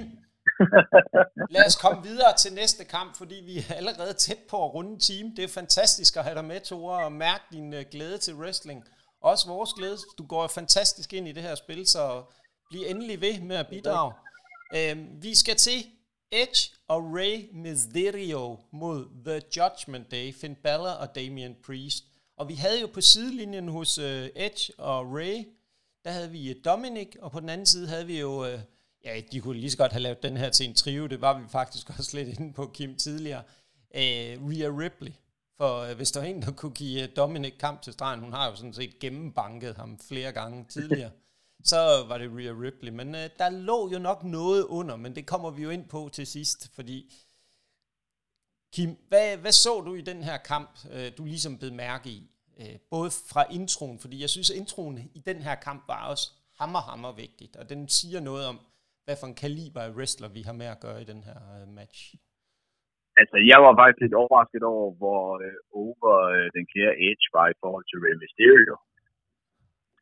lad 1.50 1.66
os 1.66 1.76
komme 1.76 2.04
videre 2.04 2.38
til 2.38 2.54
næste 2.54 2.84
kamp, 2.84 3.18
fordi 3.18 3.36
vi 3.36 3.58
er 3.58 3.74
allerede 3.74 4.14
tæt 4.14 4.40
på 4.50 4.66
at 4.66 4.74
runde 4.74 4.92
en 4.92 5.00
time. 5.00 5.34
Det 5.36 5.44
er 5.44 5.48
fantastisk 5.48 6.18
at 6.18 6.24
have 6.24 6.36
dig 6.36 6.46
med, 6.46 6.60
Tore, 6.60 7.06
og 7.06 7.12
mærke 7.12 7.44
din 7.52 7.74
øh, 7.74 7.86
glæde 7.92 8.18
til 8.18 8.36
wrestling. 8.36 8.84
Også 9.22 9.48
vores 9.48 9.74
glæde. 9.74 9.98
Du 10.18 10.26
går 10.26 10.48
fantastisk 10.48 11.14
ind 11.14 11.28
i 11.28 11.32
det 11.32 11.44
her 11.44 11.56
spil, 11.56 11.88
så 11.88 12.24
bliv 12.70 12.84
endelig 12.88 13.22
ved 13.22 13.42
med 13.42 13.56
at 13.56 13.68
bidrage. 13.68 14.14
Øhm, 14.76 15.24
vi 15.24 15.36
skal 15.36 15.56
til 15.56 15.86
Edge 16.32 16.72
og 16.88 17.04
Rey 17.14 17.50
Mysterio 17.54 18.58
mod 18.72 19.06
The 19.26 19.42
Judgment 19.58 20.12
Day, 20.12 20.34
Finn 20.34 20.56
Balor 20.56 20.90
og 20.90 21.16
Damian 21.16 21.56
Priest. 21.66 22.06
Og 22.38 22.50
vi 22.50 22.54
havde 22.54 22.82
jo 22.82 22.88
på 22.88 23.02
sidelinjen 23.02 23.68
hos 23.68 23.98
øh, 23.98 24.30
Edge 24.36 24.74
og 24.78 25.14
Ray, 25.14 25.46
der 26.06 26.12
havde 26.12 26.32
vi 26.32 26.50
øh, 26.50 26.56
Dominic, 26.66 27.16
og 27.22 27.32
på 27.32 27.40
den 27.40 27.50
anden 27.50 27.66
side 27.66 27.88
havde 27.88 28.06
vi 28.06 28.20
jo, 28.20 28.46
øh, 28.46 28.60
ja, 29.06 29.22
de 29.32 29.42
kunne 29.42 29.60
lige 29.60 29.72
så 29.72 29.78
godt 29.78 29.92
have 29.92 30.02
lavet 30.02 30.24
den 30.24 30.38
her 30.38 30.50
til 30.50 30.70
en 30.70 30.76
trio, 30.76 31.08
det 31.08 31.22
var 31.22 31.40
vi 31.40 31.48
faktisk 31.50 31.90
også 32.00 32.18
lidt 32.18 32.40
inde 32.40 32.54
på 32.54 32.72
Kim 32.74 32.96
tidligere, 32.96 33.44
øh, 33.96 34.50
Rhea 34.50 34.70
Ripley. 34.70 35.12
For 35.58 35.80
øh, 35.80 35.96
hvis 35.96 36.12
der 36.12 36.20
var 36.20 36.28
en, 36.28 36.42
der 36.42 36.52
kunne 36.52 36.72
give 36.72 37.04
øh, 37.04 37.10
Dominic 37.16 37.54
kamp 37.60 37.82
til 37.82 37.94
stregen, 37.94 38.20
hun 38.20 38.34
har 38.34 38.50
jo 38.50 38.56
sådan 38.56 38.74
set 38.74 39.00
gennembanket 39.00 39.76
ham 39.78 40.00
flere 40.00 40.32
gange 40.32 40.66
tidligere, 40.70 41.12
så 41.72 41.80
var 42.10 42.18
det 42.18 42.30
Rhea 42.38 42.54
Ripley. 42.64 42.92
Men 42.92 43.08
øh, 43.16 43.26
der 43.40 43.50
lå 43.70 43.90
jo 43.94 44.00
nok 44.00 44.24
noget 44.24 44.64
under, 44.80 44.96
men 44.96 45.16
det 45.16 45.28
kommer 45.28 45.50
vi 45.52 45.62
jo 45.64 45.70
ind 45.70 45.86
på 45.90 46.10
til 46.18 46.28
sidst, 46.28 46.76
fordi 46.76 46.98
Kim, 48.76 48.92
hvad, 49.10 49.28
hvad 49.44 49.56
så 49.66 49.74
du 49.86 49.92
i 49.94 50.02
den 50.12 50.24
her 50.30 50.38
kamp, 50.52 50.72
øh, 50.96 51.08
du 51.18 51.24
ligesom 51.26 51.54
blev 51.60 51.74
mærke 51.74 52.10
i? 52.18 52.22
Øh, 52.62 52.76
både 52.96 53.10
fra 53.32 53.44
introen, 53.60 54.00
fordi 54.04 54.16
jeg 54.22 54.30
synes, 54.30 54.50
at 54.52 54.58
introen 54.64 54.98
i 55.20 55.22
den 55.30 55.40
her 55.48 55.56
kamp 55.68 55.82
var 55.88 56.02
også 56.12 56.26
hammer, 56.60 56.82
hammer 56.90 57.12
vigtigt, 57.24 57.54
og 57.60 57.70
den 57.72 57.82
siger 57.98 58.20
noget 58.30 58.44
om, 58.52 58.58
hvad 59.06 59.16
for 59.20 59.28
en 59.28 59.42
kaliber 59.46 59.82
af 59.88 59.92
wrestler 59.98 60.30
vi 60.38 60.42
har 60.48 60.56
med 60.62 60.70
at 60.74 60.82
gøre 60.86 61.02
i 61.02 61.10
den 61.12 61.22
her 61.28 61.40
øh, 61.56 61.68
match. 61.80 62.00
Altså, 63.22 63.38
jeg 63.52 63.60
var 63.66 63.74
faktisk 63.80 64.02
lidt 64.02 64.20
overrasket 64.22 64.64
over, 64.74 64.88
hvor 65.02 65.22
øh, 65.46 65.58
over 65.84 66.08
øh, 66.34 66.46
den 66.56 66.66
kære 66.74 66.96
Edge 67.08 67.28
var 67.38 67.48
i 67.50 67.60
forhold 67.62 67.86
til 67.88 68.02
Rey 68.04 68.16
Mysterio. 68.22 68.76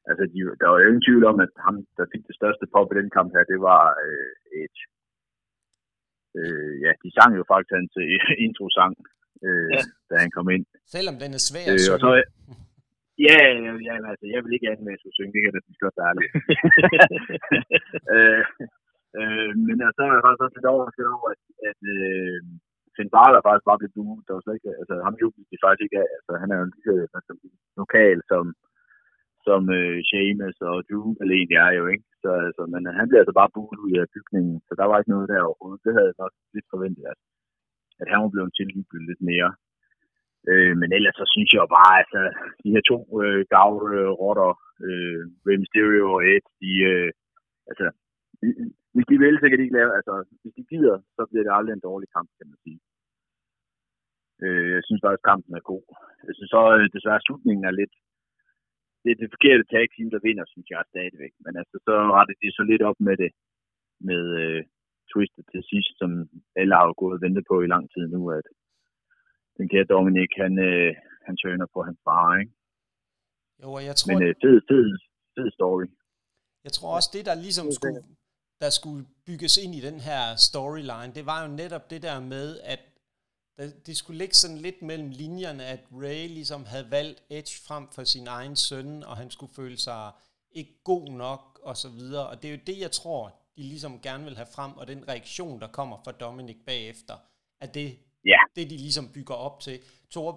Altså, 0.10 0.24
de, 0.34 0.40
der 0.60 0.68
var 0.70 0.78
jo 0.80 0.88
ingen 0.90 1.06
tvivl 1.08 1.24
om, 1.32 1.38
at 1.46 1.52
ham, 1.66 1.76
der 1.98 2.06
fik 2.14 2.24
det 2.30 2.36
største 2.40 2.66
pop 2.74 2.90
i 2.92 3.00
den 3.00 3.10
kamp 3.18 3.30
her, 3.36 3.44
det 3.54 3.60
var 3.70 3.84
øh, 4.06 4.32
Edge. 4.62 4.82
Øh, 6.40 6.74
ja, 6.86 6.92
de 7.04 7.10
sang 7.18 7.32
jo 7.40 7.44
faktisk 7.52 7.74
hans 7.80 7.94
øh, 8.04 8.20
intro-sang, 8.46 8.94
øh, 9.46 9.70
Ja. 9.76 9.82
da 10.10 10.14
han 10.24 10.32
kom 10.38 10.48
ind. 10.56 10.66
Selvom 10.96 11.16
den 11.24 11.32
er 11.38 11.42
svær 11.50 11.66
Øh, 11.74 11.88
og 11.94 12.00
så, 12.04 12.10
ja, 13.28 13.40
ja, 13.66 13.72
ja, 13.88 13.94
altså, 14.12 14.26
jeg 14.34 14.40
vil 14.44 14.56
ikke 14.56 14.70
andet 14.72 14.86
med 14.86 14.96
at 14.96 15.02
skulle 15.02 15.18
synge, 15.18 15.34
det 15.34 15.40
kan 15.42 15.50
jeg 15.50 15.58
næsten 15.58 15.84
godt 15.86 15.98
ærligt. 16.08 16.32
øh, 18.16 18.44
øh, 19.20 19.52
men 19.68 19.78
altså, 19.88 19.98
så 19.98 20.02
er 20.06 20.14
jeg 20.16 20.26
faktisk 20.26 20.46
også 20.46 20.58
lidt 20.58 20.72
overrasket 20.74 21.06
over, 21.18 21.28
at, 21.36 21.44
at 21.70 21.80
øh, 21.96 22.40
Finn 22.96 23.14
Balor 23.16 23.42
faktisk 23.48 23.68
bare 23.70 23.82
blev 23.82 23.92
buet. 23.96 24.26
Der 24.26 24.34
var 24.34 24.44
slet 24.44 24.58
ikke, 24.60 24.72
altså, 24.82 24.94
ham 25.06 25.16
jublede 25.22 25.50
de 25.52 25.64
faktisk 25.66 25.84
ikke 25.86 26.00
af. 26.04 26.10
Altså, 26.18 26.32
han 26.42 26.50
er 26.54 26.58
jo 26.60 26.66
lige 26.72 26.86
så 26.88 26.94
lokal 27.82 28.18
som, 28.32 28.44
som 29.48 29.62
øh, 29.78 29.98
Seamus 30.10 30.58
og 30.70 30.76
Drew 30.88 31.08
alene 31.24 31.56
er 31.66 31.72
jo, 31.80 31.84
ikke? 31.94 32.06
Så 32.24 32.30
altså, 32.48 32.64
men 32.74 32.82
øh, 32.88 32.94
han 33.00 33.08
blev 33.08 33.20
altså 33.22 33.36
bare 33.40 33.54
buet 33.56 33.80
ud 33.86 33.94
af 34.02 34.12
bygningen, 34.16 34.56
så 34.68 34.72
der 34.80 34.86
var 34.90 34.98
ikke 34.98 35.14
noget 35.16 35.30
der 35.32 35.50
overhovedet. 35.50 35.84
Det 35.86 35.94
havde 35.96 36.10
jeg 36.10 36.22
nok 36.24 36.34
lidt 36.56 36.68
forventet, 36.74 37.04
at, 37.14 37.20
at 38.02 38.08
han 38.12 38.20
var 38.24 38.32
blevet 38.34 38.54
tilgivet 38.60 39.08
lidt 39.10 39.24
mere. 39.32 39.52
Øh, 40.50 40.74
men 40.82 40.90
ellers 40.98 41.16
så 41.22 41.26
synes 41.34 41.50
jeg 41.54 41.74
bare, 41.80 41.94
altså, 42.02 42.22
de 42.64 42.74
her 42.74 42.84
to 42.92 42.98
øh, 43.24 43.42
gavl-rotter, 43.56 44.52
øh, 44.88 45.22
Rey 45.46 45.58
Mysterio 45.62 46.06
og 46.16 46.22
Ed, 46.32 46.46
de, 46.62 46.72
øh, 46.92 47.10
altså, 47.70 47.86
hvis 48.94 49.10
de 49.12 49.16
vil, 49.24 49.36
så 49.40 49.46
kan 49.48 49.58
de 49.58 49.66
ikke 49.66 49.80
lave, 49.80 49.92
altså, 50.00 50.14
hvis 50.42 50.54
de 50.58 50.64
gider, 50.72 50.98
så 51.16 51.22
bliver 51.30 51.44
det 51.46 51.54
aldrig 51.58 51.74
en 51.74 51.88
dårlig 51.90 52.10
kamp, 52.16 52.30
kan 52.38 52.48
man 52.52 52.60
sige. 52.66 52.80
Øh, 54.44 54.68
jeg 54.76 54.84
synes 54.88 55.02
faktisk, 55.04 55.26
kampen 55.32 55.54
er 55.56 55.70
god. 55.72 55.84
Jeg 56.28 56.34
synes 56.36 56.52
så 56.56 56.64
øh, 56.78 56.86
desværre, 56.96 57.26
slutningen 57.26 57.64
er 57.70 57.74
lidt, 57.82 57.94
det 59.04 59.10
er 59.12 59.20
det 59.22 59.34
forkerte 59.36 59.66
tag 59.74 59.86
team, 59.90 60.10
der 60.14 60.26
vinder, 60.28 60.46
synes 60.48 60.68
jeg 60.70 60.90
stadigvæk. 60.94 61.34
Men 61.46 61.54
altså, 61.62 61.76
så 61.88 61.94
retter 62.16 62.36
de 62.42 62.50
så 62.58 62.64
lidt 62.72 62.84
op 62.90 63.00
med 63.08 63.16
det, 63.24 63.32
med 64.10 64.24
øh, 64.44 64.62
twistet 65.12 65.46
til 65.54 65.62
sidst, 65.72 65.92
som 66.02 66.10
alle 66.60 66.74
har 66.78 66.86
jo 66.90 66.96
gået 67.02 67.18
og 67.18 67.24
ventet 67.26 67.44
på 67.52 67.56
i 67.62 67.72
lang 67.74 67.86
tid 67.94 68.06
nu, 68.16 68.22
at 68.40 68.46
den 69.58 69.66
kære 69.72 69.92
Dominik, 69.94 70.32
han, 70.44 70.54
øh, 70.70 70.92
han 71.28 71.36
tøner 71.42 71.68
på 71.74 71.80
hans 71.88 72.00
far, 72.06 72.28
ikke? 72.42 72.54
Jo, 73.62 73.68
og 73.78 73.84
jeg 73.90 73.96
tror... 73.96 74.08
Men 74.12 74.24
øh, 74.28 74.34
fed, 74.44 74.58
fed, 74.70 74.88
fed 75.36 75.50
story. 75.58 75.86
Jeg 76.66 76.72
tror 76.78 76.96
også, 76.98 77.10
det 77.16 77.24
der 77.30 77.36
ligesom 77.46 77.68
skulle, 77.78 78.00
der 78.64 78.72
skulle 78.80 79.04
bygges 79.28 79.54
ind 79.64 79.74
i 79.80 79.82
den 79.90 80.00
her 80.08 80.24
storyline, 80.48 81.12
det 81.18 81.26
var 81.32 81.40
jo 81.44 81.50
netop 81.62 81.86
det 81.94 82.02
der 82.08 82.18
med, 82.34 82.48
at 82.74 82.82
det 83.58 83.98
skulle 83.98 84.18
ligge 84.18 84.34
sådan 84.34 84.58
lidt 84.58 84.82
mellem 84.82 85.10
linjerne, 85.10 85.66
at 85.66 85.80
Ray 85.92 86.28
ligesom 86.28 86.66
havde 86.66 86.92
valgt 86.92 87.24
Edge 87.30 87.54
frem 87.68 87.88
for 87.96 88.04
sin 88.04 88.28
egen 88.28 88.56
søn, 88.56 89.04
og 89.04 89.18
han 89.18 89.30
skulle 89.30 89.54
føle 89.56 89.78
sig 89.78 90.12
ikke 90.52 90.74
god 90.84 91.10
nok, 91.10 91.60
og 91.64 91.78
så 91.78 91.90
videre. 91.90 92.28
Og 92.30 92.36
det 92.42 92.48
er 92.48 92.52
jo 92.52 92.62
det, 92.68 92.80
jeg 92.82 92.92
tror, 92.92 93.22
de 93.56 93.62
ligesom 93.62 94.00
gerne 94.08 94.24
vil 94.24 94.36
have 94.36 94.54
frem, 94.56 94.72
og 94.80 94.88
den 94.88 95.08
reaktion, 95.08 95.60
der 95.60 95.68
kommer 95.68 95.98
fra 96.04 96.12
Dominic 96.12 96.60
bagefter, 96.66 97.16
at 97.62 97.74
det, 97.74 97.88
ja. 98.26 98.40
det 98.56 98.70
de 98.70 98.78
ligesom 98.78 99.06
bygger 99.16 99.36
op 99.48 99.60
til. 99.60 99.80
Thor, 100.12 100.30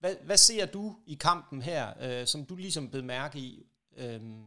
hvad, 0.00 0.14
hvad 0.26 0.36
ser 0.36 0.66
du 0.76 0.84
i 1.06 1.14
kampen 1.28 1.62
her, 1.62 1.84
øh, 2.04 2.24
som 2.32 2.40
du 2.48 2.54
ligesom 2.56 2.84
blev 2.92 3.04
mærke 3.04 3.38
i? 3.38 3.50
Øhm, 4.02 4.44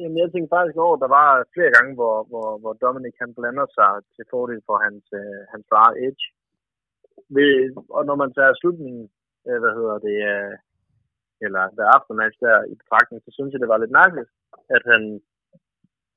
Jamen, 0.00 0.18
jeg 0.22 0.28
tænkte 0.32 0.54
faktisk 0.56 0.78
over, 0.84 0.94
at 0.96 1.04
der 1.04 1.12
var 1.20 1.28
flere 1.54 1.72
gange, 1.76 1.92
hvor, 1.98 2.16
hvor, 2.30 2.48
hvor 2.62 2.72
Dominic 2.84 3.16
han 3.22 3.32
blander 3.38 3.66
sig 3.78 3.92
til 4.14 4.24
fordel 4.32 4.60
for 4.68 4.76
hans, 4.84 5.04
øh, 5.20 5.40
hans 5.52 5.66
far 5.72 5.90
Edge. 6.06 6.24
Ved, 7.36 7.52
og 7.96 8.02
når 8.08 8.16
man 8.22 8.32
tager 8.32 8.54
slutningen, 8.60 9.04
øh, 9.48 9.58
hvad 9.62 9.72
hedder 9.78 9.98
det, 10.08 10.16
øh, 10.32 10.54
eller 11.44 11.62
der 11.76 11.94
aftermatch 11.96 12.36
der 12.46 12.56
i 12.72 12.74
betragtning, 12.82 13.18
så 13.22 13.30
synes 13.32 13.52
jeg, 13.52 13.60
det 13.60 13.72
var 13.72 13.82
lidt 13.82 13.98
mærkeligt, 14.00 14.30
at 14.76 14.82
han, 14.90 15.02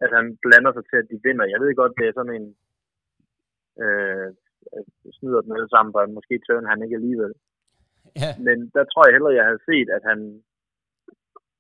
at 0.04 0.12
han 0.18 0.26
blander 0.44 0.72
sig 0.74 0.86
til, 0.88 0.98
at 1.02 1.10
de 1.12 1.24
vinder. 1.26 1.46
Jeg 1.54 1.60
ved 1.62 1.76
godt, 1.76 1.98
det 2.00 2.06
er 2.08 2.16
sådan 2.16 2.36
en 2.40 2.48
øh, 3.84 4.30
snyder 5.18 5.42
dem 5.42 5.56
alle 5.58 5.70
sammen, 5.74 5.96
og 5.96 6.10
måske 6.18 6.36
tørn 6.48 6.72
han 6.72 6.84
ikke 6.84 7.00
alligevel. 7.00 7.34
Ja. 8.22 8.32
Men 8.48 8.58
der 8.76 8.84
tror 8.84 9.04
jeg 9.06 9.16
hellere, 9.16 9.40
jeg 9.40 9.50
havde 9.50 9.66
set, 9.70 9.90
at 9.98 10.04
han 10.12 10.20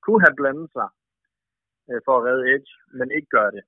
kunne 0.03 0.21
have 0.25 0.37
blandet 0.39 0.69
sig 0.77 0.89
øh, 1.89 2.01
for 2.05 2.13
at 2.17 2.25
redde 2.27 2.43
Edge, 2.53 2.71
men 2.99 3.07
ikke 3.17 3.29
gør 3.37 3.49
det. 3.55 3.63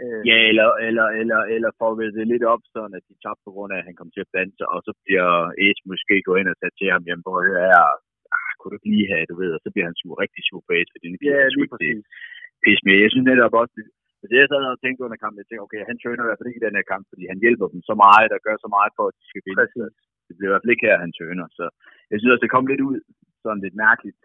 Øh. 0.00 0.20
Ja, 0.30 0.38
eller, 0.50 0.68
eller, 0.88 1.06
eller, 1.20 1.40
eller 1.54 1.70
for 1.78 1.88
at 1.92 2.14
det 2.16 2.32
lidt 2.32 2.44
op, 2.52 2.62
sådan 2.74 2.94
at 2.98 3.04
de 3.08 3.14
tabte 3.24 3.44
på 3.46 3.52
grund 3.56 3.72
af, 3.72 3.78
at 3.80 3.88
han 3.88 3.96
kom 3.98 4.10
til 4.12 4.24
at 4.24 4.30
blande 4.32 4.54
sig, 4.56 4.68
og 4.74 4.80
så 4.86 4.92
bliver 5.04 5.30
Edge 5.66 5.82
måske 5.92 6.14
gå 6.28 6.32
ind 6.40 6.48
og 6.52 6.58
tage 6.58 6.76
til 6.78 6.88
ham, 6.94 7.02
jamen, 7.08 7.26
hvor 7.26 7.38
er, 7.70 7.82
ah, 8.36 8.50
kunne 8.58 8.70
du 8.70 8.78
ikke 8.78 8.92
lige 8.94 9.10
have, 9.12 9.24
du 9.30 9.36
ved, 9.42 9.50
og 9.56 9.60
så 9.64 9.68
bliver 9.72 9.86
han 9.88 9.98
sur, 10.00 10.14
rigtig 10.24 10.42
sur 10.48 10.60
på 10.66 10.72
Edge, 10.78 10.92
fordi 10.94 11.06
det 11.10 11.18
ja, 11.32 11.42
lige 11.56 11.70
præcis. 11.72 12.04
Pis 12.62 12.80
med. 12.86 12.96
Jeg 13.04 13.10
synes 13.12 13.26
netop 13.30 13.54
også, 13.60 13.74
det, 13.78 13.86
hvis 14.20 14.32
jeg 14.40 14.50
sad 14.50 14.62
og 14.74 14.82
tænkte 14.84 15.04
under 15.06 15.18
kampen, 15.22 15.40
jeg 15.40 15.48
tænkte, 15.48 15.66
okay, 15.66 15.82
han 15.90 15.98
tøner 16.02 16.22
i 16.24 16.28
hvert 16.28 16.40
fald 16.40 16.50
ikke 16.50 16.62
i 16.62 16.66
den 16.66 16.78
her 16.78 16.86
kamp, 16.92 17.04
fordi 17.12 17.24
han 17.32 17.38
hjælper 17.44 17.66
dem 17.74 17.80
så 17.90 17.94
meget, 18.04 18.32
der 18.32 18.44
gør 18.46 18.56
så 18.64 18.68
meget 18.76 18.92
for, 18.98 19.04
at 19.10 19.16
de 19.18 19.24
skal 19.30 19.42
vinde. 19.46 19.60
Præcis. 19.62 19.94
Det 20.26 20.34
bliver 20.36 20.50
i 20.50 20.52
hvert 20.52 20.64
fald 20.64 20.74
ikke 20.74 20.88
her, 20.88 21.04
han 21.04 21.12
tøner. 21.20 21.46
Så 21.58 21.64
jeg 22.10 22.16
synes 22.16 22.32
også, 22.32 22.44
det 22.44 22.54
kom 22.54 22.66
lidt 22.72 22.82
ud 22.88 22.98
sådan 23.42 23.62
lidt 23.64 23.76
mærkeligt. 23.86 24.22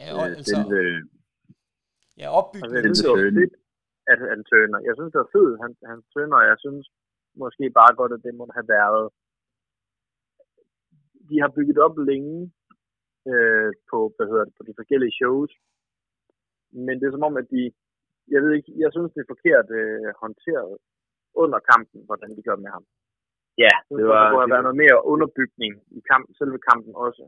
Ja, 0.00 0.08
og, 0.16 0.24
øh, 0.28 0.36
altså, 0.38 0.56
den, 0.56 0.64
øh, 0.80 0.98
ja 2.20 2.26
opbygningen. 2.40 2.86
Altså, 2.88 3.10
jeg 3.24 3.50
at 4.12 4.18
han 4.32 4.40
tøner. 4.50 4.78
Jeg 4.88 4.94
synes, 4.96 5.12
det 5.12 5.22
var 5.24 5.34
fedt, 5.36 5.60
han, 5.62 5.72
han 5.92 6.00
tøner, 6.14 6.36
og 6.40 6.46
jeg 6.50 6.58
synes 6.64 6.84
måske 7.42 7.64
bare 7.80 7.92
godt, 8.00 8.12
at 8.16 8.24
det 8.26 8.34
må 8.34 8.44
have 8.58 8.68
været. 8.76 9.04
De 11.30 11.36
har 11.42 11.50
bygget 11.56 11.78
op 11.86 11.96
længe 12.10 12.52
øh, 13.30 13.70
på, 13.90 13.98
hvad 14.14 14.26
hedder 14.30 14.44
det, 14.44 14.54
på 14.58 14.64
de 14.68 14.78
forskellige 14.78 15.16
shows, 15.20 15.52
men 16.86 16.94
det 16.98 17.06
er 17.06 17.14
som 17.14 17.28
om, 17.28 17.36
at 17.42 17.46
de, 17.54 17.62
jeg 18.32 18.40
ved 18.42 18.52
ikke, 18.58 18.72
jeg 18.82 18.90
synes, 18.92 19.12
det 19.12 19.20
er 19.22 19.32
forkert 19.34 19.68
øh, 19.80 20.08
håndteret 20.22 20.74
under 21.42 21.58
kampen, 21.72 22.00
hvordan 22.08 22.30
de 22.36 22.42
gør 22.48 22.56
med 22.64 22.70
ham. 22.76 22.84
Ja, 23.64 23.74
det 23.98 24.04
var... 24.10 24.22
Der 24.22 24.30
kunne 24.30 24.54
være 24.56 24.66
noget 24.68 24.82
mere 24.84 24.98
underbygning 25.12 25.72
i 25.98 26.00
kamp, 26.10 26.24
selve 26.40 26.58
kampen 26.68 26.94
også. 27.06 27.24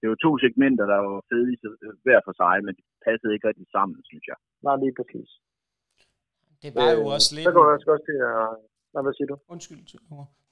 Det 0.00 0.06
var 0.10 0.18
to 0.24 0.30
segmenter, 0.42 0.86
der 0.92 0.98
var 1.06 1.22
fede 1.30 1.56
hver 2.04 2.20
for 2.26 2.34
sig, 2.40 2.56
men 2.64 2.74
de 2.78 2.82
passede 3.06 3.32
ikke 3.34 3.48
rigtig 3.48 3.68
sammen, 3.76 3.98
synes 4.10 4.24
jeg. 4.30 4.38
Nej, 4.66 4.76
lige 4.82 4.94
præcis. 4.98 5.30
Det 6.62 6.74
var 6.74 6.90
jo 6.90 7.06
også 7.16 7.30
lidt... 7.34 7.46
Så 7.48 7.52
går 7.56 7.64
jeg 7.64 7.72
også 7.74 8.04
til 8.08 8.18
at... 8.30 8.38
Hvad, 8.92 9.02
hvad 9.02 9.14
siger 9.16 9.28
du? 9.32 9.36
Undskyld, 9.48 9.80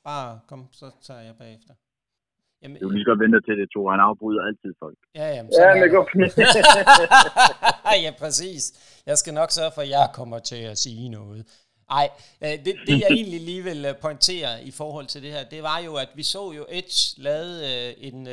bare 0.04 0.40
kom, 0.48 0.60
så 0.72 0.86
tager 1.06 1.20
jeg 1.20 1.34
bagefter. 1.38 1.74
Jamen, 2.62 2.76
du 2.82 2.88
lige 2.88 3.04
godt 3.04 3.20
vente 3.20 3.40
til 3.40 3.54
det, 3.60 3.66
to. 3.74 3.88
Han 3.88 4.00
afbryder 4.00 4.42
altid 4.48 4.72
folk. 4.78 4.98
Ja, 5.14 5.26
jamen, 5.36 5.52
ja, 5.58 5.82
det 5.82 5.90
går 5.90 6.04
Ja, 8.04 8.12
præcis. 8.18 8.62
Jeg 9.06 9.18
skal 9.18 9.34
nok 9.34 9.50
sørge 9.50 9.72
for, 9.74 9.82
at 9.82 9.88
jeg 9.88 10.06
kommer 10.14 10.38
til 10.38 10.62
at 10.72 10.78
sige 10.78 11.08
noget. 11.08 11.40
Nej, 11.90 12.08
øh, 12.44 12.54
det, 12.64 12.74
det 12.86 13.00
jeg 13.00 13.10
egentlig 13.10 13.40
lige 13.40 13.62
vil 13.62 13.84
øh, 13.84 13.94
pointere 14.06 14.52
i 14.62 14.70
forhold 14.70 15.06
til 15.06 15.22
det 15.22 15.30
her, 15.32 15.44
det 15.54 15.62
var 15.62 15.78
jo, 15.86 15.92
at 15.94 16.10
vi 16.14 16.22
så 16.22 16.52
jo 16.52 16.64
Edge 16.68 17.22
lavede 17.22 17.58
øh, 17.70 18.08
en, 18.08 18.28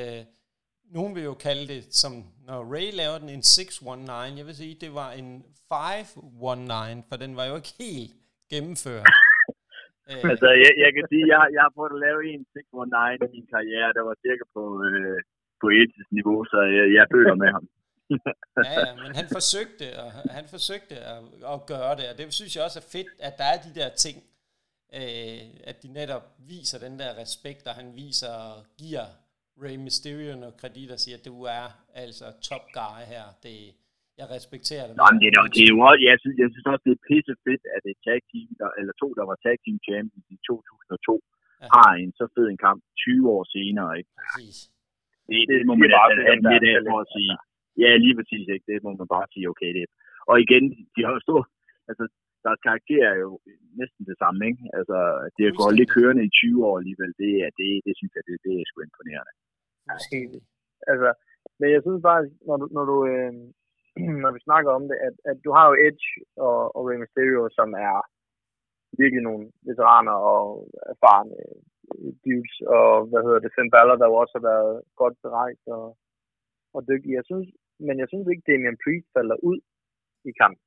nogen 0.97 1.15
vil 1.15 1.23
jo 1.31 1.35
kalde 1.47 1.65
det, 1.73 1.81
som 2.01 2.11
når 2.47 2.59
Ray 2.73 2.89
lavede 2.99 3.19
den, 3.21 3.29
en 3.29 3.43
619. 3.43 4.37
Jeg 4.39 4.45
vil 4.47 4.55
sige, 4.61 4.75
det 4.85 4.91
var 5.01 5.09
en 5.21 5.29
519, 5.69 7.03
for 7.09 7.15
den 7.23 7.31
var 7.39 7.45
jo 7.49 7.55
ikke 7.61 7.73
helt 7.83 8.13
gennemført. 8.53 9.07
Øh. 10.11 10.23
altså, 10.31 10.49
jeg, 10.63 10.71
jeg 10.83 10.91
kan 10.95 11.03
sige, 11.11 11.25
jeg, 11.31 11.39
jeg 11.55 11.61
har 11.65 11.73
prøvet 11.77 11.93
at 11.97 12.03
lave 12.07 12.19
en 12.33 12.43
619 12.53 13.27
i 13.27 13.31
min 13.35 13.47
karriere, 13.55 13.89
der 13.97 14.03
var 14.09 14.15
cirka 14.25 14.45
på, 14.55 14.63
øh, 14.87 15.19
på 15.61 15.67
etisk 15.79 16.09
niveau, 16.17 16.39
så 16.51 16.57
jeg, 16.77 16.85
jeg 16.97 17.05
føler 17.15 17.35
med 17.43 17.49
ham. 17.55 17.65
ja, 18.67 18.73
ja, 18.85 18.91
men 19.03 19.11
han 19.19 19.27
forsøgte, 19.37 19.85
og 20.03 20.07
han 20.37 20.45
forsøgte 20.55 20.95
at, 21.13 21.19
at 21.53 21.59
gøre 21.73 21.93
det, 21.99 22.05
og 22.11 22.15
det 22.17 22.25
synes 22.39 22.51
jeg 22.55 22.63
også 22.67 22.79
er 22.83 22.89
fedt, 22.95 23.11
at 23.27 23.33
der 23.41 23.47
er 23.53 23.59
de 23.67 23.71
der 23.79 23.89
ting, 24.05 24.17
øh, 24.99 25.41
at 25.69 25.75
de 25.83 25.89
netop 25.99 26.25
viser 26.53 26.77
den 26.85 26.95
der 27.01 27.11
respekt, 27.23 27.63
og 27.69 27.73
han 27.81 27.89
viser 28.03 28.33
og 28.47 28.57
giver 28.81 29.05
Rey 29.64 29.78
Mysterio 29.86 30.32
noget 30.43 30.56
kredit 30.62 30.89
og 30.95 30.99
siger, 31.04 31.18
at 31.20 31.26
du 31.32 31.36
er 31.58 31.66
altså 32.04 32.26
top 32.49 32.66
guy 32.80 32.99
her. 33.14 33.26
Det, 33.45 33.56
jeg 34.20 34.28
respekterer 34.38 34.86
det. 34.88 34.93
Nå, 34.99 35.06
men 35.12 35.20
det 35.22 35.28
er, 35.30 35.36
det 35.56 35.64
er 35.68 35.72
jo 35.76 35.80
også, 35.89 36.01
jeg 36.10 36.18
synes, 36.22 36.36
jeg 36.43 36.49
synes 36.51 36.66
også, 36.72 36.84
det 36.88 36.93
er 36.97 37.01
pisse 37.10 37.34
fedt, 37.45 37.64
at 37.76 37.84
et 37.91 37.99
tag 38.08 38.20
team, 38.32 38.49
der, 38.60 38.70
eller 38.80 38.93
to, 39.01 39.08
der 39.20 39.26
var 39.30 39.38
tag 39.45 39.56
team 39.64 39.78
champions 39.88 40.28
i 40.36 40.38
2002, 40.47 41.22
ja. 41.62 41.68
har 41.76 41.91
en 42.04 42.12
så 42.20 42.26
fed 42.36 42.45
en 42.49 42.62
kamp 42.68 42.80
20 43.06 43.34
år 43.36 43.43
senere, 43.56 43.89
ikke? 43.99 44.12
Præcis. 44.20 44.58
Det, 45.30 45.39
det, 45.49 45.56
det 45.60 45.66
må 45.68 45.74
man 45.82 45.89
bare 45.99 46.10
have 46.28 46.39
lidt 46.54 46.66
af 46.72 46.78
for 46.91 46.99
at 47.06 47.10
sige. 47.16 47.34
Ja, 47.84 47.89
lige 48.04 48.16
præcis, 48.20 48.45
ikke? 48.54 48.66
Det 48.72 48.78
må 48.86 48.91
man 49.01 49.10
bare 49.16 49.28
sige, 49.34 49.45
okay, 49.54 49.70
det 49.78 49.82
Og 50.32 50.36
igen, 50.45 50.64
de 50.95 50.99
har 51.06 51.14
jo 51.18 51.22
stor, 51.28 51.41
altså, 51.89 52.04
deres 52.45 52.61
karakter 52.67 53.03
er 53.11 53.17
jo 53.25 53.31
næsten 53.81 54.01
det 54.09 54.17
samme, 54.23 54.41
ikke? 54.49 54.63
Altså, 54.79 54.97
det 55.35 55.43
har 55.45 55.53
gået 55.61 55.77
lidt 55.79 55.93
kørende 55.97 56.23
i 56.25 56.35
20 56.41 56.67
år 56.69 56.75
alligevel, 56.81 57.11
det, 57.21 57.31
er, 57.45 57.51
det, 57.59 57.69
det 57.87 57.93
synes 57.99 58.13
jeg, 58.15 58.23
det, 58.27 58.35
det 58.45 58.53
er 58.53 58.65
sgu 58.67 58.77
imponerende. 58.81 59.33
Ja, 59.89 59.95
Altså, 60.91 61.09
men 61.59 61.67
jeg 61.75 61.81
synes 61.83 62.01
bare, 62.09 62.21
når 62.47 62.57
du, 62.61 62.65
når 62.75 62.85
du, 62.91 62.97
øh, 63.13 63.33
når 64.23 64.31
vi 64.35 64.39
snakker 64.47 64.71
om 64.77 64.83
det, 64.89 64.97
at, 65.07 65.15
at 65.31 65.37
du 65.45 65.49
har 65.57 65.65
jo 65.69 65.73
Edge 65.87 66.07
og, 66.47 66.59
og 66.75 66.81
Rey 66.87 66.97
Mysterio, 67.01 67.41
som 67.57 67.69
er 67.87 67.95
virkelig 69.01 69.23
nogle 69.27 69.43
veteraner 69.69 70.15
og 70.33 70.43
erfarne 70.93 71.31
øh, 71.41 72.11
dudes, 72.23 72.55
og 72.77 72.89
hvad 73.09 73.21
hedder 73.25 73.41
det, 73.43 73.53
Finn 73.55 73.73
Balor, 73.73 73.95
der 73.99 74.07
jo 74.07 74.15
også 74.21 74.33
har 74.37 74.45
været 74.51 74.73
godt 75.01 75.15
berejst 75.25 75.65
og, 75.77 75.85
og 76.75 76.81
dygtig. 76.89 77.11
Jeg 77.19 77.25
synes, 77.29 77.47
men 77.87 77.95
jeg 78.01 78.07
synes 78.09 78.27
ikke, 78.27 78.47
Damian 78.47 78.81
Priest 78.83 79.07
falder 79.15 79.37
ud 79.49 79.59
i 80.29 80.31
kampen. 80.41 80.65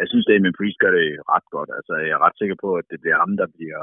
Jeg 0.00 0.06
synes, 0.08 0.26
Damian 0.26 0.58
Priest 0.58 0.78
gør 0.82 0.92
det 0.98 1.08
ret 1.34 1.48
godt. 1.56 1.70
Altså, 1.78 1.92
jeg 2.08 2.14
er 2.16 2.24
ret 2.26 2.38
sikker 2.38 2.56
på, 2.64 2.70
at 2.80 2.86
det 2.90 2.98
bliver 3.02 3.18
ham, 3.22 3.32
der 3.40 3.48
bliver, 3.56 3.82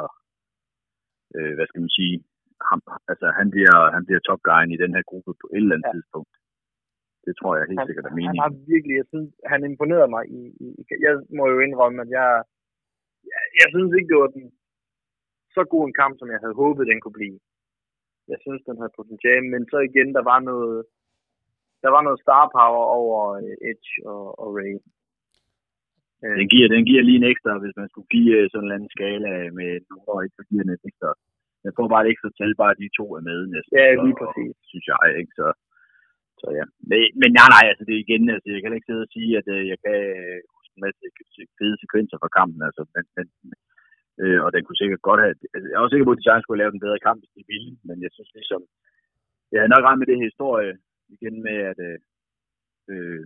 øh, 1.36 1.52
hvad 1.56 1.68
skal 1.68 1.82
man 1.86 1.94
sige, 2.00 2.16
ham, 2.70 2.80
altså, 3.12 3.28
han 3.40 3.48
bliver, 3.54 3.78
han 3.96 4.04
bliver 4.08 4.22
top 4.24 4.44
i 4.74 4.78
den 4.84 4.92
her 4.96 5.04
gruppe 5.12 5.32
på 5.42 5.46
et 5.56 5.64
eller 5.64 5.76
andet 5.76 5.90
ja. 5.90 5.96
tidspunkt. 5.96 6.34
Det 7.26 7.34
tror 7.40 7.52
jeg 7.56 7.66
helt 7.70 7.82
han, 7.82 7.88
sikkert 7.88 8.06
er 8.06 8.16
meningen. 8.18 8.42
Han 8.42 8.46
har 8.46 8.54
virkelig, 8.74 8.96
jeg 9.02 9.08
synes, 9.14 9.30
han 9.54 9.60
imponerede 9.70 10.12
mig 10.16 10.24
i, 10.40 10.42
i, 10.66 10.68
i 10.80 10.82
jeg 11.06 11.14
må 11.38 11.44
jo 11.54 11.58
indrømme, 11.68 12.00
at 12.06 12.10
jeg, 12.18 12.30
jeg, 13.32 13.42
jeg 13.62 13.68
synes 13.74 13.92
ikke, 13.98 14.10
det 14.12 14.20
var 14.24 14.32
den, 14.38 14.46
så 15.56 15.62
god 15.74 15.84
en 15.86 16.00
kamp, 16.02 16.14
som 16.18 16.28
jeg 16.34 16.40
havde 16.44 16.60
håbet, 16.64 16.90
den 16.92 17.02
kunne 17.02 17.20
blive. 17.20 17.40
Jeg 18.32 18.40
synes, 18.46 18.62
den 18.68 18.78
havde 18.80 18.98
potentiale, 19.00 19.48
men 19.54 19.62
så 19.72 19.78
igen, 19.90 20.10
der 20.18 20.24
var 20.32 20.40
noget, 20.52 20.78
der 21.84 21.90
var 21.96 22.02
noget 22.08 22.20
star 22.26 22.44
power 22.58 22.84
over 23.00 23.20
øh, 23.42 23.70
Edge 23.70 23.92
og, 24.14 24.24
og 24.42 24.48
Ray. 24.58 24.74
Øh. 26.26 26.36
Den 26.40 26.48
giver, 26.54 26.68
den 26.76 26.84
giver 26.90 27.04
lige 27.04 27.22
en 27.22 27.32
ekstra, 27.34 27.52
hvis 27.64 27.78
man 27.82 27.90
skulle 27.90 28.10
give 28.16 28.32
øh, 28.38 28.46
sådan 28.52 28.68
en 28.68 28.76
anden 28.76 28.94
skala 28.96 29.32
med 29.60 29.72
nummer, 29.90 30.16
så 30.38 30.42
giver 30.50 30.64
den 30.64 30.74
en 30.76 30.88
ekstra, 30.90 31.10
jeg 31.66 31.74
får 31.78 31.88
bare 31.94 32.04
et 32.06 32.12
ekstra 32.14 32.30
tal, 32.40 32.54
bare 32.64 32.80
de 32.82 32.96
to 33.00 33.06
er 33.18 33.24
med 33.30 33.40
næsten. 33.54 33.74
Ja, 33.80 33.88
lige 34.06 34.18
præcis. 34.22 34.56
Og, 34.58 34.68
synes 34.70 34.86
jeg, 34.92 34.98
ikke? 35.22 35.34
Så, 35.40 35.48
så 36.42 36.48
ja. 36.60 36.66
Men, 36.90 37.00
men 37.22 37.32
nej, 37.40 37.50
nej, 37.56 37.66
altså 37.72 37.84
det 37.88 37.94
er 37.94 38.06
igen, 38.06 38.24
altså 38.36 38.48
jeg 38.54 38.62
kan 38.62 38.76
ikke 38.76 38.90
sidde 38.90 39.06
og 39.08 39.14
sige, 39.16 39.32
at 39.40 39.48
øh, 39.56 39.64
jeg 39.72 39.78
kan 39.86 39.98
øh, 40.14 40.40
huske 40.56 40.74
en 40.78 40.86
masse 40.86 41.04
fede 41.60 41.76
sekvenser 41.84 42.18
fra 42.20 42.36
kampen, 42.38 42.62
altså, 42.68 42.82
men, 42.96 43.06
men 43.18 43.26
øh, 44.22 44.40
og 44.46 44.50
den 44.54 44.64
kunne 44.64 44.82
sikkert 44.82 45.08
godt 45.10 45.22
have, 45.24 45.36
altså, 45.56 45.68
jeg 45.68 45.76
er 45.76 45.84
også 45.84 45.94
sikker 45.94 46.08
på, 46.08 46.16
at 46.16 46.20
de 46.20 46.26
sagtens 46.26 46.44
skulle 46.44 46.58
have 46.58 46.64
lavet 46.64 46.76
en 46.78 46.86
bedre 46.86 47.04
kamp, 47.08 47.20
hvis 47.22 47.36
de 47.38 47.44
ville, 47.54 47.72
men 47.88 47.98
jeg 48.06 48.12
synes 48.14 48.32
ligesom, 48.40 48.62
jeg 49.52 49.60
har 49.62 49.70
nok 49.74 49.86
ramt 49.86 50.00
med 50.00 50.08
det 50.08 50.18
her 50.20 50.32
historie, 50.32 50.74
igen 51.16 51.36
med, 51.48 51.58
at 51.72 51.80
øh, 51.90 51.98
øh, 52.92 53.26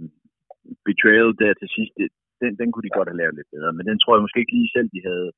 betrayal 0.88 1.32
der 1.42 1.54
til 1.62 1.70
sidst, 1.76 1.94
det, 2.00 2.10
den, 2.42 2.52
den 2.62 2.68
kunne 2.72 2.86
de 2.88 2.98
godt 2.98 3.10
have 3.12 3.22
lavet 3.22 3.36
lidt 3.38 3.54
bedre, 3.56 3.72
men 3.78 3.86
den 3.90 3.98
tror 4.00 4.14
jeg 4.14 4.24
måske 4.26 4.42
ikke 4.42 4.58
lige 4.60 4.74
selv, 4.76 4.90
de 4.96 5.02
havde, 5.10 5.30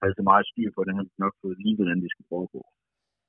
havde 0.00 0.16
så 0.18 0.24
meget 0.30 0.44
styr 0.50 0.70
på, 0.72 0.80
den 0.88 0.94
havde 0.96 1.10
nok 1.24 1.34
fået 1.42 1.56
lige, 1.64 1.76
hvordan 1.78 1.98
det 2.02 2.10
skulle 2.12 2.32
foregå. 2.34 2.60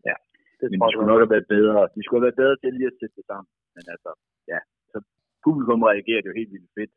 Ja, 0.09 0.15
det 0.59 0.67
men 0.71 0.79
de 0.81 0.91
skulle 0.91 1.11
nok 1.11 1.21
have 1.23 1.33
været 1.35 1.51
bedre, 1.55 1.79
de 1.95 2.01
skulle 2.03 2.19
have 2.19 2.27
været 2.27 2.41
bedre 2.41 2.57
til 2.57 2.71
lige 2.77 2.91
at 2.91 2.99
sætte 2.99 3.15
det 3.19 3.25
sammen, 3.31 3.49
men 3.75 3.83
altså, 3.93 4.11
ja, 4.51 4.59
så 4.91 4.97
publikum 5.45 5.81
reagerede 5.91 6.27
jo 6.29 6.33
helt 6.39 6.51
vildt 6.55 6.71
fedt. 6.77 6.91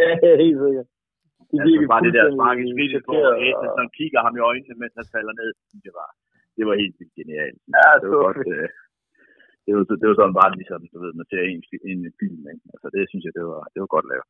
Ja, 0.00 0.08
helt 0.44 0.60
sikkert. 0.64 0.88
Det 1.50 1.58
altså, 1.60 1.90
bare 1.92 2.04
det 2.06 2.16
der 2.16 2.24
spark 2.36 2.58
i 2.64 2.66
skridtet 2.72 3.02
på, 3.10 3.16
og 3.58 3.62
når 3.66 3.78
han 3.82 3.90
kigger 3.98 4.20
ham 4.26 4.34
i 4.38 4.44
øjnene, 4.50 4.74
mens 4.82 4.94
han 5.00 5.08
falder 5.14 5.34
ned, 5.40 5.50
det 5.86 5.92
var, 5.98 6.08
det 6.56 6.64
var 6.68 6.74
helt 6.82 6.96
vildt 6.98 7.14
genialt. 7.20 7.58
Ja, 7.76 7.88
det 8.00 8.06
var 8.10 8.18
godt, 8.26 8.40
øh, 8.54 8.68
det 9.64 9.72
var, 9.76 9.82
det 10.00 10.06
var 10.08 10.16
sådan 10.18 10.38
bare 10.40 10.52
ligesom, 10.60 10.80
du 10.92 10.98
ved, 11.02 11.12
man 11.20 11.26
ser 11.30 11.42
en, 11.42 11.62
en 11.90 12.00
film, 12.20 12.42
ikke? 12.52 12.64
Altså 12.74 12.86
det 12.94 13.02
synes 13.10 13.24
jeg, 13.26 13.34
det 13.38 13.44
var, 13.52 13.62
det 13.72 13.78
var 13.82 13.90
godt 13.96 14.08
lavet. 14.10 14.28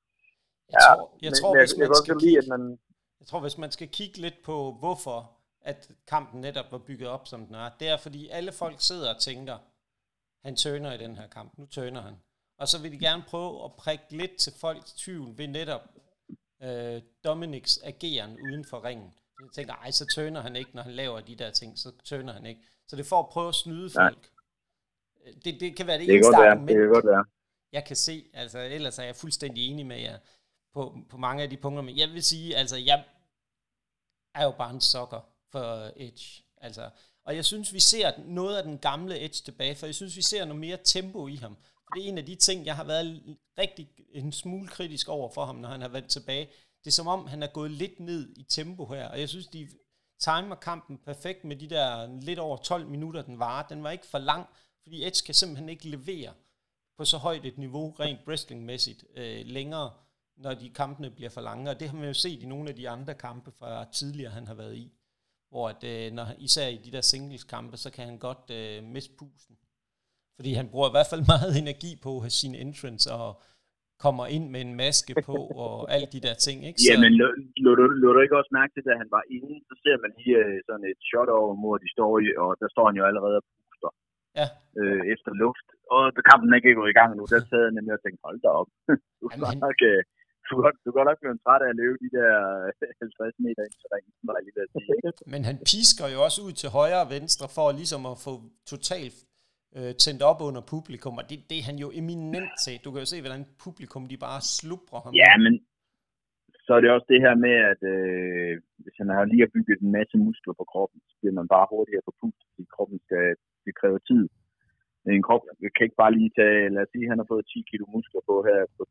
Jeg 0.72 0.80
ja, 0.80 0.96
tror, 0.96 1.18
jeg, 1.22 1.32
tror, 1.32 1.58
hvis 1.58 1.76
man 1.78 1.94
skal 2.04 2.18
kigge, 2.20 2.38
at 2.38 2.48
man... 2.48 2.78
Jeg 3.20 3.26
tror, 3.26 3.40
hvis 3.40 3.58
man 3.58 3.72
skal 3.72 3.88
kigge 3.88 4.18
lidt 4.18 4.34
på, 4.44 4.72
hvorfor 4.72 5.36
at 5.60 5.90
kampen 6.06 6.40
netop 6.40 6.72
var 6.72 6.78
bygget 6.78 7.08
op, 7.08 7.28
som 7.28 7.46
den 7.46 7.54
er, 7.54 7.70
det 7.80 7.88
er, 7.88 7.96
fordi 7.96 8.28
alle 8.28 8.52
folk 8.52 8.80
sidder 8.80 9.14
og 9.14 9.20
tænker, 9.20 9.58
han 10.44 10.56
tøner 10.56 10.92
i 10.92 10.98
den 10.98 11.16
her 11.16 11.28
kamp, 11.28 11.58
nu 11.58 11.66
tøner 11.66 12.02
han. 12.02 12.14
Og 12.58 12.68
så 12.68 12.82
vil 12.82 12.92
de 12.92 12.98
gerne 12.98 13.22
prøve 13.28 13.64
at 13.64 13.72
prikke 13.72 14.04
lidt 14.10 14.36
til 14.36 14.52
folks 14.60 14.92
tvivl 14.92 15.38
ved 15.38 15.48
netop 15.48 15.80
øh, 16.62 17.02
Dominics 17.24 17.80
ageren 17.84 18.38
uden 18.40 18.64
for 18.70 18.84
ringen. 18.84 19.14
Jeg 19.40 19.50
tænker, 19.54 19.74
ej, 19.74 19.90
så 19.90 20.06
tøner 20.14 20.40
han 20.40 20.56
ikke, 20.56 20.70
når 20.74 20.82
han 20.82 20.92
laver 20.92 21.20
de 21.20 21.36
der 21.36 21.50
ting, 21.50 21.78
så 21.78 21.92
tøner 22.04 22.32
han 22.32 22.46
ikke. 22.46 22.60
Så 22.88 22.96
det 22.96 23.06
for 23.06 23.18
at 23.18 23.28
prøve 23.28 23.48
at 23.48 23.54
snyde 23.54 23.90
folk. 23.90 24.30
Det, 25.44 25.60
det 25.60 25.76
kan 25.76 25.86
være 25.86 25.98
det, 25.98 26.08
det 26.08 26.14
eneste 26.14 26.36
argument, 26.36 27.06
jeg 27.72 27.84
kan 27.84 27.96
se. 27.96 28.30
Altså, 28.34 28.58
ellers 28.58 28.98
er 28.98 29.02
jeg 29.02 29.16
fuldstændig 29.16 29.70
enig 29.70 29.86
med 29.86 29.98
jer 29.98 30.18
på, 30.77 30.99
på 31.09 31.16
mange 31.16 31.43
af 31.43 31.51
de 31.51 31.57
punkter. 31.57 31.83
Men 31.83 31.97
jeg 31.97 32.09
vil 32.09 32.22
sige, 32.22 32.57
altså, 32.57 32.77
jeg 32.77 33.05
er 34.35 34.45
jo 34.45 34.51
bare 34.51 34.70
en 34.70 34.81
sokker 34.81 35.20
for 35.53 35.91
Edge. 35.97 36.43
Altså, 36.57 36.91
og 37.24 37.37
jeg 37.37 37.45
synes, 37.45 37.72
vi 37.72 37.81
ser 37.81 38.12
noget 38.24 38.57
af 38.57 38.62
den 38.62 38.79
gamle 38.79 39.20
Edge 39.24 39.43
tilbage, 39.45 39.74
for 39.74 39.87
jeg 39.87 39.95
synes, 39.95 40.16
vi 40.16 40.22
ser 40.22 40.45
noget 40.45 40.61
mere 40.61 40.79
tempo 40.85 41.29
i 41.29 41.37
ham. 41.37 41.57
For 41.85 41.95
det 41.95 42.05
er 42.05 42.09
en 42.09 42.18
af 42.18 42.27
de 42.27 42.35
ting, 42.35 42.66
jeg 42.66 42.77
har 42.77 42.85
været 42.85 43.37
rigtig 43.59 43.89
en 44.12 44.33
smule 44.33 44.68
kritisk 44.68 45.09
over 45.09 45.31
for 45.35 45.45
ham, 45.45 45.57
når 45.57 45.68
han 45.68 45.81
har 45.81 45.89
været 45.89 46.09
tilbage. 46.09 46.47
Det 46.85 46.91
er 46.91 46.95
som 46.95 47.07
om, 47.07 47.27
han 47.27 47.43
er 47.43 47.47
gået 47.47 47.70
lidt 47.70 48.01
ned 48.01 48.37
i 48.37 48.43
tempo 48.43 48.87
her, 48.87 49.09
og 49.09 49.20
jeg 49.20 49.29
synes, 49.29 49.47
de 49.47 49.68
timer 50.20 50.55
kampen 50.55 50.99
perfekt 50.99 51.45
med 51.45 51.57
de 51.57 51.70
der 51.70 52.20
lidt 52.20 52.39
over 52.39 52.57
12 52.57 52.87
minutter, 52.87 53.22
den 53.22 53.39
var. 53.39 53.66
Den 53.68 53.83
var 53.83 53.91
ikke 53.91 54.07
for 54.07 54.18
lang, 54.18 54.47
fordi 54.83 55.07
Edge 55.07 55.24
kan 55.27 55.35
simpelthen 55.35 55.68
ikke 55.68 55.89
levere 55.89 56.33
på 56.99 57.05
så 57.05 57.18
højt 57.18 57.45
et 57.47 57.59
niveau, 57.59 57.95
rent 58.01 58.20
wrestlingmæssigt, 58.27 59.05
øh, 59.16 59.47
længere, 59.47 59.91
når 60.45 60.55
de 60.62 60.70
kampene 60.80 61.11
bliver 61.16 61.30
for 61.30 61.41
lange. 61.41 61.70
Og 61.70 61.80
det 61.80 61.89
har 61.89 61.97
man 61.97 62.09
jo 62.09 62.14
set 62.14 62.43
i 62.43 62.47
nogle 62.47 62.68
af 62.68 62.76
de 62.80 62.89
andre 62.89 63.14
kampe 63.14 63.51
fra 63.59 63.84
tidligere, 63.99 64.32
han 64.39 64.47
har 64.47 64.55
været 64.55 64.76
i. 64.84 64.87
Hvor 65.51 65.68
at, 65.68 65.82
øh, 65.93 66.12
når, 66.16 66.26
især 66.39 66.66
i 66.76 66.78
de 66.84 66.93
der 66.97 67.01
singles-kampe, 67.01 67.76
så 67.76 67.89
kan 67.95 68.05
han 68.11 68.18
godt 68.28 68.45
øh, 68.59 68.76
miste 68.95 69.14
pusen. 69.18 69.55
Fordi 70.37 70.51
han 70.61 70.68
bruger 70.72 70.89
i 70.89 70.95
hvert 70.97 71.11
fald 71.12 71.24
meget 71.34 71.53
energi 71.62 71.93
på 72.07 72.12
sin 72.41 72.55
entrance 72.55 73.09
og 73.12 73.30
kommer 74.05 74.24
ind 74.37 74.47
med 74.55 74.61
en 74.66 74.74
maske 74.82 75.12
på 75.28 75.37
og 75.64 75.74
alle 75.95 76.09
de 76.14 76.20
der 76.26 76.34
ting, 76.47 76.59
ikke? 76.68 76.78
Så... 76.80 76.89
Ja, 76.91 76.97
men 77.05 77.12
lå, 77.20 77.26
lå, 77.64 77.70
du, 77.78 77.84
lå 78.03 78.09
du 78.14 78.20
ikke 78.20 78.39
også 78.41 78.53
mærke 78.59 78.72
til, 78.74 78.93
at 78.95 79.01
han 79.03 79.11
var 79.16 79.24
inde, 79.37 79.55
så 79.68 79.74
ser 79.84 79.97
man 80.03 80.11
lige 80.18 80.37
øh, 80.45 80.57
sådan 80.66 80.87
et 80.93 81.01
shot 81.11 81.30
over, 81.39 81.53
hvor 81.62 81.76
de 81.82 81.89
står 81.97 82.12
i, 82.24 82.26
og 82.43 82.51
der 82.61 82.68
står 82.74 82.84
han 82.89 82.97
jo 83.01 83.05
allerede 83.11 83.41
ja. 84.41 84.47
øh, 84.80 85.03
efter 85.14 85.30
luft. 85.43 85.68
Og 85.95 86.03
da 86.14 86.20
kampen 86.30 86.57
ikke 86.57 86.70
er 86.70 86.78
gået 86.80 86.93
i 86.93 86.99
gang 87.01 87.11
nu, 87.18 87.24
der 87.32 87.39
sad 87.51 87.62
jeg 87.66 87.74
nemlig 87.76 87.95
og 87.99 88.03
tænkte, 88.03 88.24
hold 88.28 88.39
da 88.45 88.51
op. 88.61 88.70
du, 89.20 89.24
Jamen, 89.32 89.72
øh, 89.91 90.03
du, 90.51 90.55
godt, 90.64 90.76
du 90.84 90.90
godt 90.97 91.09
nok 91.11 91.18
blevet 91.22 91.40
træt 91.44 91.62
af 91.66 91.70
at 91.72 91.78
løbe 91.82 91.97
de 92.05 92.11
der 92.18 92.30
50 93.01 93.20
øh, 93.20 93.44
meter 93.47 93.62
ind 93.66 93.76
til 93.80 93.88
ringen, 93.94 94.12
var 94.26 94.34
lige 94.47 94.61
at 94.64 94.68
sige. 94.72 95.30
Men 95.34 95.42
han 95.49 95.57
pisker 95.70 96.07
jo 96.14 96.18
også 96.26 96.38
ud 96.47 96.55
til 96.61 96.68
højre 96.78 97.03
og 97.07 97.11
venstre 97.16 97.47
for 97.57 97.66
ligesom 97.80 98.03
at 98.12 98.16
få 98.26 98.32
totalt 98.72 99.16
øh, 99.76 99.92
tændt 100.05 100.22
op 100.30 100.40
under 100.49 100.62
publikum, 100.74 101.14
og 101.20 101.24
det, 101.30 101.38
det 101.51 101.57
er 101.59 101.66
han 101.70 101.78
jo 101.84 101.88
eminent 102.01 102.53
til. 102.64 102.74
Du 102.84 102.88
kan 102.90 103.01
jo 103.05 103.09
se, 103.12 103.18
hvordan 103.24 103.42
publikum 103.64 104.03
de 104.12 104.16
bare 104.26 104.40
slubrer 104.57 105.01
ham. 105.05 105.12
Ja, 105.24 105.32
men 105.44 105.55
så 106.66 106.70
er 106.76 106.80
det 106.82 106.90
også 106.97 107.09
det 107.12 107.20
her 107.24 107.34
med, 107.47 107.55
at 107.72 107.80
øh, 107.94 108.53
hvis 108.82 108.97
han 109.01 109.09
har 109.16 109.24
lige 109.32 109.53
bygget 109.57 109.78
en 109.80 109.92
masse 109.99 110.16
muskler 110.26 110.55
på 110.61 110.64
kroppen, 110.72 110.99
så 111.09 111.14
bliver 111.20 111.36
man 111.40 111.49
bare 111.55 111.70
hurtigere 111.72 112.07
på 112.07 112.12
pust, 112.20 112.40
fordi 112.49 112.62
kroppen 112.74 112.99
skal 113.07 113.24
det 113.64 113.74
kræver 113.80 114.01
tid. 114.11 114.24
En 115.18 115.26
krop 115.28 115.42
kan 115.74 115.86
ikke 115.86 116.03
bare 116.03 116.16
lige 116.18 116.32
tage, 116.38 116.68
lad 116.74 116.82
os 116.84 116.90
sige, 116.92 117.11
han 117.12 117.20
har 117.20 117.28
fået 117.32 117.47
10 117.47 117.64
kilo 117.70 117.84
muskler 117.97 118.22
på 118.28 118.34
her 118.49 118.59
på, 118.76 118.82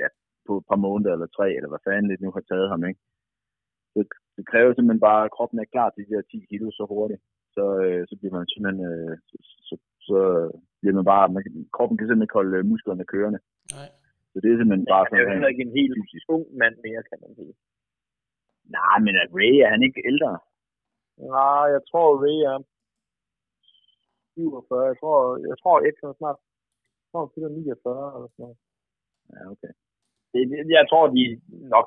ja, 0.00 0.08
på 0.48 0.54
et 0.60 0.66
par 0.70 0.80
måneder 0.86 1.12
eller 1.12 1.28
tre, 1.36 1.46
eller 1.56 1.70
hvad 1.70 1.84
fanden 1.84 2.10
det 2.10 2.20
nu 2.24 2.30
har 2.36 2.44
taget 2.50 2.68
ham, 2.72 2.82
ikke? 2.90 3.00
Så 3.94 4.00
det 4.36 4.44
kræver 4.50 4.70
simpelthen 4.72 5.06
bare, 5.08 5.22
at 5.24 5.34
kroppen 5.36 5.58
er 5.60 5.72
klar 5.74 5.88
til 5.90 6.02
de 6.06 6.14
der 6.14 6.22
10 6.22 6.50
kilo 6.50 6.66
så 6.78 6.84
hurtigt. 6.92 7.22
Så, 7.56 7.64
øh, 7.84 8.02
så 8.08 8.14
bliver 8.18 8.34
man 8.36 8.46
simpelthen, 8.52 8.80
øh, 8.90 9.12
så, 9.28 9.36
så, 9.68 9.74
så 10.08 10.18
bliver 10.80 10.96
man 10.98 11.06
bare, 11.12 11.24
man, 11.34 11.42
kroppen 11.76 11.96
kan 11.96 12.04
simpelthen 12.06 12.26
ikke 12.26 12.38
holde 12.40 12.56
øh, 12.58 12.64
musklerne 12.72 13.04
kørende. 13.14 13.40
Nej. 13.76 13.88
Så 14.30 14.36
det 14.42 14.48
er 14.48 14.58
simpelthen 14.58 14.88
bare 14.94 15.04
sådan. 15.04 15.16
Det 15.16 15.22
er 15.22 15.26
jo 15.26 15.34
heller 15.34 15.52
ikke 15.52 15.66
en 15.68 15.76
helt 15.78 15.92
fysisk 15.98 16.26
ung 16.36 16.44
mand 16.60 16.76
mere, 16.86 17.02
kan 17.10 17.18
man 17.24 17.32
sige. 17.38 17.54
Nej, 18.78 18.96
men 19.04 19.12
er 19.20 19.26
Ray, 19.38 19.54
er 19.64 19.70
han 19.74 19.82
ikke 19.88 20.00
ældre? 20.10 20.32
Nej, 21.34 21.64
jeg 21.74 21.82
tror 21.90 22.08
Ray 22.24 22.38
er 22.52 22.58
47. 24.34 24.86
Jeg 24.90 24.96
tror, 25.00 25.18
jeg 25.50 25.56
tror 25.62 25.76
ikke, 25.86 26.00
han 26.04 26.14
snart 26.20 26.38
jeg 27.00 27.06
tror, 27.10 27.22
han 27.48 27.52
49 27.52 28.16
eller 28.16 28.28
sådan 28.32 28.42
noget. 28.44 28.58
Ja, 29.32 29.40
okay. 29.54 29.72
Det, 30.50 30.58
jeg 30.78 30.84
tror, 30.90 31.04
de 31.16 31.22
nok 31.74 31.86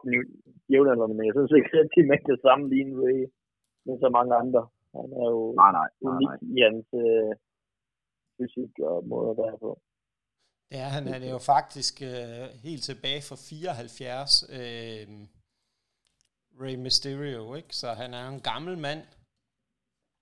jævnaldrende, 0.73 1.15
men 1.15 1.25
jeg 1.27 1.35
synes 1.37 1.51
ikke, 1.57 1.69
at 1.83 1.89
de 1.95 2.01
det 2.31 2.39
sammenligne 2.47 2.93
med, 3.01 3.17
med 3.85 3.95
så 4.03 4.09
mange 4.17 4.33
andre. 4.41 4.61
Han 4.95 5.09
er 5.21 5.27
jo 5.35 5.41
nej, 5.61 5.71
nej, 5.79 5.89
nej, 6.01 6.09
unik 6.09 6.29
nej. 6.29 6.55
i 6.55 6.59
hans 6.67 6.87
øh, 7.03 7.31
fysik 8.37 8.73
og 8.89 9.07
måde 9.11 9.29
at 9.33 9.37
være 9.43 9.57
på. 9.65 9.71
Ja, 10.77 10.85
han 10.95 11.03
er 11.07 11.31
jo 11.35 11.39
faktisk 11.53 11.95
øh, 12.11 12.45
helt 12.67 12.83
tilbage 12.89 13.21
fra 13.29 13.37
74, 13.49 14.43
øh, 14.59 15.05
Ray 16.61 16.75
Mysterio, 16.83 17.43
ikke? 17.59 17.73
Så 17.81 17.87
han 18.01 18.11
er 18.19 18.25
en 18.33 18.41
gammel 18.51 18.75
mand, 18.87 19.01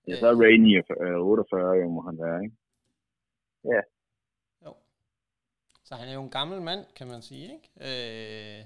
Ja, 0.07 0.15
så 0.15 0.27
er 0.27 0.35
Ray 0.41 0.57
48, 1.19 1.77
jo 1.81 1.89
må 1.89 2.01
han 2.01 2.17
være, 2.19 2.43
ikke? 2.43 2.55
Ja. 3.63 3.81
Så 5.87 5.95
han 5.95 6.09
er 6.09 6.13
jo 6.13 6.23
en 6.23 6.29
gammel 6.29 6.61
mand, 6.61 6.85
kan 6.95 7.07
man 7.07 7.21
sige, 7.21 7.43
ikke? 7.43 7.69
Øh, 7.79 8.65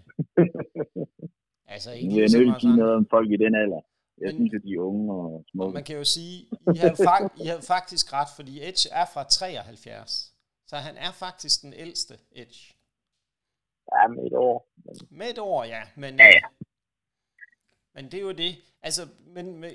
altså 1.74 1.92
ikke 1.92 2.30
så 2.30 2.38
meget 2.38 2.62
sige 2.62 2.76
noget 2.76 2.96
om 2.96 3.08
folk 3.10 3.32
i 3.32 3.38
den 3.38 3.56
alder. 3.56 3.82
Jeg 4.18 4.28
Men, 4.28 4.36
synes, 4.36 4.54
at 4.54 4.62
de 4.64 4.74
er 4.74 4.80
unge 4.80 5.14
og 5.14 5.46
små. 5.52 5.70
Man 5.70 5.84
kan 5.84 5.98
jo 5.98 6.04
sige, 6.04 6.38
I 6.76 6.78
har, 6.78 6.96
fakt, 7.10 7.40
I 7.44 7.48
har 7.48 7.62
faktisk 7.62 8.14
ret, 8.14 8.28
fordi 8.36 8.68
Edge 8.68 8.90
er 8.92 9.06
fra 9.14 9.24
73. 9.24 10.34
Så 10.68 10.76
han 10.76 10.98
er 10.98 11.12
faktisk 11.12 11.62
den 11.62 11.74
ældste 11.74 12.18
Edge. 12.32 12.74
Ja, 13.94 14.08
med 14.08 14.26
et 14.26 14.34
år. 14.34 14.70
Med 15.10 15.30
et 15.30 15.40
år, 15.40 15.64
ja. 15.64 15.82
Men, 15.96 16.20
ja, 16.20 16.26
ja. 16.26 16.42
men 17.96 18.06
det 18.06 18.14
er 18.14 18.22
jo 18.22 18.32
det. 18.32 18.56
Altså, 18.82 19.02
men 19.26 19.58
med, 19.58 19.72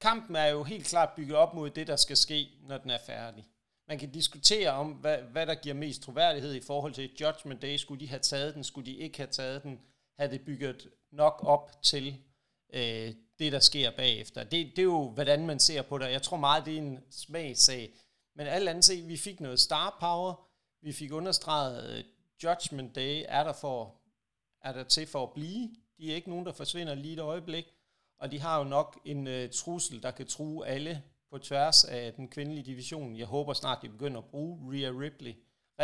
kampen 0.00 0.36
er 0.36 0.46
jo 0.46 0.62
helt 0.62 0.86
klart 0.86 1.10
bygget 1.16 1.36
op 1.36 1.54
mod 1.54 1.70
det, 1.70 1.86
der 1.86 1.96
skal 1.96 2.16
ske, 2.16 2.48
når 2.68 2.78
den 2.78 2.90
er 2.90 2.98
færdig. 3.06 3.44
Man 3.88 3.98
kan 3.98 4.10
diskutere 4.10 4.70
om, 4.70 4.92
hvad, 4.92 5.18
hvad 5.18 5.46
der 5.46 5.54
giver 5.54 5.74
mest 5.74 6.02
troværdighed 6.02 6.54
i 6.54 6.60
forhold 6.60 6.92
til 6.92 7.10
Judgment 7.20 7.62
Day. 7.62 7.76
Skulle 7.76 8.00
de 8.00 8.08
have 8.08 8.20
taget 8.20 8.54
den? 8.54 8.64
Skulle 8.64 8.92
de 8.92 8.96
ikke 8.96 9.18
have 9.18 9.30
taget 9.30 9.62
den? 9.62 9.80
Havde 10.18 10.32
det 10.32 10.44
bygget 10.44 10.88
nok 11.12 11.40
op 11.42 11.82
til 11.82 12.16
øh, 12.74 13.14
det, 13.38 13.52
der 13.52 13.58
sker 13.58 13.90
bagefter? 13.90 14.44
Det, 14.44 14.66
det 14.76 14.78
er 14.78 14.82
jo, 14.82 15.08
hvordan 15.08 15.46
man 15.46 15.58
ser 15.58 15.82
på 15.82 15.98
det. 15.98 16.10
Jeg 16.10 16.22
tror 16.22 16.36
meget, 16.36 16.64
det 16.64 16.74
er 16.74 16.78
en 16.78 17.04
smagsag. 17.10 17.94
Men 18.36 18.46
alt 18.46 18.68
andet 18.68 18.84
set, 18.84 19.08
vi 19.08 19.16
fik 19.16 19.40
noget 19.40 19.60
star 19.60 19.96
power. 20.00 20.48
Vi 20.82 20.92
fik 20.92 21.12
understreget, 21.12 21.98
uh, 21.98 22.04
Judgment 22.44 22.94
Day 22.94 23.24
er 23.28 23.44
der, 23.44 23.52
for, 23.52 23.94
er 24.62 24.72
der 24.72 24.84
til 24.84 25.06
for 25.06 25.22
at 25.22 25.32
blive. 25.32 25.70
De 25.98 26.10
er 26.10 26.14
ikke 26.14 26.30
nogen, 26.30 26.46
der 26.46 26.52
forsvinder 26.52 26.94
lige 26.94 27.14
et 27.14 27.20
øjeblik 27.20 27.64
og 28.24 28.30
de 28.30 28.40
har 28.40 28.58
jo 28.58 28.64
nok 28.64 29.00
en 29.04 29.26
øh, 29.26 29.50
trussel, 29.50 30.02
der 30.02 30.10
kan 30.10 30.26
true 30.26 30.66
alle 30.66 31.02
på 31.34 31.38
tværs 31.48 31.78
af 31.98 32.04
den 32.18 32.26
kvindelige 32.34 32.68
division. 32.72 33.08
Jeg 33.22 33.28
håber 33.34 33.52
snart, 33.62 33.78
de 33.84 33.94
begynder 33.96 34.20
at 34.22 34.30
bruge 34.32 34.52
Rhea 34.68 34.90
Ripley 35.02 35.34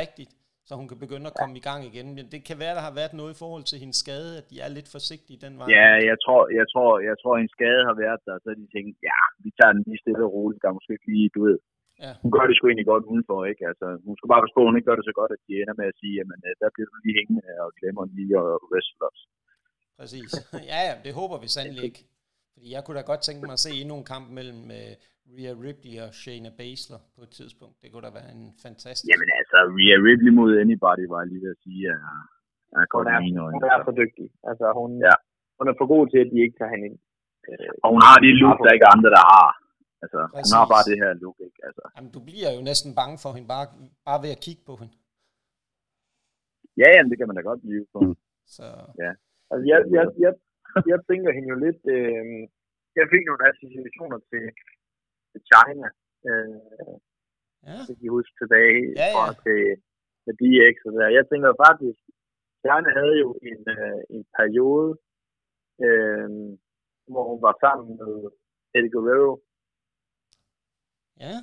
rigtigt, 0.02 0.32
så 0.66 0.72
hun 0.80 0.86
kan 0.90 0.98
begynde 1.04 1.26
at 1.30 1.36
komme 1.40 1.54
i 1.60 1.64
gang 1.68 1.80
igen. 1.90 2.06
Men 2.16 2.24
det 2.32 2.40
kan 2.48 2.56
være, 2.64 2.74
der 2.78 2.84
har 2.88 2.94
været 3.00 3.14
noget 3.20 3.32
i 3.34 3.40
forhold 3.42 3.64
til 3.70 3.78
hendes 3.82 3.98
skade, 4.04 4.30
at 4.40 4.46
de 4.50 4.56
er 4.64 4.70
lidt 4.76 4.88
forsigtige 4.96 5.38
den 5.44 5.54
vej. 5.58 5.66
Ja, 5.78 5.88
jeg 6.10 6.18
tror, 6.24 6.42
jeg 6.60 6.66
tror, 6.72 6.90
jeg 7.10 7.16
tror, 7.20 7.32
hendes 7.40 7.54
skade 7.58 7.82
har 7.88 7.96
været 8.04 8.20
der, 8.28 8.36
så 8.44 8.48
de 8.60 8.66
tænkt, 8.76 8.94
ja, 9.08 9.18
vi 9.44 9.50
tager 9.58 9.72
den 9.76 9.82
lige 9.88 10.02
stille 10.02 10.22
og 10.28 10.32
roligt, 10.36 10.62
der 10.62 10.76
måske 10.78 10.92
ikke 10.96 11.10
lige, 11.14 11.30
du 11.36 11.40
ved. 11.48 11.58
Ja. 12.04 12.12
Hun 12.24 12.30
gør 12.36 12.44
det 12.46 12.54
sgu 12.56 12.64
egentlig 12.66 12.90
godt 12.92 13.04
udenfor, 13.12 13.38
ikke? 13.52 13.62
Altså, 13.70 13.86
hun 14.06 14.14
skal 14.16 14.30
bare 14.32 14.42
passe 14.42 14.56
på, 14.56 14.62
at 14.62 14.68
hun 14.68 14.76
ikke 14.78 14.88
gør 14.90 14.98
det 15.00 15.08
så 15.10 15.14
godt, 15.20 15.32
at 15.36 15.42
de 15.46 15.52
ender 15.62 15.76
med 15.80 15.86
at 15.92 15.98
sige, 16.00 16.14
jamen, 16.18 16.40
øh, 16.48 16.52
der 16.60 16.68
bliver 16.74 16.88
du 16.90 16.96
lige 17.04 17.16
hængende 17.18 17.44
og 17.64 17.70
glemmer 17.78 18.04
lige 18.18 18.34
og 18.42 18.50
wrestle 18.70 19.06
os. 19.10 19.20
Præcis. 20.00 20.30
Ja, 20.72 20.80
ja, 20.88 20.94
det 21.04 21.12
håber 21.20 21.36
vi 21.44 21.48
sandelig 21.56 21.84
ikke. 21.88 22.00
Fordi 22.60 22.72
jeg 22.76 22.82
kunne 22.84 22.98
da 23.00 23.04
godt 23.12 23.22
tænke 23.28 23.42
mig 23.48 23.54
at 23.58 23.64
se 23.66 23.72
endnu 23.82 23.94
en 23.98 24.10
kamp 24.14 24.26
mellem 24.38 24.62
uh, 24.78 24.92
Rhea 25.34 25.52
Ripley 25.64 25.94
og 26.04 26.10
Shayna 26.20 26.50
Baszler 26.60 27.00
på 27.16 27.20
et 27.26 27.32
tidspunkt. 27.38 27.76
Det 27.82 27.88
kunne 27.90 28.06
da 28.06 28.12
være 28.20 28.30
en 28.38 28.44
fantastisk... 28.66 29.08
Jamen 29.10 29.30
altså, 29.40 29.58
Rhea 29.76 29.96
Ripley 30.06 30.32
mod 30.40 30.50
anybody, 30.64 31.04
var 31.12 31.18
jeg 31.22 31.28
lige 31.30 31.42
ved 31.44 31.52
at 31.56 31.60
sige, 31.64 31.80
er, 31.94 32.02
er 32.80 32.86
godt 32.94 33.04
hun, 33.06 33.14
er, 33.14 33.20
hun 33.56 33.62
er 33.74 33.78
for 33.88 33.94
dygtig. 34.00 34.26
Altså, 34.50 34.66
hun, 34.80 34.90
ja. 35.06 35.14
hun 35.58 35.66
er 35.70 35.74
for 35.80 35.86
god 35.94 36.04
til, 36.12 36.18
at 36.24 36.28
de 36.32 36.38
ikke 36.44 36.56
tager 36.58 36.72
hende 36.74 36.86
ind. 36.88 36.98
Og 37.84 37.88
hun 37.94 38.02
har 38.08 38.16
det 38.24 38.32
look, 38.42 38.58
der 38.64 38.72
ikke 38.74 38.86
er 38.88 38.94
andre, 38.96 39.10
der 39.16 39.24
har. 39.34 39.48
Altså, 40.02 40.20
Præcis. 40.34 40.48
hun 40.48 40.56
har 40.58 40.66
bare 40.74 40.84
det 40.90 40.96
her 41.02 41.10
look, 41.22 41.38
ikke? 41.48 41.58
Altså. 41.68 41.82
Jamen, 41.94 42.10
du 42.16 42.20
bliver 42.28 42.50
jo 42.56 42.60
næsten 42.70 42.90
bange 43.00 43.16
for 43.22 43.30
hende, 43.34 43.48
bare, 43.54 43.66
bare 44.08 44.20
ved 44.24 44.30
at 44.36 44.42
kigge 44.46 44.62
på 44.68 44.74
hende. 44.80 44.94
Ja, 46.80 46.88
jamen, 46.94 47.10
det 47.10 47.18
kan 47.18 47.28
man 47.28 47.36
da 47.38 47.42
godt 47.50 47.60
blive 47.66 47.84
på. 47.94 47.98
Mm. 48.04 48.16
Så... 48.56 48.66
Ja. 49.04 49.10
Altså, 49.50 49.64
jeg, 49.72 49.78
jeg, 49.96 50.04
jeg, 50.24 50.32
jeg 50.92 50.98
tænker 51.08 51.30
hende 51.36 51.48
jo 51.52 51.58
lidt... 51.66 51.82
Øh, 51.96 52.24
jeg 52.98 53.06
fik 53.12 53.24
nogle 53.26 53.48
associationer 53.50 54.18
til, 54.30 54.44
til 55.30 55.40
China. 55.50 55.88
Øh, 56.28 56.58
ja. 57.66 57.76
Det 57.86 57.92
kan 57.96 58.06
jeg 58.06 58.16
huske 58.18 58.34
tilbage 58.42 58.82
ja, 59.00 59.08
ja. 59.18 59.26
til, 59.44 59.62
til 60.24 60.34
DX 60.40 60.74
og 60.88 60.92
der. 60.96 61.16
Jeg 61.18 61.24
tænker 61.30 61.50
faktisk, 61.66 62.00
China 62.62 62.88
havde 62.98 63.16
jo 63.24 63.28
en, 63.50 63.60
øh, 63.76 64.00
en 64.14 64.22
periode, 64.38 64.90
øh, 65.86 66.28
hvor 67.12 67.24
hun 67.30 67.40
var 67.46 67.54
sammen 67.64 67.88
med 68.00 68.14
Eddie 68.74 68.92
Guerrero. 68.94 69.32
Ja, 71.24 71.36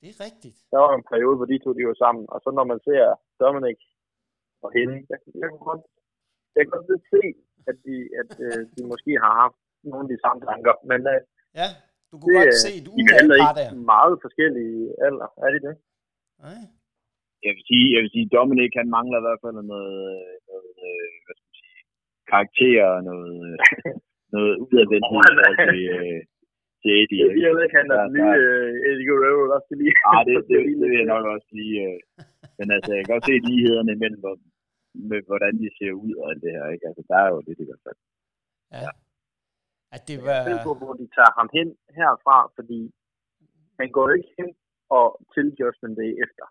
det 0.00 0.08
er 0.12 0.18
rigtigt. 0.26 0.58
Der 0.72 0.78
var 0.84 0.92
en 0.94 1.08
periode, 1.12 1.36
hvor 1.36 1.48
de 1.50 1.58
to 1.64 1.70
de 1.78 1.90
var 1.92 1.98
sammen, 2.04 2.24
og 2.34 2.38
så 2.44 2.48
når 2.58 2.66
man 2.72 2.80
ser 2.88 3.04
Dominic 3.40 3.80
og 4.64 4.70
hende, 4.76 4.96
jeg, 5.10 5.18
jeg 5.42 5.48
kan 5.52 5.62
godt, 5.70 5.84
jeg 6.54 6.62
kan 6.64 6.72
godt 6.76 7.04
se, 7.14 7.22
at 7.68 7.76
de, 7.86 7.96
at, 8.20 8.30
øh, 8.46 8.60
de 8.74 8.80
måske 8.92 9.12
har 9.24 9.32
haft 9.42 9.58
nogle 9.90 10.04
af 10.06 10.10
de 10.12 10.22
samme 10.24 10.40
tanker, 10.50 10.74
men 10.90 11.00
øh, 11.12 11.20
ja, 11.60 11.68
du 12.10 12.14
kunne 12.18 12.34
det, 12.34 12.40
godt 12.40 12.62
se 12.64 12.72
et 12.80 12.88
umiddelbart 12.92 13.56
par 13.56 13.56
der. 13.58 13.68
meget 13.92 14.14
forskellige 14.24 14.80
alder, 15.06 15.28
er 15.44 15.50
det 15.54 15.62
det? 15.68 15.74
Nej. 16.44 16.62
Jeg 17.44 17.52
vil 17.56 17.64
sige, 17.70 17.86
jeg 17.94 18.00
vil 18.02 18.14
sige 18.14 18.32
Dominic, 18.36 18.72
han 18.80 18.88
mangler 18.96 19.18
i 19.18 19.24
hvert 19.26 19.42
fald 19.44 19.56
noget, 19.74 20.04
noget 20.50 20.70
øh, 20.86 21.14
hvad 21.24 21.34
skal 21.36 21.48
man 21.50 21.58
sige, 21.62 21.80
karakter 22.32 22.82
og 22.94 23.00
noget, 23.10 23.34
noget 24.34 24.54
udadvendt 24.64 25.06
til, 25.68 25.82
øh, 25.98 26.20
til 26.82 26.92
Eddie. 27.00 27.24
Jeg 27.44 27.52
ved 27.54 27.62
ikke, 27.64 27.78
han 27.80 27.90
er 27.94 27.98
den 28.04 28.12
nye 28.16 28.36
uh, 28.46 28.88
Eddie 28.88 29.06
Guerrero, 29.08 29.42
der 29.52 29.60
skal 29.64 29.76
lige... 29.80 29.94
Nej, 30.06 30.22
det, 30.28 30.34
det, 30.48 30.58
det, 30.80 30.86
vil 30.90 31.00
jeg 31.02 31.12
nok 31.14 31.24
også 31.34 31.48
lige... 31.58 31.76
Uh, 31.88 31.98
men 32.58 32.66
altså, 32.76 32.90
jeg 32.94 33.02
kan 33.02 33.12
godt 33.14 33.26
se 33.28 33.34
lighederne 33.48 33.92
imellem, 33.96 34.22
med 34.94 35.20
hvordan 35.28 35.54
de 35.62 35.68
ser 35.78 35.92
ud 36.04 36.12
og 36.20 36.30
alt 36.30 36.42
det 36.44 36.52
her, 36.56 36.66
ikke? 36.74 36.86
Altså, 36.88 37.02
der 37.10 37.18
er 37.24 37.28
jo 37.34 37.40
det 37.40 37.54
i 37.64 37.66
hvert 37.68 37.84
fald. 37.86 37.98
Ja. 38.72 38.90
At 39.96 40.02
det 40.08 40.18
var... 40.26 40.40
Jeg 40.50 40.60
på, 40.68 40.74
hvor 40.74 40.94
de 41.00 41.06
tager 41.16 41.32
ham 41.38 41.48
hen 41.56 41.68
herfra, 41.98 42.36
fordi 42.56 42.80
han 43.80 43.88
går 43.96 44.06
ikke 44.16 44.30
hen 44.38 44.50
og 44.98 45.06
til 45.34 45.46
Judgment 45.60 45.96
Day 46.00 46.10
efter. 46.24 46.46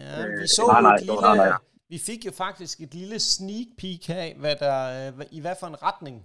Ja, 0.00 0.10
vi 0.40 0.46
så 0.58 0.62
øh, 0.62 0.72
nej, 0.72 0.82
nej, 0.82 0.94
et 0.94 1.00
lille, 1.00 1.20
nej, 1.20 1.36
nej. 1.36 1.60
Vi 1.92 1.98
fik 2.08 2.20
jo 2.26 2.32
faktisk 2.44 2.80
et 2.80 2.92
lille 3.00 3.18
sneak 3.18 3.68
peek 3.80 4.04
af, 4.22 4.28
hvad 4.42 4.56
der, 4.64 4.76
i 5.36 5.40
hvad 5.40 5.56
for 5.60 5.66
en 5.66 5.82
retning 5.88 6.16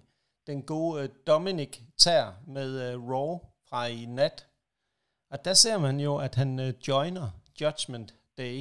den 0.48 0.60
gode 0.72 1.04
øh, 1.04 1.10
Dominic 1.28 1.74
tager 1.98 2.30
med 2.48 2.70
Raw 2.96 3.32
fra 3.70 3.82
i 3.88 4.06
nat. 4.06 4.48
Og 5.30 5.46
der 5.46 5.54
ser 5.54 5.78
man 5.80 6.00
jo, 6.00 6.18
at 6.18 6.36
han 6.36 6.60
joiner 6.88 7.28
Judgment 7.62 8.10
Day, 8.38 8.58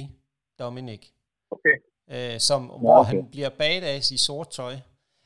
Dominic. 0.59 1.03
Okay. 1.51 1.77
Uh, 2.15 2.37
som, 2.47 2.61
ja, 2.63 2.77
hvor 2.81 2.97
okay. 2.99 3.09
han 3.11 3.29
bliver 3.33 3.51
badass 3.61 4.05
i 4.17 4.19
sort 4.27 4.49
tøj. 4.59 4.75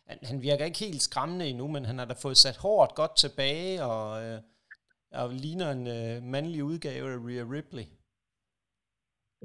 Han, 0.10 0.18
han 0.30 0.38
virker 0.48 0.66
ikke 0.66 0.86
helt 0.88 1.02
skræmmende 1.08 1.46
endnu, 1.52 1.68
men 1.76 1.84
han 1.90 1.98
har 2.00 2.06
da 2.06 2.16
fået 2.26 2.38
sat 2.38 2.58
hårdt 2.66 2.92
godt 3.02 3.16
tilbage, 3.24 3.74
og, 3.92 4.06
uh, 4.26 4.38
og 5.22 5.28
ligner 5.44 5.70
en 5.78 5.86
uh, 5.98 6.14
mandlig 6.34 6.62
udgave 6.72 7.08
af 7.16 7.20
Rhea 7.26 7.44
Ripley. 7.56 7.88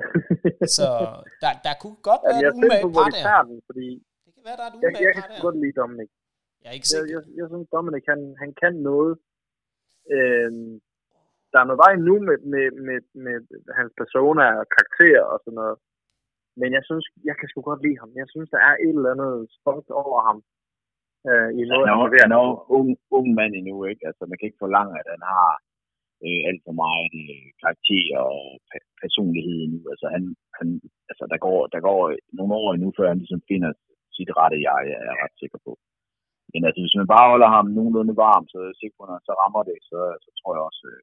så 0.77 0.86
der, 1.43 1.52
der 1.66 1.74
kunne 1.82 2.01
godt 2.10 2.23
være 2.28 2.40
et 2.48 2.55
umage 2.59 2.89
par 2.98 3.10
der. 3.16 3.43
Den, 3.48 3.59
fordi 3.69 3.89
det 4.24 4.31
kan 4.35 4.43
være, 4.48 4.56
der 4.60 4.64
er 4.66 4.70
et 4.73 4.77
umage 4.78 4.94
par 4.94 5.01
der. 5.01 5.06
Jeg 5.06 5.24
kan 5.31 5.44
godt 5.47 5.59
lide 5.62 5.77
Dominic. 5.81 6.10
Jeg 6.60 6.69
er 6.70 6.77
ikke 6.78 6.89
sikker. 6.89 7.06
Jeg, 7.06 7.23
jeg, 7.28 7.36
jeg 7.39 7.47
synes, 7.52 7.69
Dominic, 7.77 8.05
han, 8.12 8.20
han 8.43 8.51
kan 8.62 8.74
noget. 8.90 9.12
Øhm, 10.16 10.73
der 11.52 11.59
er 11.60 11.66
noget 11.69 11.82
vej 11.86 11.94
nu 12.09 12.14
med, 12.28 12.39
med, 12.52 12.66
med, 12.86 12.98
med 13.24 13.36
hans 13.78 13.93
persona 14.01 14.44
og 14.60 14.66
karakter 14.74 15.20
og 15.32 15.39
sådan 15.44 15.59
noget. 15.62 15.77
Men 16.61 16.69
jeg 16.77 16.83
synes, 16.89 17.05
jeg 17.29 17.37
kan 17.39 17.49
sgu 17.49 17.61
godt 17.70 17.85
lide 17.87 18.01
ham. 18.03 18.11
Jeg 18.20 18.29
synes, 18.33 18.49
der 18.55 18.61
er 18.69 18.74
et 18.85 18.97
eller 18.99 19.12
andet 19.15 19.35
spunk 19.59 19.85
over 20.03 20.20
ham. 20.29 20.39
Øh, 21.29 21.49
i 21.59 21.61
noget, 21.70 21.87
han 21.91 21.99
er, 22.03 22.23
han 22.27 22.35
er 22.37 22.43
ung, 22.77 22.89
ung 23.16 23.27
mand 23.39 23.53
endnu, 23.59 23.77
ikke? 23.91 24.03
Altså, 24.09 24.23
man 24.27 24.37
kan 24.37 24.49
ikke 24.49 24.65
forlange, 24.65 24.95
at 25.01 25.09
han 25.15 25.24
har 25.35 25.51
øh, 26.24 26.41
alt 26.49 26.62
for 26.66 26.74
meget 26.85 27.12
øh, 27.24 27.47
karakter 27.62 28.12
og 28.33 28.43
personlighed 29.03 29.57
endnu. 29.65 29.81
Altså, 29.93 30.07
han, 30.15 30.23
han, 30.59 30.69
altså 31.11 31.24
der, 31.33 31.39
går, 31.47 31.59
der 31.74 31.81
går 31.89 32.01
nogle 32.39 32.53
år 32.61 32.69
endnu, 32.70 32.89
før 32.99 33.07
han 33.12 33.20
ligesom 33.23 33.43
finder 33.51 33.70
sit 34.16 34.31
rette 34.39 34.59
jeg, 34.69 34.83
er 34.97 35.03
jeg 35.09 35.16
ret 35.24 35.37
sikker 35.43 35.59
på. 35.66 35.73
Men 36.53 36.61
altså, 36.66 36.81
hvis 36.83 36.99
man 37.01 37.09
bare 37.15 37.31
holder 37.33 37.51
ham 37.57 37.66
nogenlunde 37.77 38.15
varm, 38.27 38.45
så 38.53 38.57
er 38.59 38.81
sikker 38.81 38.97
på, 38.99 39.05
at 39.05 39.27
så 39.29 39.33
rammer 39.43 39.62
det, 39.70 39.79
så, 39.91 39.99
så 40.24 40.31
tror 40.39 40.53
jeg 40.57 40.65
også... 40.70 40.85
Øh, 40.93 41.03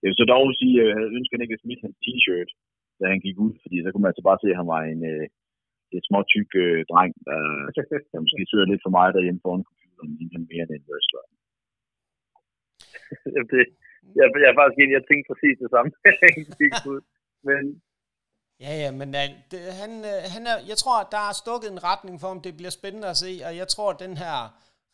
jeg 0.00 0.08
vil 0.08 0.20
så 0.22 0.26
dog 0.34 0.44
sige, 0.60 0.74
at 0.80 0.86
jeg 0.88 0.96
ønsker 1.18 1.42
ikke 1.44 1.58
at 1.58 1.64
smide 1.64 1.82
hans 1.84 1.98
t-shirt, 2.04 2.50
da 3.00 3.04
han 3.12 3.24
gik 3.26 3.36
ud, 3.44 3.52
fordi 3.62 3.76
så 3.78 3.88
kunne 3.88 4.02
man 4.04 4.12
altså 4.12 4.24
bare 4.28 4.40
se, 4.42 4.48
at 4.52 4.60
han 4.60 4.70
var 4.74 4.82
en, 4.92 5.00
øh, 5.12 5.26
et 5.96 6.04
små 6.08 6.18
tyk 6.32 6.50
øh, 6.64 6.80
dreng, 6.90 7.12
der, 7.28 7.38
der 8.12 8.18
måske 8.24 8.50
sidder 8.50 8.66
lidt 8.68 8.84
for 8.84 8.92
meget 8.98 9.14
derhjemme 9.16 9.40
foran 9.44 9.66
computeren, 9.68 10.32
han 10.34 10.44
mere 10.52 10.64
end 10.64 10.74
en 10.76 10.88
wrestler. 10.88 11.24
det, 13.52 13.62
jeg, 14.18 14.26
jeg 14.42 14.48
er 14.50 14.58
faktisk 14.60 14.78
enig, 14.78 14.98
jeg 14.98 15.06
tænkte 15.06 15.30
præcis 15.30 15.56
det 15.62 15.70
samme. 15.74 15.90
men 17.48 17.64
Ja, 18.66 18.72
ja, 18.82 18.90
men 18.90 19.08
uh, 19.08 19.26
det, 19.50 19.60
han, 19.82 19.90
uh, 19.90 20.20
han 20.34 20.42
er, 20.46 20.56
jeg 20.68 20.76
tror, 20.82 20.96
at 21.00 21.12
der 21.16 21.22
er 21.28 21.40
stukket 21.42 21.68
en 21.70 21.84
retning 21.90 22.20
for 22.20 22.28
ham. 22.28 22.40
Det 22.40 22.56
bliver 22.56 22.70
spændende 22.70 23.08
at 23.08 23.16
se, 23.16 23.32
og 23.46 23.56
jeg 23.56 23.68
tror, 23.68 23.90
at 23.90 24.00
den 24.06 24.16
her 24.16 24.36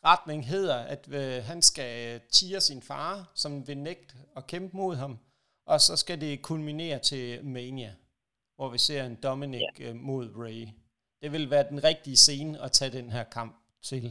retning 0.05 0.47
hedder, 0.53 0.79
at 0.93 1.03
uh, 1.19 1.37
han 1.49 1.61
skal 1.61 2.21
tire 2.37 2.61
sin 2.61 2.81
far, 2.89 3.31
som 3.35 3.67
vil 3.67 3.77
nægte 3.77 4.13
at 4.37 4.47
kæmpe 4.47 4.77
mod 4.77 4.95
ham, 4.95 5.13
og 5.71 5.77
så 5.87 5.93
skal 6.03 6.17
det 6.21 6.43
kulminere 6.49 6.99
til 7.09 7.23
Mania, 7.55 7.91
hvor 8.55 8.69
vi 8.75 8.79
ser 8.87 9.01
en 9.03 9.17
Dominic 9.23 9.61
ja. 9.79 9.91
uh, 9.91 9.95
mod 10.09 10.25
Ray. 10.43 10.63
Det 11.21 11.29
vil 11.35 11.45
være 11.53 11.65
den 11.73 11.79
rigtige 11.89 12.19
scene 12.25 12.53
at 12.65 12.71
tage 12.77 12.91
den 12.99 13.07
her 13.15 13.25
kamp 13.37 13.53
til. 13.89 14.03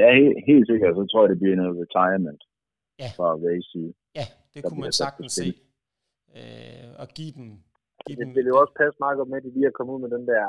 Ja, 0.00 0.08
helt, 0.20 0.38
helt 0.50 0.66
sikkert. 0.70 0.96
Så 0.98 1.02
tror 1.10 1.22
jeg, 1.22 1.30
det 1.32 1.38
bliver 1.42 1.56
noget 1.56 1.74
retirement 1.82 2.42
ja. 3.02 3.08
fra 3.16 3.28
Rays 3.44 3.66
side. 3.72 3.92
Ja, 4.18 4.26
det 4.52 4.62
der 4.62 4.68
kunne 4.68 4.84
man 4.86 4.92
sagtens 5.02 5.32
se. 5.40 5.48
Uh, 6.38 6.90
og 7.02 7.08
give 7.18 7.32
dem 7.38 7.48
det 8.06 8.18
dem... 8.18 8.34
ville 8.36 8.50
jo 8.52 8.56
også 8.62 8.74
passe 8.80 8.96
meget 9.04 9.16
godt 9.18 9.28
med, 9.28 9.38
at 9.40 9.44
de 9.46 9.54
lige 9.54 9.66
er 9.70 9.76
kommet 9.78 9.94
ud 9.94 10.00
med 10.04 10.10
den 10.16 10.24
der 10.32 10.44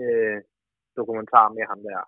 øh, 0.00 0.38
dokumentar 0.98 1.46
med 1.56 1.64
ham 1.70 1.80
der. 1.88 2.00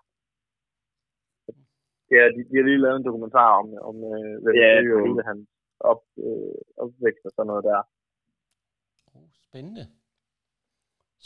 Ja, 2.15 2.23
de, 2.35 2.41
de 2.49 2.55
har 2.59 2.67
lige 2.69 2.85
lavet 2.85 2.97
en 2.99 3.09
dokumentar 3.11 3.51
om, 3.61 3.67
om 3.89 3.97
øh, 4.13 4.35
hvad 4.43 4.53
ja, 4.63 4.69
det 4.83 4.91
er, 4.93 5.07
hele 5.07 5.23
hans 5.31 5.50
op, 5.93 6.03
øh, 6.27 6.61
opvækst 6.83 7.25
og 7.29 7.33
sådan 7.33 7.49
noget 7.51 7.65
der. 7.71 7.81
Oh, 9.15 9.29
spændende. 9.49 9.85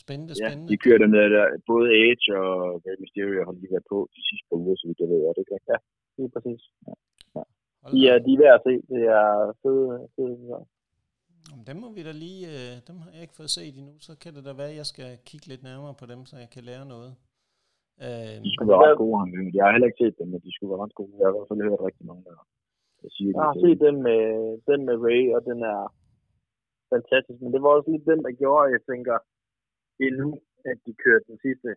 Spændende, 0.02 0.34
ja, 0.34 0.48
spændende. 0.48 0.70
de 0.72 0.82
kører 0.84 1.00
den 1.04 1.12
der, 1.16 1.26
der 1.36 1.44
både 1.70 1.86
Edge 2.04 2.26
og 2.42 2.52
Rey 2.84 2.96
Mysterio 3.02 3.40
har 3.46 3.52
lige 3.52 3.72
været 3.74 3.90
på 3.92 3.98
de 4.14 4.20
sidste 4.28 4.46
par 4.48 4.58
uger, 4.62 4.76
så 4.76 4.84
vidt 4.86 5.02
jeg 5.02 5.08
ved, 5.12 5.20
det 5.36 5.42
ikke? 5.42 5.70
Ja, 5.72 5.78
det 6.14 6.22
er 6.28 6.32
præcis. 6.36 6.62
Ja. 6.86 6.94
Ja. 7.36 7.42
De, 7.92 7.98
er, 8.10 8.16
de 8.26 8.30
er 8.34 8.40
værd 8.42 8.56
at 8.58 8.64
se. 8.66 8.74
Det 8.92 9.02
er 9.18 9.28
fede, 9.62 9.88
fede 10.16 10.36
dem 11.68 11.76
må 11.76 11.88
vi 11.96 12.02
da 12.08 12.12
lige, 12.24 12.42
øh, 12.54 12.74
dem 12.88 12.96
har 13.02 13.10
jeg 13.14 13.22
ikke 13.24 13.38
fået 13.40 13.50
set 13.56 13.74
endnu, 13.80 13.94
så 14.06 14.12
kan 14.22 14.34
det 14.34 14.42
da 14.48 14.52
være, 14.60 14.70
at 14.74 14.80
jeg 14.82 14.86
skal 14.92 15.10
kigge 15.28 15.46
lidt 15.46 15.62
nærmere 15.62 15.94
på 16.00 16.06
dem, 16.12 16.20
så 16.30 16.34
jeg 16.44 16.50
kan 16.54 16.62
lære 16.70 16.84
noget. 16.94 17.12
Øh, 18.04 18.34
de 18.44 18.50
skulle 18.54 18.70
være 18.72 18.82
ret 18.86 18.98
gode, 19.02 19.16
han 19.20 19.28
Jeg 19.56 19.64
har 19.64 19.72
heller 19.74 19.90
ikke 19.90 20.02
set 20.04 20.18
dem, 20.18 20.28
men 20.32 20.40
de 20.46 20.50
skulle 20.54 20.70
være 20.72 20.82
ret 20.84 20.94
gode. 21.00 21.12
Jeg 21.18 21.24
har 21.26 21.32
i 21.32 21.36
hvert 21.36 21.50
fald 21.50 21.62
hørt 21.68 21.86
rigtig 21.88 22.04
mange 22.10 22.24
der. 22.28 22.36
Jeg, 23.04 23.10
siger, 23.16 23.30
jeg 23.36 23.46
har 23.50 23.56
set 23.64 23.78
den 23.86 23.96
med, 24.08 24.22
den 24.70 24.80
med 24.88 24.96
Ray, 25.06 25.24
og 25.36 25.40
den 25.50 25.58
er 25.74 25.80
fantastisk. 26.94 27.38
Men 27.40 27.52
det 27.54 27.60
var 27.62 27.70
også 27.72 27.90
lidt 27.90 28.10
den, 28.12 28.20
der 28.26 28.32
gjorde, 28.40 28.64
at 28.66 28.72
jeg 28.76 28.82
tænker, 28.90 29.16
det 29.98 30.06
er 30.10 30.16
nu, 30.22 30.30
at 30.70 30.78
de 30.86 30.92
kørte 31.04 31.24
den 31.30 31.38
sidste 31.46 31.68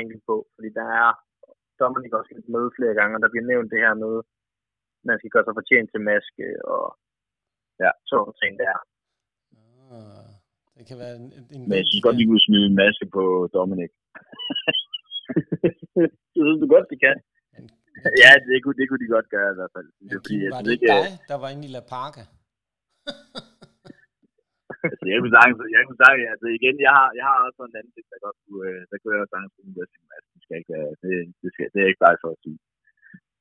enkelt 0.00 0.22
på. 0.30 0.36
Fordi 0.54 0.68
der 0.78 0.86
er 1.02 1.10
Dominic 1.80 2.12
også 2.18 2.30
med 2.54 2.64
flere 2.76 2.94
gange, 2.98 3.14
og 3.16 3.20
der 3.22 3.32
bliver 3.32 3.50
nævnt 3.52 3.72
det 3.72 3.84
her 3.86 3.94
med, 4.04 4.14
man 5.08 5.18
skal 5.18 5.32
gøre 5.34 5.46
sig 5.46 5.56
fortjent 5.60 5.88
til 5.90 6.06
maske 6.10 6.44
og 6.74 6.84
ja, 7.82 7.90
sådan 8.10 8.34
ting 8.42 8.52
der. 8.62 8.76
Det 10.76 10.84
kan 10.88 10.98
være 11.02 11.14
en, 11.20 11.26
en 11.54 11.60
Men 11.68 11.76
jeg 11.80 11.86
synes 11.88 12.04
godt, 12.06 12.20
vi 12.20 12.28
kunne 12.28 12.46
smide 12.48 12.66
en 12.70 12.80
maske 12.82 13.06
på 13.16 13.24
Dominic. 13.56 13.92
det 16.34 16.40
synes 16.46 16.60
du 16.62 16.68
godt, 16.74 16.90
de 16.92 16.98
kan. 17.06 17.16
Ja, 18.22 18.30
det 18.48 18.56
kunne, 18.62 18.76
det 18.80 18.86
kunne 18.88 19.02
de 19.04 19.10
godt 19.16 19.28
gøre 19.36 19.48
i 19.54 19.56
hvert 19.58 19.72
fald. 19.76 19.88
Men, 20.00 20.10
fordi, 20.16 20.34
Kim, 20.40 20.52
var 20.54 20.62
det 20.64 20.72
ikke 20.76 20.90
dig, 20.96 21.08
der 21.30 21.36
var 21.42 21.48
inde 21.54 21.64
i 21.68 21.72
La 21.76 21.82
Parca? 21.92 22.24
altså, 24.88 25.04
jeg 25.12 25.18
kunne 25.20 25.34
sagtens, 25.36 25.58
jeg 25.76 25.82
kunne 25.86 26.02
sagtens, 26.04 26.28
altså 26.34 26.46
igen, 26.58 26.76
jeg 26.86 26.92
har, 26.98 27.08
jeg 27.18 27.24
har 27.30 27.38
også 27.46 27.58
sådan 27.58 27.72
en 27.72 27.78
anden 27.80 27.92
ting, 27.96 28.06
der 28.12 28.18
godt 28.26 28.38
kunne, 28.44 28.62
øh, 28.68 28.80
der 28.90 28.96
kunne 28.98 29.12
jeg 29.14 29.22
også 29.24 29.34
sagtens 29.34 29.54
kunne 29.54 29.72
sige, 29.94 30.06
at 30.16 30.24
det 30.32 30.40
skal 30.44 30.56
ikke 30.60 30.72
være, 30.76 30.90
det, 31.02 31.12
det, 31.42 31.48
skal, 31.54 31.66
det 31.74 31.80
er 31.80 31.88
ikke 31.90 32.04
bare 32.06 32.22
for 32.24 32.30
at 32.36 32.40
sige. 32.44 32.58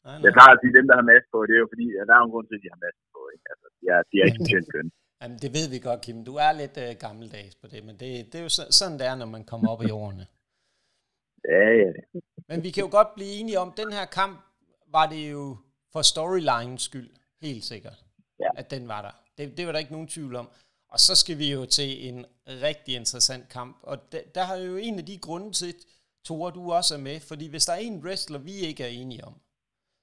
Nej, 0.05 0.15
nej. 0.15 0.23
Jeg 0.25 0.31
plejer 0.37 0.53
at 0.55 0.61
sige, 0.61 0.77
dem, 0.77 0.85
der 0.89 0.95
har 0.99 1.05
mask 1.11 1.27
på, 1.33 1.39
det 1.47 1.53
er 1.55 1.63
jo 1.63 1.69
fordi, 1.73 1.87
at 1.99 2.05
der 2.09 2.15
er 2.15 2.23
en 2.23 2.33
grund 2.33 2.47
til, 2.47 2.57
at 2.57 2.63
de 2.63 2.73
har 2.73 2.81
mask 2.85 2.99
på. 3.15 3.21
Ikke? 3.33 3.45
Altså, 3.51 3.67
de 3.77 3.83
er, 3.93 3.99
de 4.09 4.15
er 4.19 4.25
ikke 4.27 4.39
specielt 4.41 4.69
køn. 4.73 4.87
Jamen, 5.21 5.37
det 5.43 5.51
ved 5.57 5.65
vi 5.73 5.79
godt, 5.87 6.01
Kim. 6.05 6.19
Du 6.29 6.35
er 6.45 6.51
lidt 6.61 6.75
uh, 6.85 6.91
gammeldags 7.05 7.55
på 7.61 7.65
det, 7.71 7.81
men 7.87 7.95
det, 8.01 8.09
det 8.29 8.35
er 8.39 8.45
jo 8.47 8.53
så, 8.57 8.63
sådan, 8.79 8.97
det 8.99 9.05
er, 9.11 9.15
når 9.21 9.29
man 9.35 9.43
kommer 9.51 9.67
op 9.73 9.81
i 9.87 9.91
årene. 10.01 10.25
ja, 11.55 11.65
ja. 11.81 11.89
Men 12.49 12.57
vi 12.65 12.69
kan 12.73 12.83
jo 12.85 12.91
godt 12.97 13.11
blive 13.17 13.33
enige 13.39 13.59
om, 13.63 13.69
at 13.71 13.77
den 13.83 13.91
her 13.97 14.05
kamp 14.19 14.35
var 14.91 15.05
det 15.09 15.31
jo 15.31 15.57
for 15.91 16.01
storylines 16.01 16.81
skyld, 16.81 17.09
helt 17.41 17.65
sikkert, 17.65 18.05
ja. 18.39 18.49
at 18.55 18.71
den 18.71 18.87
var 18.87 19.01
der. 19.01 19.11
Det, 19.37 19.57
det 19.57 19.65
var 19.65 19.71
der 19.71 19.79
ikke 19.79 19.91
nogen 19.91 20.07
tvivl 20.07 20.35
om. 20.35 20.49
Og 20.89 20.99
så 20.99 21.15
skal 21.15 21.37
vi 21.37 21.51
jo 21.51 21.65
til 21.65 22.07
en 22.07 22.25
rigtig 22.47 22.95
interessant 22.95 23.49
kamp. 23.49 23.77
Og 23.81 24.11
der, 24.11 24.21
der 24.35 24.43
har 24.43 24.55
jo 24.55 24.75
en 24.75 24.99
af 24.99 25.05
de 25.05 25.17
grunde 25.17 25.51
til, 25.51 25.75
Tore, 26.23 26.51
du 26.51 26.71
også 26.71 26.95
er 26.95 26.99
med. 26.99 27.19
Fordi 27.19 27.47
hvis 27.47 27.65
der 27.65 27.73
er 27.73 27.77
en 27.77 28.03
wrestler, 28.05 28.39
vi 28.39 28.51
ikke 28.51 28.83
er 28.83 28.87
enige 28.87 29.25
om, 29.25 29.33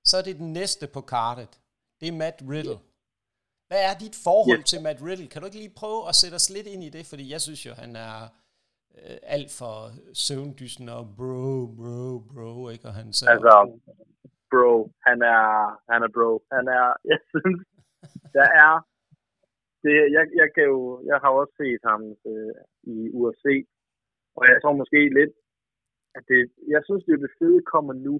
så 0.05 0.17
er 0.17 0.23
det 0.23 0.37
den 0.37 0.53
næste 0.53 0.87
på 0.87 1.01
kartet. 1.01 1.61
Det 2.01 2.09
er 2.09 2.13
Matt 2.13 2.43
Riddle. 2.51 2.79
Hvad 3.69 3.83
er 3.83 3.99
dit 3.99 4.15
forhold 4.25 4.57
yeah. 4.57 4.65
til 4.65 4.83
Matt 4.83 5.03
Riddle? 5.03 5.27
Kan 5.27 5.43
du 5.43 5.47
ikke 5.47 5.59
lige 5.59 5.75
prøve 5.77 6.09
at 6.09 6.15
sætte 6.15 6.35
os 6.35 6.51
lidt 6.51 6.67
ind 6.67 6.85
i 6.85 6.89
det? 6.89 7.07
Fordi 7.07 7.31
jeg 7.31 7.41
synes 7.41 7.67
jo, 7.67 7.75
han 7.75 7.97
er 7.97 8.29
øh, 8.95 9.17
alt 9.23 9.51
for 9.51 9.93
søvndysen 10.13 10.89
og 10.89 11.15
bro, 11.17 11.67
bro, 11.67 12.19
bro, 12.19 12.69
ikke? 12.69 12.89
Og 12.89 12.95
han 12.95 13.13
så... 13.13 13.27
Altså, 13.27 13.81
bro, 14.57 14.75
han 15.07 15.19
er, 15.37 15.45
han 15.93 16.01
er 16.07 16.11
bro. 16.17 16.31
Han 16.55 16.65
er, 16.79 16.87
jeg 17.13 17.21
synes, 17.33 17.61
der 18.37 18.49
er 18.65 18.73
det, 19.85 19.97
jeg, 20.17 20.25
jeg, 20.41 20.49
kan 20.55 20.65
jo, 20.75 20.81
jeg 21.11 21.19
har 21.23 21.31
også 21.41 21.55
set 21.63 21.83
ham 21.91 22.03
øh, 22.31 22.55
i 22.95 22.97
UFC, 23.19 23.45
og 24.39 24.45
jeg 24.51 24.59
tror 24.63 24.81
måske 24.83 25.01
lidt, 25.19 25.35
at 26.17 26.23
det, 26.31 26.41
jeg 26.75 26.83
synes, 26.85 27.05
det, 27.05 27.21
det 27.25 27.37
fede 27.39 27.63
kommer 27.73 27.93
nu, 28.07 28.15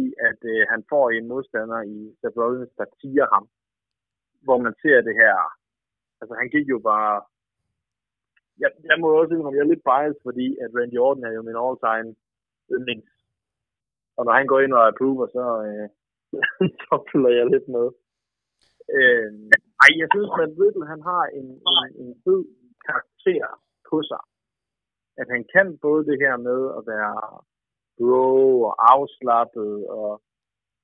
i 0.00 0.02
at 0.28 0.40
øh, 0.52 0.62
han 0.72 0.82
får 0.92 1.10
en 1.10 1.28
modstander 1.28 1.80
i 1.96 1.98
Seth 2.20 2.38
Rollins, 2.40 2.74
der 2.78 2.86
tiger 3.00 3.26
ham, 3.34 3.44
hvor 4.46 4.58
man 4.64 4.74
ser 4.82 4.98
det 5.08 5.14
her, 5.22 5.36
altså 6.20 6.34
han 6.40 6.48
gik 6.54 6.66
jo 6.74 6.78
bare, 6.90 7.14
jeg, 8.62 8.70
jeg 8.90 8.96
må 9.00 9.06
også 9.08 9.34
indrømme, 9.34 9.58
jeg 9.58 9.64
er 9.64 9.72
lidt 9.72 9.88
biased, 9.90 10.20
fordi 10.28 10.46
at 10.62 10.70
Randy 10.76 10.98
Orton 11.06 11.24
er 11.24 11.32
jo 11.38 11.42
min 11.48 11.62
all-time 11.64 12.10
yndlings, 12.74 13.13
og 14.16 14.22
når 14.26 14.32
han 14.38 14.46
går 14.46 14.60
ind 14.60 14.72
og 14.78 14.84
approver, 14.88 15.26
så, 15.36 15.44
øh, 15.68 15.86
så 16.84 16.94
følger 17.10 17.32
jeg 17.38 17.46
lidt 17.54 17.68
med. 17.76 17.86
Øh, 18.96 19.30
ej, 19.82 19.90
jeg 20.02 20.08
synes, 20.14 20.30
at 20.44 20.54
Riddle, 20.60 20.86
han 20.92 21.02
har 21.10 21.24
en, 21.38 21.48
en, 21.70 21.78
en 22.02 22.10
fed 22.24 22.42
karakter 22.86 23.46
på 23.90 23.96
sig. 24.10 24.22
At 25.20 25.26
han 25.34 25.42
kan 25.54 25.78
både 25.86 26.06
det 26.10 26.16
her 26.24 26.36
med 26.48 26.60
at 26.78 26.82
være 26.92 27.18
bro 27.98 28.62
og 28.68 28.74
afslappet, 28.92 29.74
og, 29.98 30.22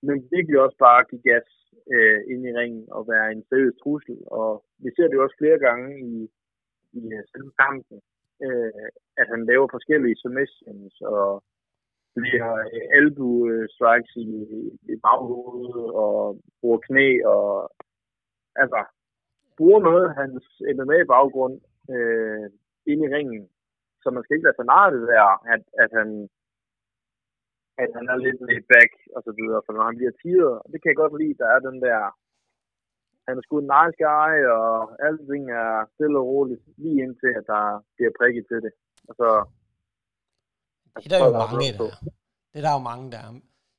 men 0.06 0.16
virkelig 0.34 0.58
også 0.60 0.78
bare 0.86 1.08
give 1.10 1.24
gas 1.30 1.48
øh, 1.94 2.20
ind 2.32 2.42
i 2.48 2.56
ringen 2.60 2.84
og 2.96 3.02
være 3.12 3.26
en 3.32 3.42
seriøs 3.48 3.76
trussel. 3.82 4.18
Og 4.26 4.64
vi 4.82 4.88
ser 4.92 5.06
det 5.06 5.16
jo 5.16 5.24
også 5.24 5.38
flere 5.38 5.58
gange 5.66 5.88
i, 6.10 6.14
i 6.98 7.00
selve 7.30 7.52
kampen, 7.62 7.98
øh, 8.46 8.88
at 9.20 9.26
han 9.32 9.40
laver 9.50 9.68
forskellige 9.70 10.20
submissions 10.22 10.94
og 11.00 11.42
bliver 12.16 12.52
øh, 12.74 12.96
albu 12.96 13.30
strikes 13.74 14.12
i, 14.16 14.30
i 14.92 14.94
baghovedet 15.04 15.84
og 16.04 16.40
bruger 16.60 16.78
knæ 16.86 17.08
og 17.24 17.72
altså, 18.62 18.80
bruger 19.58 19.80
noget 19.88 20.04
af 20.08 20.14
hans 20.22 20.44
MMA-baggrund 20.76 21.56
øh, 21.94 22.46
ind 22.90 23.00
i 23.04 23.12
ringen. 23.16 23.48
Så 24.02 24.10
man 24.10 24.22
skal 24.22 24.34
ikke 24.34 24.46
lade 24.46 24.58
sig 24.58 24.68
narre 24.72 24.94
det 24.96 25.08
der, 25.14 25.26
at, 25.54 25.62
at 25.82 25.90
han 25.98 26.28
at 27.82 27.90
han 27.96 28.06
er 28.12 28.18
lidt 28.24 28.40
laid 28.46 28.64
back 28.74 28.92
og 29.16 29.20
så 29.26 29.32
videre, 29.38 29.62
for 29.64 29.72
når 29.72 29.84
han 29.90 29.96
bliver 30.00 30.14
tiret, 30.22 30.54
og 30.62 30.66
det 30.72 30.78
kan 30.78 30.90
jeg 30.90 31.02
godt 31.02 31.18
lide, 31.22 31.40
der 31.42 31.48
er 31.54 31.60
den 31.68 31.76
der, 31.86 32.00
han 33.26 33.34
er 33.38 33.42
sgu 33.44 33.54
en 33.58 33.72
nice 33.76 33.98
guy, 34.06 34.34
og 34.58 34.70
alting 35.06 35.44
er 35.62 35.72
stille 35.94 36.18
og 36.22 36.26
roligt, 36.32 36.62
lige 36.82 37.02
indtil 37.04 37.32
at 37.40 37.46
der 37.52 37.64
bliver 37.96 38.12
prikket 38.18 38.44
til 38.50 38.60
det. 38.66 38.72
Og 39.08 39.14
så, 39.20 39.28
det 40.96 41.06
er 41.06 41.10
der 41.12 41.20
jo 41.28 41.32
mange, 41.42 41.56
der 41.78 41.88
Det 42.50 42.58
er 42.60 42.64
der 42.68 42.74
jo 42.78 42.84
mange, 42.90 43.06
der 43.12 43.20
er. 43.26 43.30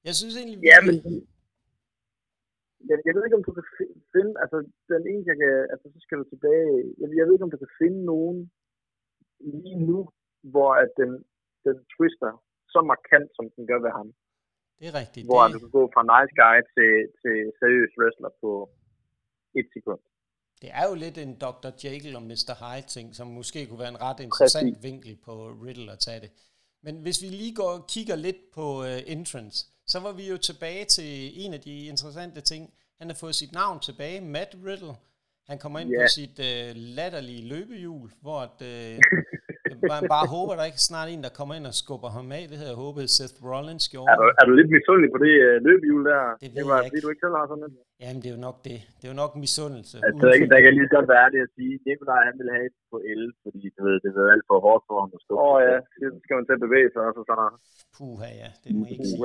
Jeg 0.07 0.13
synes 0.19 0.33
egentlig, 0.39 0.59
ja, 0.71 0.77
men, 0.87 0.95
jeg, 2.89 2.97
jeg 3.07 3.13
ved 3.15 3.23
ikke, 3.25 3.39
om 3.39 3.47
du 3.47 3.53
kan 3.57 3.65
finde, 4.13 4.33
altså 4.43 4.57
den 4.93 5.03
eneste, 5.11 5.29
jeg 5.31 5.37
kan, 5.43 5.53
altså 5.73 5.85
så 5.93 5.99
skal 6.05 6.17
du 6.21 6.25
tilbage, 6.33 6.69
jeg, 7.01 7.07
jeg 7.19 7.23
ved 7.25 7.33
ikke, 7.35 7.47
om 7.47 7.55
du 7.55 7.61
kan 7.63 7.73
finde 7.81 7.99
nogen 8.13 8.37
lige 9.63 9.79
nu, 9.89 9.99
hvor 10.53 10.71
at 10.83 10.91
den, 11.01 11.11
den 11.65 11.77
twister 11.93 12.31
så 12.73 12.79
markant, 12.93 13.29
som 13.37 13.45
den 13.55 13.63
gør 13.69 13.79
ved 13.85 13.93
ham. 13.99 14.07
Det 14.79 14.85
er 14.91 14.95
rigtigt. 15.01 15.25
Hvor 15.29 15.41
det... 15.43 15.53
du 15.53 15.59
kan 15.63 15.71
gå 15.79 15.83
fra 15.93 16.03
nice 16.13 16.33
guy 16.41 16.57
til, 16.75 16.91
til 17.21 17.35
seriøs 17.59 17.91
wrestler 17.99 18.31
på 18.41 18.51
et 19.59 19.67
sekund. 19.75 20.01
Det 20.61 20.69
er 20.79 20.85
jo 20.89 20.95
lidt 21.03 21.17
en 21.17 21.33
Dr. 21.45 21.69
Jekyll 21.83 22.15
og 22.19 22.25
Mr. 22.31 22.53
Hyde 22.61 22.87
ting, 22.95 23.07
som 23.17 23.27
måske 23.39 23.59
kunne 23.67 23.83
være 23.83 23.93
en 23.95 24.03
ret 24.07 24.19
interessant 24.27 24.69
Præcis. 24.69 24.83
vinkel 24.87 25.13
på 25.25 25.33
Riddle 25.63 25.91
at 25.95 25.99
tage 26.07 26.21
det. 26.23 26.31
Men 26.83 26.95
hvis 26.95 27.21
vi 27.21 27.27
lige 27.27 27.55
går 27.55 27.69
og 27.71 27.87
kigger 27.87 28.15
lidt 28.15 28.51
på 28.53 28.81
uh, 28.81 28.99
entrance, 29.05 29.65
så 29.87 29.99
var 29.99 30.11
vi 30.11 30.27
jo 30.27 30.37
tilbage 30.37 30.85
til 30.85 31.45
en 31.45 31.53
af 31.53 31.61
de 31.61 31.85
interessante 31.85 32.41
ting. 32.41 32.73
Han 32.97 33.09
har 33.09 33.15
fået 33.15 33.35
sit 33.35 33.51
navn 33.51 33.79
tilbage, 33.79 34.21
Matt 34.21 34.55
Riddle. 34.65 34.95
Han 35.47 35.59
kommer 35.59 35.79
ind 35.79 35.91
yeah. 35.91 36.03
på 36.03 36.07
sit 36.07 36.39
uh, 36.39 36.75
latterlige 36.75 37.47
løbehjul, 37.47 38.11
hvor 38.21 38.39
at, 38.39 38.61
uh, 38.61 38.67
man 39.93 40.01
bare 40.15 40.27
håber, 40.35 40.53
der 40.59 40.63
ikke 40.71 40.83
snart 40.89 41.07
en, 41.13 41.21
der 41.25 41.33
kommer 41.39 41.53
ind 41.57 41.65
og 41.71 41.75
skubber 41.81 42.09
ham 42.17 42.27
af. 42.39 42.43
Det 42.49 42.55
havde 42.59 42.71
jeg 42.73 42.79
håbet, 42.85 43.03
Seth 43.17 43.37
Rollins 43.49 43.85
gjorde. 43.93 44.07
Er 44.13 44.17
du, 44.21 44.25
er 44.39 44.45
du 44.47 44.53
lidt 44.59 44.69
misundelig 44.77 45.09
på 45.15 45.19
det 45.25 45.33
uh, 45.47 45.55
løbehjul 45.67 46.01
der? 46.11 46.21
Det, 46.41 46.49
det 46.57 46.65
var, 46.71 46.77
fordi 46.87 46.99
du 47.03 47.09
ikke 47.11 47.23
selv 47.25 47.35
har 47.39 47.45
sådan 47.51 47.61
noget? 47.63 47.75
Jamen, 48.03 48.19
det 48.21 48.27
er 48.31 48.35
jo 48.37 48.43
nok 48.47 48.57
det. 48.69 48.79
Det 48.97 49.03
er 49.07 49.11
jo 49.13 49.19
nok 49.23 49.31
misundelse. 49.45 49.95
Altså, 50.05 50.19
der, 50.21 50.29
der 50.53 50.59
kan 50.63 50.71
lige 50.77 50.89
godt 50.97 51.09
være 51.15 51.27
det 51.33 51.39
at 51.47 51.51
sige, 51.57 51.73
Nikolaj 51.87 52.21
han 52.29 52.35
vil 52.39 52.49
have 52.55 52.65
et 52.69 52.75
på 52.91 52.97
el, 53.11 53.23
fordi 53.43 53.63
du 53.75 53.79
ved, 53.87 53.95
det 54.03 54.09
er 54.21 54.33
alt 54.35 54.45
for 54.49 54.57
hårdt 54.67 54.83
for 54.87 54.95
ham 55.03 55.11
at 55.17 55.21
stå. 55.25 55.33
Åh 55.45 55.53
oh, 55.53 55.57
ja, 55.67 55.77
det 55.99 56.07
skal 56.23 56.35
man 56.37 56.45
til 56.47 56.55
at 56.57 56.63
bevæge 56.67 56.89
sig 56.93 57.01
også. 57.07 57.21
Så. 57.29 57.35
Puha, 57.95 58.29
ja, 58.43 58.49
det 58.63 58.69
må 58.75 58.81
jeg 58.85 58.91
ikke 58.95 59.09
sige. 59.11 59.21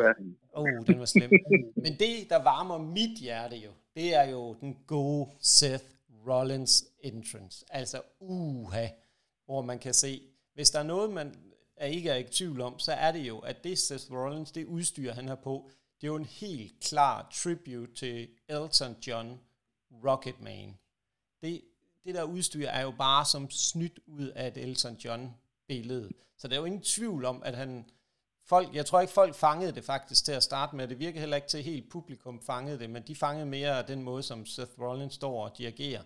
Åh, 0.59 0.63
oh, 0.63 0.79
den 0.89 0.97
var 1.03 1.09
slem. 1.15 1.31
Men 1.85 1.93
det, 2.03 2.13
der 2.33 2.41
varmer 2.51 2.79
mit 2.97 3.15
hjerte 3.27 3.57
jo, 3.67 3.73
det 3.97 4.09
er 4.21 4.27
jo 4.35 4.43
den 4.63 4.73
gode 4.95 5.23
Seth 5.57 5.87
Rollins 6.29 6.75
entrance. 7.01 7.65
Altså, 7.71 7.99
uha, 8.21 8.87
hvor 9.47 9.63
man 9.63 9.79
kan 9.79 9.95
se, 9.95 10.13
hvis 10.57 10.71
der 10.71 10.79
er 10.79 10.83
noget, 10.83 11.11
man 11.11 11.35
er 11.77 11.87
ikke 11.87 12.11
er 12.11 12.17
i 12.17 12.23
tvivl 12.23 12.61
om, 12.61 12.79
så 12.79 12.93
er 12.93 13.13
det 13.13 13.21
jo, 13.21 13.39
at 13.39 13.65
det 13.65 13.79
Seth 13.79 14.13
Rollins, 14.13 14.53
det 14.53 14.65
udstyr, 14.65 15.13
han 15.13 15.29
har 15.29 15.35
på, 15.35 15.71
det 16.01 16.07
er 16.07 16.09
jo 16.09 16.17
en 16.17 16.25
helt 16.25 16.81
klar 16.81 17.31
tribute 17.35 17.95
til 17.95 18.29
Elton 18.49 18.97
John 19.07 19.41
Rocketman. 20.05 20.79
Det, 21.43 21.63
det 22.05 22.15
der 22.15 22.23
udstyr 22.23 22.69
er 22.69 22.83
jo 22.83 22.91
bare 22.99 23.25
som 23.25 23.51
snydt 23.51 24.01
ud 24.07 24.29
af 24.29 24.49
et 24.49 24.57
Elton 24.57 24.95
John 24.95 25.35
billede. 25.69 26.11
Så 26.37 26.49
der 26.49 26.55
er 26.55 26.59
jo 26.59 26.65
ingen 26.65 26.83
tvivl 26.83 27.25
om, 27.25 27.43
at 27.45 27.57
han... 27.57 27.85
Folk, 28.45 28.75
jeg 28.75 28.87
tror 28.87 29.01
ikke, 29.01 29.13
folk 29.13 29.35
fangede 29.35 29.73
det 29.73 29.85
faktisk 29.85 30.25
til 30.25 30.33
at 30.33 30.43
starte 30.43 30.77
med. 30.77 30.89
Det 30.89 30.99
virker 30.99 31.21
heller 31.21 31.37
ikke 31.37 31.49
til 31.49 31.63
helt 31.63 31.91
publikum 31.91 32.43
fangede 32.43 32.79
det, 32.79 32.91
men 32.91 33.03
de 33.03 33.15
fangede 33.17 33.47
mere 33.47 33.87
den 33.87 34.03
måde, 34.03 34.23
som 34.23 34.47
Seth 34.47 34.81
Rollins 34.81 35.15
står 35.15 35.45
og 35.45 35.59
dirigerer, 35.59 36.03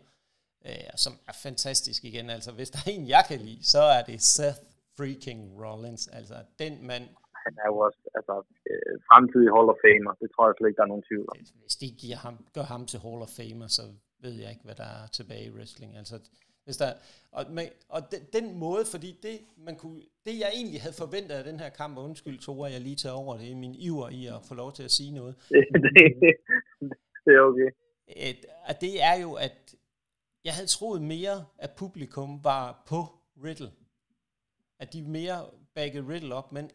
øh, 0.67 0.91
som 0.97 1.13
er 1.29 1.37
fantastisk 1.43 2.05
igen. 2.05 2.31
Altså, 2.31 2.53
hvis 2.53 2.71
der 2.71 2.79
er 2.87 2.91
en, 2.91 3.09
jeg 3.09 3.25
kan 3.29 3.39
lide, 3.39 3.65
så 3.65 3.83
er 3.97 4.03
det 4.03 4.23
Seth 4.23 4.61
freaking 4.97 5.41
Rollins. 5.63 6.09
Altså, 6.09 6.35
den 6.59 6.87
mand 6.87 7.05
han 7.45 7.55
er 7.65 7.69
jo 7.73 7.77
også 7.87 8.01
altså, 8.19 8.35
øh, 8.71 8.95
fremtidig 9.09 9.51
Hall 9.55 9.69
of 9.73 9.79
Famer. 9.85 10.13
Det 10.23 10.29
tror 10.31 10.45
jeg 10.47 10.55
slet 10.57 10.69
ikke, 10.69 10.81
der 10.81 10.87
er 10.89 10.95
nogen 10.95 11.09
tvivl 11.11 11.27
om. 11.33 11.37
Hvis 11.65 11.77
de 11.83 11.89
giver 12.03 12.19
ham, 12.27 12.35
gør 12.57 12.67
ham 12.75 12.83
til 12.91 12.99
Hall 13.05 13.23
of 13.27 13.33
Famer, 13.39 13.69
så 13.79 13.83
ved 14.25 14.35
jeg 14.43 14.51
ikke, 14.51 14.65
hvad 14.69 14.79
der 14.83 14.89
er 14.99 15.07
tilbage 15.19 15.45
i 15.47 15.55
wrestling. 15.57 15.91
Altså, 16.01 16.17
hvis 16.65 16.77
der, 16.77 16.91
og, 17.33 17.43
med, 17.57 17.67
og 17.89 18.01
den, 18.13 18.21
den 18.37 18.59
måde, 18.59 18.85
fordi 18.95 19.11
det, 19.23 19.37
man 19.67 19.77
kunne, 19.77 20.01
det 20.27 20.35
jeg 20.43 20.51
egentlig 20.55 20.81
havde 20.81 20.97
forventet 21.05 21.35
af 21.35 21.45
den 21.45 21.61
her 21.61 21.71
kamp, 21.81 21.99
og 21.99 22.05
undskyld 22.05 22.39
Tore, 22.39 22.71
jeg 22.71 22.81
lige 22.81 22.97
tager 22.97 23.15
over 23.23 23.37
det, 23.37 23.49
i 23.55 23.55
min 23.55 23.75
iver 23.75 24.09
i 24.09 24.27
at 24.27 24.41
få 24.49 24.55
lov 24.55 24.73
til 24.73 24.83
at 24.83 24.91
sige 24.91 25.13
noget. 25.15 25.35
det, 25.85 26.05
det 27.25 27.33
er 27.39 27.41
okay. 27.41 27.71
At, 28.31 28.47
at 28.67 28.81
det 28.81 29.03
er 29.03 29.17
jo, 29.23 29.33
at 29.33 29.70
jeg 30.45 30.55
havde 30.55 30.67
troet 30.67 31.03
mere, 31.03 31.47
at 31.59 31.71
publikum 31.71 32.45
var 32.45 32.83
på 32.87 33.19
Riddle. 33.45 33.73
At 34.79 34.93
de 34.93 35.03
mere 35.03 35.51
baggede 35.75 36.09
Riddle 36.09 36.35
op, 36.35 36.53
men 36.53 36.71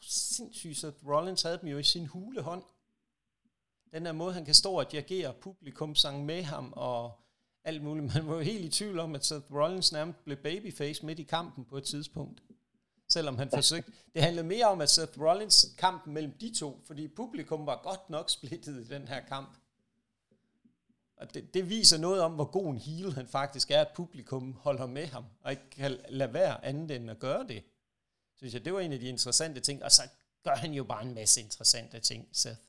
sindssygt, 0.00 0.78
så 0.78 0.92
Rollins 1.06 1.42
havde 1.42 1.58
dem 1.58 1.68
jo 1.68 1.78
i 1.78 1.82
sin 1.82 2.06
hulehånd. 2.06 2.62
Den 3.92 4.04
der 4.04 4.12
måde, 4.12 4.32
han 4.32 4.44
kan 4.44 4.54
stå 4.54 4.72
og 4.72 4.92
dirigere 4.92 5.32
publikum 5.32 5.94
sang 5.94 6.24
med 6.24 6.42
ham, 6.42 6.72
og 6.76 7.20
alt 7.64 7.82
muligt. 7.82 8.14
Man 8.14 8.26
var 8.26 8.34
jo 8.34 8.40
helt 8.40 8.64
i 8.64 8.68
tvivl 8.68 8.98
om, 8.98 9.14
at 9.14 9.24
Seth 9.24 9.54
Rollins 9.54 9.92
nærmest 9.92 10.24
blev 10.24 10.36
babyface 10.36 11.06
midt 11.06 11.18
i 11.18 11.22
kampen 11.22 11.64
på 11.64 11.76
et 11.76 11.84
tidspunkt. 11.84 12.42
Selvom 13.08 13.38
han 13.38 13.50
forsøgte. 13.50 13.92
Det 14.14 14.22
handlede 14.22 14.46
mere 14.46 14.66
om, 14.66 14.80
at 14.80 14.90
Seth 14.90 15.20
Rollins 15.20 15.74
kampen 15.78 16.14
mellem 16.14 16.32
de 16.32 16.54
to, 16.54 16.80
fordi 16.86 17.08
publikum 17.08 17.66
var 17.66 17.80
godt 17.82 18.10
nok 18.10 18.30
splittet 18.30 18.84
i 18.84 18.88
den 18.88 19.08
her 19.08 19.20
kamp. 19.20 19.56
Og 21.22 21.34
det, 21.34 21.54
det 21.54 21.68
viser 21.68 21.98
noget 21.98 22.22
om, 22.22 22.32
hvor 22.32 22.44
god 22.44 22.70
en 22.70 22.78
heel 22.78 23.14
han 23.14 23.26
faktisk 23.26 23.70
er, 23.70 23.80
at 23.80 23.88
publikum 23.94 24.52
holder 24.52 24.86
med 24.86 25.06
ham, 25.06 25.24
og 25.40 25.50
ikke 25.50 25.70
kan 25.70 25.98
lade 26.08 26.32
være 26.32 26.64
andet 26.64 26.90
end 26.90 27.10
at 27.10 27.18
gøre 27.18 27.46
det. 27.48 27.64
Synes 28.36 28.54
jeg, 28.54 28.64
det 28.64 28.72
var 28.72 28.80
en 28.80 28.92
af 28.92 29.00
de 29.00 29.08
interessante 29.08 29.60
ting. 29.60 29.84
Og 29.84 29.92
så 29.92 30.02
gør 30.44 30.54
han 30.54 30.72
jo 30.72 30.84
bare 30.84 31.04
en 31.04 31.14
masse 31.14 31.40
interessante 31.40 32.00
ting, 32.00 32.28
Seth. 32.32 32.60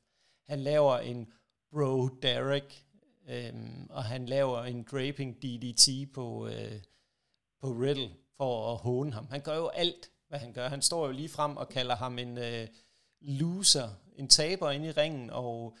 Han 0.46 0.60
laver 0.60 0.98
en 0.98 1.32
Bro 1.72 2.08
Derek, 2.08 2.84
øhm, 3.28 3.86
og 3.90 4.04
han 4.04 4.26
laver 4.26 4.64
en 4.64 4.82
draping 4.82 5.42
DDT 5.42 6.12
på, 6.12 6.46
øh, 6.46 6.80
på 7.60 7.68
Riddle 7.68 8.10
for 8.36 8.72
at 8.72 8.78
håne 8.78 9.12
ham. 9.12 9.26
Han 9.30 9.40
gør 9.40 9.56
jo 9.56 9.68
alt, 9.68 10.10
hvad 10.28 10.38
han 10.38 10.52
gør. 10.52 10.68
Han 10.68 10.82
står 10.82 11.06
jo 11.06 11.12
lige 11.12 11.28
frem 11.28 11.56
og 11.56 11.68
kalder 11.68 11.96
ham 11.96 12.18
en 12.18 12.38
øh, 12.38 12.68
loser, 13.20 13.88
en 14.16 14.28
taber 14.28 14.70
inde 14.70 14.88
i 14.88 14.90
ringen, 14.90 15.30
og 15.30 15.76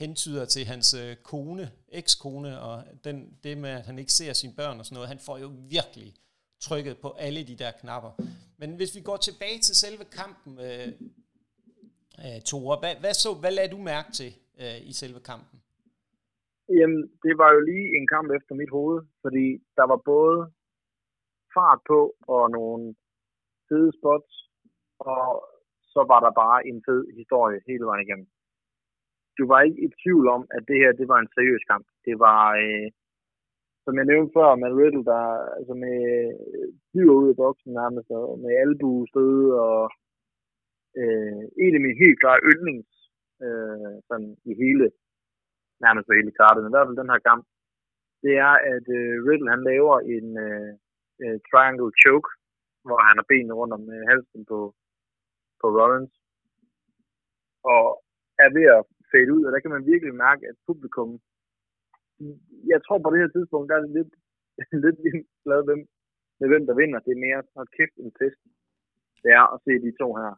hentyder 0.00 0.44
til 0.44 0.64
hans 0.72 0.88
øh, 1.02 1.16
kone, 1.30 1.64
ekskone, 2.00 2.60
og 2.60 2.74
den, 3.04 3.16
det 3.44 3.58
med, 3.58 3.70
at 3.70 3.86
han 3.86 3.98
ikke 3.98 4.12
ser 4.12 4.32
sine 4.32 4.54
børn 4.60 4.78
og 4.78 4.84
sådan 4.84 4.96
noget. 4.96 5.12
Han 5.14 5.24
får 5.26 5.36
jo 5.44 5.48
virkelig 5.76 6.10
trykket 6.66 6.96
på 7.04 7.08
alle 7.26 7.40
de 7.50 7.56
der 7.62 7.70
knapper. 7.80 8.12
Men 8.60 8.76
hvis 8.76 8.96
vi 8.96 9.00
går 9.08 9.16
tilbage 9.16 9.58
til 9.66 9.74
selve 9.84 10.04
kampen, 10.20 10.52
øh, 10.68 10.88
øh, 12.24 12.38
Tore, 12.48 12.76
hvad, 12.82 12.94
hvad, 13.02 13.14
så, 13.22 13.30
hvad 13.40 13.52
lagde 13.58 13.74
du 13.74 13.80
mærke 13.92 14.10
til 14.20 14.30
øh, 14.62 14.78
i 14.90 14.92
selve 15.02 15.20
kampen? 15.30 15.56
Jamen, 16.78 17.02
det 17.24 17.34
var 17.40 17.48
jo 17.54 17.60
lige 17.70 17.86
en 17.98 18.06
kamp 18.14 18.28
efter 18.38 18.54
mit 18.60 18.72
hoved, 18.76 18.98
fordi 19.22 19.46
der 19.78 19.86
var 19.92 20.00
både 20.14 20.38
fart 21.56 21.80
på 21.90 22.00
og 22.34 22.50
nogle 22.50 22.94
fede 23.68 23.90
spots, 23.98 24.32
og 24.98 25.24
så 25.92 26.00
var 26.12 26.20
der 26.26 26.32
bare 26.42 26.58
en 26.70 26.78
fed 26.86 27.02
historie 27.20 27.58
hele 27.68 27.84
vejen 27.88 28.06
igennem. 28.06 28.28
Du 29.38 29.44
var 29.52 29.60
ikke 29.62 29.80
i 29.86 29.88
tvivl 30.02 30.26
om, 30.36 30.42
at 30.56 30.62
det 30.68 30.76
her 30.82 30.92
det 31.00 31.08
var 31.12 31.18
en 31.20 31.32
seriøs 31.34 31.64
kamp. 31.70 31.86
Det 32.06 32.18
var, 32.26 32.42
øh, 32.62 32.88
som 33.84 33.94
jeg 33.98 34.06
nævnte 34.10 34.34
før, 34.36 34.48
med 34.62 34.70
Riddle, 34.78 35.04
der 35.12 35.22
altså 35.58 35.74
med 35.84 35.98
øh, 36.56 36.68
dyr 36.94 37.10
ud 37.20 37.28
af 37.32 37.36
boksen 37.42 37.72
nærmest, 37.80 38.08
og 38.10 38.38
med 38.42 38.52
albuestød, 38.62 39.38
og 39.66 39.82
øh, 41.00 41.42
en 41.64 41.74
af 41.76 41.80
mine 41.84 42.00
helt 42.02 42.20
klare 42.22 42.44
yndlings 42.50 42.92
øh, 43.46 43.94
sådan 44.08 44.30
i 44.50 44.52
hele, 44.62 44.86
nærmest 45.84 46.06
på 46.06 46.12
hele 46.18 46.32
kartet, 46.40 46.60
men 46.62 46.70
i 46.70 46.74
hvert 46.74 46.88
fald 46.88 47.02
den 47.02 47.12
her 47.12 47.22
kamp, 47.28 47.44
det 48.24 48.34
er, 48.48 48.54
at 48.74 48.86
øh, 48.98 49.12
Riddle 49.26 49.52
han 49.54 49.62
laver 49.70 49.96
en 50.14 50.28
øh, 50.46 50.70
øh 51.22 51.36
triangle 51.48 51.92
choke, 52.02 52.30
hvor 52.86 53.00
han 53.08 53.16
har 53.20 53.26
benene 53.30 53.58
rundt 53.60 53.74
om 53.78 53.84
øh, 53.94 54.02
halsen 54.10 54.42
på, 54.50 54.58
på 55.60 55.66
Rollins, 55.76 56.14
og 57.74 57.82
er 58.44 58.50
ved 58.56 58.66
at 58.78 58.84
fade 59.12 59.34
ud, 59.36 59.42
og 59.46 59.52
der 59.52 59.60
kan 59.60 59.74
man 59.74 59.90
virkelig 59.92 60.14
mærke, 60.14 60.42
at 60.50 60.56
publikum, 60.68 61.10
jeg 62.72 62.80
tror 62.82 62.98
på 62.98 63.10
det 63.10 63.22
her 63.22 63.32
tidspunkt, 63.36 63.68
der 63.68 63.76
er 63.76 63.84
det 63.84 63.92
lidt, 63.98 64.12
lidt 64.84 64.98
glad 65.44 65.60
hvem, 65.68 65.80
med 66.40 66.48
hvem 66.48 66.64
der 66.68 66.74
vinder. 66.80 66.98
Det 67.06 67.12
er 67.12 67.24
mere, 67.26 67.42
at 67.60 67.66
kæft 67.76 67.96
en 67.96 68.12
fest, 68.20 68.40
det 69.22 69.30
er 69.38 69.44
at 69.54 69.60
se 69.64 69.72
de 69.86 69.92
to 70.00 70.08
her 70.20 70.32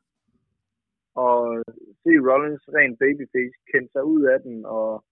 og 1.14 1.64
se 2.02 2.12
Rollins 2.28 2.64
rent 2.76 2.98
babyface 2.98 3.59
kende 3.70 3.88
sig 3.92 4.05
ud 4.05 4.22
af 4.32 4.38
den, 4.47 4.56
og 4.64 5.05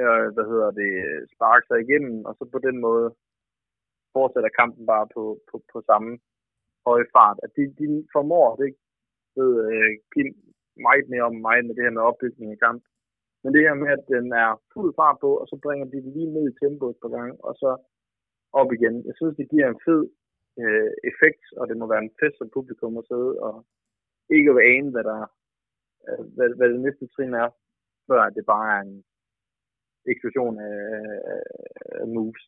øh, 0.00 0.26
hvad 0.34 0.46
hedder 0.52 0.70
det, 0.80 0.92
sparke 1.34 1.66
sig 1.66 1.78
igennem, 1.80 2.24
og 2.24 2.32
så 2.38 2.44
på 2.54 2.58
den 2.58 2.76
måde 2.86 3.06
fortsætter 4.12 4.58
kampen 4.60 4.86
bare 4.86 5.06
på, 5.14 5.22
på, 5.50 5.62
på 5.72 5.78
samme 5.90 6.18
høje 6.86 7.06
fart. 7.14 7.38
At 7.42 7.50
de, 7.56 7.62
de 7.80 7.86
formår 8.12 8.56
det 8.56 8.70
ved, 9.36 9.52
øh, 9.72 9.90
Kim 10.12 10.28
meget 10.86 11.06
mere 11.12 11.28
om 11.30 11.36
mig 11.46 11.58
med 11.64 11.74
det 11.74 11.84
her 11.84 11.96
med 11.96 12.08
opbygning 12.10 12.48
af 12.52 12.58
kamp. 12.66 12.82
Men 13.42 13.50
det 13.54 13.62
her 13.66 13.74
med, 13.74 13.90
at 13.96 14.04
den 14.14 14.26
er 14.44 14.50
fuld 14.74 14.90
fart 14.98 15.16
på, 15.24 15.30
og 15.40 15.46
så 15.50 15.56
bringer 15.64 15.86
de 15.86 16.02
det 16.04 16.12
lige 16.16 16.34
ned 16.34 16.44
i 16.48 16.58
tempoet 16.60 16.96
på 17.02 17.08
gang, 17.16 17.32
og 17.46 17.52
så 17.62 17.70
op 18.60 18.70
igen. 18.72 18.94
Jeg 19.08 19.14
synes, 19.16 19.36
det 19.36 19.50
giver 19.52 19.68
en 19.68 19.80
fed 19.86 20.02
øh, 20.62 20.90
effekt, 21.10 21.44
og 21.58 21.64
det 21.68 21.76
må 21.76 21.84
være 21.92 22.04
en 22.06 22.16
fest 22.20 22.36
for 22.38 22.48
publikum 22.56 22.98
at 22.98 23.08
sidde 23.10 23.32
og, 23.46 23.54
ikke 24.36 24.50
at 24.50 24.64
ane, 24.72 24.90
hvad, 24.90 25.04
der, 25.10 25.20
øh, 26.08 26.24
hvad, 26.34 26.48
hvad 26.56 26.68
det 26.72 26.80
næste 26.80 27.06
trin 27.06 27.34
er, 27.44 27.48
før 28.08 28.22
det 28.36 28.44
bare 28.54 28.68
er 28.76 28.80
en 28.88 29.04
eksplosion 30.12 30.54
af, 30.60 30.76
af 32.00 32.06
moves. 32.14 32.42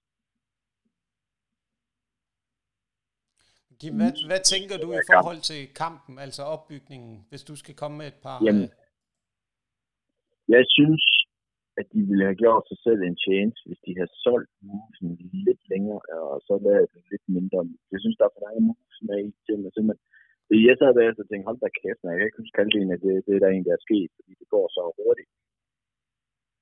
Kim, 3.81 3.95
hvad, 4.01 4.13
hvad 4.31 4.43
tænker 4.53 4.77
du 4.85 4.89
i 5.01 5.05
forhold 5.13 5.41
til 5.51 5.61
kampen, 5.83 6.15
altså 6.27 6.43
opbygningen, 6.55 7.15
hvis 7.31 7.45
du 7.49 7.55
skal 7.63 7.75
komme 7.81 7.97
med 8.01 8.07
et 8.13 8.19
par... 8.27 8.39
Jamen, 8.47 8.69
jeg 10.55 10.65
synes, 10.77 11.03
at 11.81 11.87
de 11.93 12.01
ville 12.09 12.25
have 12.29 12.41
gjort 12.45 12.65
sig 12.71 12.79
selv 12.87 13.01
en 13.03 13.19
chance, 13.27 13.59
hvis 13.67 13.81
de 13.87 13.93
havde 13.99 14.13
solgt 14.25 14.53
movesen 14.69 15.09
lidt 15.47 15.63
længere, 15.73 16.01
og 16.35 16.39
så 16.47 16.53
lavet 16.67 16.89
det 16.95 17.03
lidt 17.13 17.27
mindre. 17.37 17.59
Jeg 17.93 18.01
synes, 18.03 18.17
der 18.19 18.25
er 18.27 18.35
for 18.35 18.45
mange 18.47 18.63
moves 18.69 18.99
med 19.09 19.19
i 19.29 19.31
til, 19.47 19.59
at 19.69 19.73
simpelthen 19.75 20.07
jeg 20.69 20.77
sad 20.81 20.91
der 20.97 21.21
og 21.23 21.27
tænkte, 21.29 21.49
hold 21.49 21.61
da 21.65 21.69
kæft, 21.81 22.03
jeg 22.03 22.17
kan 22.19 22.29
ikke 22.29 22.41
huske 22.43 22.59
halvdelen 22.61 22.93
af 22.97 23.01
det, 23.05 23.15
det 23.27 23.43
der 23.43 23.49
egentlig 23.51 23.73
er 23.75 23.87
sket, 23.89 24.11
fordi 24.17 24.33
det 24.41 24.49
går 24.55 24.67
så 24.77 24.83
hurtigt. 24.99 25.31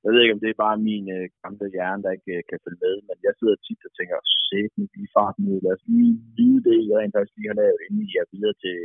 Jeg 0.05 0.11
ved 0.13 0.21
ikke, 0.23 0.37
om 0.37 0.43
det 0.43 0.51
er 0.51 0.65
bare 0.67 0.85
min 0.91 1.07
øh, 1.17 1.27
gamle 1.43 1.67
hjerne, 1.75 2.03
der 2.05 2.17
ikke 2.17 2.35
øh, 2.39 2.43
kan 2.49 2.63
følge 2.65 2.83
med, 2.85 2.95
men 3.09 3.17
jeg 3.27 3.35
sidder 3.35 3.57
tit 3.67 3.89
og 3.89 3.93
tænker, 3.99 4.17
sæt 4.47 4.73
nu 4.79 4.85
lige 4.95 5.15
farten 5.17 5.45
ud, 5.53 5.61
lad 5.65 5.75
os 5.77 5.85
lige 5.95 6.15
vide 6.39 6.61
det, 6.69 6.79
jeg 6.89 6.97
rent 6.99 7.15
faktisk 7.15 7.37
lige 7.37 7.51
har 7.53 7.61
lavet, 7.63 7.85
inden 7.85 8.03
I 8.09 8.11
er 8.23 8.27
videre 8.35 8.57
til 8.65 8.77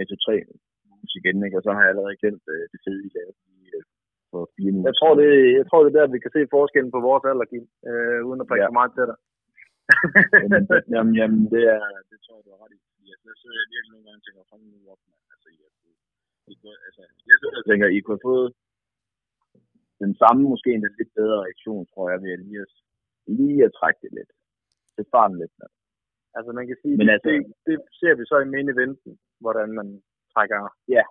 A23 0.00 0.28
mus 0.90 1.12
igen, 1.20 1.38
ikke? 1.46 1.58
og 1.58 1.64
så 1.64 1.70
har 1.74 1.82
jeg 1.82 1.92
allerede 1.92 2.20
glemt 2.22 2.44
øh, 2.54 2.64
det 2.72 2.80
fede, 2.84 3.00
I 3.06 3.10
lavede 3.16 3.36
øh, 3.76 3.82
for 4.30 4.42
fire 4.56 4.72
minutter. 4.72 4.90
Jeg 4.90 4.98
tror, 5.00 5.12
det, 5.20 5.30
jeg 5.58 5.66
tror, 5.66 5.80
det 5.82 5.90
er 5.90 5.98
der, 5.98 6.14
vi 6.14 6.24
kan 6.24 6.34
se 6.36 6.52
forskellen 6.56 6.92
på 6.94 7.00
vores 7.08 7.24
alder, 7.30 7.48
øh, 7.90 8.20
uden 8.28 8.42
at 8.42 8.48
prikke 8.50 8.68
ja. 8.68 8.76
meget 8.78 8.92
til 8.96 9.06
dig. 9.10 9.18
jamen, 10.52 10.84
jamen, 10.94 11.12
jamen, 11.20 11.42
det, 11.54 11.62
er, 11.74 11.82
det 12.10 12.18
tror 12.24 12.36
jeg, 12.38 12.44
du 12.46 12.50
har 12.54 12.62
ret 12.64 12.74
i 12.76 12.80
der 13.28 13.36
sidder 13.40 13.58
jeg 13.60 13.68
virkelig 13.74 13.92
nogle 13.94 14.06
gange 14.08 14.22
tænker, 14.24 14.42
hold 14.50 14.62
nu 14.72 14.78
op, 14.92 15.02
man. 15.10 15.20
Altså, 15.34 15.48
I, 15.56 15.58
I, 16.52 16.54
altså, 16.88 17.02
jeg 17.30 17.36
sidder 17.40 17.58
og 17.62 17.66
tænker, 17.70 17.86
I 17.96 17.98
kunne 18.00 18.16
have 18.18 18.28
fået 18.30 18.48
den 20.04 20.12
samme, 20.22 20.42
måske 20.54 20.70
en 20.72 20.84
lidt 20.98 21.12
bedre 21.20 21.38
reaktion, 21.44 21.82
tror 21.92 22.06
jeg, 22.10 22.18
ved 22.22 22.32
at 22.36 22.42
lige 22.46 22.60
at, 22.66 22.72
lige 23.38 23.64
at 23.66 23.76
trække 23.78 24.00
det 24.04 24.12
lidt. 24.18 24.30
Det 24.96 25.06
farten 25.12 25.38
lidt 25.42 25.54
med. 25.60 25.70
Altså 26.36 26.50
man 26.58 26.66
kan 26.68 26.76
sige, 26.82 26.96
Men 26.98 27.06
det, 27.06 27.14
altså, 27.14 27.28
det, 27.28 27.38
det, 27.66 27.76
ser 28.00 28.14
vi 28.18 28.24
så 28.30 28.36
i 28.40 28.52
main 28.54 28.68
eventen, 28.74 29.12
hvordan 29.44 29.68
man 29.78 29.88
trækker, 30.34 30.60
ja, 30.96 31.04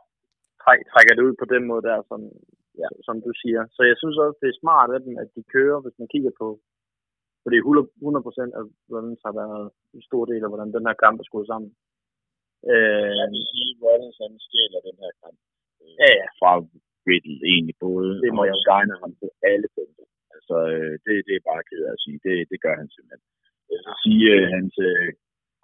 træk, 0.64 0.80
trækker 0.92 1.14
det 1.16 1.24
ud 1.28 1.36
på 1.42 1.48
den 1.54 1.64
måde 1.70 1.84
der, 1.90 1.98
som, 2.10 2.22
ja, 2.82 2.90
som 3.08 3.16
du 3.26 3.32
siger. 3.42 3.62
Så 3.76 3.82
jeg 3.90 3.98
synes 4.02 4.18
også, 4.24 4.38
det 4.42 4.50
er 4.50 4.62
smart 4.64 4.90
af 4.96 5.00
dem, 5.06 5.14
at 5.24 5.30
de 5.36 5.44
kører, 5.56 5.80
hvis 5.84 6.00
man 6.00 6.12
kigger 6.14 6.34
på 6.42 6.48
fordi 7.48 7.58
100 7.58 8.28
procent 8.28 8.52
af 8.60 8.64
Rollins 8.94 9.24
har 9.28 9.36
været 9.42 9.64
en 9.96 10.04
stor 10.10 10.24
del 10.32 10.42
af, 10.46 10.50
hvordan 10.52 10.72
den 10.76 10.88
her 10.88 10.98
kamp 11.04 11.18
er 11.20 11.28
skruet 11.28 11.48
sammen. 11.52 11.72
Øh, 12.72 13.12
jeg 13.20 13.28
vil 13.34 13.44
sige, 13.52 13.72
han 14.24 14.34
stjæler 14.46 14.80
den 14.90 14.98
her 15.04 15.12
kamp. 15.22 15.38
Øh, 15.82 15.94
ja, 16.02 16.10
ja. 16.20 16.28
Fra 16.40 16.52
Riddle 17.08 17.38
egentlig 17.54 17.78
både. 17.88 18.12
Det 18.26 18.32
må 18.38 18.44
jeg 18.50 18.58
shine 18.66 18.96
ham 19.02 19.12
på 19.22 19.28
alle 19.52 19.68
punkter. 19.76 20.06
Altså, 20.36 20.56
øh, 20.74 20.94
det, 21.06 21.16
det 21.28 21.34
er 21.36 21.50
bare 21.52 21.68
ked 21.70 21.82
af 21.88 21.94
at 21.96 22.04
sige. 22.04 22.20
Det, 22.26 22.36
det 22.52 22.58
gør 22.66 22.76
han 22.82 22.90
simpelthen. 22.96 23.24
Jeg 23.72 23.80
vil 23.86 23.98
sige, 24.06 24.26
øh, 24.36 24.46
hans 24.56 24.76
øh, 24.90 25.08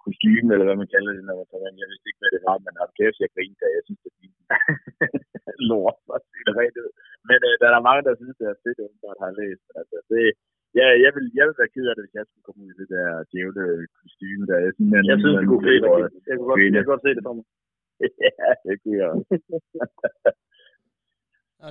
kostyme, 0.04 0.50
eller 0.54 0.66
hvad 0.68 0.78
man 0.82 0.92
kalder 0.94 1.12
det, 1.16 1.24
når 1.28 1.36
man 1.40 1.48
tager 1.50 1.80
Jeg 1.82 1.88
vidste 1.90 2.08
ikke, 2.08 2.22
hvad 2.22 2.32
det 2.34 2.42
var, 2.48 2.56
men 2.64 2.74
har 2.80 2.88
kæft, 2.98 3.22
jeg 3.24 3.34
grinte, 3.36 3.76
jeg 3.78 3.84
synes, 3.86 4.02
det 4.04 4.12
er. 4.12 4.60
Lort, 5.68 5.98
Men 7.28 7.38
øh, 7.48 7.54
der 7.60 7.68
er 7.68 7.86
mange, 7.88 8.02
der 8.08 8.14
synes, 8.20 8.36
det 8.40 8.46
er 8.48 8.62
fedt, 8.64 8.78
at 8.84 9.22
har 9.24 9.32
læst. 9.40 9.66
Altså, 9.80 9.96
det, 10.10 10.24
Ja, 10.80 10.86
jeg 11.04 11.10
vil, 11.16 11.26
jeg 11.38 11.44
vil 11.46 11.60
være 11.60 11.74
ked 11.74 11.86
af 11.90 11.94
det, 11.94 12.04
hvis 12.04 12.18
jeg 12.18 12.26
skulle 12.26 12.46
komme 12.46 12.60
ud 12.64 12.70
i 12.74 12.78
det 12.80 12.88
der 12.94 13.08
djævle 13.30 13.64
kostyme 14.00 14.44
der. 14.50 14.58
Jeg, 14.64 14.72
sådan, 14.76 15.08
jeg 15.10 15.16
synes, 15.20 15.36
det 15.40 15.48
kunne 15.50 15.66
fedt. 15.70 15.82
Jeg, 15.84 16.10
jeg, 16.28 16.34
kunne 16.36 16.50
godt, 16.50 16.60
jeg 16.76 16.82
kunne 16.82 16.92
godt 16.92 17.04
se 17.06 17.10
det 17.16 17.24
for 17.26 17.34
mig. 17.38 17.46
ja, 18.26 18.48
det 18.66 18.74
kunne 18.80 18.98
jeg 19.00 19.08
også. 19.14 19.26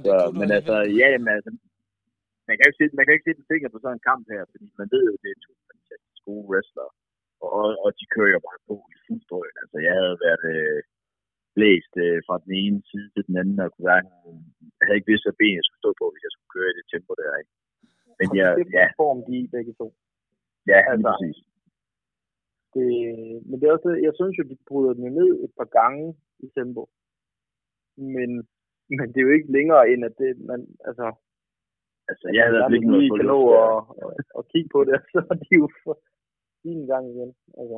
så, 0.07 0.15
men 0.39 0.49
altså, 0.57 0.75
ja, 0.99 1.07
jamen, 1.13 1.31
altså, 1.37 1.51
man 2.47 2.55
kan, 2.55 2.65
ikke 2.67 2.79
se, 2.79 2.85
man 2.97 3.05
kan 3.05 3.13
ikke 3.15 3.27
se 3.27 3.37
den 3.39 3.49
finger 3.51 3.69
på 3.69 3.79
sådan 3.79 3.97
en 3.97 4.07
kamp 4.09 4.23
her, 4.33 4.43
fordi 4.51 4.65
man 4.79 4.87
ved 4.93 5.03
jo, 5.09 5.15
det 5.23 5.29
er 5.31 5.39
to 5.45 5.51
fantastisk 5.71 6.21
gode 6.27 6.45
wrestlere, 6.49 6.91
og, 7.59 7.67
og 7.83 7.89
de 7.99 8.05
kører 8.15 8.31
jo 8.35 8.41
bare 8.47 8.61
på 8.69 8.75
i 8.93 8.97
fuld 9.05 9.23
drøn. 9.29 9.55
Altså, 9.63 9.77
jeg 9.87 9.93
havde 9.99 10.17
været 10.25 10.43
øh, 10.55 10.79
blæst 11.55 11.93
øh, 12.05 12.19
fra 12.27 12.35
den 12.43 12.53
ene 12.63 12.79
side 12.89 13.09
til 13.15 13.23
den 13.27 13.35
anden, 13.41 13.57
og 13.63 13.69
kunne 13.71 13.89
være, 13.91 14.03
jeg 14.77 14.83
havde 14.85 14.97
ikke 14.99 15.11
vidst, 15.11 15.25
hvad 15.25 15.39
ben 15.41 15.57
jeg 15.59 15.65
skulle 15.65 15.83
stå 15.83 15.91
på, 16.01 16.05
hvis 16.11 16.25
jeg 16.25 16.33
skulle 16.33 16.53
køre 16.55 16.71
i 16.71 16.77
det 16.79 16.85
tempo 16.93 17.11
der, 17.21 17.31
ikke? 17.41 17.53
Men 18.19 18.27
jeg, 18.39 18.49
ja. 18.79 18.87
form, 19.01 19.19
de 19.27 19.33
er 19.43 19.53
begge 19.57 19.73
to. 19.81 19.87
Ja, 20.71 20.79
altså, 20.91 21.09
præcis. 21.11 21.37
Det, 22.75 22.87
men 23.47 23.55
det 23.57 23.65
er 23.65 23.75
også, 23.77 23.91
jeg 24.07 24.13
synes 24.19 24.35
jo, 24.39 24.43
de 24.51 24.57
bryder 24.69 24.93
den 24.93 25.07
ned 25.19 25.31
et 25.45 25.53
par 25.59 25.69
gange 25.79 26.05
i 26.45 26.47
tempo. 26.57 26.83
Men, 28.15 28.29
men 28.97 29.07
det 29.11 29.19
er 29.19 29.27
jo 29.27 29.37
ikke 29.37 29.51
længere 29.57 29.83
end, 29.91 30.01
at 30.09 30.15
det, 30.21 30.31
man, 30.51 30.59
altså, 30.89 31.07
Altså, 32.11 32.25
jeg 32.35 32.43
havde 32.45 32.75
ikke 32.75 32.91
noget 32.93 33.09
kan 33.09 33.13
på 33.13 33.17
nå 33.33 33.39
luft, 33.41 33.55
at, 33.63 34.09
at, 34.19 34.25
at 34.37 34.43
kigge 34.51 34.69
på 34.75 34.79
det, 34.87 34.97
så 35.13 35.19
er 35.31 35.37
de 35.43 35.51
jo 35.61 35.67
for 35.83 35.95
en 36.71 36.83
gang 36.91 37.05
igen. 37.13 37.31
Altså, 37.59 37.77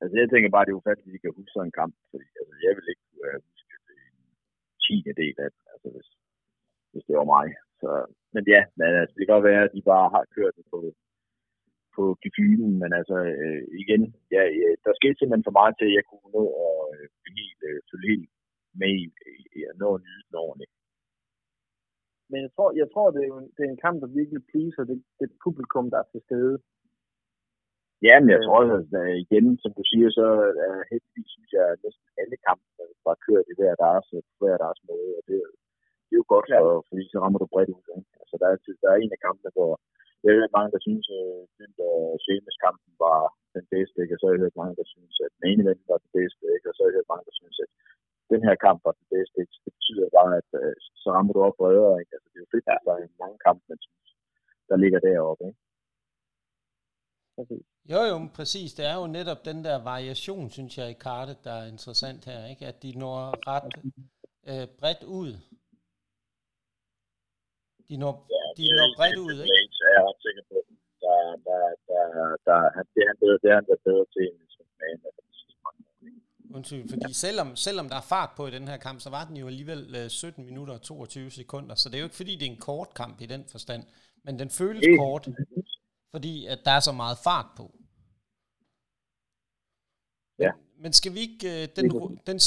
Altså, 0.00 0.14
jeg 0.20 0.28
tænker 0.30 0.54
bare, 0.54 0.64
det 0.64 0.72
er 0.72 0.80
ufatteligt, 0.80 1.10
at 1.10 1.14
de 1.14 1.22
kan 1.22 1.36
huske 1.38 1.52
sådan 1.54 1.68
en 1.68 1.78
kamp. 1.80 1.94
Fordi, 2.10 2.26
altså, 2.40 2.54
jeg 2.64 2.72
vil 2.76 2.90
ikke 2.92 3.04
kunne 3.06 3.30
have 3.32 3.42
husket 3.48 3.80
en 3.96 4.18
tiende 4.84 5.14
del 5.22 5.36
af 5.44 5.48
den, 5.54 5.62
altså, 5.72 5.88
hvis, 5.94 6.08
hvis 6.92 7.06
det 7.08 7.14
var 7.20 7.28
mig. 7.36 7.46
Så, 7.80 7.90
men 8.34 8.42
ja, 8.54 8.60
men, 8.78 8.88
altså, 9.00 9.12
det 9.14 9.22
kan 9.22 9.34
godt 9.34 9.50
være, 9.50 9.64
at 9.66 9.74
de 9.76 9.82
bare 9.92 10.08
har 10.16 10.24
kørt 10.36 10.54
det 10.58 10.66
på, 10.72 10.78
på 11.96 12.02
gefylen, 12.24 12.72
men 12.82 12.90
altså, 13.00 13.16
øh, 13.42 13.62
igen, 13.82 14.02
ja, 14.34 14.42
ja, 14.60 14.68
der 14.84 14.92
skete 15.00 15.16
simpelthen 15.16 15.48
for 15.48 15.58
meget 15.60 15.74
til, 15.76 15.86
at 15.88 15.96
jeg 15.98 16.04
kunne 16.10 16.30
nå 16.36 16.44
at 16.66 16.74
øh, 16.96 17.06
øh, 17.66 17.78
følge 17.90 18.08
helt 18.12 18.30
med 18.82 18.92
i, 19.02 19.06
i 19.58 19.60
at 19.70 19.76
nå 19.82 19.88
at 19.94 20.02
nyde 20.06 20.24
den 20.26 20.36
ordentligt. 20.46 20.72
men 22.30 22.38
jeg 22.44 22.50
tror, 22.54 22.68
jeg 22.82 22.88
tror 22.94 23.08
det, 23.16 23.22
er 23.24 23.32
en, 23.40 23.48
det 23.56 23.62
er 23.64 23.72
en 23.72 23.84
kamp, 23.86 23.96
der 24.02 24.16
virkelig 24.20 24.42
pleaser 24.50 24.84
det, 24.90 24.98
det 25.20 25.28
publikum, 25.44 25.86
der 25.92 25.98
er 26.00 26.08
til 26.12 26.22
stede. 26.28 26.56
Ja, 28.08 28.14
men 28.20 28.30
jeg 28.34 28.42
tror 28.42 28.58
også, 28.62 28.76
at 28.82 28.92
øh, 29.02 29.14
igen, 29.24 29.46
som 29.62 29.70
du 29.78 29.82
siger, 29.90 30.08
så 30.18 30.26
er 30.66 30.74
uh, 30.78 30.82
heldigvis, 30.90 31.30
synes 31.34 31.50
jeg, 31.56 31.64
at 31.72 31.78
næsten 31.84 32.06
alle 32.22 32.36
kampe 32.48 32.82
var 33.08 33.16
kørt 33.26 33.46
i 33.52 33.54
hver 33.58 33.74
deres, 33.84 34.06
på 34.36 34.42
hver 34.42 34.58
deres 34.64 34.80
måde, 34.90 35.10
og 35.18 35.22
det, 35.28 35.38
det 36.06 36.12
er 36.14 36.20
jo 36.22 36.28
godt, 36.34 36.48
for, 36.60 36.74
fordi 36.88 37.04
så 37.12 37.18
rammer 37.22 37.40
du 37.40 37.48
bredt 37.54 37.70
ud. 37.76 37.84
Ikke? 37.98 38.12
Altså, 38.22 38.34
der 38.40 38.48
er, 38.52 38.56
der 38.82 38.90
er 38.90 38.98
en 39.00 39.16
af 39.16 39.20
kampene, 39.26 39.50
hvor 39.56 39.72
jeg 40.22 40.28
har 40.30 40.40
hørt 40.40 40.56
mange, 40.58 40.70
der 40.76 40.82
synes, 40.88 41.06
at 41.20 41.26
den 41.60 41.70
der 41.80 41.94
Seamus 42.24 42.58
kampen 42.64 42.92
var 43.06 43.20
den 43.56 43.66
bedste, 43.74 43.96
ikke? 44.02 44.14
og 44.14 44.18
så 44.18 44.24
har 44.26 44.34
jeg 44.34 44.44
hørt 44.44 44.60
mange, 44.60 44.76
der 44.80 44.86
synes, 44.94 45.14
at 45.26 45.32
main 45.44 45.58
event 45.64 45.82
var 45.92 45.98
den 46.04 46.12
bedste, 46.18 46.44
ikke? 46.54 46.66
og 46.68 46.74
så 46.74 46.80
har 46.80 46.88
jeg 46.88 46.96
hørt 46.98 47.12
mange, 47.12 47.26
der 47.28 47.36
synes, 47.40 47.56
at 47.64 47.70
den 48.32 48.40
her 48.48 48.56
kamp 48.64 48.78
var 48.86 48.94
den 49.00 49.08
bedste. 49.14 49.36
Ikke? 49.42 49.56
Det 49.64 49.72
betyder 49.78 50.06
bare, 50.18 50.32
at 50.40 50.48
uh, 50.60 50.74
så 51.02 51.08
rammer 51.14 51.32
du 51.32 51.40
op 51.48 51.56
bredere. 51.60 51.94
Ikke? 52.00 52.12
Altså, 52.16 52.28
det 52.30 52.38
er 52.38 52.44
jo 52.44 52.52
fedt, 52.54 52.66
at 52.74 52.86
der 52.86 52.94
er 52.94 53.22
mange 53.24 53.38
kampe, 53.46 53.62
man 53.70 53.78
synes, 53.84 54.08
der 54.68 54.76
ligger 54.82 55.00
deroppe. 55.08 55.44
Ikke? 55.50 55.60
Præcis. 57.36 57.64
Jo, 57.92 58.00
jo, 58.10 58.14
men 58.22 58.30
præcis. 58.38 58.70
Det 58.78 58.84
er 58.92 58.96
jo 59.00 59.06
netop 59.18 59.40
den 59.50 59.58
der 59.66 59.76
variation, 59.92 60.46
synes 60.56 60.78
jeg, 60.78 60.86
i 60.90 61.02
kartet, 61.06 61.44
der 61.46 61.54
er 61.60 61.66
interessant 61.74 62.22
her, 62.30 62.40
ikke? 62.52 62.64
At 62.70 62.82
de 62.82 62.90
når 63.02 63.18
ret 63.52 63.72
øh, 64.50 64.66
bredt 64.80 65.02
ud. 65.20 65.32
De 67.88 67.94
når, 68.02 68.12
Ja, 68.34 68.42
de 68.58 68.64
når 68.78 68.88
bredt 68.98 69.18
ud, 69.26 69.36
ikke? 69.46 69.74
Så 69.78 69.82
er 69.88 69.92
jeg 69.96 70.04
ret 70.08 70.20
sikker 70.26 70.44
på, 70.50 70.56
der, 71.04 71.18
der, 71.46 71.60
der, 71.88 72.04
der, 72.46 72.58
det 72.94 73.00
er 73.04 73.08
han 73.10 73.18
bedre, 73.22 73.38
det 73.42 73.48
er 73.52 73.56
han 73.60 73.66
bedre 73.88 74.06
til 74.14 74.24
end 74.28 74.48
som 74.54 74.66
man 74.80 75.00
er 75.06 75.12
de 75.18 75.34
sidste 75.40 75.58
mange 75.66 75.80
år. 75.90 75.96
ikke? 76.08 76.20
Undskyld, 76.54 76.88
fordi 76.88 77.12
selvom, 77.14 77.56
selvom 77.56 77.88
der 77.88 77.96
er 77.96 78.06
fart 78.14 78.30
på 78.36 78.46
i 78.46 78.50
den 78.50 78.68
her 78.68 78.76
kamp, 78.76 79.00
så 79.00 79.10
var 79.10 79.24
den 79.24 79.36
jo 79.36 79.46
alligevel 79.46 79.94
øh, 79.98 80.08
17 80.10 80.44
minutter 80.44 80.74
og 80.74 80.82
22 80.82 81.30
sekunder, 81.30 81.74
så 81.74 81.88
det 81.88 81.94
er 81.94 81.98
jo 82.00 82.04
ikke 82.06 82.16
fordi, 82.16 82.34
det 82.36 82.46
er 82.46 82.50
en 82.50 82.60
kort 82.60 82.94
kamp 82.94 83.20
i 83.20 83.26
den 83.26 83.44
forstand, 83.50 83.82
men 84.24 84.38
den 84.38 84.50
føles 84.50 84.82
Det- 84.84 84.98
kort, 84.98 85.28
fordi 86.14 86.46
at 86.46 86.58
der 86.64 86.70
er 86.70 86.80
så 86.80 86.92
meget 86.92 87.18
fart 87.24 87.46
på. 87.56 87.66
Ja. 90.44 90.52
Men 90.82 90.92
skal 90.98 91.12
vi 91.16 91.20
ikke, 91.28 91.40
øh, 91.54 91.62
den, 91.76 91.86
den, 92.28 92.38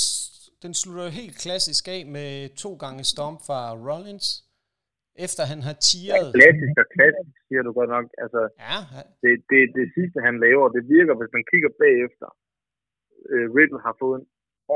den 0.64 0.74
slutter 0.82 1.04
jo 1.08 1.12
helt 1.22 1.36
klassisk 1.44 1.84
af 1.96 2.02
med 2.18 2.30
to 2.64 2.72
gange 2.84 3.04
stomp 3.14 3.40
fra 3.48 3.60
Rollins, 3.88 4.28
efter 5.26 5.44
han 5.52 5.62
har 5.68 5.76
tiret. 5.92 6.28
Klassisk 6.40 6.76
og 6.84 6.88
klassisk, 6.96 7.34
siger 7.48 7.62
du 7.68 7.72
godt 7.80 7.92
nok. 7.96 8.06
Altså, 8.24 8.42
Ja, 8.68 8.78
det, 9.24 9.32
det, 9.52 9.62
det 9.80 9.86
sidste, 9.98 10.18
han 10.28 10.36
laver, 10.46 10.66
det 10.76 10.84
virker, 10.98 11.14
hvis 11.20 11.32
man 11.38 11.44
kigger 11.52 11.72
bagefter. 11.84 12.30
Øh, 13.34 13.46
Riddle 13.56 13.82
har 13.88 13.96
fået 14.04 14.16
en 14.22 14.28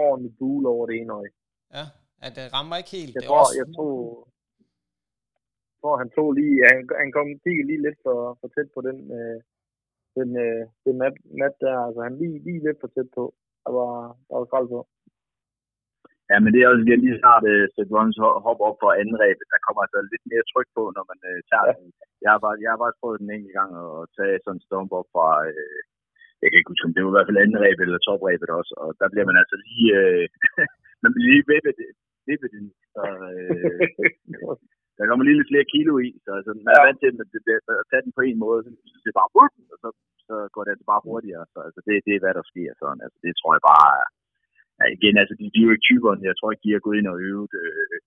ordentlig 0.03 0.31
bule 0.39 0.65
over 0.73 0.83
det 0.89 0.95
ene 0.99 1.13
øje. 1.19 1.31
ja, 1.77 1.85
at 2.25 2.31
det 2.37 2.45
rammer 2.55 2.75
ikke 2.81 2.93
helt. 2.99 3.13
Jeg 3.15 3.21
det 3.21 3.27
tror, 3.29 3.39
også, 3.43 3.55
jeg 3.61 3.67
tror, 3.75 3.93
jeg 5.71 5.77
tror, 5.81 5.95
han 6.03 6.09
tog 6.17 6.29
lige, 6.39 6.55
han, 6.69 6.77
han 7.03 7.09
kom 7.15 7.27
kiggede 7.45 7.67
lige 7.69 7.81
lidt 7.87 7.99
for, 8.05 8.17
for 8.39 8.47
tæt 8.55 8.69
på 8.75 8.81
den, 8.87 8.97
øh, 9.19 9.37
den, 10.17 10.29
øh, 10.45 10.61
den 10.85 10.95
mat, 11.03 11.15
mat 11.41 11.55
der, 11.65 11.75
altså 11.87 11.99
han 12.07 12.15
lige, 12.21 12.37
lige 12.47 12.61
lidt 12.67 12.79
for 12.81 12.89
tæt 12.95 13.09
på. 13.17 13.23
Der 13.65 13.71
var, 13.79 13.93
der 14.27 14.35
var 14.39 14.45
skrald 14.49 14.69
på. 14.75 14.81
Ja, 16.31 16.37
men 16.43 16.49
det 16.53 16.59
er 16.59 16.69
også 16.71 16.83
igen 16.85 17.01
lige 17.05 17.19
snart 17.23 17.43
uh, 17.53 17.63
Seth 17.73 17.91
Rollins 17.95 18.19
ho- 18.23 18.39
hopper 18.45 18.65
op 18.69 18.77
for 18.83 18.89
anden 19.01 19.17
rebet. 19.23 19.45
Der 19.53 19.59
kommer 19.65 19.81
altså 19.85 19.99
lidt 20.11 20.25
mere 20.31 20.45
tryk 20.51 20.69
på, 20.77 20.83
når 20.95 21.03
man 21.11 21.19
uh, 21.31 21.39
tager 21.49 21.67
Ja. 21.69 21.73
den. 21.79 21.87
Jeg 22.23 22.29
har, 22.33 22.39
bare, 22.45 22.57
jeg 22.63 22.69
har 22.73 22.79
bare 22.83 22.99
prøvet 23.01 23.19
den 23.21 23.29
enkelt 23.35 23.55
gang 23.59 23.71
at 23.85 23.93
tage 24.17 24.35
sådan 24.43 24.57
en 24.57 24.65
stomp 24.67 24.89
op 24.99 25.07
fra, 25.15 25.27
uh, 25.49 25.79
jeg 26.43 26.49
kan 26.49 26.59
ikke 26.59 26.71
huske, 26.73 26.87
om 26.87 26.93
det 26.95 27.01
var 27.03 27.11
i 27.11 27.15
hvert 27.17 27.29
fald 27.29 27.41
anden 27.43 27.63
rebet 27.65 27.85
eller 27.87 28.01
toprebet 28.07 28.49
også, 28.59 28.73
og 28.83 28.89
der 28.99 29.07
bliver 29.13 29.27
man 29.29 29.37
altså 29.41 29.55
lige, 29.67 29.87
uh, 30.01 30.25
man 31.03 31.11
bliver 31.13 31.27
lige 31.31 31.45
vippet, 31.51 31.75
vippet 32.29 32.49
den, 32.55 32.65
så 32.95 33.03
uh, 33.39 34.55
der 34.97 35.05
kommer 35.07 35.23
lige 35.25 35.37
lidt 35.39 35.51
flere 35.51 35.71
kilo 35.75 35.93
i, 36.07 36.09
så 36.25 36.29
altså, 36.39 36.51
man 36.67 36.73
er 36.77 36.83
vant 36.87 36.99
til 37.01 37.09
at, 37.11 37.17
det- 37.33 37.45
det- 37.47 37.79
at 37.81 37.87
tage 37.91 38.03
den 38.05 38.13
på 38.17 38.21
en 38.29 38.37
måde, 38.45 38.59
så 38.65 38.69
det 39.03 39.09
er 39.11 39.19
bare, 39.21 39.31
og 39.73 39.77
så, 39.83 39.89
så 40.27 40.35
går 40.53 40.63
det 40.63 40.71
altså 40.73 40.87
bare 40.93 41.05
hurtigere, 41.07 41.45
så 41.53 41.59
altså, 41.67 41.79
det, 41.87 41.95
det 42.07 42.13
er 42.13 42.21
hvad 42.23 42.35
der 42.39 42.45
sker 42.51 42.71
sådan, 42.81 43.01
altså 43.05 43.17
det 43.25 43.31
tror 43.39 43.51
jeg 43.57 43.63
bare 43.71 43.87
ja, 44.79 44.85
igen, 44.97 45.15
altså 45.21 45.33
de, 45.39 45.45
de 45.53 45.59
er 45.61 45.67
jo 45.67 45.73
ikke 45.75 45.87
typerne, 45.89 46.29
jeg 46.29 46.37
tror 46.37 46.49
ikke, 46.51 46.65
de 46.67 46.75
har 46.75 46.83
gået 46.85 46.97
ind 46.99 47.09
og 47.13 47.17
øvet 47.29 47.51
øh, 47.63 47.97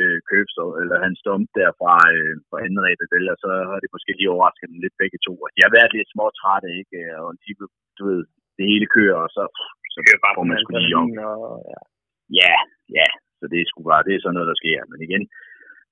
øh, 0.00 0.18
Købs, 0.30 0.54
eller 0.82 0.96
han 1.06 1.14
stomp 1.22 1.46
der 1.58 1.70
fra, 1.80 1.94
øh, 2.14 2.34
fra 2.48 2.58
anden 2.64 2.80
rebet, 2.86 3.10
eller 3.18 3.34
så 3.42 3.48
har 3.70 3.78
det 3.82 3.94
måske 3.96 4.12
lige 4.18 4.32
overrasket 4.34 4.70
dem 4.72 4.80
lidt 4.84 4.96
begge 5.02 5.18
to, 5.26 5.32
de 5.56 5.60
har 5.66 5.72
været 5.78 5.90
lidt 5.96 6.10
små 6.14 6.26
trætte, 6.40 6.68
ikke, 6.80 6.98
og 7.22 7.28
de, 7.42 7.50
du 7.98 8.02
ved, 8.10 8.22
det 8.58 8.64
hele 8.70 8.86
kører, 8.96 9.18
og 9.24 9.30
så, 9.36 9.42
så 9.94 9.98
får 10.36 10.44
man 10.50 10.56
sgu 10.62 10.70
lige 10.86 10.98
om. 11.02 11.08
Og, 11.32 11.56
ja. 11.72 11.80
Ja, 12.42 12.54
ja, 12.98 13.08
så 13.38 13.44
det 13.52 13.58
er 13.60 13.66
sgu 13.70 13.80
bare, 13.92 14.06
det 14.06 14.12
er 14.14 14.22
sådan 14.22 14.36
noget, 14.36 14.50
der 14.52 14.60
sker. 14.62 14.80
Men 14.90 14.98
igen, 15.06 15.22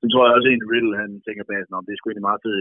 så 0.01 0.05
tror 0.09 0.25
jeg 0.27 0.35
også, 0.37 0.49
at 0.55 0.69
Riddle, 0.73 0.95
han 1.03 1.11
tænker 1.27 1.45
bag 1.51 1.61
om 1.79 1.85
det 1.87 1.93
er 1.93 1.99
sgu 1.99 2.07
egentlig 2.09 2.29
meget 2.31 2.45
fedt, 2.45 2.61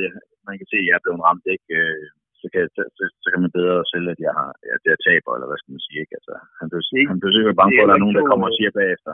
man 0.49 0.55
kan 0.59 0.67
se, 0.71 0.77
at 0.81 0.87
jeg 0.87 0.95
er 0.97 1.03
blevet 1.05 1.23
ramt, 1.27 1.45
ikke? 1.55 1.69
Øh, 1.81 2.05
Så 2.41 2.47
kan, 2.53 2.61
så, 2.75 2.81
så, 3.23 3.27
kan 3.31 3.41
man 3.45 3.51
bedre 3.59 3.77
sælge, 3.91 4.11
at 4.15 4.21
jeg, 4.27 4.33
har, 4.39 4.49
at 4.75 4.81
jeg 4.89 4.97
taber, 5.07 5.31
eller 5.35 5.47
hvad 5.49 5.59
skal 5.61 5.73
man 5.75 5.83
sige, 5.87 5.99
ikke? 6.03 6.15
Altså, 6.19 6.33
han 6.59 6.65
blev, 6.71 6.81
Det 6.83 6.99
er- 7.03 7.09
han 7.11 7.19
blev 7.21 7.31
sikkert 7.37 7.57
bange 7.59 7.71
det 7.73 7.77
for, 7.79 7.83
er 7.83 7.87
at 7.87 7.91
der 7.91 7.97
er 7.99 8.03
nogen, 8.05 8.17
der 8.19 8.25
kommer 8.31 8.45
og 8.49 8.55
siger 8.57 8.71
bagefter, 8.81 9.13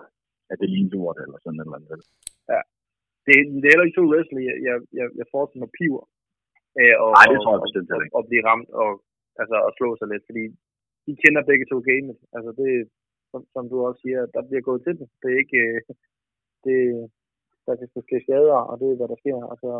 at 0.51 0.57
det 0.59 0.65
er 0.67 0.73
lige 0.75 0.85
en 0.87 0.93
lort, 0.95 1.17
eller 1.23 1.37
sådan 1.39 1.59
et 1.59 1.65
eller 1.65 1.77
andet. 1.77 1.91
vel? 1.93 2.03
Det, 3.25 3.33
det 3.61 3.65
er 3.67 3.73
heller 3.73 3.87
ikke 3.87 3.99
to 3.99 4.05
wrestling, 4.13 4.43
jeg, 4.49 4.57
jeg, 4.67 4.75
jeg, 4.99 5.07
jeg 5.19 5.27
forestiller 5.33 5.63
mig 5.65 5.73
piver. 5.79 6.03
Øh, 6.79 6.95
og, 7.03 7.09
Nej, 7.17 7.25
det 7.31 7.37
tror 7.43 7.53
jeg 7.55 7.61
og- 7.61 7.65
bestemt 7.67 7.89
og, 7.95 7.99
ikke. 8.03 8.15
og, 8.17 8.23
blive 8.29 8.43
ramt 8.49 8.69
og, 8.83 8.89
altså, 9.41 9.55
og 9.67 9.71
slå 9.77 9.87
sig 9.99 10.07
lidt, 10.13 10.23
fordi 10.29 10.43
de 11.05 11.11
kender 11.23 11.41
begge 11.49 11.65
to 11.71 11.77
gamet. 11.89 12.17
Altså 12.35 12.51
det, 12.61 12.71
som, 13.31 13.41
som 13.53 13.63
du 13.71 13.75
også 13.87 13.99
siger, 14.05 14.19
der 14.35 14.41
bliver 14.47 14.63
gået 14.69 14.81
til 14.83 14.93
den. 14.99 15.07
Det 15.21 15.27
er 15.33 15.39
ikke, 15.43 15.59
øh, 15.69 15.79
det, 16.65 16.79
der 17.65 17.73
kan 17.79 17.87
ske 18.07 18.17
skader, 18.25 18.59
og 18.69 18.73
det 18.81 18.87
er, 18.89 18.97
hvad 18.99 19.09
der 19.13 19.19
sker. 19.23 19.37
Altså, 19.53 19.71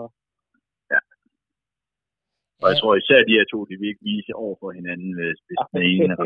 Og 2.63 2.67
jeg 2.71 2.77
tror 2.79 2.93
især, 3.01 3.17
at 3.21 3.27
de 3.29 3.37
her 3.39 3.45
to, 3.53 3.59
de 3.69 3.75
vil 3.79 3.89
ikke 3.91 4.07
vise 4.13 4.31
over 4.43 4.55
for 4.61 4.69
hinanden, 4.79 5.11
hvis, 5.17 5.37
hvis 5.47 5.59
den 5.73 5.81
ene 5.93 6.13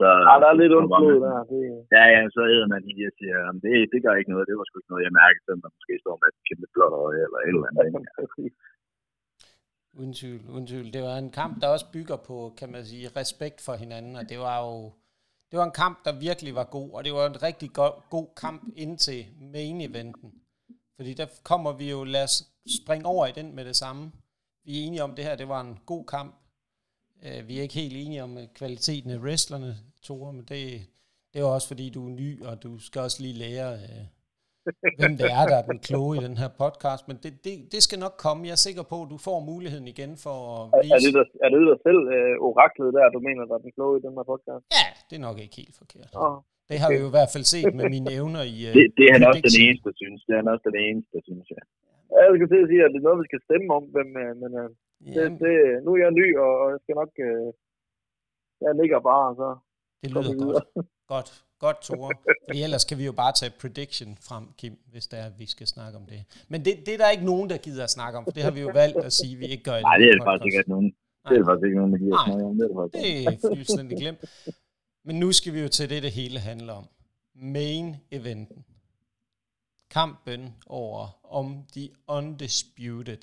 så, 0.00 0.08
ja, 0.28 0.34
der 0.42 0.48
er 0.52 0.56
lidt 0.60 0.72
så 0.72 0.78
ondt 0.80 0.92
blod 1.00 1.18
der. 1.26 1.36
Det, 1.52 1.62
Ja, 1.96 2.04
ja, 2.14 2.20
så 2.34 2.40
æder 2.54 2.68
man 2.72 2.80
lige 2.88 3.08
og 3.10 3.14
siger, 3.18 3.36
"Jamen, 3.44 3.60
det, 3.64 3.72
det 3.92 3.98
gør 4.04 4.14
ikke 4.20 4.32
noget, 4.34 4.48
det 4.48 4.56
var 4.58 4.64
sgu 4.66 4.76
ikke 4.78 4.92
noget, 4.92 5.06
jeg 5.08 5.14
mærkede, 5.22 5.42
selvom 5.44 5.62
man 5.64 5.72
måske 5.78 5.94
står 6.04 6.16
med 6.20 6.28
et 6.32 6.38
kæmpe 6.48 6.66
blåt 6.74 6.94
øje, 7.04 7.20
eller 7.26 7.38
et 7.40 7.48
eller 7.54 7.68
andet. 7.70 7.90
ikke? 8.46 8.58
Uden 9.98 10.12
tvivl, 10.20 10.40
uden 10.54 10.66
tvivl. 10.70 10.88
Det 10.96 11.02
var 11.08 11.16
en 11.24 11.32
kamp, 11.40 11.54
der 11.60 11.68
også 11.74 11.86
bygger 11.96 12.18
på, 12.28 12.36
kan 12.58 12.68
man 12.74 12.82
sige, 12.90 13.06
respekt 13.20 13.58
for 13.66 13.74
hinanden, 13.82 14.14
og 14.20 14.24
det 14.30 14.38
var 14.46 14.56
jo 14.66 14.74
det 15.50 15.58
var 15.60 15.64
en 15.70 15.78
kamp, 15.84 15.96
der 16.06 16.12
virkelig 16.28 16.52
var 16.60 16.64
god, 16.76 16.90
og 16.96 17.00
det 17.04 17.12
var 17.12 17.26
en 17.26 17.42
rigtig 17.48 17.68
go- 17.80 17.98
god 18.16 18.28
kamp 18.42 18.62
indtil 18.84 19.20
main 19.54 19.80
eventen. 19.80 20.30
Fordi 20.96 21.12
der 21.20 21.26
kommer 21.50 21.72
vi 21.80 21.90
jo, 21.90 22.04
lad 22.04 22.24
os 22.28 22.36
springe 22.82 23.06
over 23.06 23.26
i 23.26 23.32
den 23.38 23.54
med 23.56 23.64
det 23.64 23.76
samme. 23.76 24.02
Vi 24.64 24.70
er 24.78 24.82
enige 24.86 25.02
om, 25.06 25.14
det 25.14 25.24
her 25.24 25.36
det 25.36 25.48
var 25.48 25.60
en 25.60 25.78
god 25.86 26.04
kamp. 26.06 26.34
Øh, 27.26 27.48
vi 27.48 27.58
er 27.58 27.62
ikke 27.62 27.80
helt 27.82 27.96
enige 28.04 28.22
om 28.22 28.32
øh, 28.38 28.46
kvaliteten 28.58 29.10
af 29.16 29.18
wrestlerne, 29.24 29.70
Tore, 30.06 30.32
men 30.32 30.44
det, 30.52 30.60
det 31.30 31.36
er 31.40 31.44
jo 31.46 31.52
også 31.56 31.68
fordi, 31.72 31.86
du 31.96 32.00
er 32.08 32.12
ny, 32.22 32.30
og 32.48 32.54
du 32.64 32.70
skal 32.78 33.00
også 33.06 33.18
lige 33.24 33.38
lære, 33.44 33.70
øh, 33.84 34.04
hvem 35.00 35.12
det 35.20 35.28
er, 35.38 35.44
der 35.50 35.56
er 35.60 35.66
den 35.72 35.80
kloge 35.88 36.12
i 36.18 36.20
den 36.26 36.36
her 36.42 36.50
podcast. 36.62 37.02
Men 37.08 37.16
det, 37.24 37.32
det, 37.46 37.54
det 37.74 37.80
skal 37.86 37.98
nok 38.04 38.14
komme. 38.24 38.40
Jeg 38.48 38.54
er 38.58 38.64
sikker 38.68 38.84
på, 38.92 38.96
at 39.04 39.08
du 39.14 39.18
får 39.28 39.38
muligheden 39.52 39.86
igen 39.94 40.12
for 40.24 40.36
at 40.54 40.60
er, 40.76 40.82
vise... 40.84 40.94
er, 40.96 41.00
det 41.06 41.12
der, 41.18 41.26
er 41.44 41.48
det 41.54 41.60
der 41.70 41.76
selv 41.88 42.02
øh, 42.16 42.34
oraklet 42.48 42.90
der, 42.96 43.04
du 43.16 43.20
mener, 43.28 43.42
der 43.50 43.54
er 43.58 43.62
den 43.66 43.72
kloge 43.76 43.94
i 43.98 44.02
den 44.06 44.12
her 44.18 44.26
podcast? 44.32 44.64
Ja, 44.78 44.86
det 45.08 45.14
er 45.18 45.24
nok 45.28 45.38
ikke 45.44 45.56
helt 45.62 45.76
forkert. 45.82 46.10
Oh, 46.24 46.36
Det 46.70 46.76
har 46.82 46.88
vi 46.92 46.98
jo 47.02 47.08
i 47.12 47.14
hvert 47.16 47.32
fald 47.34 47.46
set 47.54 47.72
med 47.78 47.86
mine 47.94 48.08
evner 48.18 48.42
i... 48.54 48.56
øh, 48.68 48.72
Det, 48.76 48.84
det 48.98 49.04
er 49.08 49.12
han 49.16 49.24
også 49.30 49.44
den 49.48 49.56
eneste, 49.66 49.88
synes. 50.02 50.20
Det 50.26 50.32
er 50.34 50.40
han 50.42 50.50
også 50.54 50.64
den 50.70 50.78
eneste, 50.88 51.16
synes 51.28 51.46
jeg. 51.54 51.62
ja, 52.14 52.20
jeg 52.28 52.34
skal 52.38 52.48
til 52.52 52.64
at 52.64 52.68
sige, 52.72 52.82
at 52.86 52.90
det 52.92 52.98
er 53.00 53.06
noget, 53.08 53.22
vi 53.24 53.28
skal 53.30 53.42
stemme 53.48 53.68
om, 53.78 53.84
hvem, 53.94 54.10
øh, 54.22 54.32
men 54.42 54.52
øh, 55.06 55.14
det, 55.14 55.16
Jamen, 55.16 55.38
det, 55.38 55.84
nu 55.84 55.90
er 55.94 55.98
jeg 56.04 56.10
ny, 56.10 56.26
og 56.38 56.52
og 56.62 56.70
jeg 56.72 56.78
skal 56.82 56.94
nok... 56.94 57.12
Øh, 57.28 57.52
jeg 58.64 58.74
ligger 58.80 59.00
bare, 59.00 59.28
og 59.30 59.34
så 59.40 59.48
det 60.02 60.10
lyder 60.10 60.34
videre. 60.40 60.62
godt. 60.74 60.88
Godt, 61.14 61.44
godt, 61.58 61.82
Tore. 61.82 62.14
Fordi 62.48 62.62
ellers 62.62 62.84
kan 62.84 62.98
vi 62.98 63.04
jo 63.04 63.12
bare 63.12 63.32
tage 63.32 63.52
prediction 63.60 64.16
frem, 64.28 64.44
Kim, 64.58 64.74
hvis 64.92 65.06
det 65.06 65.18
er, 65.18 65.24
at 65.26 65.38
vi 65.38 65.46
skal 65.46 65.66
snakke 65.66 65.98
om 65.98 66.06
det. 66.06 66.44
Men 66.48 66.64
det, 66.64 66.72
det 66.86 66.94
er 66.94 66.98
der 66.98 67.10
ikke 67.10 67.24
nogen, 67.24 67.50
der 67.50 67.56
gider 67.58 67.84
at 67.84 67.90
snakke 67.90 68.18
om, 68.18 68.24
for 68.24 68.30
det 68.30 68.42
har 68.42 68.50
vi 68.50 68.60
jo 68.60 68.70
valgt 68.74 68.96
at 68.98 69.12
sige, 69.12 69.32
at 69.34 69.40
vi 69.40 69.46
ikke 69.46 69.64
gør 69.64 69.76
i 69.76 69.82
Nej, 69.82 69.96
det 69.96 70.06
er 70.08 70.12
det 70.12 70.22
faktisk 70.24 70.46
ikke, 70.46 70.58
at 70.58 70.68
nogen. 70.68 70.94
Det 71.28 71.38
er 71.38 71.44
faktisk 71.44 71.64
ikke 71.64 71.76
nogen, 71.78 71.92
der 71.92 71.98
giver 71.98 72.16
Nej. 72.16 72.26
snakke 72.26 72.44
om. 72.44 72.54
Det 72.58 72.66
er 72.70 73.30
det 73.30 73.44
er 73.44 73.48
fuldstændig 73.54 73.98
glemt. 73.98 74.20
Men 75.04 75.20
nu 75.20 75.32
skal 75.32 75.52
vi 75.54 75.60
jo 75.60 75.68
til 75.68 75.90
det, 75.90 76.02
det 76.02 76.10
hele 76.12 76.38
handler 76.38 76.72
om. 76.72 76.86
Main 77.34 77.96
eventen. 78.10 78.64
kampen 79.90 80.54
over 80.66 81.18
om 81.24 81.46
the 81.72 81.88
undisputed 82.08 83.22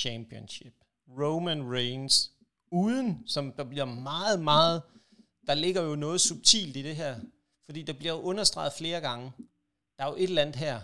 championship. 0.00 0.74
Roman 1.08 1.72
Reigns 1.72 2.32
uden, 2.72 3.22
som 3.26 3.52
der 3.52 3.64
bliver 3.64 3.84
meget, 3.84 4.40
meget, 4.40 4.82
der 5.46 5.54
ligger 5.54 5.82
jo 5.82 5.94
noget 5.94 6.20
subtilt 6.20 6.76
i 6.76 6.82
det 6.82 6.96
her, 6.96 7.20
fordi 7.64 7.82
der 7.82 7.92
bliver 7.92 8.12
understreget 8.12 8.72
flere 8.72 9.00
gange. 9.00 9.32
Der 9.98 10.04
er 10.04 10.08
jo 10.08 10.16
et 10.16 10.22
eller 10.22 10.42
andet 10.42 10.56
her. 10.56 10.80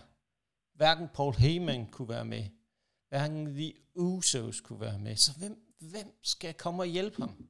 Hverken 0.74 1.08
Paul 1.14 1.34
Heyman 1.34 1.86
kunne 1.86 2.08
være 2.08 2.24
med. 2.24 2.44
Hverken 3.08 3.54
The 3.54 3.72
Usos 3.94 4.60
kunne 4.60 4.80
være 4.80 4.98
med. 4.98 5.16
Så 5.16 5.32
hvem, 5.32 5.74
hvem 5.80 6.18
skal 6.22 6.54
komme 6.54 6.82
og 6.82 6.86
hjælpe 6.86 7.22
ham? 7.22 7.48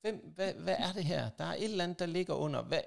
Hvem, 0.00 0.32
hvad, 0.34 0.54
hvad 0.54 0.76
er 0.78 0.92
det 0.92 1.04
her? 1.04 1.30
Der 1.30 1.44
er 1.44 1.54
et 1.54 1.64
eller 1.64 1.84
andet, 1.84 1.98
der 1.98 2.06
ligger 2.06 2.34
under. 2.34 2.62
Hvad, 2.62 2.80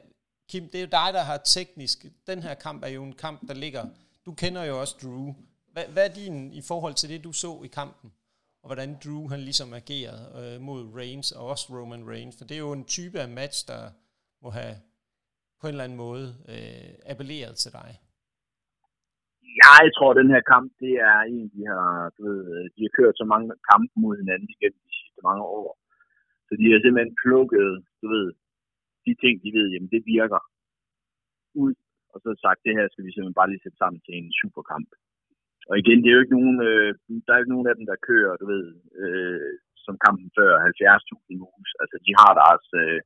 Kim, 0.49 0.69
det 0.69 0.75
er 0.75 0.81
jo 0.81 0.87
dig, 0.91 1.13
der 1.13 1.23
har 1.23 1.37
teknisk. 1.37 2.05
Den 2.27 2.43
her 2.43 2.53
kamp 2.53 2.83
er 2.83 2.87
jo 2.87 3.03
en 3.03 3.13
kamp, 3.13 3.47
der 3.47 3.53
ligger... 3.53 3.89
Du 4.25 4.33
kender 4.33 4.63
jo 4.63 4.79
også 4.81 4.95
Drew. 5.01 5.33
Hvad, 5.73 5.85
hvad 5.93 6.05
er 6.09 6.13
din 6.21 6.37
i 6.59 6.61
forhold 6.69 6.95
til 6.97 7.09
det, 7.11 7.23
du 7.27 7.31
så 7.43 7.51
i 7.67 7.69
kampen? 7.79 8.09
Og 8.61 8.67
hvordan 8.69 8.91
Drew 9.03 9.23
han 9.33 9.41
ligesom 9.49 9.69
agerede 9.81 10.23
øh, 10.39 10.55
mod 10.67 10.81
Reigns, 10.99 11.29
og 11.37 11.43
også 11.51 11.65
Roman 11.77 12.07
Reigns. 12.11 12.35
For 12.37 12.45
det 12.45 12.55
er 12.55 12.65
jo 12.67 12.73
en 12.79 12.91
type 12.97 13.17
af 13.25 13.29
match, 13.39 13.57
der 13.71 13.81
må 14.43 14.49
have 14.59 14.75
på 15.59 15.63
en 15.67 15.73
eller 15.73 15.87
anden 15.87 16.03
måde 16.05 16.25
øh, 16.53 16.91
appelleret 17.11 17.55
til 17.63 17.71
dig. 17.79 17.89
Jeg 19.63 19.83
tror, 19.95 20.09
at 20.11 20.19
den 20.21 20.33
her 20.35 20.43
kamp, 20.53 20.67
det 20.83 20.93
er 21.11 21.19
en, 21.33 21.45
de 21.55 21.61
har, 21.71 21.89
du 22.15 22.21
ved, 22.27 22.39
de 22.75 22.81
har 22.85 22.93
kørt 22.99 23.15
så 23.21 23.25
mange 23.33 23.47
kampe 23.71 23.93
mod 24.03 24.13
hinanden 24.21 24.49
igennem 24.55 24.81
de 24.87 24.93
sidste 24.99 25.21
mange 25.29 25.43
år. 25.59 25.69
Så 26.47 26.51
de 26.59 26.65
har 26.71 26.79
simpelthen 26.81 27.17
plukket, 27.23 27.69
du 28.01 28.07
ved, 28.15 28.27
de 29.05 29.13
ting, 29.23 29.35
de 29.45 29.49
ved, 29.57 29.67
jamen 29.73 29.91
det 29.95 30.01
virker 30.15 30.41
ud, 31.63 31.73
og 32.13 32.17
så 32.23 32.29
sagt, 32.43 32.65
det 32.65 32.73
her 32.77 32.87
skal 32.89 33.05
vi 33.05 33.11
simpelthen 33.11 33.39
bare 33.39 33.51
lige 33.51 33.63
sætte 33.63 33.79
sammen 33.81 33.99
til 34.05 34.13
en 34.17 34.31
superkamp. 34.39 34.89
Og 35.69 35.75
igen, 35.81 35.99
det 36.01 36.09
er 36.09 36.15
jo 36.17 36.23
ikke 36.23 36.37
nogen, 36.39 36.57
øh, 36.69 36.89
der 37.25 37.31
er 37.31 37.41
ikke 37.41 37.55
nogen 37.55 37.69
af 37.69 37.75
dem, 37.77 37.85
der 37.91 38.05
kører, 38.09 38.33
du 38.41 38.45
ved, 38.53 38.65
øh, 39.03 39.51
som 39.85 39.95
kampen 40.05 40.29
før, 40.37 40.51
70.000 40.69 41.37
hus. 41.45 41.69
Altså, 41.81 41.95
de 42.05 42.11
har 42.19 42.31
deres, 42.41 42.65
øh, 42.81 42.99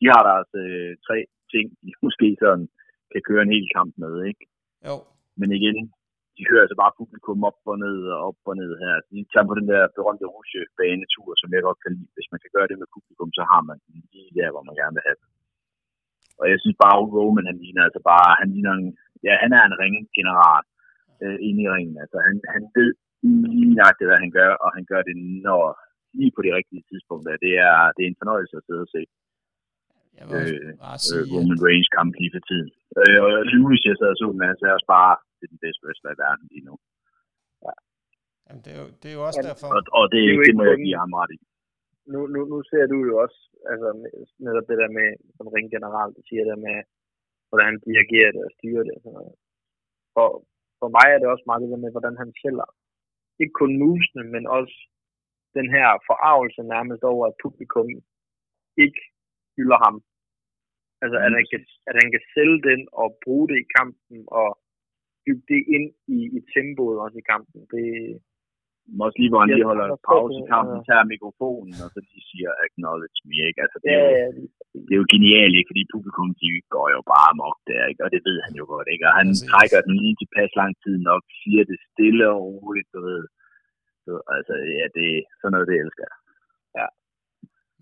de 0.00 0.06
har 0.12 0.22
deres 0.30 0.50
øh, 0.64 0.92
tre 1.06 1.18
ting, 1.52 1.66
de 1.84 1.90
måske 2.06 2.28
sådan 2.42 2.66
kan 3.12 3.22
køre 3.28 3.42
en 3.44 3.54
hel 3.56 3.66
kamp 3.76 3.92
med, 4.04 4.14
ikke? 4.30 4.44
Jo. 4.88 4.96
Men 5.40 5.48
igen, 5.58 5.78
de 6.36 6.42
kører 6.48 6.64
altså 6.64 6.78
bare 6.82 6.98
publikum 7.00 7.38
op 7.50 7.58
og 7.72 7.76
ned 7.84 7.98
og 8.14 8.18
op 8.28 8.40
og 8.50 8.54
ned 8.60 8.72
her. 8.82 8.94
De 9.10 9.18
tager 9.32 9.48
på 9.48 9.54
den 9.58 9.66
der 9.72 9.82
berømte 9.96 10.26
rusjebanetur, 10.36 11.28
som 11.40 11.48
jeg 11.54 11.66
godt 11.68 11.80
kan 11.84 11.92
lide. 11.98 12.14
Hvis 12.16 12.30
man 12.32 12.40
kan 12.42 12.54
gøre 12.56 12.68
det 12.70 12.78
med 12.78 12.92
publikum, 12.96 13.30
så 13.38 13.42
har 13.52 13.62
man 13.68 13.78
lige 14.12 14.36
der, 14.38 14.48
hvor 14.52 14.64
man 14.68 14.78
gerne 14.80 14.96
vil 14.96 15.06
have 15.08 15.18
det. 15.20 15.28
Og 16.40 16.46
jeg 16.52 16.58
synes 16.60 16.78
bare, 16.84 16.96
at 16.98 17.10
Roman, 17.16 17.50
han 17.50 17.58
ligner 17.62 17.82
altså 17.88 18.00
bare, 18.12 18.30
han 18.40 18.48
ligner 18.54 18.72
en, 18.80 18.88
ja, 19.26 19.32
han 19.44 19.52
er 19.58 19.64
en 19.66 19.78
ringgeneral 19.82 20.64
øh, 21.24 21.36
inde 21.48 21.60
i 21.64 21.68
ringen. 21.74 21.96
Altså, 22.04 22.16
han, 22.26 22.36
han 22.54 22.62
ved 22.76 22.90
lige 23.54 23.74
nøjagtigt, 23.78 24.08
hvad 24.10 24.20
han 24.24 24.32
gør, 24.40 24.50
og 24.64 24.68
han 24.76 24.84
gør 24.92 25.02
det 25.08 25.14
når 25.46 25.64
lige 26.18 26.32
på 26.36 26.40
de 26.46 26.50
rigtige 26.58 26.82
tidspunkter. 26.90 27.30
Det 27.46 27.52
er, 27.68 27.76
det 27.94 28.02
er 28.02 28.10
en 28.10 28.20
fornøjelse 28.22 28.54
at 28.58 28.66
sidde 28.66 28.84
og 28.86 28.92
se. 28.96 29.02
Jeg 30.18 30.24
vil 30.30 30.36
Øh, 30.36 30.70
bare 30.86 30.98
øh, 31.00 31.04
sige, 31.06 31.24
Roman 31.34 31.60
Reigns 31.66 31.90
kamp 31.96 32.10
lige 32.20 32.34
for 32.36 32.42
tiden. 32.50 32.70
Øh, 33.00 33.18
og 33.24 33.30
Lewis, 33.52 33.82
jeg 33.88 33.96
sad 34.00 34.10
og 34.14 34.18
så 34.20 34.26
den, 34.32 34.42
han 34.50 34.56
er 34.68 34.76
også 34.78 34.90
bare 34.98 35.14
det 35.38 35.44
er 35.46 35.52
den 35.54 35.62
bedste 35.64 35.82
wrestler 35.84 36.10
i 36.14 36.20
verden 36.24 36.46
lige 36.52 36.64
nu. 36.68 36.74
jamen, 38.46 38.62
det, 38.64 38.70
er 38.74 38.78
jo, 38.82 38.86
det 39.00 39.08
er 39.10 39.16
jo 39.18 39.22
også 39.28 39.40
Ja, 39.42 39.48
derfor. 39.50 39.68
Og, 39.76 39.80
og 39.98 40.04
det, 40.12 40.20
Det 40.28 40.34
er 40.34 40.46
det, 40.48 40.56
må 40.60 40.64
jeg 40.72 40.78
give 40.86 41.00
ham 41.04 41.12
ret 41.20 41.32
i. 41.36 41.38
nu, 42.12 42.20
nu, 42.34 42.40
nu 42.52 42.58
ser 42.70 42.84
du 42.92 42.98
jo 43.08 43.14
også, 43.24 43.40
altså 43.72 43.88
netop 44.46 44.66
det 44.70 44.78
der 44.82 44.90
med, 44.98 45.08
som 45.36 45.46
ring 45.56 45.66
generelt, 45.76 46.16
siger 46.28 46.44
det 46.48 46.58
med, 46.68 46.78
hvordan 47.48 47.66
han 47.70 47.78
dirigerer 47.88 48.30
det 48.34 48.42
og 48.48 48.52
styrer 48.56 48.84
det. 48.88 48.94
og 48.98 49.02
Sådan 49.04 49.16
noget. 49.18 49.34
For, 50.14 50.28
for 50.80 50.88
mig 50.96 51.08
er 51.10 51.18
det 51.20 51.28
også 51.28 51.46
meget 51.46 51.62
det 51.62 51.80
med, 51.84 51.92
hvordan 51.94 52.16
han 52.22 52.30
sælger. 52.42 52.68
Ikke 53.40 53.54
kun 53.60 53.72
musene, 53.84 54.24
men 54.34 54.44
også 54.58 54.76
den 55.58 55.68
her 55.76 55.88
forarvelse 56.08 56.62
nærmest 56.74 57.02
over, 57.12 57.24
at 57.26 57.38
publikum 57.44 57.88
ikke 58.84 59.02
hylder 59.56 59.78
ham. 59.86 59.96
Altså, 61.02 61.16
at 61.24 61.30
han, 61.36 61.46
kan, 61.50 61.60
at 61.88 61.94
han 62.00 62.08
kan 62.14 62.22
sælge 62.34 62.60
den 62.70 62.80
og 63.02 63.08
bruge 63.24 63.46
det 63.50 63.58
i 63.60 63.70
kampen 63.78 64.18
og 64.40 64.48
bygge 65.24 65.44
det 65.52 65.62
ind 65.76 65.88
i, 66.16 66.18
i 66.38 66.40
tempoet 66.54 66.96
også 67.04 67.16
i 67.18 67.28
kampen. 67.32 67.60
Det, 67.74 67.86
men 68.92 69.00
også 69.06 69.18
lige, 69.20 69.30
hvor 69.32 69.40
han 69.42 69.50
Ja, 69.50 69.56
lige 69.56 69.68
holder 69.70 69.86
der 69.90 69.96
en 69.98 70.06
pause 70.12 70.36
i 70.42 70.44
kampen, 70.54 70.78
ja. 70.80 70.86
tager 70.88 71.10
mikrofonen, 71.14 71.74
og 71.84 71.88
så 71.94 71.98
de 72.10 72.18
siger, 72.30 72.50
acknowledge 72.64 73.20
me, 73.28 73.38
ikke? 73.48 73.60
Altså, 73.64 73.78
det 73.82 73.90
er, 74.00 74.02
ja, 74.02 74.08
jo, 74.08 74.16
ja, 74.18 74.26
lige 74.38 74.50
det 74.86 74.92
er 74.94 75.00
jo 75.02 75.08
genialt, 75.14 75.54
ikke? 75.58 75.70
Fordi 75.72 75.92
publikum, 75.94 76.28
de 76.40 76.48
går 76.74 76.86
jo 76.96 77.00
bare 77.12 77.26
amok 77.32 77.58
der, 77.70 77.82
ikke? 77.90 78.02
Og 78.04 78.10
det 78.14 78.20
ved 78.28 78.38
han 78.46 78.54
jo 78.60 78.64
godt, 78.74 78.88
ikke? 78.94 79.04
Og 79.08 79.14
han 79.20 79.28
Præcis. 79.30 79.48
trækker 79.50 79.80
den 79.86 79.94
lige 80.02 80.16
til 80.18 80.28
pas 80.36 80.52
lang 80.60 80.72
tid 80.84 80.96
nok, 81.10 81.22
siger 81.40 81.62
det 81.70 81.78
stille 81.90 82.24
og 82.34 82.38
roligt, 82.48 82.88
du 82.94 83.00
ved. 83.08 83.22
Så, 84.04 84.12
altså, 84.36 84.54
ja, 84.78 84.84
det 84.96 85.06
er 85.16 85.22
sådan 85.40 85.52
noget, 85.54 85.68
det 85.70 85.76
elsker 85.82 86.04
jeg. 86.08 86.18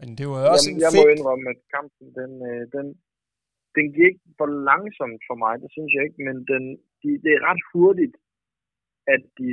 Men 0.00 0.08
det 0.18 0.26
var 0.30 0.38
også 0.52 0.68
Jamen, 0.68 0.76
en 0.76 0.84
jeg 0.84 0.92
må 0.98 1.02
indrømme, 1.14 1.46
at 1.54 1.60
kampen, 1.76 2.06
den, 2.20 2.32
øh, 2.50 2.62
den, 2.74 2.86
den 3.76 3.86
gik 4.00 4.16
for 4.38 4.48
langsomt 4.70 5.20
for 5.28 5.36
mig, 5.44 5.54
det 5.62 5.70
synes 5.76 5.90
jeg 5.94 6.02
ikke, 6.06 6.20
men 6.28 6.36
den, 6.52 6.62
de, 7.00 7.08
det 7.24 7.30
er 7.34 7.42
ret 7.48 7.62
hurtigt, 7.72 8.16
at 9.14 9.22
de 9.38 9.48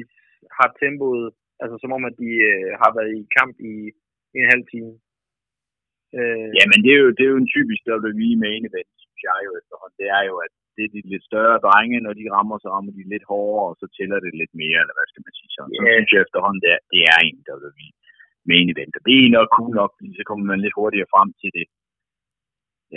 har 0.58 0.70
tempoet, 0.82 1.26
altså 1.64 1.78
som 1.84 1.92
om, 1.98 2.04
at 2.10 2.16
de 2.24 2.30
øh, 2.52 2.70
har 2.82 2.92
været 2.98 3.12
i 3.20 3.24
kamp 3.38 3.56
i 3.72 3.74
en 4.40 4.46
halv 4.54 4.66
time. 4.74 4.92
Øh, 6.18 6.48
Ja, 6.60 6.64
men 6.72 6.80
det 6.86 6.92
er 6.96 7.00
jo, 7.04 7.10
det 7.18 7.24
er 7.26 7.32
jo 7.34 7.40
en 7.44 7.54
typisk 7.56 7.82
WWE 7.94 8.30
main 8.46 8.64
event, 8.70 8.92
synes 9.04 9.22
jeg 9.30 9.38
jo 9.46 9.52
efterhånden. 9.62 9.98
Det 10.02 10.08
er 10.18 10.24
jo, 10.30 10.36
at 10.46 10.54
det 10.76 10.84
er 10.86 10.92
de 10.96 11.02
lidt 11.14 11.26
større 11.32 11.58
drenge, 11.66 11.98
når 12.06 12.14
de 12.20 12.26
rammer, 12.36 12.56
så 12.64 12.68
rammer 12.76 12.92
de 12.98 13.04
lidt 13.14 13.26
hårdere, 13.32 13.66
og 13.72 13.76
så 13.82 13.86
tæller 13.98 14.18
det 14.26 14.34
lidt 14.42 14.54
mere, 14.64 14.80
eller 14.84 14.96
hvad 14.98 15.08
skal 15.12 15.24
man 15.28 15.36
sige 15.40 15.52
sådan. 15.56 15.74
Så 15.78 15.82
Ja. 15.86 15.94
synes 15.98 16.12
jeg 16.14 16.22
efterhånden, 16.26 16.62
det 16.66 16.72
er, 16.76 16.82
det 16.94 17.02
er 17.14 17.18
en 17.30 17.38
WWE 17.50 17.88
main 18.52 18.68
event. 18.74 18.94
Og 18.98 19.02
det 19.08 19.14
er 19.16 19.36
nok 19.38 19.50
cool 19.58 19.74
nok, 19.82 19.92
fordi 19.98 20.10
så 20.20 20.24
kommer 20.30 20.46
man 20.52 20.60
lidt 20.66 20.78
hurtigere 20.80 21.12
frem 21.14 21.30
til 21.42 21.52
det, 21.58 21.66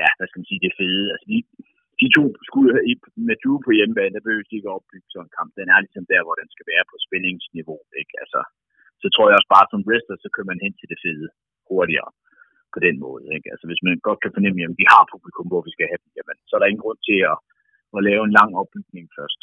ja, 0.00 0.08
hvad 0.16 0.26
skal 0.28 0.40
man 0.40 0.50
sige, 0.50 0.64
det 0.66 0.72
fede. 0.80 1.04
Altså, 1.12 1.26
de, 1.32 1.36
de 2.00 2.06
to 2.16 2.24
skulle 2.48 2.70
med 3.28 3.36
Drew 3.42 3.58
på 3.66 3.70
hjemmebane, 3.78 4.14
der 4.16 4.24
behøver 4.24 4.46
de 4.46 4.56
ikke 4.58 4.70
at 4.70 4.78
opbygge 4.78 5.08
sådan 5.10 5.26
en 5.26 5.36
kamp. 5.38 5.50
Den 5.60 5.68
er 5.72 5.78
ligesom 5.84 6.06
der, 6.12 6.22
hvor 6.24 6.36
den 6.40 6.48
skal 6.54 6.66
være 6.72 6.84
på 6.90 6.96
spændingsniveau, 7.06 7.78
ikke? 8.00 8.14
Altså, 8.22 8.40
så 9.02 9.06
tror 9.14 9.26
jeg 9.26 9.38
også 9.38 9.52
bare, 9.56 9.66
som 9.72 9.86
wrestler, 9.88 10.16
så 10.18 10.28
kører 10.34 10.50
man 10.52 10.62
hen 10.64 10.74
til 10.76 10.90
det 10.92 10.98
fede 11.04 11.28
hurtigere 11.68 12.10
på 12.74 12.78
den 12.86 12.96
måde. 13.06 13.24
Ikke? 13.36 13.48
Altså 13.52 13.64
hvis 13.68 13.82
man 13.86 13.94
godt 14.08 14.20
kan 14.22 14.34
fornemme, 14.36 14.58
at 14.68 14.80
vi 14.82 14.86
har 14.92 15.02
publikum, 15.12 15.46
hvor 15.50 15.62
vi 15.66 15.74
skal 15.74 15.86
have 15.90 16.00
dem, 16.02 16.10
jamen, 16.18 16.38
så 16.46 16.52
er 16.54 16.60
der 16.60 16.70
ingen 16.70 16.84
grund 16.86 17.00
til 17.08 17.18
at, 17.32 17.38
at 17.96 18.00
lave 18.08 18.22
en 18.24 18.36
lang 18.38 18.50
opbygning 18.60 19.06
først. 19.18 19.40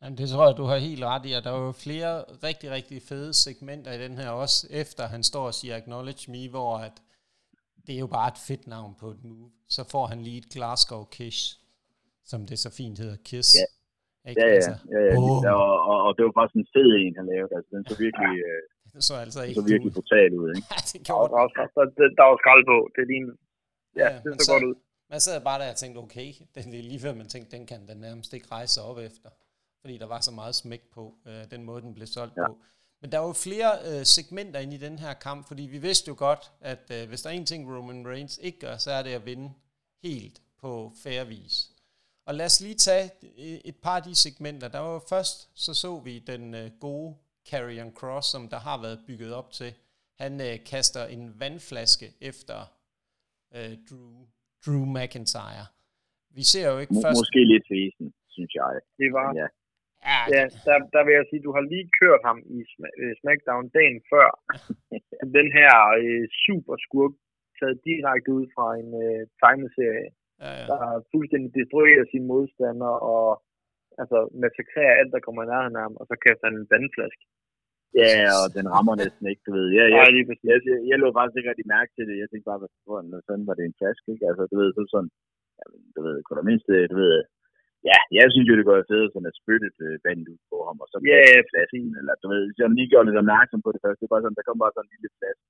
Jamen, 0.00 0.18
det 0.20 0.26
tror 0.28 0.46
jeg, 0.46 0.56
du 0.60 0.66
har 0.70 0.86
helt 0.88 1.04
ret 1.12 1.24
i, 1.28 1.32
og 1.38 1.42
der 1.44 1.52
er 1.52 1.62
jo 1.68 1.82
flere 1.86 2.12
rigtig, 2.46 2.68
rigtig 2.76 2.98
fede 3.10 3.32
segmenter 3.42 3.92
i 3.94 4.02
den 4.04 4.14
her, 4.20 4.30
også 4.44 4.58
efter 4.82 5.02
han 5.14 5.22
står 5.30 5.44
og 5.50 5.56
siger 5.58 5.74
Acknowledge 5.76 6.24
Me, 6.32 6.44
hvor 6.54 6.72
at 6.86 6.96
det 7.86 7.94
er 7.94 7.98
jo 7.98 8.10
bare 8.18 8.28
et 8.34 8.38
fedt 8.48 8.66
navn 8.66 8.92
på 9.00 9.06
et 9.14 9.24
move. 9.24 9.50
Så 9.76 9.82
får 9.92 10.06
han 10.06 10.20
lige 10.26 10.38
et 10.38 10.48
Glasgow 10.54 11.04
Kiss, 11.16 11.38
som 12.30 12.46
det 12.46 12.58
så 12.58 12.70
fint 12.78 12.98
hedder, 12.98 13.16
Kiss. 13.24 13.50
Ja. 13.60 13.66
Ikke? 14.30 14.40
Ja, 14.42 14.48
ja, 14.48 14.54
Altså, 14.54 14.74
ja, 14.94 14.98
ja. 15.08 15.14
Boom. 15.14 15.44
Og, 15.62 15.72
og, 15.90 15.98
og, 16.06 16.10
det 16.16 16.22
var 16.26 16.32
faktisk 16.38 16.56
en 16.62 16.68
fed 16.74 16.88
en, 17.02 17.12
han 17.18 17.26
lavede. 17.32 17.52
Altså, 17.56 17.68
den 17.76 17.82
så 17.90 17.94
virkelig, 18.06 18.32
øh, 18.48 18.60
det 18.94 19.04
så 19.10 19.14
altså 19.24 19.40
ikke 19.46 19.60
så 19.60 19.66
virkelig 19.72 19.92
brutal 19.98 20.30
ud. 20.40 20.48
Ikke? 20.56 20.66
Ja, 20.74 20.78
det 20.88 20.92
der, 20.94 21.04
gjorde 21.08 21.30
var, 21.36 21.46
der, 21.58 21.66
var, 21.76 21.84
der, 21.98 22.06
der 22.18 22.24
var 22.30 22.36
skrald 22.42 22.64
på. 22.72 22.76
Det 22.96 23.02
lignede. 23.12 23.36
Ja, 24.00 24.08
Ja, 24.12 24.16
det 24.24 24.30
så 24.40 24.44
så- 24.46 24.52
godt 24.52 24.64
ud. 24.70 24.74
Man 25.12 25.20
sad 25.20 25.36
bare 25.48 25.58
der 25.62 25.70
og 25.74 25.76
tænkte, 25.82 25.98
okay, 25.98 26.28
den 26.54 26.74
er 26.78 26.82
lige 26.90 27.00
før 27.00 27.14
man 27.14 27.28
tænkte, 27.34 27.50
den 27.56 27.66
kan 27.66 27.80
den 27.90 27.96
nærmest 28.06 28.30
ikke 28.36 28.48
rejse 28.56 28.78
op 28.88 28.98
efter. 28.98 29.30
Fordi 29.80 29.94
der 29.98 30.06
var 30.14 30.20
så 30.20 30.32
meget 30.40 30.54
smæk 30.54 30.82
på, 30.96 31.14
øh, 31.28 31.42
den 31.50 31.62
måde, 31.68 31.82
den 31.82 31.94
blev 31.94 32.06
solgt 32.06 32.36
ja. 32.36 32.42
Ja. 32.42 32.48
på. 32.48 32.58
Men 33.00 33.12
der 33.12 33.18
var 33.18 33.26
jo 33.26 33.32
flere 33.32 33.70
øh, 33.98 34.04
segmenter 34.06 34.60
inde 34.60 34.74
i 34.74 34.78
den 34.78 34.98
her 34.98 35.12
kamp, 35.14 35.48
fordi 35.48 35.62
vi 35.62 35.78
vidste 35.78 36.08
jo 36.08 36.14
godt, 36.18 36.52
at 36.60 36.90
øh, 36.92 37.08
hvis 37.08 37.22
der 37.22 37.30
er 37.30 37.34
en 37.34 37.46
ting, 37.46 37.76
Roman 37.76 38.08
Reigns 38.08 38.38
ikke 38.42 38.58
gør, 38.58 38.76
så 38.76 38.90
er 38.90 39.02
det 39.02 39.10
at 39.10 39.26
vinde 39.26 39.52
helt 40.02 40.42
på 40.60 40.92
fair 41.02 41.24
vis. 41.24 41.70
Og 42.26 42.34
lad 42.34 42.46
os 42.46 42.60
lige 42.60 42.74
tage 42.74 43.10
et- 43.64 43.76
par 43.76 43.96
af 43.96 44.02
de 44.02 44.14
segmenter. 44.14 44.68
Der 44.68 44.78
var 44.78 45.02
først, 45.08 45.50
så 45.54 45.74
så 45.74 45.98
vi 45.98 46.18
den 46.18 46.54
øh, 46.54 46.70
gode 46.80 47.16
Carrion 47.50 47.92
Cross, 47.94 48.28
som 48.30 48.48
der 48.48 48.58
har 48.58 48.80
været 48.82 49.00
bygget 49.06 49.34
op 49.34 49.50
til. 49.52 49.74
Han 50.18 50.40
øh, 50.40 50.64
kaster 50.66 51.04
en 51.06 51.40
vandflaske 51.40 52.12
efter 52.20 52.58
øh, 53.54 53.76
Drew, 53.90 54.26
Drew 54.66 54.84
McIntyre. 54.84 55.66
Vi 56.30 56.42
ser 56.42 56.68
jo 56.70 56.78
ikke 56.78 56.94
Må, 56.94 57.02
først... 57.02 57.18
Måske 57.20 57.44
lidt 57.44 57.64
fesen, 57.68 58.14
synes 58.28 58.54
jeg. 58.54 58.80
Det 58.98 59.12
var, 59.12 59.34
ja, 59.34 59.46
Ja, 60.08 60.20
ja, 60.34 60.42
der, 60.66 60.76
der 60.94 61.02
vil 61.06 61.14
jeg 61.18 61.26
sige, 61.28 61.46
du 61.46 61.52
har 61.56 61.64
lige 61.72 61.88
kørt 62.00 62.22
ham 62.28 62.38
i 62.56 62.58
øh, 63.02 63.12
SmackDown 63.20 63.66
dagen 63.78 63.98
før. 64.12 64.28
den 65.38 65.48
her 65.58 65.72
øh, 66.00 66.24
super 66.44 66.76
skurk 66.86 67.14
taget 67.58 67.84
direkte 67.88 68.30
ud 68.38 68.46
fra 68.54 68.66
en 68.80 68.90
øh, 69.04 69.22
tegneserie, 69.42 70.08
ja, 70.42 70.50
ja. 70.58 70.64
der 70.70 70.80
fuldstændig 71.12 71.50
destruerer 71.58 72.04
sine 72.12 72.26
modstandere 72.32 72.96
og 73.14 73.26
altså 74.02 74.18
massakrerer 74.42 74.94
alt, 75.00 75.12
der 75.14 75.24
kommer 75.24 75.40
i 75.42 75.50
nærheden 75.52 75.78
af 75.78 75.84
ham, 75.86 75.96
og 76.00 76.04
så 76.10 76.14
kaster 76.24 76.46
han 76.48 76.56
en 76.58 76.70
vandflaske. 76.74 77.24
ja, 78.00 78.32
og 78.42 78.48
den 78.56 78.66
rammer 78.74 78.94
næsten 79.02 79.24
ikke, 79.30 79.42
du 79.46 79.52
ved. 79.58 79.66
Ja, 79.78 79.84
ja, 79.96 80.02
lige 80.16 80.26
præcis. 80.28 80.48
jeg, 80.50 80.58
jeg, 80.70 80.78
jeg 80.90 80.96
lå 80.98 81.06
faktisk 81.18 81.38
ikke 81.38 81.50
rigtig 81.52 81.72
mærke 81.76 81.90
til 81.94 82.04
det. 82.08 82.16
Jeg 82.22 82.28
tænkte 82.28 82.50
bare, 82.50 82.62
hvad 83.10 83.22
fanden 83.28 83.48
var 83.48 83.56
det 83.56 83.64
en 83.66 83.78
flaske, 83.80 84.06
ikke? 84.14 84.24
Altså, 84.30 84.42
du 84.52 84.56
ved, 84.60 84.68
så 84.72 84.82
sådan, 84.94 85.12
jamen, 85.58 85.80
du 85.94 86.00
ved, 86.06 86.16
kunne 86.22 86.38
der 86.38 86.50
mindst, 86.50 86.68
øh, 86.76 86.84
du 86.92 86.96
ved, 87.02 87.16
ja, 87.88 87.98
jeg 88.18 88.26
synes 88.32 88.46
jo, 88.48 88.54
det 88.58 88.66
går 88.68 88.76
fedt, 88.92 89.12
sådan 89.12 89.30
at 89.30 89.38
spytte 89.40 89.66
et 89.70 89.80
band 90.04 90.30
ud 90.32 90.40
på 90.50 90.56
ham, 90.66 90.76
og 90.82 90.86
så 90.90 90.96
Ja, 91.12 91.20
ja, 91.32 91.40
pladsen, 91.50 91.90
eller 92.00 92.14
du 92.22 92.26
ved, 92.32 92.42
så 92.56 92.64
lige 92.78 92.90
gjorde 92.90 93.06
lidt 93.08 93.22
opmærksom 93.22 93.60
på 93.64 93.70
det 93.74 93.82
første, 93.82 94.00
det 94.00 94.06
er 94.08 94.14
bare 94.14 94.24
sådan, 94.24 94.38
der 94.38 94.48
kom 94.48 94.58
bare 94.64 94.74
sådan 94.74 94.86
en 94.88 94.94
lille 94.94 95.10
plads. 95.18 95.40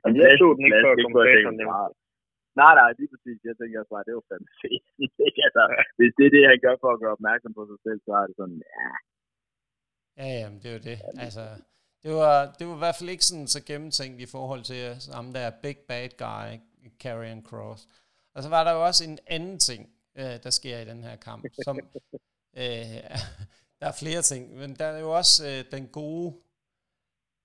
Jamen, 0.00 0.16
jeg 0.16 0.38
så 0.40 0.46
den 0.56 0.64
ikke 0.66 0.84
før 0.86 0.94
kommentatoren 1.04 1.58
nævnte. 1.60 1.94
Nej, 2.60 2.72
nej, 2.80 2.90
lige 2.98 3.10
præcis. 3.12 3.38
Jeg 3.48 3.56
tænker 3.56 3.76
også 3.80 3.92
bare, 3.94 4.06
det 4.08 4.14
var 4.18 4.26
fandme 4.30 4.50
fedt. 4.62 4.84
Altså, 5.46 5.62
hvis 5.98 6.12
det 6.16 6.24
er 6.26 6.32
det, 6.36 6.50
han 6.52 6.60
gør 6.64 6.76
for 6.82 6.90
at 6.92 7.00
gøre 7.02 7.16
opmærksom 7.18 7.52
på 7.58 7.62
sig 7.70 7.78
selv, 7.86 8.00
så 8.06 8.12
er 8.20 8.26
det 8.28 8.36
sådan, 8.40 8.60
ja. 8.72 8.88
Ja, 10.20 10.28
jamen, 10.40 10.58
det 10.60 10.68
er 10.70 10.76
jo 10.78 10.84
det. 10.90 10.98
Altså, 11.24 11.44
det 12.02 12.12
var, 12.20 12.36
det 12.58 12.64
var 12.68 12.76
i 12.76 12.82
hvert 12.84 12.98
fald 12.98 13.14
ikke 13.14 13.28
sådan 13.30 13.48
så 13.54 13.60
gennemtænkt 13.70 14.18
i 14.26 14.32
forhold 14.34 14.62
til 14.70 14.82
ham 15.16 15.26
der 15.36 15.58
big 15.64 15.78
bad 15.88 16.10
guy, 16.24 16.48
Karrion 17.02 17.42
Cross. 17.48 17.80
Og 18.34 18.42
så 18.42 18.48
var 18.54 18.62
der 18.64 18.72
jo 18.76 18.80
også 18.88 19.02
en 19.10 19.18
anden 19.36 19.58
ting, 19.58 19.82
øh, 20.18 20.42
der 20.42 20.50
sker 20.50 20.78
i 20.78 20.84
den 20.84 21.02
her 21.02 21.16
kamp, 21.16 21.44
som, 21.64 21.78
øh, 22.62 22.94
der 23.80 23.86
er 23.86 23.92
flere 23.98 24.22
ting, 24.22 24.56
men 24.56 24.74
der 24.74 24.84
er 24.84 24.98
jo 24.98 25.10
også 25.10 25.46
øh, 25.46 25.78
den 25.78 25.86
gode 25.88 26.34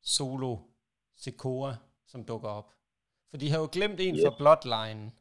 solo 0.03 0.57
Sikora, 1.15 1.75
som 2.07 2.23
dukker 2.23 2.49
op. 2.49 2.73
For 3.29 3.37
de 3.37 3.51
har 3.51 3.59
jo 3.59 3.69
glemt 3.71 3.99
en 3.99 4.15
yes. 4.15 4.23
fra 4.25 4.35
Bloodline. 4.37 5.11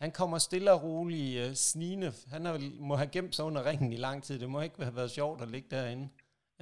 Han 0.00 0.10
kommer 0.18 0.38
stille 0.38 0.72
og 0.72 0.82
roligt 0.82 1.34
uh, 1.44 1.52
snigende. 1.54 2.10
Han 2.34 2.44
har, 2.44 2.54
må 2.88 2.94
have 2.96 3.10
gemt 3.16 3.34
sig 3.34 3.44
under 3.44 3.62
ringen 3.70 3.92
i 3.92 3.96
lang 4.06 4.22
tid. 4.22 4.38
Det 4.38 4.50
må 4.50 4.60
ikke 4.60 4.82
have 4.82 4.96
været 4.96 5.10
sjovt 5.10 5.42
at 5.42 5.48
ligge 5.48 5.68
derinde. 5.76 6.06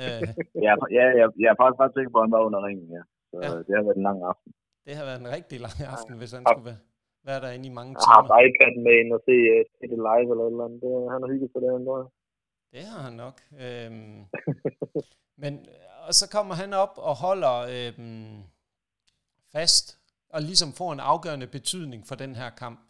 Uh, 0.02 0.26
ja, 0.66 0.72
ja, 0.98 1.04
ja, 1.20 1.26
jeg 1.42 1.48
er 1.54 1.58
faktisk 1.62 1.80
ret 1.82 1.94
sikker 1.96 2.10
på, 2.14 2.18
at 2.18 2.24
han 2.26 2.32
var 2.36 2.42
under 2.48 2.60
ringen, 2.66 2.88
ja. 2.96 3.02
Så 3.30 3.36
ja. 3.42 3.48
det 3.66 3.74
har 3.78 3.84
været 3.88 3.96
en 3.96 4.06
lang 4.08 4.18
aften. 4.32 4.52
Det 4.86 4.92
har 4.98 5.04
været 5.04 5.20
en 5.20 5.30
rigtig 5.36 5.58
lang 5.66 5.76
aften, 5.94 6.14
hvis 6.20 6.32
han 6.36 6.42
skulle 6.50 6.68
være, 6.70 6.80
være 7.28 7.40
derinde 7.44 7.66
i 7.70 7.76
mange 7.78 7.92
timer. 7.94 8.16
Jeg 8.16 8.26
har 8.32 8.40
iPad'en 8.46 8.80
med 8.86 8.94
ind 9.00 9.10
og 9.16 9.20
se, 9.28 9.36
uh, 9.54 9.60
se 9.76 9.84
det 9.92 10.00
live 10.08 10.28
eller 10.32 10.44
et 10.46 10.52
eller 10.54 10.66
andet. 10.66 10.80
Det, 10.84 10.90
han 11.14 11.20
har 11.22 11.30
hygget 11.32 11.50
sig 11.52 11.60
det, 11.62 11.70
han 11.76 11.84
Det 12.74 12.82
har 12.92 13.00
han 13.06 13.16
nok. 13.24 13.36
Øhm, 13.64 14.18
men, 15.42 15.52
og 16.06 16.12
så 16.20 16.24
kommer 16.34 16.54
han 16.62 16.72
op 16.84 16.94
og 17.08 17.14
holder 17.26 17.56
øhm, 17.74 18.38
fast 19.52 19.86
og 20.28 20.42
ligesom 20.42 20.72
får 20.72 20.92
en 20.92 21.00
afgørende 21.00 21.46
betydning 21.46 22.06
for 22.06 22.14
den 22.14 22.36
her 22.36 22.50
kamp. 22.50 22.80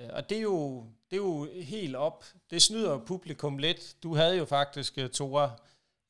Øh, 0.00 0.08
og 0.12 0.30
det 0.30 0.38
er 0.38 0.42
jo, 0.42 0.86
det 1.10 1.16
er 1.16 1.20
jo 1.20 1.48
helt 1.62 1.96
op. 1.96 2.24
Det 2.50 2.62
snyder 2.62 2.98
publikum 3.06 3.58
lidt. 3.58 3.96
Du 4.02 4.14
havde 4.14 4.38
jo 4.38 4.44
faktisk, 4.44 4.98
øh, 4.98 5.10
Tore, 5.10 5.50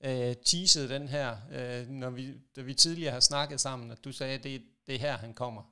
øh, 0.05 0.35
teaset 0.45 0.91
den 0.91 1.09
her, 1.09 1.37
øh, 1.53 1.89
når 1.89 2.11
vi, 2.11 2.35
da 2.57 2.61
vi 2.63 2.75
tidligere 2.75 3.13
har 3.13 3.21
snakket 3.21 3.61
sammen, 3.61 3.91
at 3.91 4.05
du 4.05 4.13
sagde, 4.13 4.35
at 4.35 4.45
det, 4.45 4.63
det 4.87 4.95
er 4.95 4.99
her, 4.99 5.17
han 5.17 5.35
kommer. 5.35 5.63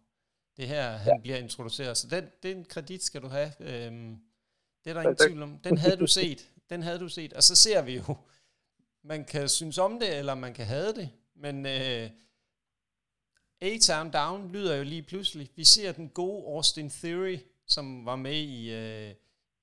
Det 0.56 0.64
er 0.64 0.68
her, 0.68 0.90
han 0.90 1.12
ja. 1.16 1.20
bliver 1.20 1.36
introduceret. 1.36 1.96
Så 1.96 2.06
den, 2.06 2.24
den 2.42 2.64
kredit 2.64 3.02
skal 3.02 3.22
du 3.22 3.28
have. 3.28 3.52
Øhm, 3.60 4.20
det 4.84 4.90
er 4.90 4.94
der 4.94 5.00
ingen 5.00 5.16
tvivl 5.16 5.42
om. 5.42 5.58
Den 5.58 5.78
havde 5.78 5.96
du 5.96 6.06
set. 6.06 6.48
Den 6.70 6.82
havde 6.82 6.98
du 6.98 7.08
set. 7.08 7.32
Og 7.32 7.42
så 7.42 7.56
ser 7.56 7.82
vi 7.82 7.96
jo, 7.96 8.16
man 9.02 9.24
kan 9.24 9.48
synes 9.48 9.78
om 9.78 10.00
det, 10.00 10.18
eller 10.18 10.34
man 10.34 10.54
kan 10.54 10.66
have 10.66 10.92
det. 10.92 11.10
Men 11.34 11.66
øh, 11.66 12.10
A-Town 13.60 14.10
Down 14.10 14.52
lyder 14.52 14.76
jo 14.76 14.82
lige 14.82 15.02
pludselig. 15.02 15.50
Vi 15.56 15.64
ser 15.64 15.92
den 15.92 16.08
gode 16.08 16.46
Austin 16.46 16.90
Theory, 16.90 17.38
som 17.66 18.06
var 18.06 18.16
med 18.16 18.36
i 18.36 18.72
øh, 18.72 19.14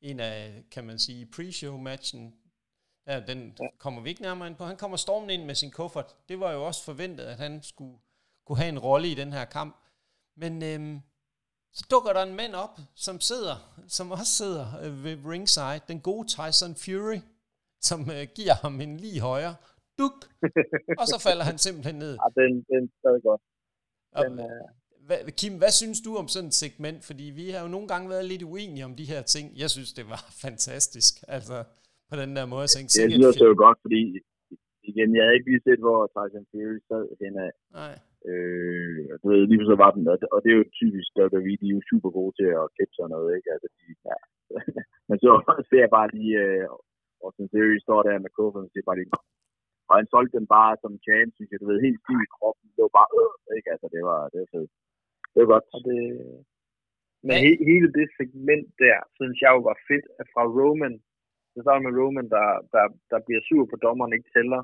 en 0.02 0.20
af, 0.20 0.64
kan 0.72 0.84
man 0.84 1.00
sige, 1.00 1.26
pre-show-matchen. 1.26 2.36
Ja, 3.08 3.20
den 3.20 3.58
kommer 3.78 4.02
vi 4.02 4.10
ikke 4.10 4.22
nærmere 4.22 4.48
ind 4.48 4.56
på. 4.56 4.66
Han 4.66 4.78
kommer 4.78 4.98
stormen 4.98 5.30
ind 5.30 5.44
med 5.44 5.56
sin 5.56 5.72
kuffert. 5.72 6.16
Det 6.30 6.40
var 6.40 6.52
jo 6.52 6.66
også 6.66 6.84
forventet, 6.84 7.24
at 7.24 7.38
han 7.38 7.64
skulle 7.64 7.98
kunne 8.46 8.58
have 8.58 8.70
en 8.70 8.80
rolle 8.80 9.12
i 9.12 9.14
den 9.14 9.34
her 9.34 9.46
kamp. 9.46 9.83
Men 10.42 10.64
øhm, 10.64 11.00
så 11.78 11.84
dukker 11.92 12.14
der 12.14 12.24
en 12.24 12.36
mand 12.36 12.54
op, 12.54 12.76
som 12.96 13.20
sidder, 13.20 13.56
som 13.88 14.12
også 14.12 14.34
sidder 14.42 14.66
øh, 14.84 15.04
ved 15.04 15.16
ringside. 15.34 15.80
Den 15.88 16.00
gode 16.10 16.28
Tyson 16.28 16.74
Fury, 16.84 17.20
som 17.82 18.00
øh, 18.16 18.24
giver 18.38 18.56
ham 18.64 18.82
en 18.82 18.98
lige 18.98 19.22
højre. 19.22 19.56
Duk! 20.00 20.18
og 21.02 21.06
så 21.12 21.18
falder 21.28 21.44
han 21.50 21.58
simpelthen 21.58 21.96
ned. 21.96 22.14
Ja, 22.22 22.28
den, 22.42 22.52
den 22.72 22.84
er 23.04 23.22
godt. 23.30 23.42
Den, 24.24 24.40
øh... 24.40 24.64
Hvad, 25.08 25.32
Kim, 25.40 25.54
hvad 25.58 25.72
synes 25.82 26.00
du 26.06 26.12
om 26.22 26.28
sådan 26.28 26.48
et 26.48 26.54
segment? 26.54 27.00
Fordi 27.10 27.24
vi 27.40 27.46
har 27.50 27.62
jo 27.66 27.68
nogle 27.76 27.88
gange 27.88 28.10
været 28.10 28.26
lidt 28.26 28.44
uenige 28.44 28.86
om 28.86 28.96
de 28.96 29.06
her 29.06 29.22
ting. 29.22 29.46
Jeg 29.64 29.70
synes, 29.70 29.94
det 29.94 30.06
var 30.14 30.22
fantastisk. 30.46 31.14
Altså, 31.28 31.58
på 32.10 32.16
den 32.22 32.36
der 32.36 32.46
måde. 32.46 32.62
Jeg 32.62 32.70
tænkte, 32.70 33.02
det 33.02 33.20
lyder 33.20 33.32
så 33.32 33.54
godt, 33.66 33.78
fordi 33.86 34.02
igen, 34.92 35.10
jeg 35.16 35.24
havde 35.24 35.36
ikke 35.38 35.50
lige 35.52 35.64
set, 35.68 35.80
hvor 35.86 36.00
Tyson 36.16 36.46
Fury 36.52 36.78
sad 36.90 37.04
hen 37.22 37.34
af. 37.48 37.52
Nej. 37.82 37.94
Øh, 38.30 39.00
du 39.22 39.26
ved, 39.30 39.42
lige 39.48 39.70
så 39.72 39.76
var 39.84 39.92
den, 39.96 40.04
og 40.34 40.40
det 40.44 40.50
er 40.52 40.60
jo 40.62 40.76
typisk, 40.82 41.10
der 41.18 41.44
vi 41.48 41.54
de 41.62 41.68
er 41.70 41.78
jo 41.78 41.82
super 41.92 42.10
gode 42.18 42.34
til 42.40 42.50
at 42.60 42.72
klippe 42.76 42.94
sådan 42.96 43.14
noget, 43.16 43.30
ikke? 43.38 43.50
Altså, 43.54 43.68
de, 43.78 43.86
ja. 44.10 44.18
Men 45.10 45.18
så 45.24 45.32
ser 45.70 45.82
jeg 45.86 45.96
bare 45.98 46.10
lige, 46.18 46.34
uh, 46.44 47.24
Austin 47.24 47.50
Theory 47.54 47.78
står 47.86 48.00
der 48.08 48.24
med 48.24 48.32
kuffen, 48.38 48.66
og 48.66 48.72
siger 48.72 48.86
bare 48.88 49.00
lige, 49.00 49.12
og 49.90 49.94
han 50.00 50.08
solgte 50.14 50.38
den 50.38 50.48
bare 50.58 50.74
som 50.84 50.94
champ, 51.06 51.30
synes 51.34 51.50
jeg, 51.52 51.60
du 51.60 51.68
ved, 51.70 51.86
helt 51.88 52.00
stiv 52.04 52.20
i 52.28 52.34
kroppen. 52.36 52.66
Det 52.76 52.82
var 52.86 52.94
bare, 53.00 53.12
øh, 53.20 53.58
ikke? 53.58 53.70
Altså, 53.74 53.88
det 53.96 54.02
var, 54.10 54.20
det 54.32 54.40
var 54.44 54.50
fedt. 54.56 54.72
Det 55.32 55.40
var 55.42 55.50
godt. 55.54 55.66
Og 55.76 55.80
det, 55.88 56.00
men 57.28 57.38
he, 57.44 57.52
hele 57.70 57.90
det 57.98 58.08
segment 58.20 58.68
der, 58.84 58.98
synes 59.20 59.38
jeg 59.44 59.52
jo 59.56 59.62
var 59.70 59.78
fedt, 59.90 60.08
at 60.20 60.28
fra 60.34 60.44
Roman, 60.58 60.96
det 61.54 61.60
starter 61.62 61.86
med 61.86 61.98
Roman, 62.02 62.28
der, 62.36 62.48
der, 62.74 62.86
der 63.12 63.20
bliver 63.26 63.42
sur 63.50 63.64
på 63.72 63.78
dommeren, 63.86 64.16
ikke 64.18 64.34
tæller, 64.36 64.62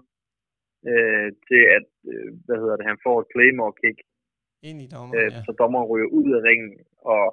øh, 0.92 1.28
til 1.48 1.62
at, 1.78 1.88
øh, 2.12 2.30
hvad 2.46 2.58
hedder 2.62 2.78
det, 2.78 2.86
han 2.92 3.00
får 3.06 3.16
et 3.22 3.32
Claymore 3.34 3.76
kick. 3.82 3.98
Ind 4.70 4.80
i 4.86 4.88
dommeren, 4.94 5.18
øh, 5.20 5.32
ja. 5.34 5.42
Så 5.46 5.52
dommeren 5.62 5.88
ryger 5.92 6.10
ud 6.20 6.30
af 6.38 6.42
ringen, 6.50 6.72
og 7.14 7.26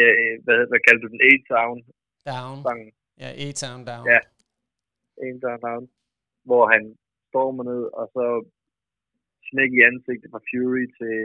øh, 0.00 0.32
hvad, 0.44 0.58
hvad 0.70 0.80
kalder 0.86 1.02
du 1.02 1.08
den? 1.12 1.20
A-Town? 1.30 1.78
Down. 2.32 2.56
Sangen. 2.66 2.92
Ja, 3.22 3.28
A-Town 3.44 3.80
Down. 3.90 4.04
Ja, 4.12 4.20
A-Town 5.24 5.60
Down 5.66 5.84
hvor 6.48 6.64
han 6.72 6.82
stormer 7.28 7.64
ned, 7.72 7.82
og 8.00 8.06
så 8.16 8.26
smæk 9.48 9.70
i 9.78 9.86
ansigtet 9.90 10.28
fra 10.32 10.44
Fury 10.48 10.84
til 10.98 11.16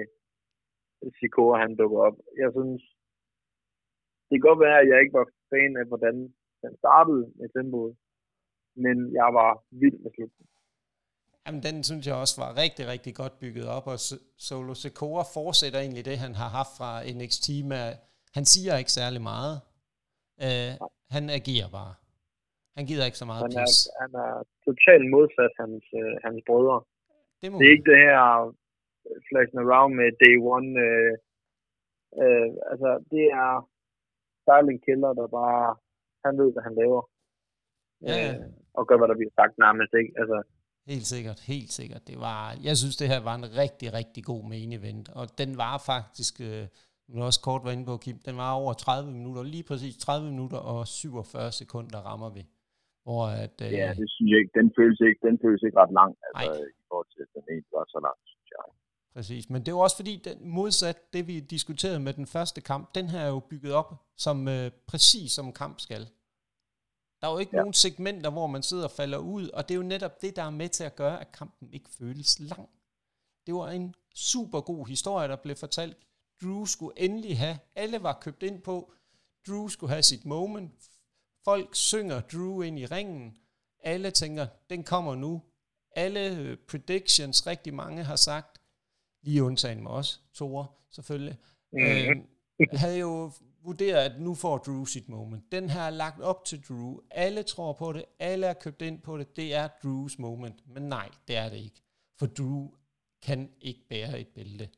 Sikora, 1.20 1.64
han 1.64 1.76
dukker 1.80 2.00
op. 2.08 2.18
Jeg 2.44 2.50
synes, 2.58 2.82
det 4.28 4.36
kan 4.36 4.48
godt 4.50 4.64
være, 4.66 4.80
at 4.82 4.88
jeg 4.92 4.98
ikke 5.00 5.18
var 5.22 5.28
fan 5.52 5.74
af, 5.82 5.86
hvordan 5.92 6.16
den 6.64 6.74
startede 6.82 7.24
med 7.40 7.48
tempoet, 7.56 7.94
men 8.84 8.98
jeg 9.20 9.30
var 9.40 9.52
vild 9.82 10.00
med 10.04 10.12
slutningen. 10.16 10.54
Jamen, 11.52 11.68
den 11.70 11.78
synes 11.90 12.04
jeg 12.08 12.16
også 12.24 12.36
var 12.44 12.52
rigtig, 12.64 12.84
rigtig 12.94 13.14
godt 13.22 13.36
bygget 13.44 13.68
op, 13.78 13.86
og 13.94 13.98
Solo 14.48 14.74
Sikora 14.84 15.24
fortsætter 15.38 15.80
egentlig 15.80 16.06
det, 16.10 16.18
han 16.26 16.34
har 16.42 16.50
haft 16.60 16.74
fra 16.80 16.92
NXT 17.18 17.48
med, 17.74 17.86
han 18.38 18.46
siger 18.54 18.74
ikke 18.82 18.94
særlig 19.00 19.22
meget. 19.32 19.56
Uh, 20.48 20.72
han 21.16 21.24
agerer 21.40 21.70
bare. 21.80 21.94
Han 22.78 22.84
gider 22.90 23.06
ikke 23.10 23.22
så 23.22 23.28
meget 23.30 23.42
han 23.48 23.54
er, 23.66 23.70
han 24.04 24.12
er 24.26 24.34
totalt 24.68 25.06
modsat 25.14 25.54
hans, 25.62 25.86
øh, 26.02 26.14
hans 26.26 26.40
brødre. 26.48 26.78
Det, 27.40 27.48
må 27.50 27.56
det 27.60 27.66
er 27.68 27.74
ikke 27.76 27.90
det 27.92 28.00
her 28.08 28.22
øh, 29.08 29.18
flashing 29.28 29.62
around 29.66 29.92
med 30.00 30.08
day 30.24 30.36
one. 30.56 30.70
Øh, 30.88 31.14
øh, 32.22 32.50
altså, 32.72 32.90
det 33.14 33.26
er 33.44 33.52
Sterling 34.42 34.80
Killer, 34.86 35.12
der 35.20 35.28
bare, 35.42 35.66
han 36.26 36.34
ved, 36.42 36.50
hvad 36.54 36.64
han 36.68 36.76
laver. 36.82 37.02
Ja. 38.10 38.18
Øh, 38.22 38.36
og 38.78 38.84
gør, 38.88 38.98
hvad 39.00 39.10
der 39.12 39.20
bliver 39.20 39.36
sagt 39.40 39.54
nærmest, 39.66 39.94
ikke? 40.02 40.14
Altså, 40.22 40.38
Helt 40.88 41.08
sikkert, 41.14 41.40
helt 41.40 41.72
sikkert. 41.72 42.08
Det 42.08 42.20
var, 42.20 42.56
jeg 42.64 42.78
synes, 42.78 42.96
det 42.98 43.08
her 43.08 43.20
var 43.20 43.36
en 43.36 43.58
rigtig, 43.58 43.94
rigtig 43.94 44.24
god 44.24 44.44
main 44.50 44.74
event, 44.74 45.10
og 45.10 45.38
den 45.38 45.58
var 45.58 45.84
faktisk, 45.92 46.42
øh, 46.42 46.64
du 47.14 47.22
også 47.22 47.42
kort 47.42 47.62
var 47.64 47.72
inde 47.72 47.86
på, 47.86 47.98
Kim, 47.98 48.18
den 48.26 48.38
var 48.38 48.52
over 48.62 48.74
30 48.74 49.12
minutter, 49.12 49.44
lige 49.44 49.64
præcis 49.64 49.98
30 49.98 50.30
minutter 50.32 50.58
og 50.58 50.88
47 50.88 51.52
sekunder 51.52 52.00
rammer 52.00 52.30
vi. 52.30 52.44
Hvor 53.04 53.24
at, 53.44 53.56
øh, 53.66 53.72
ja, 53.72 53.90
det 54.00 54.08
synes 54.16 54.30
jeg 54.32 54.40
ikke. 54.40 54.54
Den 54.60 54.74
føles 54.78 55.00
ikke, 55.08 55.20
den 55.28 55.40
føles 55.44 55.62
ikke 55.66 55.78
ret 55.84 55.94
lang, 56.00 56.12
altså, 56.28 56.52
i 56.82 56.84
forhold 56.88 57.10
til, 57.14 57.22
at 57.26 57.30
den 57.36 57.44
egentlig 57.54 57.74
var 57.80 57.86
så 57.96 58.00
lang, 58.08 58.18
synes 58.32 58.50
jeg. 58.56 58.64
Præcis, 59.16 59.50
men 59.50 59.60
det 59.62 59.70
er 59.72 59.76
også 59.76 59.98
fordi, 60.02 60.14
den, 60.28 60.38
modsat 60.58 61.14
det 61.14 61.28
vi 61.28 61.40
diskuterede 61.40 62.00
med 62.00 62.14
den 62.14 62.28
første 62.36 62.62
kamp, 62.62 62.96
den 62.96 63.06
her 63.14 63.20
er 63.20 63.32
jo 63.38 63.42
bygget 63.52 63.74
op 63.74 63.90
som 64.26 64.48
øh, 64.48 64.72
præcis 64.88 65.32
som 65.32 65.54
kamp 65.62 65.80
skal. 65.80 66.04
Der 67.22 67.28
er 67.28 67.32
jo 67.32 67.38
ikke 67.38 67.52
ja. 67.56 67.58
nogen 67.58 67.74
segmenter, 67.74 68.30
hvor 68.30 68.48
man 68.48 68.64
sidder 68.64 68.84
og 68.84 68.92
falder 68.92 69.18
ud, 69.18 69.50
og 69.50 69.70
det 69.70 69.74
er 69.74 69.78
jo 69.78 69.84
netop 69.84 70.22
det, 70.22 70.36
der 70.36 70.44
er 70.44 70.50
med 70.50 70.70
til 70.70 70.84
at 70.84 70.96
gøre, 70.96 71.22
at 71.22 71.32
kampen 71.32 71.74
ikke 71.74 71.90
føles 71.90 72.40
lang. 72.40 72.70
Det 73.46 73.54
var 73.54 73.70
en 73.70 73.96
super 74.16 74.62
god 74.62 74.88
historie, 74.88 75.28
der 75.28 75.36
blev 75.36 75.56
fortalt. 75.56 75.98
Drew 76.42 76.66
skulle 76.66 77.00
endelig 77.00 77.38
have, 77.38 77.60
alle 77.76 78.04
var 78.04 78.20
købt 78.22 78.44
ind 78.44 78.62
på, 78.62 78.94
Drew 79.48 79.68
skulle 79.68 79.92
have 79.92 80.04
sit 80.04 80.26
moment, 80.26 80.92
Folk 81.44 81.76
synger 81.76 82.22
Drew 82.22 82.62
ind 82.62 82.80
i 82.80 82.86
ringen. 82.86 83.38
Alle 83.84 84.12
tænker, 84.12 84.48
den 84.70 84.84
kommer 84.84 85.16
nu. 85.16 85.42
Alle 85.96 86.38
øh, 86.38 86.58
predictions, 86.58 87.48
rigtig 87.48 87.74
mange 87.74 88.04
har 88.04 88.16
sagt, 88.16 88.62
lige 89.22 89.44
undtagen 89.44 89.84
med 89.84 89.92
os, 89.92 90.22
Tore 90.34 90.68
selvfølgelig, 90.92 91.38
øh, 91.80 92.18
havde 92.74 92.98
jo 92.98 93.32
vurderet, 93.64 93.98
at 93.98 94.22
nu 94.22 94.36
får 94.36 94.58
Drew 94.58 94.86
sit 94.86 95.10
moment. 95.10 95.52
Den 95.52 95.70
her 95.70 95.82
er 95.82 95.90
lagt 95.90 96.22
op 96.22 96.46
til 96.46 96.64
Drew. 96.68 97.00
Alle 97.12 97.44
tror 97.44 97.74
på 97.74 97.94
det. 97.94 98.06
Alle 98.20 98.48
er 98.48 98.54
købt 98.54 98.82
ind 98.82 99.02
på 99.02 99.18
det. 99.18 99.36
Det 99.36 99.54
er 99.54 99.68
Drews 99.84 100.20
moment. 100.20 100.68
Men 100.68 100.84
nej, 100.84 101.10
det 101.28 101.36
er 101.36 101.50
det 101.50 101.58
ikke. 101.58 101.82
For 102.20 102.26
Drew 102.26 102.72
kan 103.22 103.52
ikke 103.62 103.88
bære 103.90 104.20
et 104.20 104.28
bælte, 104.28 104.70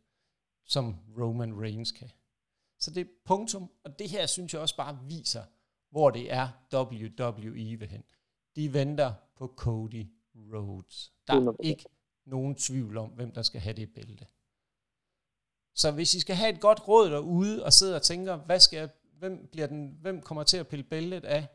som 0.65 0.95
Roman 1.19 1.61
Reigns 1.61 1.91
kan. 1.91 2.09
Så 2.79 2.91
det 2.91 3.01
er 3.01 3.11
punktum, 3.25 3.71
og 3.83 3.99
det 3.99 4.09
her 4.09 4.25
synes 4.25 4.53
jeg 4.53 4.61
også 4.61 4.77
bare 4.77 4.99
viser, 5.07 5.43
hvor 5.89 6.09
det 6.09 6.33
er 6.33 6.49
WWE 6.73 7.79
vil 7.79 7.87
hen. 7.87 8.03
De 8.55 8.73
venter 8.73 9.13
på 9.35 9.53
Cody 9.57 10.07
Rhodes. 10.35 11.13
Der 11.27 11.33
er 11.33 11.55
ikke 11.63 11.85
nogen 12.25 12.55
tvivl 12.55 12.97
om, 12.97 13.09
hvem 13.09 13.31
der 13.31 13.41
skal 13.41 13.61
have 13.61 13.73
det 13.73 13.93
bælte. 13.93 14.25
Så 15.75 15.91
hvis 15.91 16.13
I 16.13 16.19
skal 16.19 16.35
have 16.35 16.53
et 16.53 16.59
godt 16.59 16.87
råd 16.87 17.11
derude 17.11 17.65
og 17.65 17.73
sidder 17.73 17.95
og 17.95 18.01
tænker, 18.01 18.35
hvad 18.35 18.59
skal 18.59 18.77
jeg, 18.77 18.89
hvem, 19.19 19.47
bliver 19.51 19.67
den, 19.67 19.97
hvem 20.01 20.21
kommer 20.21 20.43
til 20.43 20.57
at 20.57 20.67
pille 20.67 20.83
bæltet 20.83 21.25
af 21.25 21.47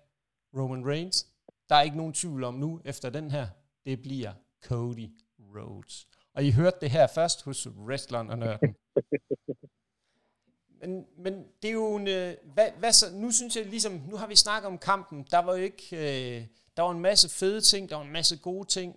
Roman 0.57 0.86
Reigns? 0.86 1.27
Der 1.69 1.74
er 1.74 1.82
ikke 1.82 1.97
nogen 1.97 2.12
tvivl 2.12 2.45
om 2.45 2.55
nu, 2.55 2.81
efter 2.85 3.11
den 3.11 3.31
her, 3.31 3.47
det 3.85 4.03
bliver 4.03 4.32
Cody 4.65 5.11
Rhodes. 5.39 6.07
Og 6.35 6.45
I 6.45 6.51
hørte 6.51 6.77
det 6.81 6.90
her 6.90 7.07
først 7.07 7.43
hos 7.43 7.69
Wrestleren 7.69 8.31
og 8.31 8.39
Nørden. 8.39 8.74
Men, 10.81 11.07
men 11.16 11.45
det 11.62 11.69
er 11.69 11.73
jo 11.73 11.97
en, 11.97 12.09
øh, 12.09 12.35
hvad, 12.55 12.70
hvad 12.78 12.93
så, 12.93 13.07
nu 13.12 13.31
synes 13.31 13.57
jeg 13.57 13.66
ligesom, 13.66 13.93
nu 13.93 14.16
har 14.16 14.27
vi 14.27 14.36
snakket 14.36 14.66
om 14.66 14.78
kampen, 14.78 15.27
der 15.31 15.39
var 15.39 15.57
jo 15.57 15.62
ikke, 15.62 15.97
øh, 15.97 16.47
der 16.77 16.82
var 16.82 16.90
en 16.90 17.01
masse 17.01 17.28
fede 17.28 17.61
ting, 17.61 17.89
der 17.89 17.97
var 17.97 18.05
en 18.05 18.12
masse 18.12 18.36
gode 18.36 18.69
ting. 18.69 18.97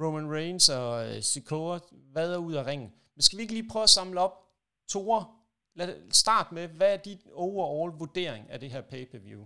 Roman 0.00 0.32
Reigns 0.32 0.68
og 0.68 1.08
øh, 1.08 1.22
Sikoa 1.22 1.78
vader 2.14 2.36
ud 2.36 2.52
af 2.52 2.66
ringen. 2.66 2.92
Men 3.14 3.22
skal 3.22 3.36
vi 3.36 3.42
ikke 3.42 3.56
lige 3.58 3.72
prøve 3.72 3.88
at 3.88 3.96
samle 3.98 4.18
op? 4.26 4.34
Tore, 4.92 5.20
lad 5.78 5.88
start 6.22 6.48
med, 6.56 6.64
hvad 6.78 6.90
er 6.96 7.00
dit 7.08 7.22
overall 7.46 7.90
vurdering 8.02 8.44
af 8.52 8.58
det 8.62 8.70
her 8.74 8.82
pay-per-view? 8.92 9.42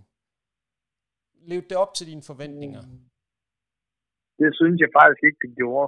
Lev 1.49 1.61
det 1.69 1.77
op 1.83 1.93
til 1.93 2.05
dine 2.11 2.25
forventninger? 2.31 2.81
Det 4.39 4.49
synes 4.59 4.77
jeg 4.83 4.91
faktisk 4.99 5.21
ikke, 5.27 5.41
det 5.45 5.53
gjorde. 5.61 5.87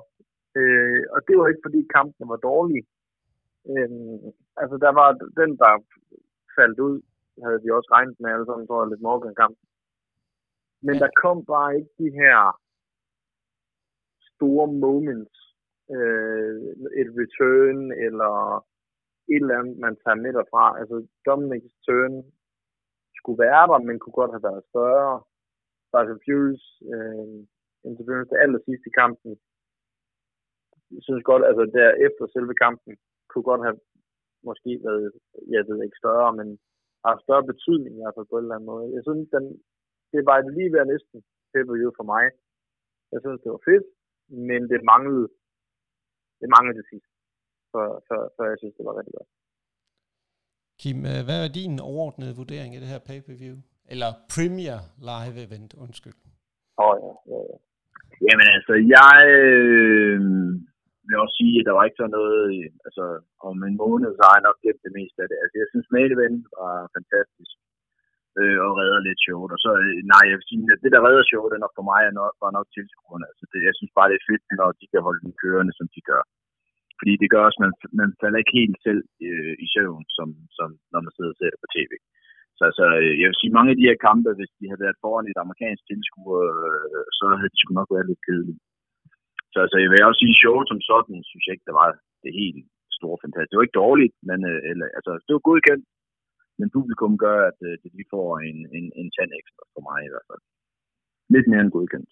Øh, 0.60 1.04
og 1.14 1.20
det 1.28 1.34
var 1.38 1.48
ikke, 1.48 1.66
fordi 1.68 1.82
kampen 1.98 2.24
var 2.34 2.40
dårlig. 2.52 2.82
Øh, 3.72 3.90
altså, 4.62 4.76
der 4.86 4.92
var 5.00 5.10
den, 5.42 5.52
der 5.62 5.72
faldt 6.58 6.80
ud, 6.88 6.96
havde 7.46 7.62
vi 7.64 7.70
også 7.78 7.90
regnet 7.96 8.16
med 8.20 8.30
alle 8.34 8.46
sammen, 8.48 8.68
tror 8.68 8.82
jeg, 8.82 8.90
lidt 8.90 9.08
Morgan-kamp. 9.08 9.58
Men 10.86 10.96
ja. 10.96 11.00
der 11.04 11.12
kom 11.24 11.38
bare 11.54 11.76
ikke 11.78 11.94
de 12.04 12.10
her 12.22 12.38
store 14.32 14.68
moments, 14.86 15.39
øh, 15.96 16.56
et 17.02 17.10
return, 17.22 17.80
eller 18.06 18.34
et 19.34 19.42
eller 19.44 19.60
andet, 19.60 19.78
man 19.86 19.96
tager 20.04 20.24
med 20.24 20.34
derfra. 20.40 20.66
Altså, 20.80 20.96
Dominic's 21.28 21.76
turn 21.86 22.16
skulle 23.20 23.40
være 23.48 23.66
der, 23.72 23.80
men 23.88 24.00
kunne 24.00 24.20
godt 24.22 24.34
have 24.36 24.48
været 24.50 24.70
større. 24.72 25.14
Fast 25.92 26.10
and 26.14 26.22
Furious, 26.26 26.66
øh, 26.94 27.38
interference 27.90 28.30
det 28.32 28.42
aller 28.44 28.60
sidste 28.68 28.88
i 28.90 28.98
kampen, 29.02 29.32
jeg 30.96 31.02
synes 31.08 31.24
godt, 31.32 31.44
altså 31.50 31.64
der 31.78 31.90
efter 32.08 32.24
selve 32.36 32.56
kampen, 32.66 32.94
kunne 33.30 33.48
godt 33.52 33.64
have 33.68 33.78
måske 34.50 34.72
været, 34.86 35.12
jeg 35.56 35.62
ved 35.68 35.78
ikke 35.84 36.02
større, 36.04 36.32
men 36.40 36.48
har 37.06 37.24
større 37.26 37.50
betydning 37.52 37.94
i 37.96 38.02
hvert 38.02 38.16
fald 38.16 38.30
på 38.30 38.38
en 38.38 38.44
eller 38.44 38.56
anden 38.56 38.72
måde. 38.74 38.88
Jeg 38.96 39.04
synes, 39.08 39.28
den, 39.36 39.46
det 40.14 40.22
var 40.30 40.38
lige 40.58 40.72
ved 40.74 40.86
næsten 40.94 41.18
pay 41.52 41.64
for 42.00 42.06
mig. 42.14 42.26
Jeg 43.14 43.20
synes, 43.22 43.42
det 43.44 43.52
var 43.56 43.64
fedt, 43.70 43.88
men 44.50 44.62
det 44.72 44.88
manglede, 44.92 45.28
det 46.40 46.48
manglede 46.56 46.78
det 46.82 46.88
sidste, 46.92 47.12
for, 47.72 47.86
for, 48.08 48.20
for 48.36 48.44
jeg 48.52 48.58
synes, 48.60 48.76
det 48.78 48.86
var 48.88 48.96
rigtig 49.00 49.16
godt. 49.20 49.32
Kim, 50.82 50.98
øh, 51.12 51.22
hvad 51.28 51.40
er 51.46 51.56
din 51.60 51.76
overordnede 51.92 52.38
vurdering 52.42 52.72
af 52.74 52.80
det 52.82 52.94
her 52.94 53.02
pay-per-view? 53.10 53.58
Eller 53.94 54.10
Premier 54.36 54.80
Live 55.12 55.38
Event, 55.46 55.72
undskyld. 55.86 56.18
Åh 56.82 56.86
oh, 56.86 56.96
ja, 57.06 57.14
ja, 57.32 57.40
ja. 57.50 57.58
Jamen 58.26 58.48
altså, 58.58 58.74
jeg 58.98 59.16
øh, 59.40 60.20
vil 61.08 61.22
også 61.24 61.36
sige, 61.42 61.56
at 61.60 61.68
der 61.68 61.76
var 61.78 61.84
ikke 61.86 62.00
sådan 62.00 62.18
noget, 62.20 62.40
altså 62.88 63.06
om 63.50 63.56
en 63.70 63.76
måned, 63.84 64.10
så 64.14 64.24
har 64.28 64.36
jeg 64.38 64.48
nok 64.48 64.62
glemt 64.62 64.86
det 64.88 64.94
meste 65.00 65.18
af 65.24 65.28
det. 65.32 65.38
Altså 65.44 65.56
jeg 65.62 65.68
synes, 65.72 65.94
main 65.96 66.12
event 66.16 66.44
var 66.60 66.76
fantastisk 66.98 67.56
øh, 68.42 68.58
og 68.66 68.72
redder 68.80 69.00
lidt 69.08 69.24
showet. 69.26 69.52
Og 69.56 69.60
så, 69.66 69.72
øh, 69.84 70.00
nej, 70.14 70.24
jeg 70.30 70.38
vil 70.38 70.50
sige, 70.50 70.62
at 70.76 70.82
det 70.84 70.92
der 70.94 71.06
redder 71.08 71.24
showet, 71.32 71.52
er 71.52 71.64
nok 71.64 71.76
for 71.78 71.86
mig, 71.92 72.02
er 72.04 72.16
nok, 72.20 72.34
var 72.44 72.52
nok 72.58 72.68
tilskuerne. 72.76 73.26
Altså 73.32 73.44
det, 73.52 73.60
jeg 73.68 73.76
synes 73.78 73.94
bare, 73.98 74.10
det 74.10 74.18
er 74.18 74.30
fedt, 74.30 74.44
når 74.60 74.70
de 74.80 74.86
kan 74.92 75.06
holde 75.08 75.22
den 75.26 75.34
kørende, 75.42 75.74
som 75.80 75.88
de 75.96 76.02
gør. 76.12 76.24
Fordi 77.00 77.14
det 77.22 77.32
gør 77.34 77.44
også, 77.48 77.60
at 77.60 77.64
man, 77.66 77.74
man 78.02 78.10
falder 78.22 78.40
ikke 78.40 78.58
helt 78.62 78.78
selv 78.88 79.02
øh, 79.28 79.54
i 79.66 79.68
søvn, 79.74 80.04
som, 80.18 80.28
som 80.58 80.70
når 80.94 81.02
man 81.06 81.14
sidder 81.14 81.34
og 81.34 81.40
ser 81.40 81.52
det 81.54 81.64
på 81.64 81.70
tv. 81.76 81.92
Så 82.58 82.62
altså, 82.70 82.86
jeg 83.20 83.28
vil 83.30 83.40
sige, 83.42 83.56
mange 83.58 83.72
af 83.72 83.78
de 83.78 83.88
her 83.90 83.98
kampe, 84.08 84.30
hvis 84.38 84.52
de 84.60 84.70
havde 84.70 84.84
været 84.86 85.02
foran 85.04 85.30
et 85.32 85.44
amerikansk 85.44 85.84
tilskuer, 85.90 86.44
øh, 86.66 87.04
så 87.18 87.26
havde 87.40 87.54
de 87.54 87.62
sgu 87.62 87.72
nok 87.74 87.92
været 87.96 88.10
lidt 88.10 88.26
kedelige. 88.28 88.62
Så 89.54 89.58
altså, 89.66 89.78
jeg 89.84 89.90
vil 89.90 90.08
også 90.10 90.22
sige, 90.24 90.40
showet 90.42 90.68
som 90.72 90.80
sådan, 90.90 91.18
synes 91.30 91.44
jeg 91.46 91.54
ikke, 91.54 91.70
der 91.70 91.78
var 91.82 91.90
det 92.24 92.32
helt 92.42 92.62
store 92.98 93.18
fantastisk. 93.24 93.52
Det 93.52 93.58
var 93.58 93.68
ikke 93.68 93.82
dårligt, 93.86 94.16
men 94.30 94.40
øh, 94.52 94.60
eller, 94.70 94.88
altså, 94.98 95.12
det 95.26 95.34
var 95.36 95.48
godkendt. 95.50 95.86
Men 96.60 96.70
publikum 96.78 97.14
gør, 97.26 97.38
at 97.50 97.60
øh, 97.68 97.74
det 97.82 97.90
lige 97.98 98.12
får 98.16 98.30
en, 98.50 98.60
en, 98.78 98.86
en 99.02 99.10
tand 99.16 99.32
ekstra 99.40 99.64
for 99.74 99.82
mig 99.90 100.00
i 100.08 100.12
hvert 100.12 100.28
fald. 100.30 100.42
Lidt 101.34 101.48
mere 101.52 101.62
end 101.66 101.72
godkendt. 101.78 102.10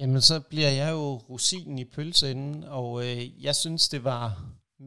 Jamen, 0.00 0.20
så 0.30 0.36
bliver 0.50 0.72
jeg 0.80 0.90
jo 0.98 1.06
rosinen 1.30 1.78
i 1.78 1.86
pølseenden, 1.94 2.64
og 2.64 2.88
øh, 3.06 3.44
jeg 3.46 3.54
synes, 3.62 3.82
det 3.88 4.04
var 4.04 4.24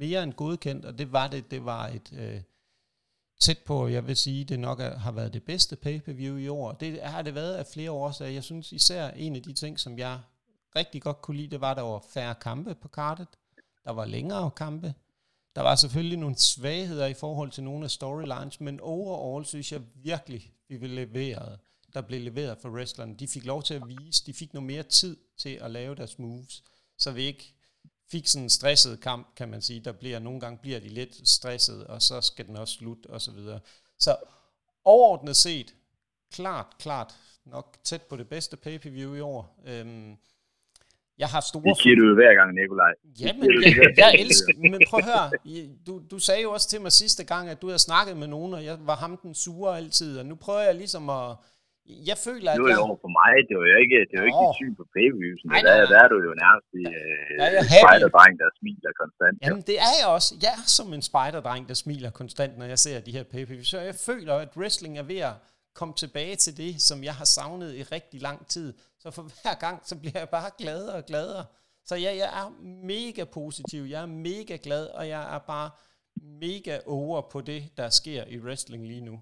mere 0.04 0.24
end 0.24 0.34
godkendt, 0.34 0.86
og 0.86 0.94
det 1.00 1.12
var 1.18 1.28
det. 1.28 1.52
Det 1.52 1.66
var 1.66 1.84
et 1.98 2.10
øh, 2.22 2.42
tæt 3.40 3.62
på, 3.66 3.88
jeg 3.88 4.08
vil 4.08 4.16
sige, 4.16 4.46
det 4.46 4.60
nok 4.60 4.80
er, 4.80 4.98
har 5.06 5.12
været 5.12 5.34
det 5.34 5.44
bedste 5.44 5.76
pay-per-view 5.76 6.36
i 6.38 6.48
år. 6.48 6.72
Det 6.72 7.02
har 7.02 7.22
det 7.22 7.36
været 7.36 7.54
af 7.54 7.66
flere 7.74 7.92
år, 7.92 8.12
så 8.12 8.26
jeg 8.26 8.44
synes 8.44 8.72
især 8.72 9.10
en 9.10 9.36
af 9.36 9.42
de 9.42 9.54
ting, 9.54 9.80
som 9.80 9.98
jeg 9.98 10.20
rigtig 10.76 11.02
godt 11.02 11.22
kunne 11.22 11.38
lide, 11.38 11.50
det 11.50 11.62
var, 11.62 11.72
at 11.72 11.78
der 11.78 11.84
var 11.84 12.04
færre 12.14 12.36
kampe 12.36 12.76
på 12.76 12.88
kartet. 12.88 13.28
Der 13.84 13.94
var 13.94 14.06
længere 14.06 14.52
kampe. 14.52 14.94
Der 15.56 15.62
var 15.62 15.76
selvfølgelig 15.76 16.18
nogle 16.18 16.38
svagheder 16.38 17.06
i 17.06 17.14
forhold 17.14 17.52
til 17.52 17.64
nogle 17.64 17.84
af 17.84 17.92
storylines, 17.92 18.62
men 18.62 18.80
overall 18.80 19.46
synes 19.46 19.72
jeg 19.72 19.82
virkelig, 19.96 20.54
vi 20.68 20.78
blev 20.78 20.92
leveret. 20.92 21.60
Der 21.94 22.02
blev 22.02 22.22
leveret 22.22 22.58
for 22.62 22.70
wrestlerne. 22.70 23.16
De 23.16 23.28
fik 23.28 23.46
lov 23.46 23.64
til 23.64 23.74
at 23.74 23.88
vise, 23.88 24.26
de 24.26 24.34
fik 24.34 24.54
noget 24.54 24.68
mere 24.68 24.84
tid 24.84 25.18
til 25.38 25.50
at 25.50 25.72
lave 25.72 25.96
deres 25.96 26.20
moves, 26.20 26.64
så 26.98 27.12
vi 27.12 27.24
ikke 27.24 27.54
fik 28.12 28.28
sådan 28.28 28.44
en 28.44 28.50
stresset 28.50 29.00
kamp, 29.02 29.36
kan 29.36 29.50
man 29.50 29.62
sige. 29.62 29.80
Der 29.80 29.92
bliver, 29.92 30.20
nogle 30.20 30.40
gange 30.40 30.58
bliver 30.58 30.80
de 30.80 30.90
lidt 30.90 31.30
stresset, 31.30 31.88
og 31.88 32.02
så 32.02 32.22
skal 32.22 32.48
den 32.48 32.56
også 32.56 32.74
slutte, 32.74 33.10
og 33.10 33.22
så 33.22 33.32
videre. 33.32 33.60
Så 34.00 34.18
overordnet 34.84 35.36
set, 35.36 35.76
klart, 36.32 36.68
klart 36.80 37.16
nok 37.46 37.78
tæt 37.84 38.02
på 38.02 38.16
det 38.16 38.30
bedste 38.30 38.58
pay-per-view 38.58 39.16
i 39.16 39.20
år. 39.20 39.62
Øhm, 39.66 40.18
jeg 41.24 41.30
har 41.34 41.42
store... 41.52 41.64
Det 41.70 41.78
siger 41.84 41.96
du 42.00 42.04
jo 42.10 42.14
hver 42.20 42.34
gang, 42.40 42.50
Nikolaj. 42.60 42.94
Jamen, 43.22 43.48
jeg, 43.64 43.98
jeg 44.04 44.12
elsker... 44.24 44.52
Men 44.74 44.82
prøv 44.90 45.00
at 45.04 45.08
høre. 45.12 45.28
Du, 45.88 45.94
du 46.12 46.18
sagde 46.28 46.42
jo 46.48 46.50
også 46.56 46.68
til 46.70 46.82
mig 46.86 46.92
sidste 46.92 47.24
gang, 47.32 47.44
at 47.54 47.62
du 47.62 47.68
havde 47.72 47.84
snakket 47.90 48.16
med 48.22 48.28
nogen, 48.36 48.52
og 48.58 48.62
jeg 48.70 48.76
var 48.90 48.96
ham 49.04 49.14
den 49.24 49.34
sure 49.44 49.78
altid. 49.78 50.12
Og 50.20 50.26
nu 50.26 50.36
prøver 50.36 50.62
jeg 50.70 50.76
ligesom 50.76 51.04
at... 51.10 51.26
Jeg 52.12 52.18
føler, 52.28 52.50
at 52.52 52.58
jo, 52.62 52.68
jo, 52.80 52.86
for 53.04 53.12
mig, 53.20 53.34
det 53.48 53.54
var 53.60 53.66
jo 53.74 53.78
ikke, 53.84 53.98
det 54.10 54.16
var 54.20 54.26
ikke 54.30 54.44
dit 54.46 54.58
syn 54.62 54.74
på 54.80 54.86
pay 54.94 55.08
Der, 55.68 55.86
der 55.92 56.00
er 56.04 56.08
du 56.14 56.18
jo 56.28 56.32
nærmest 56.44 56.70
i 56.82 56.86
uh, 57.00 57.80
spejderdreng, 57.80 58.34
der 58.42 58.48
smiler 58.60 58.92
konstant. 59.02 59.36
Jamen, 59.46 59.64
det 59.70 59.78
er 59.88 59.94
jeg 60.00 60.08
også. 60.16 60.30
Jeg 60.46 60.52
er 60.60 60.64
som 60.78 60.88
en 60.98 61.04
spejderdreng, 61.12 61.64
der 61.70 61.78
smiler 61.84 62.12
konstant, 62.22 62.54
når 62.60 62.66
jeg 62.74 62.80
ser 62.86 63.00
de 63.08 63.12
her 63.18 63.24
pay 63.32 63.62
Så 63.72 63.80
jeg 63.90 63.96
føler, 64.10 64.34
at 64.46 64.50
wrestling 64.60 64.94
er 65.02 65.06
ved 65.12 65.20
at 65.30 65.36
kom 65.76 65.94
tilbage 65.94 66.36
til 66.36 66.58
det, 66.58 66.82
som 66.82 67.04
jeg 67.04 67.16
har 67.16 67.26
savnet 67.26 67.76
i 67.76 67.84
rigtig 67.84 68.22
lang 68.22 68.48
tid. 68.48 68.74
Så 69.00 69.12
for 69.12 69.22
hver 69.22 69.54
gang, 69.54 69.82
så 69.86 69.96
bliver 69.96 70.20
jeg 70.20 70.30
bare 70.30 70.52
gladere 70.58 70.96
og 70.96 71.06
gladere. 71.06 71.46
Så 71.86 71.96
ja, 71.96 72.16
jeg 72.16 72.44
er 72.44 72.64
mega 72.86 73.24
positiv, 73.24 73.84
jeg 73.84 74.02
er 74.02 74.06
mega 74.06 74.58
glad, 74.64 74.86
og 74.86 75.08
jeg 75.08 75.36
er 75.36 75.40
bare 75.40 75.70
mega 76.22 76.80
over 76.86 77.22
på 77.22 77.42
det, 77.42 77.70
der 77.78 77.90
sker 77.90 78.26
i 78.26 78.40
wrestling 78.40 78.88
lige 78.88 79.02
nu. 79.02 79.20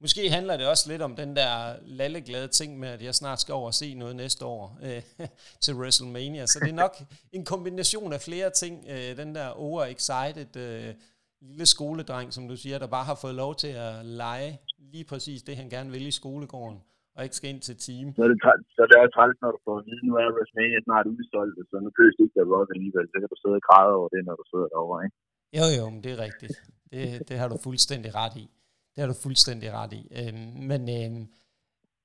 Måske 0.00 0.30
handler 0.30 0.56
det 0.56 0.66
også 0.66 0.90
lidt 0.90 1.02
om 1.02 1.16
den 1.16 1.36
der 1.36 1.76
lalleglade 1.82 2.48
ting 2.48 2.78
med, 2.78 2.88
at 2.88 3.02
jeg 3.02 3.14
snart 3.14 3.40
skal 3.40 3.54
over 3.54 3.66
og 3.66 3.74
se 3.74 3.94
noget 3.94 4.16
næste 4.16 4.44
år 4.44 4.78
øh, 4.82 5.02
til 5.60 5.74
WrestleMania. 5.74 6.46
Så 6.46 6.58
det 6.58 6.68
er 6.68 6.74
nok 6.74 7.02
en 7.32 7.44
kombination 7.44 8.12
af 8.12 8.20
flere 8.20 8.50
ting. 8.50 8.84
Øh, 8.88 9.16
den 9.16 9.34
der 9.34 9.48
overexcited 9.48 10.56
øh, 10.56 10.94
lille 11.40 11.66
skoledreng, 11.66 12.32
som 12.32 12.48
du 12.48 12.56
siger, 12.56 12.78
der 12.78 12.86
bare 12.86 13.04
har 13.04 13.14
fået 13.14 13.34
lov 13.34 13.56
til 13.56 13.68
at 13.68 14.06
lege 14.06 14.60
lige 14.94 15.06
præcis 15.12 15.40
det, 15.42 15.54
han 15.60 15.68
gerne 15.74 15.90
vil 15.94 16.06
i 16.12 16.18
skolegården 16.20 16.78
og 17.14 17.20
ikke 17.24 17.36
skal 17.38 17.50
ind 17.52 17.62
til 17.68 17.76
team. 17.86 18.06
Så 18.16 18.20
er 18.26 18.30
det, 18.32 18.38
så 18.76 18.82
det 18.90 18.96
er 19.00 19.06
træls, 19.16 19.38
når 19.44 19.50
du 19.54 19.60
får 19.66 19.76
at 19.78 19.84
vide, 19.88 20.02
nu 20.08 20.12
er 20.22 20.26
WrestleMania 20.36 20.80
snart 20.86 21.06
udsolgt, 21.14 21.56
så 21.70 21.76
nu 21.84 21.90
køs 22.00 22.14
ikke 22.22 22.34
der 22.38 22.46
Rock 22.52 22.68
alligevel. 22.74 23.06
Så 23.12 23.16
kan 23.20 23.28
du 23.32 23.38
sidde 23.42 23.58
og 23.60 23.64
græde 23.68 23.94
over 23.98 24.08
det, 24.14 24.20
når 24.28 24.36
du 24.40 24.44
sidder 24.52 24.68
derovre, 24.74 24.98
ikke? 25.06 25.16
Jo, 25.58 25.66
jo, 25.78 25.84
men 25.92 26.00
det 26.04 26.10
er 26.14 26.20
rigtigt. 26.28 26.54
Det, 26.92 27.28
det 27.28 27.36
har 27.40 27.48
du 27.52 27.56
fuldstændig 27.68 28.10
ret 28.22 28.36
i. 28.44 28.46
Det 28.92 28.98
har 29.02 29.08
du 29.12 29.18
fuldstændig 29.26 29.68
ret 29.80 29.92
i. 30.00 30.02
Øhm, 30.20 30.52
men 30.70 30.80
øhm, 30.96 31.22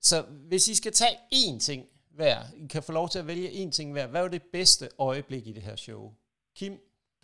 så 0.09 0.17
hvis 0.49 0.63
I 0.71 0.75
skal 0.81 0.93
tage 1.01 1.15
én 1.41 1.55
ting 1.69 1.81
hver, 2.17 2.37
I 2.63 2.67
kan 2.73 2.83
få 2.87 2.91
lov 2.99 3.07
til 3.09 3.19
at 3.19 3.27
vælge 3.31 3.49
én 3.61 3.71
ting 3.77 3.87
hver, 3.95 4.07
hvad 4.11 4.21
var 4.21 4.31
det 4.37 4.43
bedste 4.57 4.85
øjeblik 5.09 5.43
i 5.47 5.53
det 5.57 5.63
her 5.69 5.77
show? 5.85 6.01
Kim, 6.57 6.73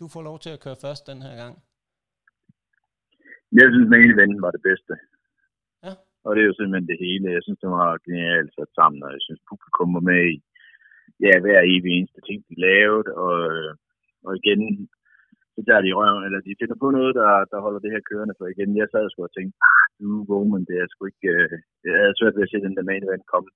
du 0.00 0.04
får 0.14 0.22
lov 0.22 0.38
til 0.44 0.50
at 0.50 0.60
køre 0.64 0.76
først 0.84 1.02
den 1.10 1.22
her 1.26 1.34
gang. 1.42 1.54
Jeg 3.60 3.66
synes, 3.72 3.86
main 3.94 4.10
event 4.14 4.42
var 4.44 4.50
det 4.56 4.62
bedste. 4.68 4.92
Og 6.24 6.30
det 6.30 6.40
er 6.40 6.50
jo 6.50 6.56
simpelthen 6.56 6.90
det 6.90 7.02
hele. 7.04 7.36
Jeg 7.36 7.42
synes, 7.44 7.60
det 7.62 7.70
var 7.78 8.04
genialt 8.06 8.50
sat 8.52 8.72
sammen, 8.78 9.00
og 9.06 9.10
jeg 9.16 9.22
synes, 9.26 9.48
publikum 9.50 9.90
var 9.96 10.04
med 10.12 10.22
i 10.34 10.36
ja, 11.24 11.34
hver 11.44 11.60
evig 11.72 11.92
eneste 11.92 12.20
ting, 12.28 12.38
de 12.48 12.54
lavede. 12.66 13.08
Og, 13.24 13.36
øh, 13.52 13.72
og 14.26 14.32
igen, 14.40 14.60
så 15.54 15.60
der 15.66 15.74
er 15.76 15.84
de 15.86 15.96
røven, 15.98 16.24
eller 16.26 16.40
de 16.46 16.60
finder 16.60 16.76
på 16.82 16.88
noget, 16.96 17.12
der, 17.20 17.30
der 17.52 17.58
holder 17.64 17.80
det 17.82 17.94
her 17.94 18.02
kørende. 18.10 18.34
For 18.38 18.46
igen, 18.54 18.70
jeg 18.80 18.88
sad 18.90 19.04
sgu 19.10 19.20
og 19.22 19.34
tænkte, 19.34 19.56
ah, 19.70 19.84
du 19.98 20.08
Roman, 20.30 20.64
det 20.68 20.76
er 20.78 20.86
sgu 20.88 21.02
ikke, 21.12 21.28
øh, 21.36 21.54
jeg 21.86 21.94
havde 22.02 22.18
svært 22.18 22.36
ved 22.36 22.46
at 22.46 22.52
se 22.52 22.66
den 22.66 22.76
der 22.76 22.88
main 22.90 23.04
event 23.06 23.26
komme 23.32 23.48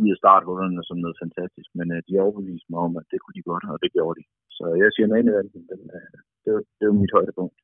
ud 0.00 0.10
af 0.14 0.20
starthullerne 0.22 0.82
som 0.88 0.98
noget 1.04 1.20
fantastisk, 1.22 1.68
men 1.78 1.86
øh, 1.94 2.00
de 2.08 2.22
overbeviste 2.24 2.68
mig 2.72 2.80
om, 2.86 2.92
at 3.00 3.06
det 3.10 3.18
kunne 3.20 3.36
de 3.38 3.48
godt, 3.50 3.64
og 3.72 3.78
det 3.82 3.90
gjorde 3.96 4.16
de. 4.18 4.24
Så 4.56 4.64
jeg 4.82 4.88
siger 4.94 5.12
main 5.14 5.28
event, 5.32 5.50
den, 5.72 5.82
øh, 5.98 6.16
det, 6.44 6.50
var, 6.54 6.62
det 6.78 6.84
var 6.88 6.96
mit 7.02 7.16
højdepunkt. 7.16 7.56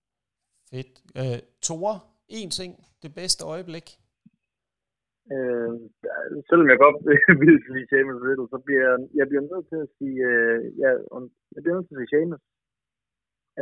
Fedt. 0.71 0.97
Øh, 1.21 1.39
Tore, 1.67 1.95
en 2.39 2.51
ting, 2.59 2.73
det 3.03 3.11
bedste 3.21 3.43
øjeblik? 3.55 3.87
Øh, 5.35 5.73
selvom 6.49 6.69
jeg 6.73 6.79
godt 6.85 6.99
vil 7.43 7.57
sige 7.67 7.89
Seamus 7.91 8.23
Riddle, 8.27 8.49
så 8.55 8.59
bliver 8.67 8.83
jeg, 8.89 8.97
jeg 9.19 9.27
bliver 9.31 9.45
nødt 9.53 9.67
til 9.73 9.81
at 9.87 9.91
sige, 9.99 10.19
øh, 10.33 10.59
jeg, 10.83 10.93
jeg 11.55 11.61
bliver 11.63 11.77
nødt 11.77 11.87
til 11.89 11.95
at 11.95 12.01
sige 12.01 12.13
Seamus 12.13 12.43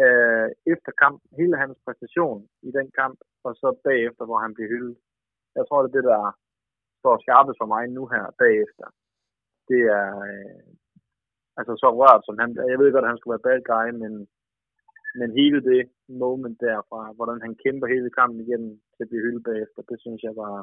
øh, 0.03 0.49
efter 0.73 0.93
kamp, 1.03 1.19
hele 1.39 1.57
hans 1.63 1.77
præstation 1.85 2.41
i 2.69 2.71
den 2.79 2.89
kamp, 3.01 3.19
og 3.47 3.53
så 3.61 3.69
bagefter, 3.89 4.25
hvor 4.27 4.39
han 4.45 4.55
bliver 4.55 4.71
hyldet. 4.75 4.97
Jeg 5.57 5.65
tror, 5.65 5.79
det 5.81 5.89
er 5.89 5.97
det, 5.99 6.05
der 6.13 6.23
står 7.01 7.15
skarpest 7.25 7.61
for 7.61 7.69
mig 7.75 7.85
nu 7.97 8.03
her 8.15 8.25
bagefter. 8.43 8.87
Det 9.71 9.83
er 10.01 10.11
øh, 10.31 10.67
altså 11.59 11.73
så 11.83 11.89
rørt 12.01 12.23
som 12.25 12.39
han, 12.43 12.51
jeg 12.71 12.79
ved 12.79 12.93
godt, 12.93 13.05
at 13.07 13.13
han 13.13 13.19
skulle 13.19 13.35
være 13.37 13.47
bad 13.49 13.61
guy, 13.73 13.89
men, 14.03 14.13
men 15.21 15.29
hele 15.41 15.61
det 15.71 15.81
moment 16.09 16.61
derfra, 16.61 17.13
hvordan 17.19 17.39
han 17.45 17.55
kæmper 17.65 17.87
hele 17.95 18.11
kampen 18.19 18.41
igennem 18.45 18.73
til 18.95 19.03
at 19.05 19.09
blive 19.11 19.25
hyldet 19.25 19.45
bagefter, 19.49 19.81
det 19.91 19.99
synes 20.01 20.23
jeg 20.23 20.35
var 20.43 20.55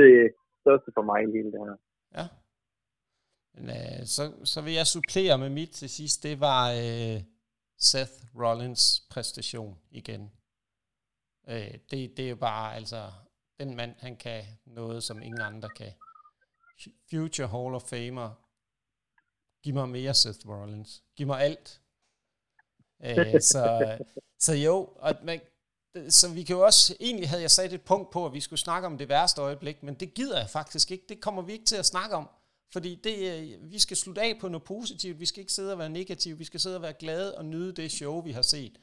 det 0.00 0.14
største 0.62 0.90
for 0.96 1.04
mig 1.10 1.20
i 1.22 1.34
hele 1.36 1.52
det 1.54 1.60
her. 1.66 1.76
Ja. 2.18 2.26
Men, 3.54 3.64
øh, 3.78 4.00
så, 4.14 4.22
så 4.44 4.58
vil 4.64 4.72
jeg 4.72 4.86
supplere 4.86 5.38
med 5.38 5.50
mit 5.50 5.70
til 5.70 5.90
sidst. 5.90 6.22
Det 6.22 6.40
var 6.40 6.62
øh, 6.70 7.18
Seth 7.78 8.16
Rollins 8.42 8.84
præstation 9.10 9.78
igen. 9.90 10.32
Øh, 11.48 11.74
det, 11.90 12.16
det 12.16 12.24
er 12.24 12.30
jo 12.30 12.36
bare, 12.36 12.74
altså, 12.74 13.00
den 13.60 13.76
mand, 13.76 13.94
han 13.98 14.16
kan 14.16 14.42
noget, 14.66 15.02
som 15.02 15.22
ingen 15.22 15.40
andre 15.40 15.68
kan. 15.68 15.92
Future 17.10 17.48
Hall 17.48 17.74
of 17.74 17.82
Famer. 17.82 18.30
Giv 19.62 19.74
mig 19.74 19.88
mere 19.88 20.14
Seth 20.14 20.48
Rollins. 20.48 21.04
Giv 21.16 21.26
mig 21.26 21.40
alt. 21.40 21.81
Øh, 23.04 23.40
så, 23.40 23.96
så 24.38 24.54
jo, 24.54 24.88
og 24.96 25.14
man, 25.24 25.40
så 26.08 26.28
vi 26.28 26.42
kan 26.42 26.56
jo 26.56 26.64
også, 26.64 26.96
egentlig 27.00 27.28
havde 27.28 27.42
jeg 27.42 27.50
sat 27.50 27.72
et 27.72 27.82
punkt 27.82 28.10
på, 28.10 28.26
at 28.26 28.32
vi 28.32 28.40
skulle 28.40 28.60
snakke 28.60 28.86
om 28.86 28.98
det 28.98 29.08
værste 29.08 29.40
øjeblik, 29.40 29.82
men 29.82 29.94
det 29.94 30.14
gider 30.14 30.38
jeg 30.38 30.50
faktisk 30.50 30.90
ikke. 30.90 31.04
Det 31.08 31.20
kommer 31.20 31.42
vi 31.42 31.52
ikke 31.52 31.64
til 31.64 31.76
at 31.76 31.86
snakke 31.86 32.16
om. 32.16 32.28
Fordi 32.72 32.94
det, 32.94 33.42
øh, 33.42 33.72
vi 33.72 33.78
skal 33.78 33.96
slutte 33.96 34.22
af 34.22 34.38
på 34.40 34.48
noget 34.48 34.64
positivt. 34.64 35.20
Vi 35.20 35.26
skal 35.26 35.40
ikke 35.40 35.52
sidde 35.52 35.72
og 35.72 35.78
være 35.78 35.88
negative. 35.88 36.38
Vi 36.38 36.44
skal 36.44 36.60
sidde 36.60 36.76
og 36.76 36.82
være 36.82 36.92
glade 36.92 37.38
og 37.38 37.44
nyde 37.44 37.72
det 37.72 37.92
show, 37.92 38.22
vi 38.22 38.32
har 38.32 38.42
set. 38.42 38.78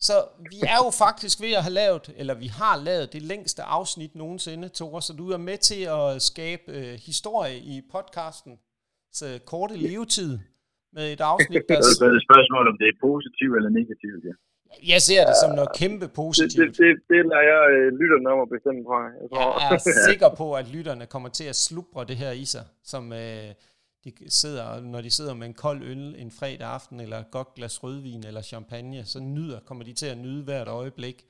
Så 0.00 0.28
vi 0.50 0.60
er 0.60 0.76
jo 0.84 0.90
faktisk 0.90 1.40
ved 1.40 1.52
at 1.52 1.62
have 1.62 1.72
lavet, 1.72 2.12
eller 2.16 2.34
vi 2.34 2.46
har 2.46 2.76
lavet 2.76 3.12
det 3.12 3.22
længste 3.22 3.62
afsnit 3.62 4.14
nogensinde, 4.14 4.68
Tore, 4.68 5.02
så 5.02 5.12
du 5.12 5.30
er 5.30 5.36
med 5.36 5.58
til 5.58 5.82
at 5.82 6.22
skabe 6.22 6.72
øh, 6.72 7.00
historie 7.00 7.58
i 7.58 7.82
podcasten, 7.92 8.58
så 9.12 9.26
øh, 9.26 9.40
korte 9.40 9.76
levetid 9.76 10.38
med 10.96 11.06
et 11.14 11.22
afsnit, 11.32 11.62
der... 11.68 11.76
Så 11.98 12.04
er 12.06 12.10
det 12.12 12.20
et 12.22 12.26
spørgsmål, 12.28 12.64
om 12.70 12.76
det 12.80 12.86
er 12.92 12.96
positivt 13.08 13.54
eller 13.58 13.70
negativt, 13.80 14.22
ja. 14.28 14.34
Jeg 14.92 15.00
ser 15.08 15.22
det 15.30 15.36
som 15.42 15.50
noget 15.58 15.72
kæmpe 15.82 16.08
positivt. 16.22 16.58
Det, 16.58 16.68
det, 16.68 16.76
det, 16.78 16.92
det 17.10 17.20
lader 17.30 17.44
jeg 17.52 17.62
øh, 17.74 17.88
lytterne 18.00 18.28
om 18.34 18.40
at 18.46 18.50
bestemme 18.54 18.80
fra. 18.88 18.98
Jeg, 19.20 19.28
tror. 19.30 19.60
jeg 19.62 19.68
er 19.76 19.82
sikker 20.10 20.30
på, 20.40 20.46
at 20.60 20.66
lytterne 20.76 21.06
kommer 21.06 21.28
til 21.28 21.46
at 21.52 21.56
slubre 21.56 22.04
det 22.10 22.16
her 22.16 22.30
i 22.30 22.44
sig, 22.44 22.64
som 22.92 23.12
øh, 23.12 23.48
de 24.04 24.12
sidder, 24.28 24.80
når 24.80 25.00
de 25.00 25.10
sidder 25.10 25.34
med 25.34 25.46
en 25.46 25.54
kold 25.54 25.82
øl 25.82 26.14
en 26.18 26.30
fredag 26.30 26.68
aften, 26.68 27.00
eller 27.00 27.18
et 27.18 27.30
godt 27.30 27.54
glas 27.54 27.84
rødvin 27.84 28.26
eller 28.26 28.42
champagne, 28.42 29.04
så 29.04 29.20
nyder, 29.20 29.60
kommer 29.60 29.84
de 29.84 29.92
til 29.92 30.06
at 30.06 30.18
nyde 30.18 30.44
hvert 30.44 30.68
øjeblik 30.68 31.24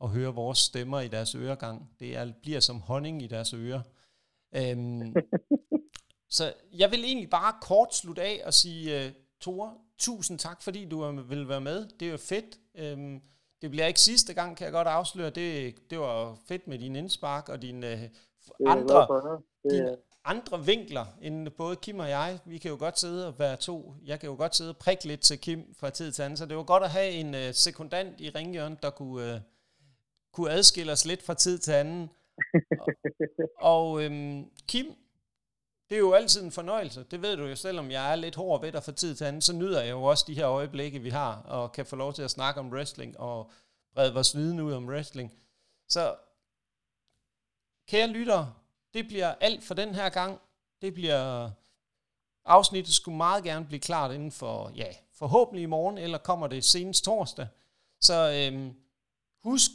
og 0.00 0.10
høre 0.10 0.34
vores 0.34 0.58
stemmer 0.58 1.00
i 1.00 1.08
deres 1.08 1.34
øregang. 1.34 1.90
Det 2.00 2.16
er, 2.16 2.32
bliver 2.42 2.60
som 2.60 2.80
honning 2.80 3.22
i 3.22 3.26
deres 3.26 3.54
ører. 3.54 3.80
Øhm, 4.56 5.14
så 6.30 6.52
jeg 6.72 6.90
vil 6.90 7.04
egentlig 7.04 7.30
bare 7.30 7.54
kort 7.60 7.94
slutte 7.94 8.22
af 8.22 8.42
og 8.44 8.54
sige, 8.54 9.06
uh, 9.06 9.12
Tore, 9.40 9.74
tusind 9.98 10.38
tak, 10.38 10.62
fordi 10.62 10.84
du 10.84 11.22
vil 11.22 11.48
være 11.48 11.60
med. 11.60 11.88
Det 12.00 12.08
er 12.08 12.12
jo 12.12 12.16
fedt. 12.16 12.58
Øhm, 12.74 13.20
det 13.62 13.70
bliver 13.70 13.86
ikke 13.86 14.00
sidste 14.00 14.34
gang, 14.34 14.56
kan 14.56 14.64
jeg 14.64 14.72
godt 14.72 14.88
afsløre. 14.88 15.30
Det, 15.30 15.74
det 15.90 15.98
var 15.98 16.38
fedt 16.48 16.68
med 16.68 16.78
din 16.78 16.96
indspark 16.96 17.48
og 17.48 17.62
din 17.62 17.84
uh, 17.84 17.90
andre, 18.66 19.40
din, 19.70 19.96
andre 20.24 20.64
vinkler 20.64 21.06
end 21.22 21.50
både 21.50 21.76
Kim 21.76 21.98
og 21.98 22.08
jeg. 22.08 22.38
Vi 22.44 22.58
kan 22.58 22.70
jo 22.70 22.76
godt 22.78 22.98
sidde 22.98 23.26
og 23.26 23.38
være 23.38 23.56
to. 23.56 23.94
Jeg 24.04 24.20
kan 24.20 24.28
jo 24.28 24.36
godt 24.36 24.56
sidde 24.56 24.70
og 24.70 24.76
prikke 24.76 25.04
lidt 25.04 25.20
til 25.20 25.38
Kim 25.40 25.74
fra 25.74 25.90
tid 25.90 26.12
til 26.12 26.22
anden, 26.22 26.36
så 26.36 26.46
det 26.46 26.56
var 26.56 26.62
godt 26.62 26.82
at 26.82 26.90
have 26.90 27.10
en 27.10 27.34
uh, 27.34 27.40
sekundant 27.52 28.20
i 28.20 28.30
ringhjørnet, 28.30 28.82
der 28.82 28.90
kunne, 28.90 29.34
uh, 29.34 29.40
kunne 30.32 30.50
adskille 30.50 30.92
os 30.92 31.04
lidt 31.04 31.22
fra 31.22 31.34
tid 31.34 31.58
til 31.58 31.72
anden. 31.72 32.10
og 32.80 32.88
og 33.60 33.90
um, 33.92 34.50
Kim, 34.68 34.86
det 35.90 35.94
er 35.94 36.00
jo 36.00 36.12
altid 36.12 36.42
en 36.42 36.52
fornøjelse. 36.52 37.06
Det 37.10 37.22
ved 37.22 37.36
du 37.36 37.46
jo, 37.46 37.56
selvom 37.56 37.90
jeg 37.90 38.12
er 38.12 38.16
lidt 38.16 38.34
hård 38.34 38.60
ved 38.60 38.72
dig 38.72 38.82
fra 38.82 38.92
tid 38.92 39.14
til 39.14 39.24
anden, 39.24 39.42
så 39.42 39.52
nyder 39.52 39.82
jeg 39.82 39.90
jo 39.90 40.02
også 40.02 40.24
de 40.26 40.34
her 40.34 40.48
øjeblikke, 40.48 40.98
vi 40.98 41.10
har, 41.10 41.42
og 41.42 41.72
kan 41.72 41.86
få 41.86 41.96
lov 41.96 42.12
til 42.12 42.22
at 42.22 42.30
snakke 42.30 42.60
om 42.60 42.72
wrestling 42.72 43.20
og 43.20 43.50
brede 43.94 44.14
vores 44.14 44.36
viden 44.36 44.60
ud 44.60 44.72
om 44.72 44.88
wrestling. 44.88 45.32
Så 45.88 46.16
kære 47.88 48.06
lyttere, 48.06 48.54
det 48.94 49.06
bliver 49.08 49.34
alt 49.40 49.64
for 49.64 49.74
den 49.74 49.94
her 49.94 50.08
gang. 50.08 50.40
Det 50.82 50.94
bliver 50.94 51.50
afsnittet 52.44 52.94
skulle 52.94 53.16
meget 53.16 53.44
gerne 53.44 53.66
blive 53.66 53.80
klart 53.80 54.14
inden 54.14 54.32
for, 54.32 54.72
ja, 54.76 54.92
forhåbentlig 55.12 55.62
i 55.62 55.66
morgen, 55.66 55.98
eller 55.98 56.18
kommer 56.18 56.46
det 56.46 56.64
senest 56.64 57.04
torsdag. 57.04 57.46
Så 58.00 58.32
øhm, 58.32 58.74
husk, 59.42 59.70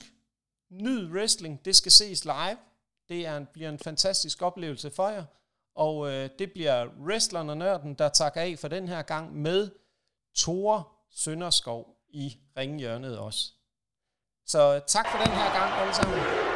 nyd 0.70 1.12
wrestling, 1.12 1.66
det 1.66 1.76
skal 1.76 1.92
ses 1.92 2.26
live. 2.26 2.58
Det 3.10 3.26
er 3.26 3.38
en, 3.38 3.48
bliver 3.54 3.70
en 3.70 3.80
fantastisk 3.80 4.42
oplevelse 4.42 4.92
for 4.92 5.10
jer. 5.10 5.26
Og 5.76 6.12
øh, 6.12 6.30
det 6.40 6.52
bliver 6.52 6.88
wrestleren 7.08 7.50
og 7.50 7.58
nørden, 7.58 7.94
der 7.94 8.10
takker 8.10 8.42
af 8.42 8.56
for 8.60 8.68
den 8.68 8.88
her 8.88 9.02
gang 9.02 9.36
med 9.36 9.70
Tore 10.36 10.84
Sønderskov 11.12 11.98
i 12.10 12.38
ringhjørnet 12.58 13.18
også. 13.18 13.52
Så 14.46 14.76
øh, 14.76 14.82
tak 14.88 15.08
for 15.12 15.18
den 15.18 15.34
her 15.34 15.60
gang 15.60 15.82
alle 15.82 15.94
sammen. 15.94 16.51